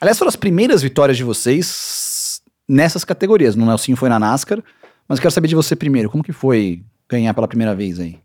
Aliás, 0.00 0.16
foram 0.16 0.28
as 0.28 0.36
primeiras 0.36 0.80
vitórias 0.80 1.16
de 1.16 1.24
vocês 1.24 2.40
nessas 2.68 3.04
categorias. 3.04 3.56
No 3.56 3.66
Nelsinho 3.66 3.96
foi 3.96 4.08
na 4.08 4.16
NASCAR, 4.16 4.62
mas 5.08 5.18
eu 5.18 5.22
quero 5.22 5.34
saber 5.34 5.48
de 5.48 5.56
você 5.56 5.74
primeiro. 5.74 6.08
Como 6.08 6.22
que 6.22 6.32
foi 6.32 6.84
ganhar 7.08 7.34
pela 7.34 7.48
primeira 7.48 7.74
vez 7.74 7.98
aí? 7.98 8.20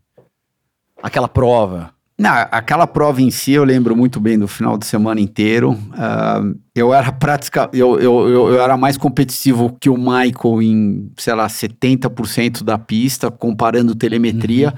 Aquela 1.02 1.26
prova. 1.26 1.92
Não, 2.16 2.30
aquela 2.30 2.86
prova 2.86 3.20
em 3.20 3.28
si 3.32 3.50
eu 3.50 3.64
lembro 3.64 3.96
muito 3.96 4.20
bem 4.20 4.38
do 4.38 4.46
final 4.46 4.78
de 4.78 4.86
semana 4.86 5.20
inteiro. 5.20 5.76
Ah, 5.92 6.40
eu 6.72 6.94
era 6.94 7.10
praticamente. 7.10 7.76
Eu, 7.76 7.98
eu, 7.98 8.28
eu, 8.28 8.48
eu 8.50 8.62
era 8.62 8.76
mais 8.76 8.96
competitivo 8.96 9.76
que 9.80 9.90
o 9.90 9.96
Michael 9.96 10.62
em, 10.62 11.10
sei 11.16 11.34
lá, 11.34 11.48
70% 11.48 12.62
da 12.62 12.78
pista, 12.78 13.32
comparando 13.32 13.96
telemetria. 13.96 14.72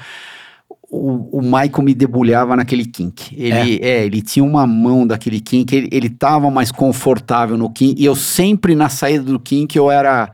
O, 0.95 1.38
o 1.38 1.43
Michael 1.43 1.82
me 1.82 1.95
debulhava 1.95 2.55
naquele 2.55 2.84
kink. 2.84 3.34
Ele, 3.34 3.80
é. 3.82 4.05
ele 4.05 4.20
tinha 4.20 4.45
uma 4.45 4.66
mão 4.66 5.07
daquele 5.07 5.40
kink, 5.40 5.74
ele, 5.74 5.88
ele 5.90 6.11
tava 6.11 6.51
mais 6.51 6.70
confortável 6.70 7.57
no 7.57 7.70
kink. 7.70 8.01
E 8.01 8.05
eu 8.05 8.14
sempre 8.14 8.74
na 8.74 8.90
saída 8.90 9.24
do 9.24 9.40
kink 9.40 9.74
eu 9.74 9.90
era 9.90 10.30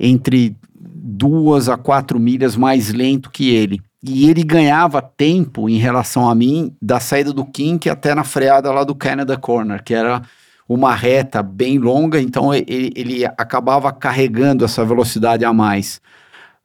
entre 0.00 0.56
duas 0.74 1.68
a 1.68 1.76
quatro 1.76 2.18
milhas 2.18 2.56
mais 2.56 2.92
lento 2.92 3.30
que 3.30 3.50
ele. 3.50 3.80
E 4.02 4.28
ele 4.28 4.42
ganhava 4.42 5.02
tempo 5.02 5.68
em 5.68 5.76
relação 5.76 6.28
a 6.28 6.34
mim 6.34 6.74
da 6.80 6.98
saída 6.98 7.32
do 7.32 7.44
kink 7.44 7.88
até 7.88 8.14
na 8.14 8.24
freada 8.24 8.72
lá 8.72 8.82
do 8.82 8.94
Canada 8.94 9.36
Corner, 9.36 9.84
que 9.84 9.94
era 9.94 10.22
uma 10.68 10.94
reta 10.94 11.42
bem 11.42 11.78
longa, 11.78 12.20
então 12.20 12.52
ele, 12.54 12.92
ele 12.96 13.24
acabava 13.24 13.92
carregando 13.92 14.64
essa 14.64 14.84
velocidade 14.84 15.44
a 15.44 15.52
mais. 15.52 16.00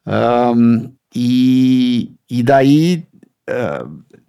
Ahn, 0.05 0.89
e, 1.13 2.11
e 2.29 2.41
daí, 2.41 3.05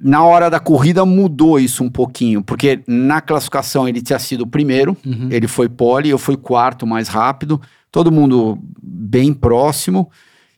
na 0.01 0.25
hora 0.25 0.49
da 0.49 0.61
corrida, 0.61 1.05
mudou 1.05 1.59
isso 1.59 1.83
um 1.83 1.91
pouquinho, 1.91 2.43
porque 2.43 2.81
na 2.87 3.21
classificação 3.21 3.89
ele 3.89 4.01
tinha 4.01 4.19
sido 4.19 4.43
o 4.43 4.47
primeiro, 4.47 4.97
ele 5.31 5.49
foi 5.49 5.69
pole, 5.69 6.09
eu 6.09 6.19
fui 6.19 6.37
quarto 6.37 6.87
mais 6.87 7.09
rápido, 7.09 7.61
todo 7.91 8.13
mundo 8.13 8.59
bem 8.83 9.33
próximo. 9.33 10.11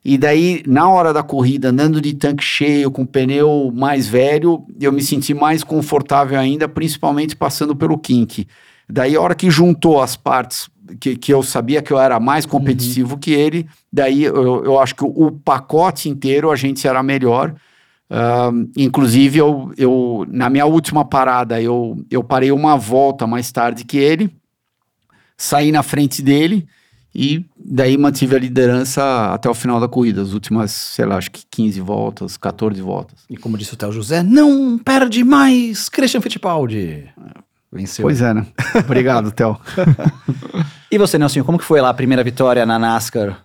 E 0.03 0.17
daí, 0.17 0.63
na 0.67 0.89
hora 0.89 1.13
da 1.13 1.23
corrida, 1.23 1.69
andando 1.69 2.01
de 2.01 2.15
tanque 2.15 2.43
cheio, 2.43 2.91
com 2.91 3.05
pneu 3.05 3.71
mais 3.75 4.09
velho, 4.09 4.65
eu 4.81 4.91
me 4.91 5.03
senti 5.03 5.35
mais 5.35 5.63
confortável 5.63 6.39
ainda, 6.39 6.67
principalmente 6.67 7.37
passando 7.37 7.77
pelo 7.77 7.99
kink. 7.99 8.47
Daí, 8.89 9.15
a 9.15 9.21
hora 9.21 9.35
que 9.35 9.51
juntou 9.51 10.03
as 10.03 10.17
partes 10.17 10.71
que, 10.99 11.17
que 11.17 11.33
eu 11.33 11.43
sabia 11.43 11.83
que 11.83 11.93
eu 11.93 11.99
era 11.99 12.19
mais 12.19 12.47
competitivo 12.47 13.19
que 13.19 13.33
ele, 13.33 13.69
daí 13.93 14.25
eu, 14.25 14.65
eu 14.65 14.79
acho 14.81 14.95
que 14.95 15.05
o, 15.05 15.27
o 15.27 15.33
pacote 15.33 16.09
inteiro 16.09 16.51
a 16.51 16.57
gente 16.57 16.87
era 16.87 17.03
melhor. 17.03 17.55
Ahn, 18.11 18.67
inclusive, 18.77 19.39
eu, 19.39 19.73
eu, 19.77 20.27
na 20.29 20.51
minha 20.51 20.67
última 20.67 21.05
parada, 21.05 21.63
eu, 21.63 22.05
eu 22.11 22.25
parei 22.25 22.51
uma 22.51 22.77
volta 22.77 23.25
mais 23.25 23.53
tarde 23.53 23.85
que 23.85 23.97
ele, 23.99 24.35
saí 25.37 25.71
na 25.71 25.83
frente 25.83 26.21
dele 26.21 26.67
E 27.15 27.47
daí 27.57 27.97
mantive 27.97 28.37
a 28.37 28.39
liderança 28.39 29.33
até 29.33 29.49
o 29.49 29.55
final 29.55 29.81
da 29.81 29.89
corrida, 29.89 30.23
as 30.23 30.33
últimas, 30.33 30.73
sei 30.73 31.07
lá, 31.07 31.17
acho 31.17 31.31
que 31.31 31.45
15 31.51 31.81
voltas, 31.81 32.37
14 32.37 32.81
voltas. 32.83 33.21
E 33.29 33.37
como 33.37 33.57
disse 33.57 33.75
o 33.75 33.77
Theo 33.77 33.93
José, 33.93 34.23
não 34.23 34.77
perde 34.79 35.25
mais 35.25 35.89
Christian 35.89 36.21
Fittipaldi. 36.21 37.09
Venceu. 37.73 38.03
Pois 38.03 38.21
é, 38.21 38.35
né? 38.35 38.47
Obrigado, 38.85 39.31
Theo. 39.31 39.57
E 40.91 40.99
você, 40.99 41.17
Nelson, 41.17 41.45
como 41.45 41.59
que 41.59 41.65
foi 41.65 41.81
lá 41.81 41.91
a 41.91 41.95
primeira 41.95 42.25
vitória 42.25 42.67
na 42.67 42.79
NASCAR 42.79 43.45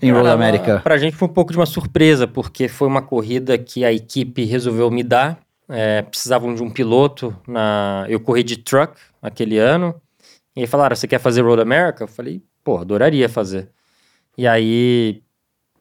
em 0.00 0.12
Road 0.12 0.28
America? 0.28 0.80
Pra 0.80 0.98
gente 0.98 1.16
foi 1.16 1.28
um 1.28 1.32
pouco 1.32 1.52
de 1.52 1.58
uma 1.58 1.66
surpresa, 1.66 2.26
porque 2.26 2.68
foi 2.68 2.88
uma 2.88 3.02
corrida 3.02 3.56
que 3.56 3.84
a 3.84 3.92
equipe 3.92 4.44
resolveu 4.44 4.90
me 4.90 5.02
dar. 5.02 5.38
É, 5.68 6.02
precisavam 6.02 6.54
de 6.54 6.62
um 6.62 6.70
piloto. 6.70 7.36
Na... 7.46 8.04
Eu 8.08 8.20
corri 8.20 8.42
de 8.42 8.56
truck 8.56 8.94
aquele 9.20 9.58
ano. 9.58 9.94
E 10.54 10.60
aí 10.60 10.66
falaram: 10.66 10.94
você 10.94 11.08
quer 11.08 11.18
fazer 11.18 11.42
Road 11.42 11.60
America? 11.60 12.04
Eu 12.04 12.08
falei: 12.08 12.42
pô, 12.62 12.78
adoraria 12.78 13.28
fazer. 13.28 13.70
E 14.36 14.46
aí 14.46 15.22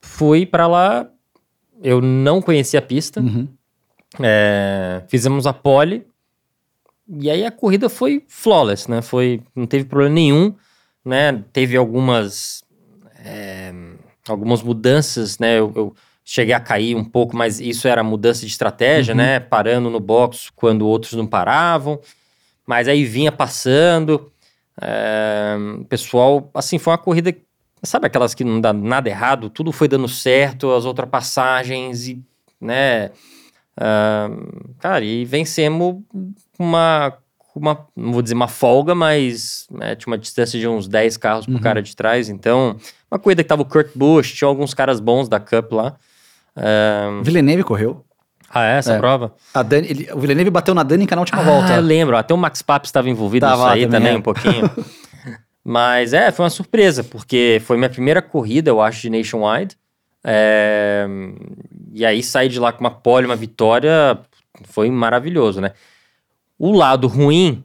fui 0.01 0.45
pra 0.45 0.67
lá. 0.67 1.09
Eu 1.83 2.01
não 2.01 2.41
conhecia 2.41 2.79
a 2.79 2.81
pista. 2.81 3.19
Uhum. 3.19 3.47
É, 4.19 5.03
fizemos 5.07 5.45
a 5.45 5.53
pole. 5.53 6.07
E 7.07 7.29
aí 7.29 7.45
a 7.45 7.51
corrida 7.51 7.89
foi 7.89 8.23
flawless, 8.27 8.89
né? 8.89 9.01
Foi, 9.01 9.41
não 9.55 9.67
teve 9.67 9.85
problema 9.85 10.15
nenhum, 10.15 10.55
né? 11.03 11.43
Teve 11.53 11.77
algumas 11.77 12.63
é, 13.23 13.71
algumas 14.27 14.61
mudanças, 14.61 15.37
né? 15.39 15.59
Eu, 15.59 15.71
eu 15.75 15.95
cheguei 16.23 16.53
a 16.53 16.59
cair 16.59 16.95
um 16.95 17.03
pouco, 17.03 17.35
mas 17.35 17.59
isso 17.59 17.87
era 17.87 18.03
mudança 18.03 18.41
de 18.41 18.47
estratégia, 18.47 19.11
Uhum. 19.13 19.17
né? 19.17 19.39
Parando 19.39 19.89
no 19.89 19.99
box 19.99 20.49
quando 20.55 20.87
outros 20.87 21.13
não 21.13 21.27
paravam. 21.27 21.99
Mas 22.65 22.87
aí 22.87 23.05
vinha 23.05 23.31
passando. 23.31 24.31
é, 24.81 25.55
pessoal, 25.87 26.49
assim, 26.53 26.77
foi 26.77 26.91
uma 26.91 26.97
corrida. 26.97 27.33
Sabe 27.83 28.07
aquelas 28.07 28.33
que 28.33 28.43
não 28.43 28.59
dá 28.59 28.73
nada 28.73 29.07
errado? 29.09 29.49
Tudo 29.49 29.71
foi 29.71 29.87
dando 29.87 30.07
certo, 30.07 30.71
as 30.73 30.85
ultrapassagens 30.85 32.07
e, 32.07 32.19
né? 32.59 33.11
ah, 33.77 34.29
cara, 34.79 35.03
e 35.05 35.23
vencemos 35.25 36.01
uma, 36.57 37.13
uma, 37.55 37.85
não 37.95 38.11
vou 38.11 38.21
dizer 38.21 38.33
uma 38.33 38.47
folga, 38.47 38.95
mas 38.95 39.67
né, 39.69 39.95
tinha 39.95 40.11
uma 40.11 40.17
distância 40.17 40.59
de 40.59 40.67
uns 40.67 40.87
10 40.87 41.17
carros 41.17 41.45
pro 41.45 41.55
Uhum. 41.55 41.61
cara 41.61 41.81
de 41.81 41.95
trás. 41.95 42.27
Então, 42.29 42.77
uma 43.15 43.19
corrida 43.19 43.41
que 43.43 43.49
tava 43.49 43.61
o 43.61 43.65
Kurt 43.65 43.89
Busch, 43.95 44.33
tinha 44.33 44.47
alguns 44.47 44.73
caras 44.73 44.99
bons 44.99 45.27
da 45.29 45.39
Cup 45.39 45.71
lá. 45.71 45.95
Ah, 46.55 47.21
Villeneuve 47.23 47.63
correu. 47.63 48.05
ah, 48.49 48.63
é 48.65 48.77
essa 48.77 48.93
É. 48.93 48.97
prova? 48.99 49.33
A 49.53 49.63
Dani, 49.63 49.87
ele- 49.89 50.09
o 50.13 50.19
Villeneuve 50.19 50.49
bateu 50.49 50.73
na 50.73 50.83
Danica 50.83 51.15
na 51.15 51.21
última 51.21 51.41
Ah, 51.41 51.45
volta. 51.45 51.73
eu 51.73 51.81
lembro. 51.81 52.15
Até 52.15 52.33
o 52.33 52.37
Max 52.37 52.61
Paps 52.61 52.89
estava 52.89 53.09
envolvido 53.09 53.45
Tava 53.45 53.57
nisso 53.63 53.73
aí 53.73 53.81
também, 53.85 53.99
também, 53.99 54.15
é. 54.15 54.17
um 54.17 54.21
pouquinho. 54.21 54.69
Mas 55.63 56.13
é, 56.13 56.31
foi 56.31 56.43
uma 56.45 56.49
surpresa, 56.49 57.03
porque 57.03 57.59
foi 57.65 57.75
minha 57.77 57.89
primeira 57.89 58.21
corrida, 58.21 58.69
eu 58.69 58.79
acho, 58.81 59.01
de 59.01 59.09
Nationwide. 59.09 59.75
É, 60.23 61.07
E 61.93 62.05
aí 62.05 62.21
sair 62.21 62.49
de 62.49 62.59
lá 62.59 62.71
com 62.73 62.81
uma 62.81 62.91
pole, 62.91 63.25
uma 63.25 63.35
vitória, 63.35 64.17
foi 64.65 64.89
maravilhoso, 64.91 65.61
né? 65.61 65.71
O 66.59 66.71
lado 66.73 67.07
ruim 67.07 67.63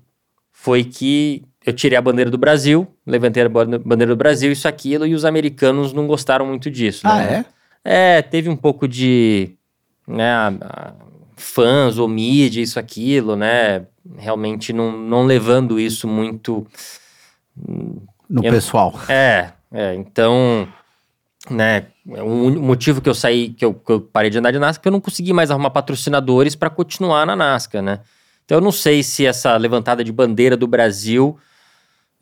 foi 0.52 0.84
que 0.84 1.42
eu 1.64 1.72
tirei 1.72 1.96
a 1.98 2.02
bandeira 2.02 2.30
do 2.30 2.38
Brasil, 2.38 2.86
levantei 3.06 3.42
a 3.42 3.48
ban- 3.48 3.78
bandeira 3.84 4.14
do 4.14 4.16
Brasil, 4.16 4.50
isso, 4.50 4.66
aquilo, 4.66 5.06
e 5.06 5.14
os 5.14 5.24
americanos 5.24 5.92
não 5.92 6.06
gostaram 6.06 6.46
muito 6.46 6.70
disso. 6.70 7.06
Ah, 7.06 7.16
né? 7.18 7.44
é? 7.84 8.18
É, 8.18 8.22
teve 8.22 8.48
um 8.48 8.56
pouco 8.56 8.86
de 8.88 9.50
né, 10.06 10.30
fãs 11.36 11.98
ou 11.98 12.08
mídia, 12.08 12.60
isso, 12.60 12.78
aquilo, 12.78 13.36
né? 13.36 13.86
Realmente 14.18 14.72
não, 14.72 14.90
não 14.92 15.24
levando 15.24 15.78
isso 15.78 16.06
muito. 16.08 16.66
No 18.28 18.44
Eu- 18.44 18.52
pessoal. 18.52 18.94
É, 19.08 19.50
é, 19.72 19.94
então, 19.94 20.66
né? 21.50 21.86
O 22.06 22.50
motivo 22.50 23.00
que 23.00 23.08
eu 23.08 23.14
saí, 23.14 23.50
que 23.50 23.64
eu, 23.64 23.74
que 23.74 23.92
eu 23.92 24.00
parei 24.00 24.30
de 24.30 24.38
andar 24.38 24.50
de 24.50 24.58
NASCAR, 24.58 24.70
é 24.70 24.78
porque 24.78 24.88
eu 24.88 24.92
não 24.92 25.00
consegui 25.00 25.32
mais 25.32 25.50
arrumar 25.50 25.70
patrocinadores 25.70 26.54
para 26.54 26.70
continuar 26.70 27.24
na 27.26 27.36
NASCAR, 27.36 27.82
né? 27.82 28.00
Então 28.44 28.58
eu 28.58 28.62
não 28.62 28.72
sei 28.72 29.02
se 29.02 29.24
essa 29.26 29.56
levantada 29.56 30.02
de 30.02 30.10
bandeira 30.12 30.56
do 30.56 30.66
Brasil 30.66 31.38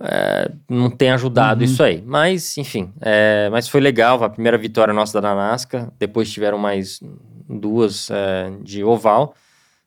é, 0.00 0.50
não 0.68 0.90
tem 0.90 1.10
ajudado 1.10 1.60
Uhum. 1.60 1.64
isso 1.64 1.82
aí. 1.82 2.02
Mas, 2.06 2.56
enfim, 2.58 2.92
é, 3.00 3.48
mas 3.50 3.68
foi 3.68 3.80
legal, 3.80 4.22
a 4.22 4.30
primeira 4.30 4.56
vitória 4.58 4.94
nossa 4.94 5.20
da 5.20 5.34
NASCAR, 5.34 5.90
depois 5.98 6.30
tiveram 6.30 6.58
mais 6.58 7.00
duas 7.48 8.10
é, 8.10 8.50
de 8.62 8.84
oval. 8.84 9.34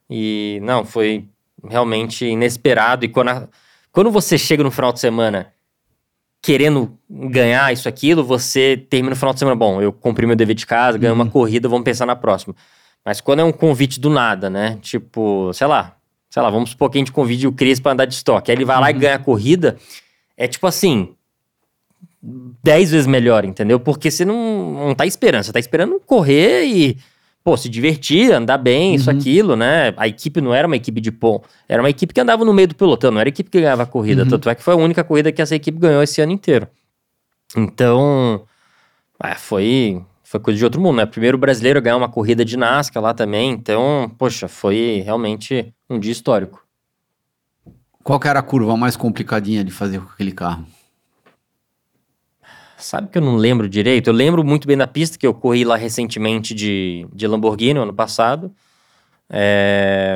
E 0.10 0.60
não, 0.64 0.84
foi 0.84 1.28
realmente 1.64 2.26
inesperado. 2.26 3.06
E 3.06 3.08
quando, 3.08 3.30
a- 3.30 3.48
quando 3.92 4.12
você 4.12 4.38
chega 4.38 4.64
no 4.64 4.72
final 4.72 4.92
de 4.92 5.00
semana 5.00 5.54
querendo 6.42 6.98
ganhar 7.10 7.72
isso, 7.72 7.88
aquilo, 7.88 8.24
você 8.24 8.76
termina 8.90 9.14
o 9.14 9.18
final 9.18 9.32
de 9.34 9.40
semana, 9.40 9.56
bom, 9.56 9.80
eu 9.82 9.94
cumpri 9.94 10.26
meu 10.26 10.36
dever 10.36 10.56
de 10.56 10.66
casa, 10.66 10.98
ganhei 10.98 11.14
uma 11.14 11.30
corrida, 11.30 11.70
vamos 11.70 11.86
pensar 11.86 12.06
na 12.06 12.16
próxima. 12.16 12.56
Mas 13.06 13.22
quando 13.22 13.40
é 13.40 13.44
um 13.44 13.52
convite 13.52 14.00
do 14.00 14.10
nada, 14.10 14.50
né? 14.50 14.78
Tipo, 14.82 15.52
sei 15.54 15.68
lá, 15.68 15.96
sei 16.32 16.42
lá, 16.42 16.50
vamos 16.50 16.72
supor 16.72 16.90
que 16.90 16.98
a 16.98 17.02
gente 17.02 17.12
convide 17.12 17.46
o 17.46 17.52
Cris 17.52 17.80
pra 17.80 17.92
andar 17.92 18.06
de 18.06 18.14
estoque. 18.16 18.50
Aí 18.50 18.58
ele 18.58 18.66
vai 18.66 18.80
lá 18.80 18.90
e 18.90 18.94
ganha 18.94 19.16
a 19.16 19.20
corrida. 19.20 19.78
É 20.38 20.48
tipo 20.48 20.66
assim, 20.66 21.14
10 22.24 22.92
vezes 22.92 23.06
melhor, 23.08 23.44
entendeu? 23.46 23.80
Porque 23.80 24.10
você 24.10 24.24
não, 24.24 24.88
não 24.88 24.96
tá 24.96 25.06
esperando, 25.06 25.44
você 25.44 25.52
tá 25.52 25.60
esperando 25.60 26.00
correr 26.00 26.64
e, 26.66 26.98
pô, 27.44 27.58
se 27.58 27.68
divertir, 27.68 28.32
andar 28.32 28.58
bem, 28.58 28.96
isso, 28.96 29.12
Uhum. 29.12 29.18
aquilo, 29.18 29.56
né? 29.58 29.94
A 29.98 30.08
equipe 30.08 30.40
não 30.40 30.54
era 30.54 30.66
uma 30.66 30.76
equipe 30.78 31.02
de 31.02 31.12
pom, 31.12 31.42
era 31.68 31.82
uma 31.82 31.90
equipe 31.90 32.14
que 32.14 32.22
andava 32.22 32.46
no 32.46 32.54
meio 32.54 32.70
do 32.70 32.76
pelotão, 32.76 33.12
não 33.12 33.20
era 33.20 33.28
a 33.28 33.32
equipe 33.32 33.50
que 33.50 33.60
ganhava 33.60 33.84
a 33.84 33.86
corrida. 33.86 34.24
Uhum. 34.24 34.30
Tanto 34.30 34.50
é 34.50 34.56
que 34.56 34.64
foi 34.64 34.74
a 34.74 34.78
única 34.78 35.04
corrida 35.04 35.32
que 35.32 35.42
essa 35.42 35.56
equipe 35.56 35.78
ganhou 35.78 36.02
esse 36.02 36.22
ano 36.22 36.32
inteiro. 36.32 36.68
Então, 37.58 38.46
é, 39.24 39.36
foi, 39.36 40.02
foi 40.32 40.40
coisa 40.40 40.58
de 40.58 40.64
outro 40.64 40.80
mundo, 40.80 40.96
né? 40.96 41.06
Primeiro 41.06 41.38
brasileiro 41.38 41.78
a 41.78 41.82
ganhar 41.82 41.98
uma 41.98 42.08
corrida 42.08 42.46
de 42.46 42.56
NASCAR 42.56 43.04
lá 43.04 43.14
também, 43.14 43.52
então, 43.52 44.10
poxa, 44.18 44.48
foi 44.48 45.02
realmente 45.04 45.74
um 45.90 46.00
dia 46.00 46.14
histórico. 46.14 46.66
Qual 48.02 48.18
que 48.18 48.30
era 48.30 48.40
a 48.40 48.42
curva 48.42 48.78
mais 48.78 48.96
complicadinha 48.96 49.62
de 49.62 49.72
fazer 49.72 50.00
com 50.00 50.08
aquele 50.08 50.32
carro? 50.32 50.66
Sabe 52.78 53.10
que 53.10 53.18
eu 53.18 53.22
não 53.22 53.36
lembro 53.36 53.68
direito? 53.68 54.08
Eu 54.08 54.14
lembro 54.14 54.42
muito 54.42 54.66
bem 54.70 54.78
da 54.78 54.88
pista 54.88 55.18
que 55.18 55.28
eu 55.28 55.34
corri 55.34 55.66
lá 55.66 55.76
recentemente 55.76 56.56
de, 56.56 57.06
de 57.14 57.28
Lamborghini, 57.28 57.78
ano 57.78 57.94
passado. 57.94 58.56
É, 59.30 60.16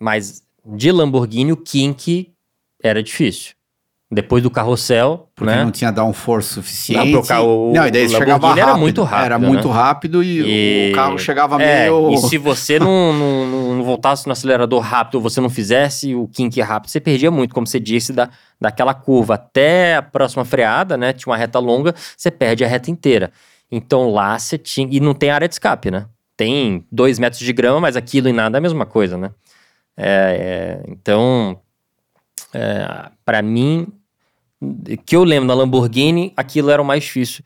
Mas 0.00 0.42
de 0.64 0.90
Lamborghini, 0.90 1.52
o 1.52 1.58
kink 1.58 2.32
era 2.82 3.02
difícil. 3.02 3.57
Depois 4.10 4.42
do 4.42 4.50
carrossel, 4.50 5.28
Porque 5.34 5.52
né? 5.54 5.62
não 5.62 5.70
tinha 5.70 5.90
downforce 5.92 6.54
suficiente. 6.54 7.12
Não, 7.12 7.20
o 7.20 7.26
carro- 7.26 7.72
não, 7.74 7.86
e 7.86 7.90
daí 7.90 8.06
o 8.06 8.08
chegava 8.08 8.48
rápido. 8.48 8.62
era 8.62 8.76
muito 8.78 9.02
rápido, 9.02 9.24
Era 9.26 9.38
né? 9.38 9.46
muito 9.48 9.68
rápido 9.68 10.22
e, 10.22 10.88
E- 10.88 10.92
o 10.92 10.94
carro 10.94 11.18
chegava 11.18 11.62
É, 11.62 11.82
meio... 11.82 12.10
e 12.12 12.16
se 12.16 12.38
você 12.38 12.78
não, 12.80 13.12
não, 13.12 13.46
não- 13.46 13.74
não 13.76 13.84
voltasse 13.84 14.26
no 14.26 14.32
acelerador 14.32 14.80
rápido, 14.80 15.16
ou 15.16 15.20
você 15.20 15.42
não 15.42 15.50
fizesse 15.50 16.14
o 16.14 16.26
kink 16.26 16.58
rápido, 16.62 16.90
você 16.90 17.00
perdia 17.00 17.30
muito, 17.30 17.54
como 17.54 17.66
você 17.66 17.78
disse, 17.78 18.10
da, 18.14 18.30
daquela 18.58 18.94
curva 18.94 19.34
até 19.34 19.96
a 19.96 20.02
próxima 20.02 20.42
freada, 20.42 20.96
né? 20.96 21.12
Tinha 21.12 21.30
uma 21.30 21.36
reta 21.36 21.58
longa, 21.58 21.94
você 22.16 22.30
perde 22.30 22.64
a 22.64 22.68
reta 22.68 22.90
inteira. 22.90 23.30
Então 23.70 24.10
lá 24.10 24.38
você 24.38 24.56
tinha. 24.56 24.88
E 24.90 25.00
não 25.00 25.12
tem 25.12 25.28
área 25.28 25.46
de 25.46 25.54
escape, 25.54 25.90
né? 25.90 26.06
Tem 26.34 26.82
dois 26.90 27.18
metros 27.18 27.40
de 27.42 27.52
grama, 27.52 27.78
mas 27.80 27.94
aquilo 27.94 28.26
e 28.30 28.32
nada 28.32 28.56
é 28.56 28.58
a 28.58 28.62
mesma 28.62 28.86
coisa, 28.86 29.18
né? 29.18 29.30
É, 29.94 30.80
é, 30.86 30.90
então, 30.90 31.60
é, 32.54 33.10
para 33.24 33.42
mim, 33.42 33.86
que 35.06 35.14
eu 35.14 35.24
lembro 35.24 35.48
da 35.48 35.54
Lamborghini, 35.54 36.32
aquilo 36.36 36.70
era 36.70 36.80
o 36.80 36.84
mais 36.84 37.04
difícil. 37.04 37.44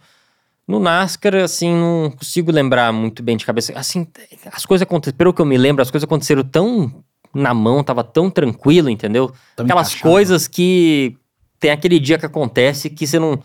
No 0.66 0.78
NASCAR, 0.78 1.34
assim, 1.36 1.72
não 1.72 2.10
consigo 2.10 2.50
lembrar 2.52 2.92
muito 2.92 3.22
bem 3.22 3.36
de 3.36 3.44
cabeça. 3.44 3.72
Assim, 3.76 4.06
as 4.52 4.64
coisas 4.64 4.82
aconteceram, 4.82 5.16
pelo 5.16 5.34
que 5.34 5.40
eu 5.40 5.46
me 5.46 5.56
lembro, 5.58 5.82
as 5.82 5.90
coisas 5.90 6.04
aconteceram 6.04 6.44
tão 6.44 7.02
na 7.34 7.52
mão, 7.52 7.82
tava 7.82 8.04
tão 8.04 8.30
tranquilo, 8.30 8.88
entendeu? 8.88 9.32
Tão 9.56 9.64
Aquelas 9.64 9.88
encaixado. 9.88 10.10
coisas 10.10 10.46
que 10.46 11.16
tem 11.58 11.70
aquele 11.70 11.98
dia 11.98 12.18
que 12.18 12.26
acontece 12.26 12.90
que 12.90 13.06
você 13.06 13.18
não. 13.18 13.38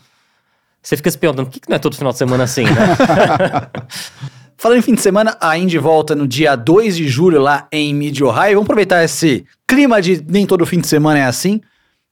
Você 0.82 0.96
fica 0.96 1.10
se 1.10 1.18
perguntando, 1.18 1.46
por 1.48 1.52
que, 1.52 1.60
que 1.60 1.68
não 1.68 1.76
é 1.76 1.78
todo 1.78 1.96
final 1.96 2.12
de 2.12 2.18
semana 2.18 2.44
assim, 2.44 2.64
né? 2.64 2.70
Falando 4.56 4.78
em 4.78 4.82
fim 4.82 4.94
de 4.94 5.00
semana, 5.00 5.36
a 5.40 5.56
Indy 5.56 5.78
volta 5.78 6.14
no 6.16 6.26
dia 6.26 6.56
2 6.56 6.96
de 6.96 7.06
julho 7.06 7.40
lá 7.40 7.68
em 7.70 7.94
Mid 7.94 8.20
Ohio. 8.20 8.54
Vamos 8.54 8.64
aproveitar 8.64 9.04
esse 9.04 9.44
clima 9.66 10.02
de 10.02 10.24
nem 10.28 10.46
todo 10.46 10.66
fim 10.66 10.80
de 10.80 10.86
semana 10.88 11.20
é 11.20 11.24
assim. 11.24 11.60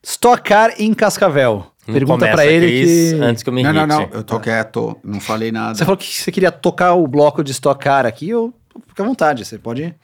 Stock 0.09 0.41
Car 0.43 0.73
em 0.79 0.95
Cascavel. 0.95 1.67
Pergunta 1.85 2.21
Começa, 2.27 2.37
pra 2.37 2.47
ele 2.47 2.67
Cris, 2.67 3.13
que... 3.13 3.21
Antes 3.21 3.43
que 3.43 3.49
eu 3.49 3.53
me 3.55 3.63
Não, 3.63 3.71
irrite. 3.71 3.87
não, 3.87 4.01
não. 4.01 4.09
Eu 4.13 4.23
tô 4.25 4.39
quieto. 4.41 4.97
Não 5.05 5.21
falei 5.21 5.51
nada. 5.53 5.75
Você 5.75 5.85
falou 5.85 5.97
que 5.97 6.07
você 6.07 6.31
queria 6.33 6.51
tocar 6.53 6.95
o 6.95 7.07
bloco 7.07 7.43
de 7.45 7.53
Stock 7.53 7.83
Car 7.83 8.07
aqui, 8.07 8.29
eu 8.29 8.53
fica 8.89 9.03
à 9.03 9.07
vontade. 9.07 9.45
Você 9.45 9.59
pode 9.59 9.95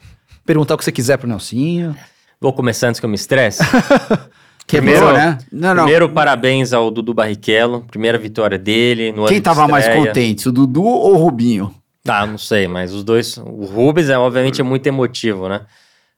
perguntar 0.45 0.75
o 0.75 0.77
que 0.77 0.83
você 0.83 0.91
quiser 0.91 1.17
pro 1.17 1.27
Nelsinho. 1.27 1.95
Vou 2.39 2.51
começar 2.53 2.87
antes 2.89 2.99
que 2.99 3.05
eu 3.05 3.09
me 3.09 3.15
estresse. 3.15 3.63
Quebrou, 4.67 4.93
Primeiro- 4.93 5.13
né? 5.13 5.37
Não, 5.51 5.69
não. 5.75 5.83
Primeiro, 5.83 6.09
parabéns 6.09 6.71
ao 6.73 6.89
Dudu 6.89 7.13
Barrichello. 7.13 7.81
Primeira 7.89 8.17
vitória 8.17 8.57
dele. 8.57 9.11
No 9.11 9.25
Quem 9.25 9.35
ano 9.35 9.35
de 9.35 9.41
tava 9.41 9.67
mais 9.67 9.87
contente, 9.87 10.47
o 10.47 10.51
Dudu 10.51 10.83
ou 10.83 11.15
o 11.15 11.17
Rubinho? 11.17 11.73
Ah, 12.07 12.25
não 12.25 12.37
sei, 12.37 12.67
mas 12.67 12.93
os 12.93 13.03
dois. 13.03 13.37
O 13.37 13.65
Rubens, 13.65 14.09
é, 14.09 14.17
obviamente, 14.17 14.59
é 14.59 14.63
muito 14.63 14.85
emotivo, 14.87 15.47
né? 15.49 15.61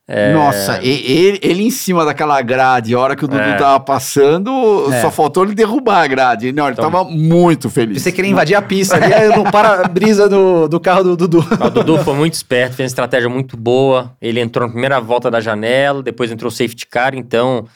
É, 0.08 0.32
Nossa, 0.32 0.78
e- 0.84 1.10
ele, 1.12 1.40
ele 1.42 1.62
em 1.64 1.70
cima 1.70 2.04
daquela 2.04 2.40
grade, 2.40 2.94
a 2.94 2.98
hora 3.00 3.16
que 3.16 3.24
o 3.24 3.28
Dudu 3.28 3.40
É. 3.42 3.56
tava 3.56 3.80
passando, 3.80 4.86
É. 4.92 5.00
só 5.02 5.10
faltou 5.10 5.42
ele 5.44 5.52
derrubar 5.54 6.02
a 6.04 6.06
grade. 6.06 6.52
Não, 6.52 6.66
ele 6.66 6.74
Então- 6.74 6.88
tava 6.88 7.02
muito 7.10 7.68
feliz. 7.68 8.02
Você 8.02 8.12
queria 8.12 8.30
invadir 8.30 8.54
a 8.54 8.62
pista 8.62 8.94
ali, 8.96 9.12
aí 9.12 9.36
no 9.36 9.42
para-brisa 9.50 10.28
do, 10.28 10.68
do 10.68 10.78
carro 10.78 11.02
do 11.02 11.16
Dudu. 11.16 11.44
O 11.60 11.70
Dudu 11.70 11.98
foi 12.04 12.14
muito 12.14 12.34
esperto, 12.34 12.76
fez 12.76 12.84
uma 12.84 12.92
estratégia 12.92 13.28
muito 13.28 13.56
boa. 13.56 14.16
Ele 14.22 14.38
entrou 14.38 14.64
na 14.66 14.70
primeira 14.72 15.00
volta 15.00 15.28
da 15.28 15.40
janela, 15.40 16.02
depois 16.04 16.30
entrou 16.30 16.48
o 16.50 16.54
safety 16.54 16.86
car, 16.86 17.12
então 17.16 17.66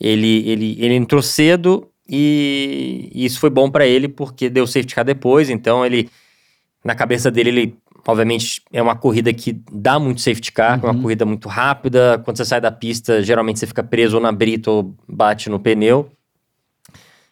ele, 0.00 0.42
ele, 0.48 0.76
ele 0.80 0.94
entrou 0.94 1.20
cedo 1.20 1.86
e, 2.08 3.10
e 3.14 3.26
isso 3.26 3.38
foi 3.38 3.50
bom 3.50 3.70
pra 3.70 3.86
ele 3.86 4.08
porque 4.08 4.48
deu 4.48 4.66
safety 4.66 4.94
car 4.94 5.04
depois. 5.04 5.50
Então 5.50 5.84
ele, 5.84 6.08
na 6.82 6.94
cabeça 6.94 7.30
dele, 7.30 7.50
ele 7.50 7.74
obviamente 8.06 8.62
é 8.72 8.82
uma 8.82 8.96
corrida 8.96 9.32
que 9.32 9.60
dá 9.72 9.98
muito 9.98 10.20
safety 10.20 10.52
car, 10.52 10.80
é 10.82 10.86
uma 10.86 11.00
corrida 11.00 11.24
muito 11.24 11.48
rápida. 11.48 12.20
Quando 12.24 12.36
você 12.36 12.44
sai 12.44 12.60
da 12.60 12.70
pista, 12.70 13.22
geralmente 13.22 13.58
você 13.58 13.66
fica 13.66 13.82
preso 13.82 14.16
ou 14.16 14.22
na 14.22 14.32
brita 14.32 14.70
ou 14.70 14.94
bate 15.08 15.48
no 15.48 15.58
pneu. 15.58 16.10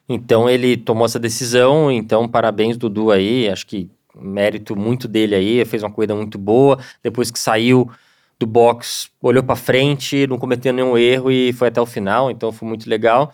Então 0.08 0.48
ele 0.48 0.76
tomou 0.76 1.06
essa 1.06 1.18
decisão, 1.18 1.90
então 1.90 2.28
parabéns 2.28 2.76
Dudu 2.76 3.10
aí, 3.10 3.48
acho 3.48 3.66
que 3.66 3.90
mérito 4.14 4.76
muito 4.76 5.08
dele 5.08 5.34
aí, 5.34 5.64
fez 5.64 5.82
uma 5.82 5.90
corrida 5.90 6.14
muito 6.14 6.38
boa, 6.38 6.78
depois 7.02 7.30
que 7.30 7.38
saiu 7.38 7.90
do 8.38 8.46
box, 8.46 9.08
olhou 9.22 9.42
pra 9.42 9.56
frente, 9.56 10.26
não 10.26 10.38
cometeu 10.38 10.72
nenhum 10.72 10.98
erro 10.98 11.30
e 11.30 11.52
foi 11.52 11.68
até 11.68 11.80
o 11.80 11.86
final, 11.86 12.30
então 12.30 12.52
foi 12.52 12.68
muito 12.68 12.90
legal. 12.90 13.32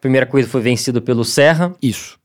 Primeira 0.00 0.24
corrida 0.24 0.48
foi 0.48 0.60
vencida 0.60 1.00
pelo 1.00 1.24
Serra, 1.24 1.74
Isso. 1.82 2.15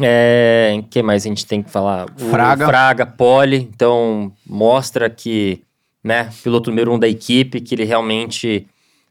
É, 0.00 0.82
que 0.90 1.02
mais 1.02 1.24
a 1.24 1.28
gente 1.28 1.46
tem 1.46 1.62
que 1.62 1.70
falar? 1.70 2.06
O 2.20 2.28
Fraga. 2.30 2.66
Fraga, 2.66 3.06
Pole, 3.06 3.56
então 3.56 4.32
mostra 4.46 5.08
que, 5.10 5.62
né, 6.04 6.30
piloto 6.42 6.70
número 6.70 6.92
um 6.92 6.98
da 6.98 7.08
equipe, 7.08 7.60
que 7.60 7.74
ele 7.74 7.84
realmente 7.84 8.66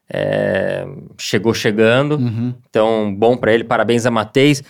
é, 0.10 0.88
chegou 1.18 1.54
chegando, 1.54 2.16
Uhum. 2.16 2.54
então, 2.70 3.14
bom 3.14 3.36
pra 3.36 3.54
ele, 3.54 3.64
parabéns 3.64 4.06
a 4.06 4.12
Mateis. 4.12 4.64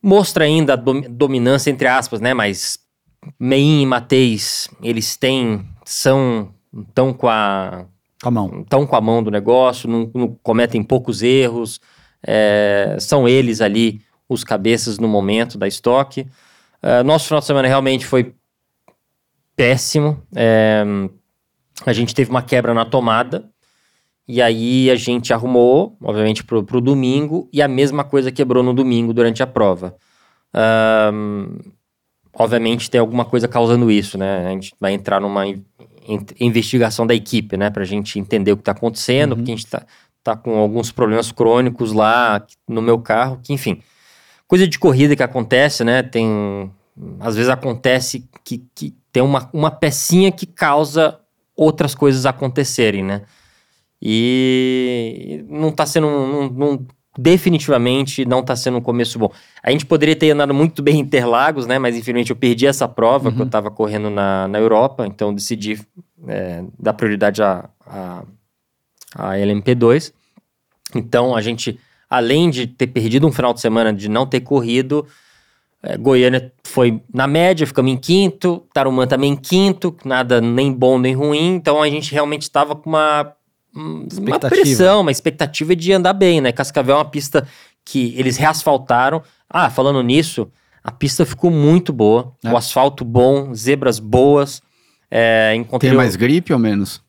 Mostra 0.00 0.44
ainda 0.44 0.74
a 0.74 0.76
dom- 0.76 1.02
dominância, 1.10 1.70
entre 1.70 1.88
aspas, 1.88 2.20
né? 2.20 2.32
Mas 2.32 2.78
Mein 3.40 3.82
e 3.82 3.86
Mateis, 3.86 4.68
eles 4.80 5.16
têm, 5.16 5.66
são, 5.84 6.50
estão 6.88 7.12
com 7.12 7.26
a, 7.28 7.86
Com 8.22 8.28
a 8.28 8.30
mão. 8.30 8.60
estão 8.62 8.86
com 8.86 8.94
a 8.94 9.00
mão 9.00 9.20
do 9.20 9.30
negócio, 9.32 9.88
não, 9.88 10.08
não 10.14 10.28
cometem 10.40 10.80
poucos 10.84 11.20
erros, 11.24 11.80
é, 12.24 12.96
são 13.00 13.28
eles 13.28 13.60
ali 13.60 14.00
os 14.28 14.44
cabeças 14.44 14.98
no 14.98 15.08
momento 15.08 15.56
da 15.56 15.66
estoque. 15.66 16.26
É, 16.82 17.02
nosso 17.02 17.26
final 17.26 17.40
de 17.40 17.46
semana 17.46 17.66
realmente 17.66 18.06
foi 18.06 18.34
péssimo. 19.56 20.22
É, 20.34 20.84
a 21.86 21.92
gente 21.92 22.14
teve 22.14 22.30
uma 22.30 22.42
quebra 22.42 22.74
na 22.74 22.84
tomada. 22.84 23.48
E 24.26 24.42
aí 24.42 24.90
a 24.90 24.94
gente 24.94 25.32
arrumou, 25.32 25.96
obviamente, 26.02 26.44
pro, 26.44 26.62
pro 26.62 26.82
domingo, 26.82 27.48
e 27.50 27.62
a 27.62 27.66
mesma 27.66 28.04
coisa 28.04 28.30
quebrou 28.30 28.62
no 28.62 28.74
domingo 28.74 29.14
durante 29.14 29.42
a 29.42 29.46
prova. 29.46 29.96
Ahn, 30.52 31.58
obviamente 32.34 32.90
tem 32.90 33.00
alguma 33.00 33.24
coisa 33.24 33.48
causando 33.48 33.90
isso, 33.90 34.18
né? 34.18 34.46
A 34.46 34.50
gente 34.50 34.74
vai 34.78 34.92
entrar 34.92 35.18
numa 35.18 35.46
in- 35.46 35.64
in- 36.06 36.26
investigação 36.40 37.06
da 37.06 37.14
equipe, 37.14 37.56
né? 37.56 37.70
Pra 37.70 37.84
gente 37.84 38.18
entender 38.18 38.52
o 38.52 38.58
que 38.58 38.62
tá 38.62 38.72
acontecendo, 38.72 39.34
porque 39.34 39.50
a 39.50 39.56
gente 39.56 39.66
tá, 39.66 39.86
tá 40.22 40.36
com 40.36 40.58
alguns 40.58 40.92
problemas 40.92 41.32
crônicos 41.32 41.92
lá 41.92 42.46
no 42.68 42.82
meu 42.82 42.98
carro, 42.98 43.40
que 43.42 43.54
enfim. 43.54 43.80
Coisa 44.48 44.66
de 44.66 44.78
corrida 44.78 45.14
que 45.14 45.22
acontece, 45.22 45.84
né? 45.84 46.02
Tem. 46.02 46.70
Às 47.20 47.36
vezes 47.36 47.48
acontece 47.50 48.28
que, 48.42 48.64
que 48.74 48.94
tem 49.12 49.22
uma, 49.22 49.48
uma 49.52 49.70
pecinha 49.70 50.32
que 50.32 50.46
causa 50.46 51.20
outras 51.54 51.94
coisas 51.94 52.26
acontecerem, 52.26 53.04
né? 53.04 53.22
E 54.02 55.44
não 55.48 55.70
tá 55.70 55.86
sendo. 55.86 56.06
Não, 56.08 56.48
não- 56.48 56.86
definitivamente 57.20 58.24
não 58.24 58.44
tá 58.44 58.54
sendo 58.54 58.78
um 58.78 58.80
começo 58.80 59.18
bom. 59.18 59.28
A 59.60 59.72
gente 59.72 59.84
poderia 59.84 60.14
ter 60.14 60.30
andado 60.30 60.54
muito 60.54 60.80
bem 60.80 60.96
em 60.96 61.00
Interlagos, 61.00 61.66
né? 61.66 61.76
Mas 61.76 61.96
infelizmente 61.96 62.30
eu 62.30 62.36
perdi 62.36 62.64
essa 62.64 62.86
prova, 62.86 63.32
que 63.32 63.42
eu 63.42 63.48
tava 63.50 63.72
correndo 63.72 64.08
na, 64.08 64.46
na 64.46 64.58
Europa, 64.58 65.04
então 65.04 65.30
eu 65.30 65.34
decidi 65.34 65.80
é, 66.28 66.62
dar 66.78 66.92
prioridade 66.92 67.42
à, 67.42 67.68
à, 67.84 68.22
à 69.16 69.32
LMP2. 69.32 70.12
Então 70.94 71.34
a 71.34 71.42
gente, 71.42 71.80
além 72.08 72.50
de 72.50 72.66
ter 72.66 72.86
perdido 72.88 73.26
um 73.26 73.32
final 73.32 73.52
de 73.52 73.60
semana 73.60 73.92
de 73.92 74.08
não 74.08 74.26
ter 74.26 74.40
corrido, 74.40 75.06
é, 75.82 75.96
Goiânia 75.96 76.52
foi 76.64 77.00
na 77.12 77.26
média, 77.26 77.66
ficamos 77.66 77.92
em 77.92 77.96
quinto, 77.96 78.64
Tarumã 78.72 79.06
também 79.06 79.32
em 79.32 79.36
quinto, 79.36 79.96
nada 80.04 80.40
nem 80.40 80.72
bom 80.72 80.98
nem 80.98 81.14
ruim, 81.14 81.54
então 81.54 81.80
a 81.82 81.88
gente 81.88 82.12
realmente 82.12 82.42
estava 82.42 82.74
com 82.74 82.88
uma, 82.90 83.32
uma 83.74 84.06
Expectativa. 84.06 84.48
pressão, 84.48 85.00
uma 85.02 85.10
expectativa 85.12 85.76
de 85.76 85.92
andar 85.92 86.12
bem, 86.14 86.40
né? 86.40 86.50
Cascavel 86.52 86.96
é 86.96 86.98
uma 86.98 87.04
pista 87.04 87.46
que 87.84 88.12
eles 88.16 88.36
reasfaltaram. 88.36 89.22
Ah, 89.48 89.70
falando 89.70 90.02
nisso, 90.02 90.50
a 90.82 90.90
pista 90.90 91.24
ficou 91.24 91.50
muito 91.50 91.92
boa, 91.92 92.32
É. 92.44 92.50
o 92.52 92.56
asfalto 92.56 93.04
bom, 93.04 93.54
zebras 93.54 93.98
boas. 93.98 94.60
É, 95.10 95.54
encontrei 95.54 95.90
Tem 95.90 95.96
o- 95.96 96.00
mais 96.00 96.16
gripe 96.16 96.52
ou 96.52 96.58
menos? 96.58 97.00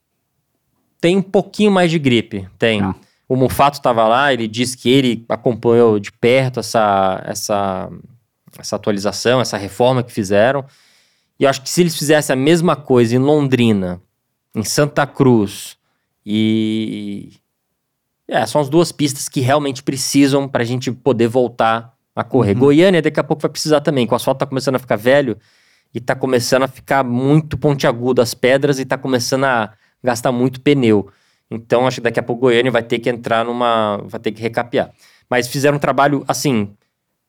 tem 1.01 1.15
um 1.17 1.21
pouquinho 1.21 1.71
mais 1.71 1.89
de 1.89 1.97
gripe, 1.97 2.47
tem. 2.57 2.81
Ah. 2.81 2.93
O 3.29 3.35
Mufato 3.35 3.77
estava 3.77 4.07
lá, 4.07 4.33
ele 4.33 4.47
disse 4.47 4.75
que 4.75 4.89
ele 4.89 5.23
acompanhou 5.29 5.99
de 5.99 6.11
perto 6.11 6.59
essa, 6.59 7.21
essa, 7.23 7.87
essa 8.57 8.75
atualização, 8.75 9.39
essa 9.39 9.55
reforma 9.55 10.01
que 10.01 10.11
fizeram. 10.11 10.65
E 11.39 11.43
eu 11.43 11.49
acho 11.49 11.61
que 11.61 11.69
se 11.69 11.81
eles 11.81 11.95
fizessem 11.95 12.33
a 12.33 12.35
mesma 12.35 12.75
coisa 12.75 13.15
em 13.15 13.19
Londrina, 13.19 14.01
em 14.55 14.63
Santa 14.63 15.05
Cruz 15.05 15.77
e. 16.25 17.33
É, 18.27 18.45
são 18.45 18.61
as 18.61 18.69
duas 18.69 18.91
pistas 18.91 19.29
que 19.29 19.41
realmente 19.41 19.81
precisam 19.81 20.47
para 20.47 20.61
a 20.61 20.65
gente 20.65 20.91
poder 20.91 21.27
voltar 21.27 21.93
a 22.15 22.23
correr. 22.23 22.53
Goiânia 22.53 23.01
daqui 23.01 23.19
a 23.19 23.23
pouco 23.23 23.41
vai 23.41 23.49
precisar 23.49 23.81
também, 23.81 24.05
que 24.05 24.13
o 24.13 24.15
asfalto 24.15 24.39
tá 24.39 24.45
começando 24.45 24.75
a 24.75 24.79
ficar 24.79 24.97
velho 24.97 25.37
e 25.93 25.99
tá 25.99 26.15
começando 26.15 26.63
a 26.63 26.67
ficar 26.67 27.03
muito 27.03 27.57
pontiagudo 27.57 28.21
as 28.21 28.33
pedras 28.33 28.79
e 28.79 28.85
tá 28.85 28.97
começando 28.97 29.45
a 29.45 29.73
gastar 30.03 30.31
muito 30.31 30.61
pneu. 30.61 31.09
Então 31.49 31.87
acho 31.87 31.97
que 31.97 32.03
daqui 32.03 32.19
a 32.19 32.23
pouco 32.23 32.41
Goiânia 32.41 32.71
vai 32.71 32.83
ter 32.83 32.99
que 32.99 33.09
entrar 33.09 33.43
numa. 33.43 33.97
vai 34.05 34.19
ter 34.19 34.31
que 34.31 34.41
recapear. 34.41 34.91
Mas 35.29 35.47
fizeram 35.47 35.77
um 35.77 35.79
trabalho, 35.79 36.23
assim, 36.27 36.73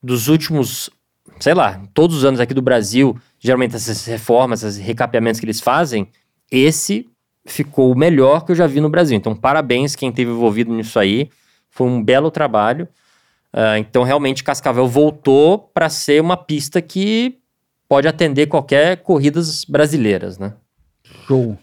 dos 0.03 0.29
últimos, 0.29 0.91
sei 1.39 1.55
lá, 1.55 1.83
todos 1.93 2.17
os 2.17 2.25
anos 2.25 2.41
aqui 2.41 2.55
do 2.55 2.63
Brasil, 2.63 3.17
geralmente 3.39 3.77
essas 3.77 4.05
reformas, 4.07 4.63
esses 4.63 4.79
recapeamentos 4.79 5.39
que 5.39 5.47
eles 5.47 5.61
fazem, 5.61 6.09
esse 6.51 7.09
ficou 7.47 7.93
o 7.93 7.99
melhor 7.99 8.45
que 8.45 8.53
eu 8.53 8.57
já 8.57 8.67
vi 8.67 8.81
no 8.81 8.89
Brasil. 8.89 9.17
Então, 9.17 9.35
parabéns 9.35 9.97
quem 9.97 10.11
esteve 10.11 10.31
envolvido 10.31 10.73
nisso 10.73 10.99
aí. 10.99 11.31
Foi 11.71 11.87
um 11.87 12.03
belo 12.03 12.31
trabalho. 12.31 12.89
Ah, 13.53 13.79
então, 13.79 14.03
realmente, 14.03 14.45
Cascavel 14.45 14.87
voltou 14.87 15.59
para 15.59 15.89
ser 15.89 16.21
uma 16.21 16.37
pista 16.37 16.81
que 16.81 17.39
pode 17.89 18.07
atender 18.07 18.47
qualquer 18.47 18.99
corridas 18.99 19.65
brasileiras, 19.65 20.39
né? 20.39 20.55
Show. 21.27 21.59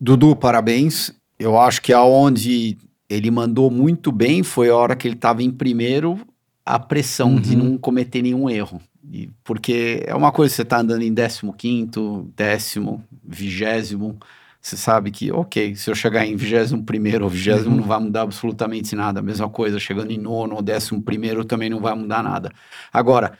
Dudu, 0.00 0.36
parabéns. 0.36 1.12
Eu 1.38 1.58
acho 1.58 1.80
que 1.82 1.92
aonde 1.92 2.76
ele 3.08 3.30
mandou 3.30 3.70
muito 3.70 4.12
bem 4.12 4.42
foi 4.42 4.68
a 4.68 4.76
hora 4.76 4.96
que 4.96 5.08
ele 5.08 5.14
estava 5.14 5.42
em 5.42 5.50
primeiro, 5.50 6.18
a 6.64 6.78
pressão 6.78 7.36
de 7.36 7.56
Uhum. 7.56 7.64
não 7.70 7.78
cometer 7.78 8.22
nenhum 8.22 8.48
erro. 8.50 8.80
E- 9.10 9.30
porque 9.42 10.02
é 10.06 10.14
uma 10.14 10.30
coisa, 10.30 10.54
você 10.54 10.64
tá 10.64 10.78
andando 10.80 11.02
em 11.02 11.12
15º, 11.12 12.30
décimo, 12.36 13.02
vigésimo, 13.24 14.18
você 14.60 14.76
sabe 14.76 15.10
que, 15.10 15.32
ok, 15.32 15.74
se 15.76 15.88
eu 15.90 15.94
chegar 15.94 16.26
em 16.26 16.36
vigésimo 16.36 16.82
primeiro 16.84 17.24
ou 17.24 17.30
vigésimo 17.30 17.70
Uhum. 17.70 17.80
não 17.80 17.84
vai 17.88 17.98
mudar 18.00 18.22
absolutamente 18.22 18.94
nada. 18.94 19.20
A 19.20 19.22
mesma 19.22 19.48
coisa, 19.48 19.78
chegando 19.78 20.10
em 20.10 20.18
nono 20.18 20.56
ou 20.56 20.62
décimo 20.62 21.00
primeiro 21.00 21.44
também 21.44 21.70
não 21.70 21.80
vai 21.80 21.94
mudar 21.94 22.22
nada. 22.22 22.52
Agora, 22.92 23.32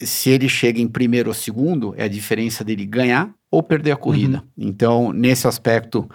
se 0.00 0.30
ele 0.30 0.48
chega 0.48 0.80
em 0.80 0.88
primeiro 0.88 1.28
ou 1.30 1.34
segundo, 1.34 1.94
é 1.96 2.04
a 2.04 2.08
diferença 2.08 2.62
dele 2.64 2.86
ganhar 2.86 3.30
ou 3.50 3.62
perder 3.62 3.92
a 3.92 3.96
corrida. 3.96 4.42
Então, 4.56 5.12
nesse 5.12 5.46
aspecto, 5.48 6.08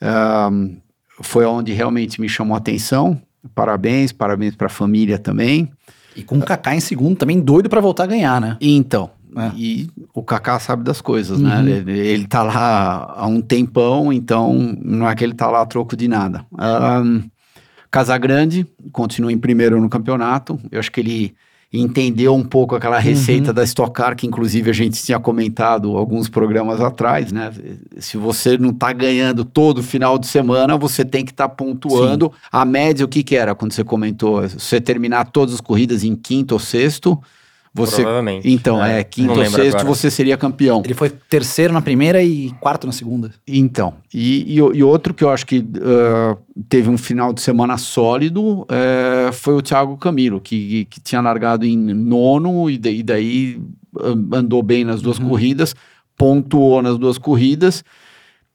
ahm, 0.00 0.76
foi 1.20 1.44
onde 1.44 1.72
realmente 1.72 2.20
me 2.20 2.28
chamou 2.28 2.54
a 2.54 2.58
atenção. 2.58 3.20
Parabéns, 3.54 4.12
parabéns 4.12 4.54
para 4.54 4.66
a 4.66 4.70
família 4.70 5.18
também. 5.18 5.70
E 6.16 6.22
com 6.22 6.38
o 6.38 6.42
Kaká 6.42 6.74
em 6.74 6.80
segundo 6.80 7.16
também 7.16 7.40
doido 7.40 7.68
pra 7.68 7.80
voltar 7.80 8.04
a 8.04 8.06
ganhar, 8.06 8.40
né? 8.40 8.56
E 8.60 8.74
então, 8.76 9.10
É. 9.36 9.50
e 9.56 9.88
o 10.14 10.22
Kaká 10.22 10.58
sabe 10.58 10.82
das 10.82 11.00
coisas, 11.00 11.38
Uhum. 11.38 11.46
né? 11.48 11.60
Ele, 11.70 11.98
ele 11.98 12.26
tá 12.26 12.42
lá 12.42 13.14
há 13.16 13.26
um 13.26 13.40
tempão, 13.40 14.12
então 14.12 14.76
não 14.82 15.08
é 15.08 15.14
que 15.14 15.22
ele 15.22 15.34
tá 15.34 15.48
lá 15.50 15.62
a 15.62 15.66
troco 15.66 15.96
de 15.96 16.08
nada. 16.08 16.44
Ahn, 16.56 17.22
Casagrande 17.90 18.66
continua 18.92 19.32
em 19.32 19.38
primeiro 19.38 19.80
no 19.80 19.88
campeonato. 19.88 20.58
Eu 20.70 20.78
acho 20.78 20.90
que 20.92 21.00
ele 21.00 21.34
entendeu 21.72 22.34
um 22.34 22.42
pouco 22.42 22.74
aquela 22.74 22.98
receita 22.98 23.52
da 23.52 23.62
Stock 23.62 23.92
Car, 23.92 24.16
que 24.16 24.26
inclusive 24.26 24.70
a 24.70 24.72
gente 24.72 25.02
tinha 25.02 25.20
comentado 25.20 25.96
alguns 25.96 26.28
programas 26.28 26.80
atrás, 26.80 27.30
né? 27.30 27.52
Se 27.98 28.16
você 28.16 28.56
não 28.56 28.72
tá 28.72 28.92
ganhando 28.92 29.44
todo 29.44 29.82
final 29.82 30.18
de 30.18 30.26
semana, 30.26 30.78
você 30.78 31.04
tem 31.04 31.24
que 31.24 31.30
estar 31.30 31.48
pontuando. 31.50 32.32
A 32.50 32.64
média, 32.64 33.04
o 33.04 33.08
que 33.08 33.22
que 33.22 33.36
era 33.36 33.54
quando 33.54 33.72
você 33.72 33.84
comentou? 33.84 34.48
Se 34.48 34.58
você 34.58 34.80
terminar 34.80 35.26
todas 35.26 35.56
as 35.56 35.60
corridas 35.60 36.04
em 36.04 36.16
quinto 36.16 36.54
ou 36.54 36.58
sexto, 36.58 37.20
Você, 37.74 37.96
Provavelmente. 38.02 38.50
então, 38.50 38.82
é, 38.84 39.04
quinto 39.04 39.28
não 39.34 39.38
ou 39.38 39.44
sexto, 39.46 39.76
agora. 39.80 39.84
você 39.84 40.10
seria 40.10 40.36
campeão. 40.36 40.82
Ele 40.84 40.94
foi 40.94 41.10
terceiro 41.10 41.72
na 41.72 41.80
primeira 41.82 42.22
e 42.22 42.50
quarto 42.60 42.86
na 42.86 42.92
segunda. 42.92 43.30
Então, 43.46 43.94
e, 44.12 44.54
e 44.54 44.62
o- 44.62 44.74
e 44.74 44.82
outro 44.82 45.12
que 45.14 45.22
eu 45.22 45.30
acho 45.30 45.46
que 45.46 45.64
ah, 45.82 46.36
teve 46.68 46.88
um 46.88 46.96
final 46.98 47.32
de 47.32 47.40
semana 47.40 47.76
sólido 47.78 48.66
eh, 48.70 49.30
foi 49.32 49.54
o 49.54 49.62
Thiago 49.62 49.96
Camilo, 49.96 50.40
que, 50.40 50.86
que 50.86 50.98
tinha 51.00 51.20
largado 51.20 51.64
em 51.66 51.76
nono 51.76 52.68
e, 52.70 52.78
da- 52.78 52.90
e 52.90 53.02
daí 53.02 53.60
ah, 53.98 54.36
andou 54.38 54.62
bem 54.62 54.82
nas 54.84 55.00
duas 55.02 55.18
corridas, 55.18 55.74
pontuou 56.16 56.82
nas 56.82 56.98
duas 56.98 57.18
corridas 57.18 57.84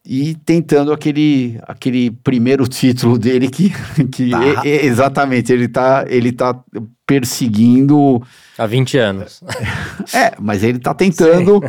e 0.06 0.36
tentando 0.36 0.92
aquele, 0.92 1.60
aquele 1.64 2.12
primeiro 2.12 2.68
título 2.70 3.18
dele 3.18 3.50
que, 3.50 3.72
que 4.12 4.30
Tá. 4.32 4.66
e- 4.66 4.68
e- 4.70 4.86
exatamente, 4.86 5.52
ele 5.54 5.68
tá, 5.68 6.06
ele 6.08 6.32
tá 6.32 6.60
perseguindo 7.06 8.22
Há 8.58 8.66
20 8.66 8.98
anos. 8.98 9.42
é, 10.14 10.34
mas 10.40 10.64
ele 10.64 10.80
tá 10.80 10.94
tentando. 10.94 11.62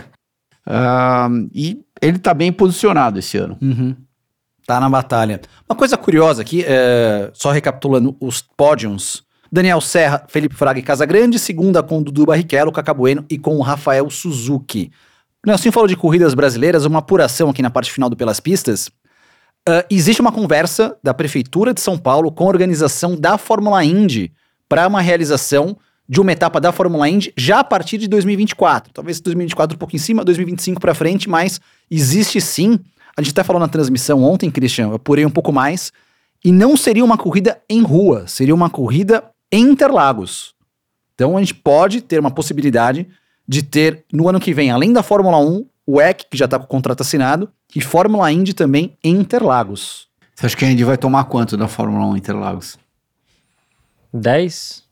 ah, 0.67 1.29
e 1.53 1.81
ele 2.03 2.19
tá 2.19 2.35
bem 2.35 2.53
posicionado 2.53 3.19
esse 3.19 3.37
ano. 3.39 3.57
Uhum. 3.61 3.95
Tá 4.67 4.81
na 4.81 4.89
batalha. 4.89 5.41
Uma 5.69 5.77
coisa 5.77 5.97
curiosa 5.97 6.43
aqui, 6.43 6.65
é, 6.67 7.31
só 7.35 7.51
recapitulando 7.51 8.17
os 8.21 8.43
pódios. 8.57 9.23
Daniel 9.53 9.81
Serra, 9.81 10.25
Felipe 10.27 10.55
Fraga 10.57 10.81
e 10.81 10.83
Casagrande, 10.83 11.39
segunda 11.39 11.83
com 11.83 12.03
Dudu 12.03 12.27
Barrichello, 12.27 12.73
Cacá 12.73 12.93
Bueno 12.93 13.25
e 13.31 13.39
com 13.39 13.57
o 13.57 13.61
Rafael 13.63 14.09
Suzuki. 14.11 14.91
O 15.45 15.47
Nelson 15.47 15.71
falou 15.71 15.87
de 15.87 15.95
corridas 15.95 16.33
brasileiras, 16.33 16.87
uma 16.87 17.01
apuração 17.01 17.51
aqui 17.51 17.61
na 17.61 17.69
parte 17.69 17.93
final 17.93 18.09
do 18.09 18.17
Pelas 18.17 18.41
Pistas. 18.41 18.91
Ah, 19.69 19.85
existe 19.91 20.23
uma 20.23 20.33
conversa 20.33 20.97
da 21.03 21.13
Prefeitura 21.13 21.75
de 21.75 21.83
São 21.83 21.99
Paulo 21.99 22.33
com 22.33 22.45
a 22.45 22.49
organização 22.49 23.15
da 23.15 23.37
Fórmula 23.37 23.85
Indy 23.85 24.33
para 24.67 24.89
uma 24.89 25.03
realização 25.03 25.77
de 26.09 26.19
uma 26.19 26.33
etapa 26.33 26.59
da 26.59 26.73
Fórmula 26.73 27.07
Indy 27.11 27.31
já 27.37 27.61
a 27.61 27.65
partir 27.65 27.99
de 27.99 28.09
2024. 28.09 28.95
Talvez 28.95 29.21
2024 29.21 29.75
um 29.75 29.79
pouco 29.79 29.95
em 29.95 29.99
cima, 29.99 30.25
2025 30.25 30.81
para 30.81 30.95
frente, 30.95 31.29
mas 31.29 31.61
existe 31.91 32.41
sim. 32.41 32.81
A 33.15 33.21
gente 33.21 33.33
até 33.33 33.45
falou 33.45 33.61
na 33.61 33.69
transmissão 33.69 34.23
ontem, 34.23 34.51
Christian, 34.51 34.89
eu 34.89 34.95
apurei 34.95 35.27
um 35.27 35.31
pouco 35.31 35.53
mais. 35.53 35.93
E 36.43 36.53
não 36.53 36.75
seria 36.75 37.05
uma 37.05 37.19
corrida 37.19 37.61
em 37.69 37.83
rua, 37.83 38.27
seria 38.27 38.55
uma 38.55 38.71
corrida 38.71 39.25
em 39.53 39.67
Interlagos. 39.67 40.55
Então 41.15 41.37
a 41.37 41.41
gente 41.41 41.55
pode 41.55 42.01
ter 42.01 42.19
uma 42.19 42.31
possibilidade 42.31 43.07
de 43.47 43.63
ter 43.63 44.05
no 44.13 44.29
ano 44.29 44.41
que 44.41 44.55
vem, 44.55 44.71
além 44.71 44.93
da 44.93 45.03
Fórmula 45.03 45.39
1, 45.39 45.67
o 45.87 46.01
EC, 46.01 46.25
que 46.31 46.37
já 46.39 46.47
está 46.47 46.59
com 46.59 46.65
o 46.65 46.69
contrato 46.69 47.03
assinado, 47.03 47.51
e 47.75 47.81
Fórmula 47.81 48.31
Indy 48.33 48.55
também 48.55 48.97
em 49.05 49.17
Interlagos. 49.17 50.09
Você 50.35 50.47
acha 50.47 50.57
que 50.57 50.65
a 50.65 50.69
gente 50.69 50.83
vai 50.85 50.97
tomar 50.97 51.25
quanto 51.25 51.57
da 51.57 51.69
Fórmula 51.69 52.07
1 52.07 52.17
Interlagos? 52.17 52.79
10? 54.13 54.83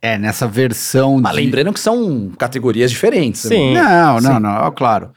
É, 0.00 0.18
nessa 0.18 0.46
versão 0.48 1.20
Mas 1.20 1.32
de... 1.34 1.40
lembrando 1.42 1.72
que 1.72 1.80
são 1.80 2.30
categorias 2.38 2.90
diferentes. 2.90 3.42
Sim. 3.42 3.74
Não, 3.74 4.20
não, 4.20 4.34
Sim. 4.34 4.40
não, 4.40 4.50
ó, 4.66 4.70
claro. 4.70 5.12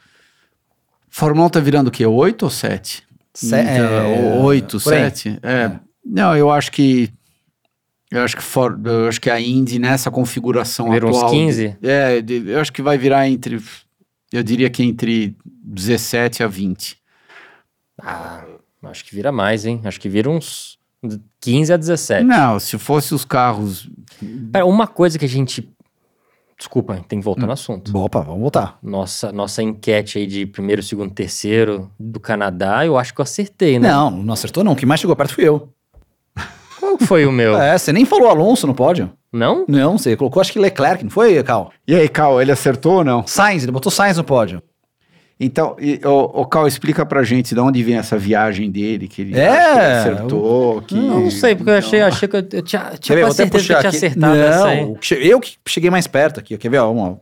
Fórmula 1.08 1.46
1 1.46 1.50
tá 1.50 1.60
virando 1.60 1.88
o 1.88 1.90
quê? 1.90 2.04
8 2.06 2.42
ou 2.42 2.50
7? 2.50 3.02
Se- 3.34 3.54
é, 3.54 4.38
8, 4.40 4.80
por 4.80 4.92
aí. 4.92 5.00
7? 5.10 5.38
É. 5.42 5.72
Não, 6.04 6.36
eu 6.36 6.50
acho 6.50 6.70
que... 6.70 7.10
Eu 8.10 8.22
acho 8.22 8.36
que, 8.36 8.42
for, 8.42 8.78
eu 8.84 9.08
acho 9.08 9.20
que 9.20 9.28
a 9.28 9.40
Indy 9.40 9.78
nessa 9.78 10.10
configuração 10.10 10.90
Vira 10.90 11.06
uns 11.06 11.16
atual... 11.16 11.32
15? 11.32 11.76
É, 11.82 12.22
eu 12.46 12.60
acho 12.60 12.72
que 12.72 12.80
vai 12.82 12.96
virar 12.96 13.28
entre... 13.28 13.60
Eu 14.32 14.42
diria 14.42 14.70
que 14.70 14.82
entre 14.82 15.36
17 15.44 16.42
a 16.42 16.46
20. 16.46 16.96
Ah, 18.00 18.44
acho 18.84 19.04
que 19.04 19.14
vira 19.14 19.32
mais, 19.32 19.64
hein? 19.66 19.80
Acho 19.84 20.00
que 20.00 20.08
vira 20.08 20.30
uns 20.30 20.78
15 21.40 21.72
a 21.72 21.76
17. 21.76 22.24
Não, 22.24 22.58
se 22.60 22.78
fosse 22.78 23.14
os 23.14 23.24
carros... 23.24 23.88
Pera, 24.52 24.64
uma 24.66 24.86
coisa 24.86 25.18
que 25.18 25.24
a 25.24 25.28
gente. 25.28 25.68
Desculpa, 26.58 27.04
tem 27.06 27.18
que 27.18 27.24
voltar 27.24 27.42
Hum. 27.42 27.46
no 27.48 27.52
assunto. 27.52 27.96
Opa, 27.98 28.20
vamos 28.20 28.40
voltar. 28.40 28.78
Nossa, 28.82 29.30
nossa 29.30 29.62
enquete 29.62 30.18
aí 30.18 30.26
de 30.26 30.46
primeiro, 30.46 30.82
segundo, 30.82 31.12
terceiro 31.12 31.90
do 32.00 32.18
Canadá, 32.18 32.86
eu 32.86 32.96
acho 32.96 33.12
que 33.12 33.20
eu 33.20 33.24
acertei, 33.24 33.78
né? 33.78 33.90
Não, 33.90 34.10
não 34.10 34.32
acertou 34.32 34.64
não. 34.64 34.74
Quem 34.74 34.88
mais 34.88 35.00
chegou 35.00 35.14
perto 35.14 35.34
fui 35.34 35.46
eu. 35.46 35.70
Qual 36.78 36.98
foi 36.98 37.26
o 37.26 37.32
meu? 37.32 37.56
É, 37.60 37.76
você 37.76 37.92
nem 37.92 38.04
falou 38.04 38.28
Alonso 38.28 38.66
no 38.66 38.74
pódio. 38.74 39.10
Não? 39.32 39.64
Não, 39.68 39.98
você 39.98 40.16
colocou 40.16 40.40
acho 40.40 40.52
que 40.52 40.58
Leclerc, 40.58 41.02
não 41.04 41.10
foi, 41.10 41.42
Cal? 41.42 41.70
E 41.86 41.94
aí, 41.94 42.08
Cal, 42.08 42.40
ele 42.40 42.52
acertou 42.52 42.94
ou 42.96 43.04
não? 43.04 43.26
Sainz, 43.26 43.62
ele 43.62 43.72
botou 43.72 43.90
Sainz 43.92 44.16
no 44.16 44.24
pódio. 44.24 44.62
Então, 45.38 45.76
e, 45.78 46.00
o, 46.02 46.40
o 46.40 46.46
Cal, 46.46 46.66
explica 46.66 47.04
pra 47.04 47.22
gente 47.22 47.54
de 47.54 47.60
onde 47.60 47.82
vem 47.82 47.96
essa 47.96 48.16
viagem 48.16 48.70
dele, 48.70 49.06
que 49.06 49.20
ele 49.20 49.38
É, 49.38 49.48
acha 49.48 49.68
que 49.72 49.78
ele 49.78 49.86
acertou, 50.16 50.82
que... 50.82 50.94
Não, 50.94 51.20
não 51.20 51.30
sei, 51.30 51.54
porque 51.54 51.70
eu 51.70 51.74
achei, 51.76 52.00
achei 52.00 52.26
que 52.28 52.36
eu, 52.36 52.46
eu 52.52 52.62
tinha, 52.62 52.92
tinha 52.98 53.20
quase 53.20 53.36
certeza 53.36 53.64
que 53.66 53.72
eu 53.72 53.76
tinha 53.76 53.78
aqui. 53.90 53.96
acertado 53.96 54.36
essa 54.36 54.66
aí. 54.68 54.80
Não, 54.86 54.94
que 54.94 55.06
che- 55.06 55.18
eu 55.28 55.38
que 55.38 55.56
cheguei 55.68 55.90
mais 55.90 56.06
perto 56.06 56.40
aqui. 56.40 56.56
Quer 56.56 56.70
ver? 56.70 56.78
Ó, 56.78 56.86
vamos 56.86 57.10
lá. 57.10 57.16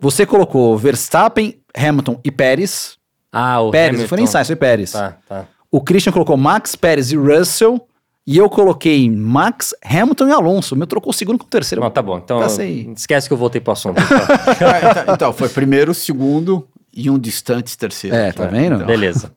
Você 0.00 0.26
colocou 0.26 0.76
Verstappen, 0.76 1.56
Hamilton 1.76 2.18
e 2.24 2.32
Pérez. 2.32 2.96
Ah, 3.32 3.60
o 3.60 3.70
Pérez, 3.70 3.90
Hamilton. 3.90 4.02
não 4.02 4.08
foi 4.08 4.16
nem 4.18 4.26
Sainz, 4.26 4.46
foi 4.48 4.56
Pérez. 4.56 4.90
Tá, 4.90 5.16
tá. 5.28 5.44
O 5.70 5.80
Christian 5.80 6.12
colocou 6.12 6.36
Max, 6.36 6.74
Pérez 6.74 7.12
e 7.12 7.16
Russell. 7.16 7.86
E 8.26 8.38
eu 8.38 8.48
coloquei 8.48 9.10
Max, 9.10 9.74
Hamilton 9.84 10.28
e 10.28 10.32
Alonso. 10.32 10.74
O 10.74 10.78
meu 10.78 10.86
trocou 10.86 11.10
o 11.10 11.14
segundo 11.14 11.38
com 11.38 11.44
o 11.44 11.48
terceiro. 11.48 11.82
Não, 11.82 11.90
tá 11.90 12.00
bom. 12.00 12.18
Então, 12.18 12.38
Tá 12.38 12.46
esquece 12.96 13.26
que 13.28 13.32
eu 13.34 13.38
voltei 13.38 13.60
pro 13.60 13.72
assunto. 13.72 13.98
então. 14.00 14.68
Ah, 14.68 14.90
então, 15.02 15.14
então, 15.14 15.32
foi 15.32 15.48
primeiro, 15.48 15.92
segundo 15.92 16.68
e 16.94 17.10
um 17.10 17.18
distante 17.18 17.76
terceiro. 17.76 18.14
É, 18.14 18.30
tá 18.30 18.46
vendo? 18.46 18.76
Então, 18.76 18.86
Beleza. 18.86 19.32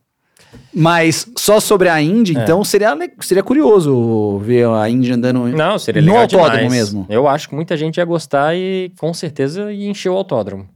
Mas 0.73 1.25
só 1.37 1.59
sobre 1.59 1.89
a 1.89 2.01
Indy, 2.01 2.37
É. 2.37 2.43
então 2.43 2.63
seria, 2.63 2.95
seria 3.21 3.43
curioso 3.43 4.39
ver 4.39 4.67
a 4.67 4.89
Indy 4.89 5.11
andando 5.13 5.47
Não, 5.47 5.79
seria 5.79 6.01
no 6.01 6.15
autódromo 6.17 6.57
demais. 6.57 6.71
mesmo. 6.73 7.05
Eu 7.09 7.27
acho 7.27 7.49
que 7.49 7.55
muita 7.55 7.75
gente 7.77 7.97
ia 7.97 8.05
gostar 8.05 8.55
e 8.55 8.91
com 8.99 9.13
certeza 9.13 9.71
ia 9.71 9.89
encher 9.89 10.09
o 10.09 10.15
autódromo. 10.15 10.67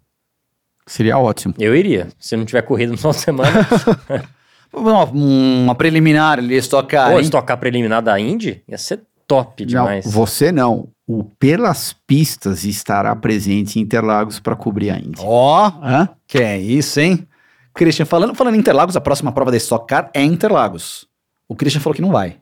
Seria 0.87 1.17
ótimo. 1.19 1.53
Eu 1.59 1.75
iria. 1.75 2.07
Se 2.17 2.35
não 2.35 2.45
tiver 2.45 2.61
corrido 2.63 2.91
no 2.93 2.97
final 2.97 3.11
de 3.13 3.19
semana, 3.19 3.67
Uma, 4.73 5.03
uma 5.05 5.75
preliminar 5.75 6.37
ali, 6.39 6.55
estocar. 6.55 7.11
ou 7.11 7.17
hein? 7.17 7.21
estocar 7.23 7.57
preliminar 7.57 8.01
da 8.01 8.19
Indy, 8.19 8.61
ia 8.67 8.77
ser 8.77 9.01
top 9.27 9.65
demais. 9.65 10.05
Não, 10.05 10.11
você 10.11 10.51
não. 10.51 10.87
O 11.07 11.23
Pelas 11.23 11.93
Pistas 12.05 12.63
estará 12.63 13.15
presente 13.15 13.79
em 13.79 13.81
Interlagos 13.81 14.39
para 14.39 14.55
cobrir 14.55 14.91
a 14.91 14.97
Indy. 14.97 15.19
Ó, 15.23 15.71
Hã? 15.81 16.09
que 16.27 16.37
é 16.37 16.57
isso, 16.59 16.99
hein? 16.99 17.27
Christian, 17.73 18.05
falando, 18.05 18.35
falando 18.35 18.55
em 18.55 18.59
Interlagos, 18.59 18.95
a 18.95 19.01
próxima 19.01 19.31
prova 19.31 19.49
da 19.51 19.57
Stock 19.57 19.87
Car 19.87 20.09
é 20.13 20.21
Interlagos. 20.23 21.07
O 21.47 21.55
Christian 21.55 21.81
falou 21.81 21.95
que 21.95 22.01
não 22.01 22.11
vai. 22.11 22.37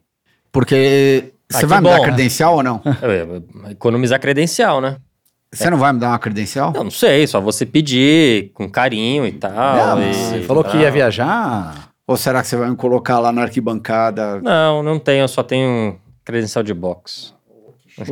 Porque 0.52 1.32
Ah, 1.50 1.54
você 1.54 1.60
que 1.62 1.66
vai 1.66 1.80
me 1.80 1.90
dar 1.90 1.98
bom. 1.98 2.04
credencial 2.04 2.56
ou 2.56 2.64
não? 2.64 2.82
Ia 2.86 3.72
economizar 3.72 4.20
credencial, 4.20 4.82
né? 4.82 4.98
Você 5.54 5.70
não 5.70 5.78
vai 5.78 5.94
me 5.94 6.00
dar 6.00 6.10
uma 6.10 6.20
credencial? 6.20 6.74
Não, 6.74 6.84
não 6.86 6.92
sei, 6.92 7.26
só 7.26 7.40
você 7.40 7.66
pedir 7.66 8.52
com 8.54 8.70
carinho 8.70 9.26
e 9.26 9.32
tal. 9.32 9.52
Não, 9.98 10.04
e- 10.10 10.14
você 10.14 10.42
falou 10.42 10.62
que 10.64 10.76
ia 10.76 10.84
tal. 10.84 10.92
viajar. 10.92 11.87
Ou 12.08 12.16
será 12.16 12.42
que 12.42 12.48
você 12.48 12.56
vai 12.56 12.70
me 12.70 12.78
colocar 12.78 13.20
lá 13.20 13.34
na 13.34 13.42
arquibancada? 13.42 14.40
Não, 14.42 14.82
não 14.82 14.98
tenho, 14.98 15.24
eu 15.24 15.28
só 15.28 15.44
tenho 15.44 16.00
credencial 16.24 16.64
de 16.64 16.74
box. 16.74 17.36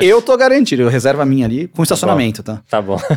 eu 0.00 0.20
tô 0.20 0.36
garantido, 0.36 0.82
eu 0.82 0.88
reservo 0.88 1.22
a 1.22 1.24
minha 1.24 1.46
ali 1.46 1.68
com 1.68 1.82
estacionamento, 1.82 2.42
tá? 2.42 2.60
Tá 2.68 2.82
bom. 2.82 2.98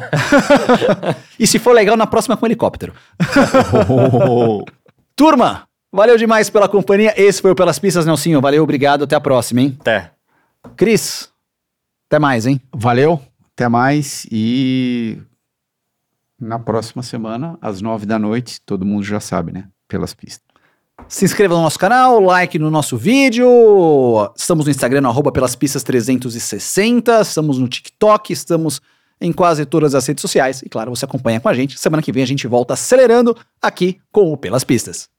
E 1.39 1.47
se 1.47 1.57
for 1.57 1.73
legal, 1.73 1.97
na 1.97 2.05
próxima 2.05 2.37
com 2.37 2.45
helicóptero. 2.45 2.93
Turma, 5.17 5.63
valeu 5.91 6.15
demais 6.15 6.51
pela 6.51 6.69
companhia. 6.69 7.15
Esse 7.17 7.41
foi 7.41 7.49
o 7.49 7.55
Pelas 7.55 7.79
Pistas, 7.79 8.05
Nelsinho. 8.05 8.39
Valeu, 8.39 8.61
obrigado. 8.61 9.05
Até 9.05 9.15
a 9.15 9.19
próxima, 9.19 9.61
hein? 9.61 9.75
Até. 9.81 10.11
Cris, 10.77 11.29
até 12.07 12.19
mais, 12.19 12.45
hein? 12.45 12.61
Valeu, 12.71 13.19
até 13.55 13.67
mais 13.67 14.27
e 14.31 15.17
na 16.41 16.57
próxima 16.57 17.03
semana, 17.03 17.57
às 17.61 17.81
nove 17.81 18.05
da 18.05 18.17
noite, 18.17 18.59
todo 18.65 18.85
mundo 18.85 19.03
já 19.03 19.19
sabe, 19.19 19.51
né? 19.51 19.67
Pelas 19.87 20.13
pistas. 20.13 20.41
Se 21.07 21.25
inscreva 21.25 21.55
no 21.55 21.61
nosso 21.61 21.79
canal, 21.79 22.19
like 22.19 22.57
no 22.57 22.71
nosso 22.71 22.97
vídeo. 22.97 23.47
Estamos 24.35 24.65
no 24.65 24.71
Instagram, 24.71 25.01
no 25.01 25.09
arroba 25.09 25.31
pelas 25.31 25.55
pistas 25.55 25.83
360. 25.83 27.21
Estamos 27.21 27.57
no 27.57 27.67
TikTok, 27.67 28.33
estamos 28.33 28.81
em 29.19 29.31
quase 29.31 29.65
todas 29.65 29.93
as 29.93 30.05
redes 30.05 30.21
sociais. 30.21 30.61
E 30.63 30.69
claro, 30.69 30.95
você 30.95 31.05
acompanha 31.05 31.39
com 31.39 31.49
a 31.49 31.53
gente. 31.53 31.79
Semana 31.79 32.01
que 32.01 32.11
vem 32.11 32.23
a 32.23 32.27
gente 32.27 32.47
volta 32.47 32.73
acelerando 32.73 33.35
aqui 33.61 33.99
com 34.11 34.31
o 34.31 34.37
Pelas 34.37 34.63
Pistas. 34.63 35.09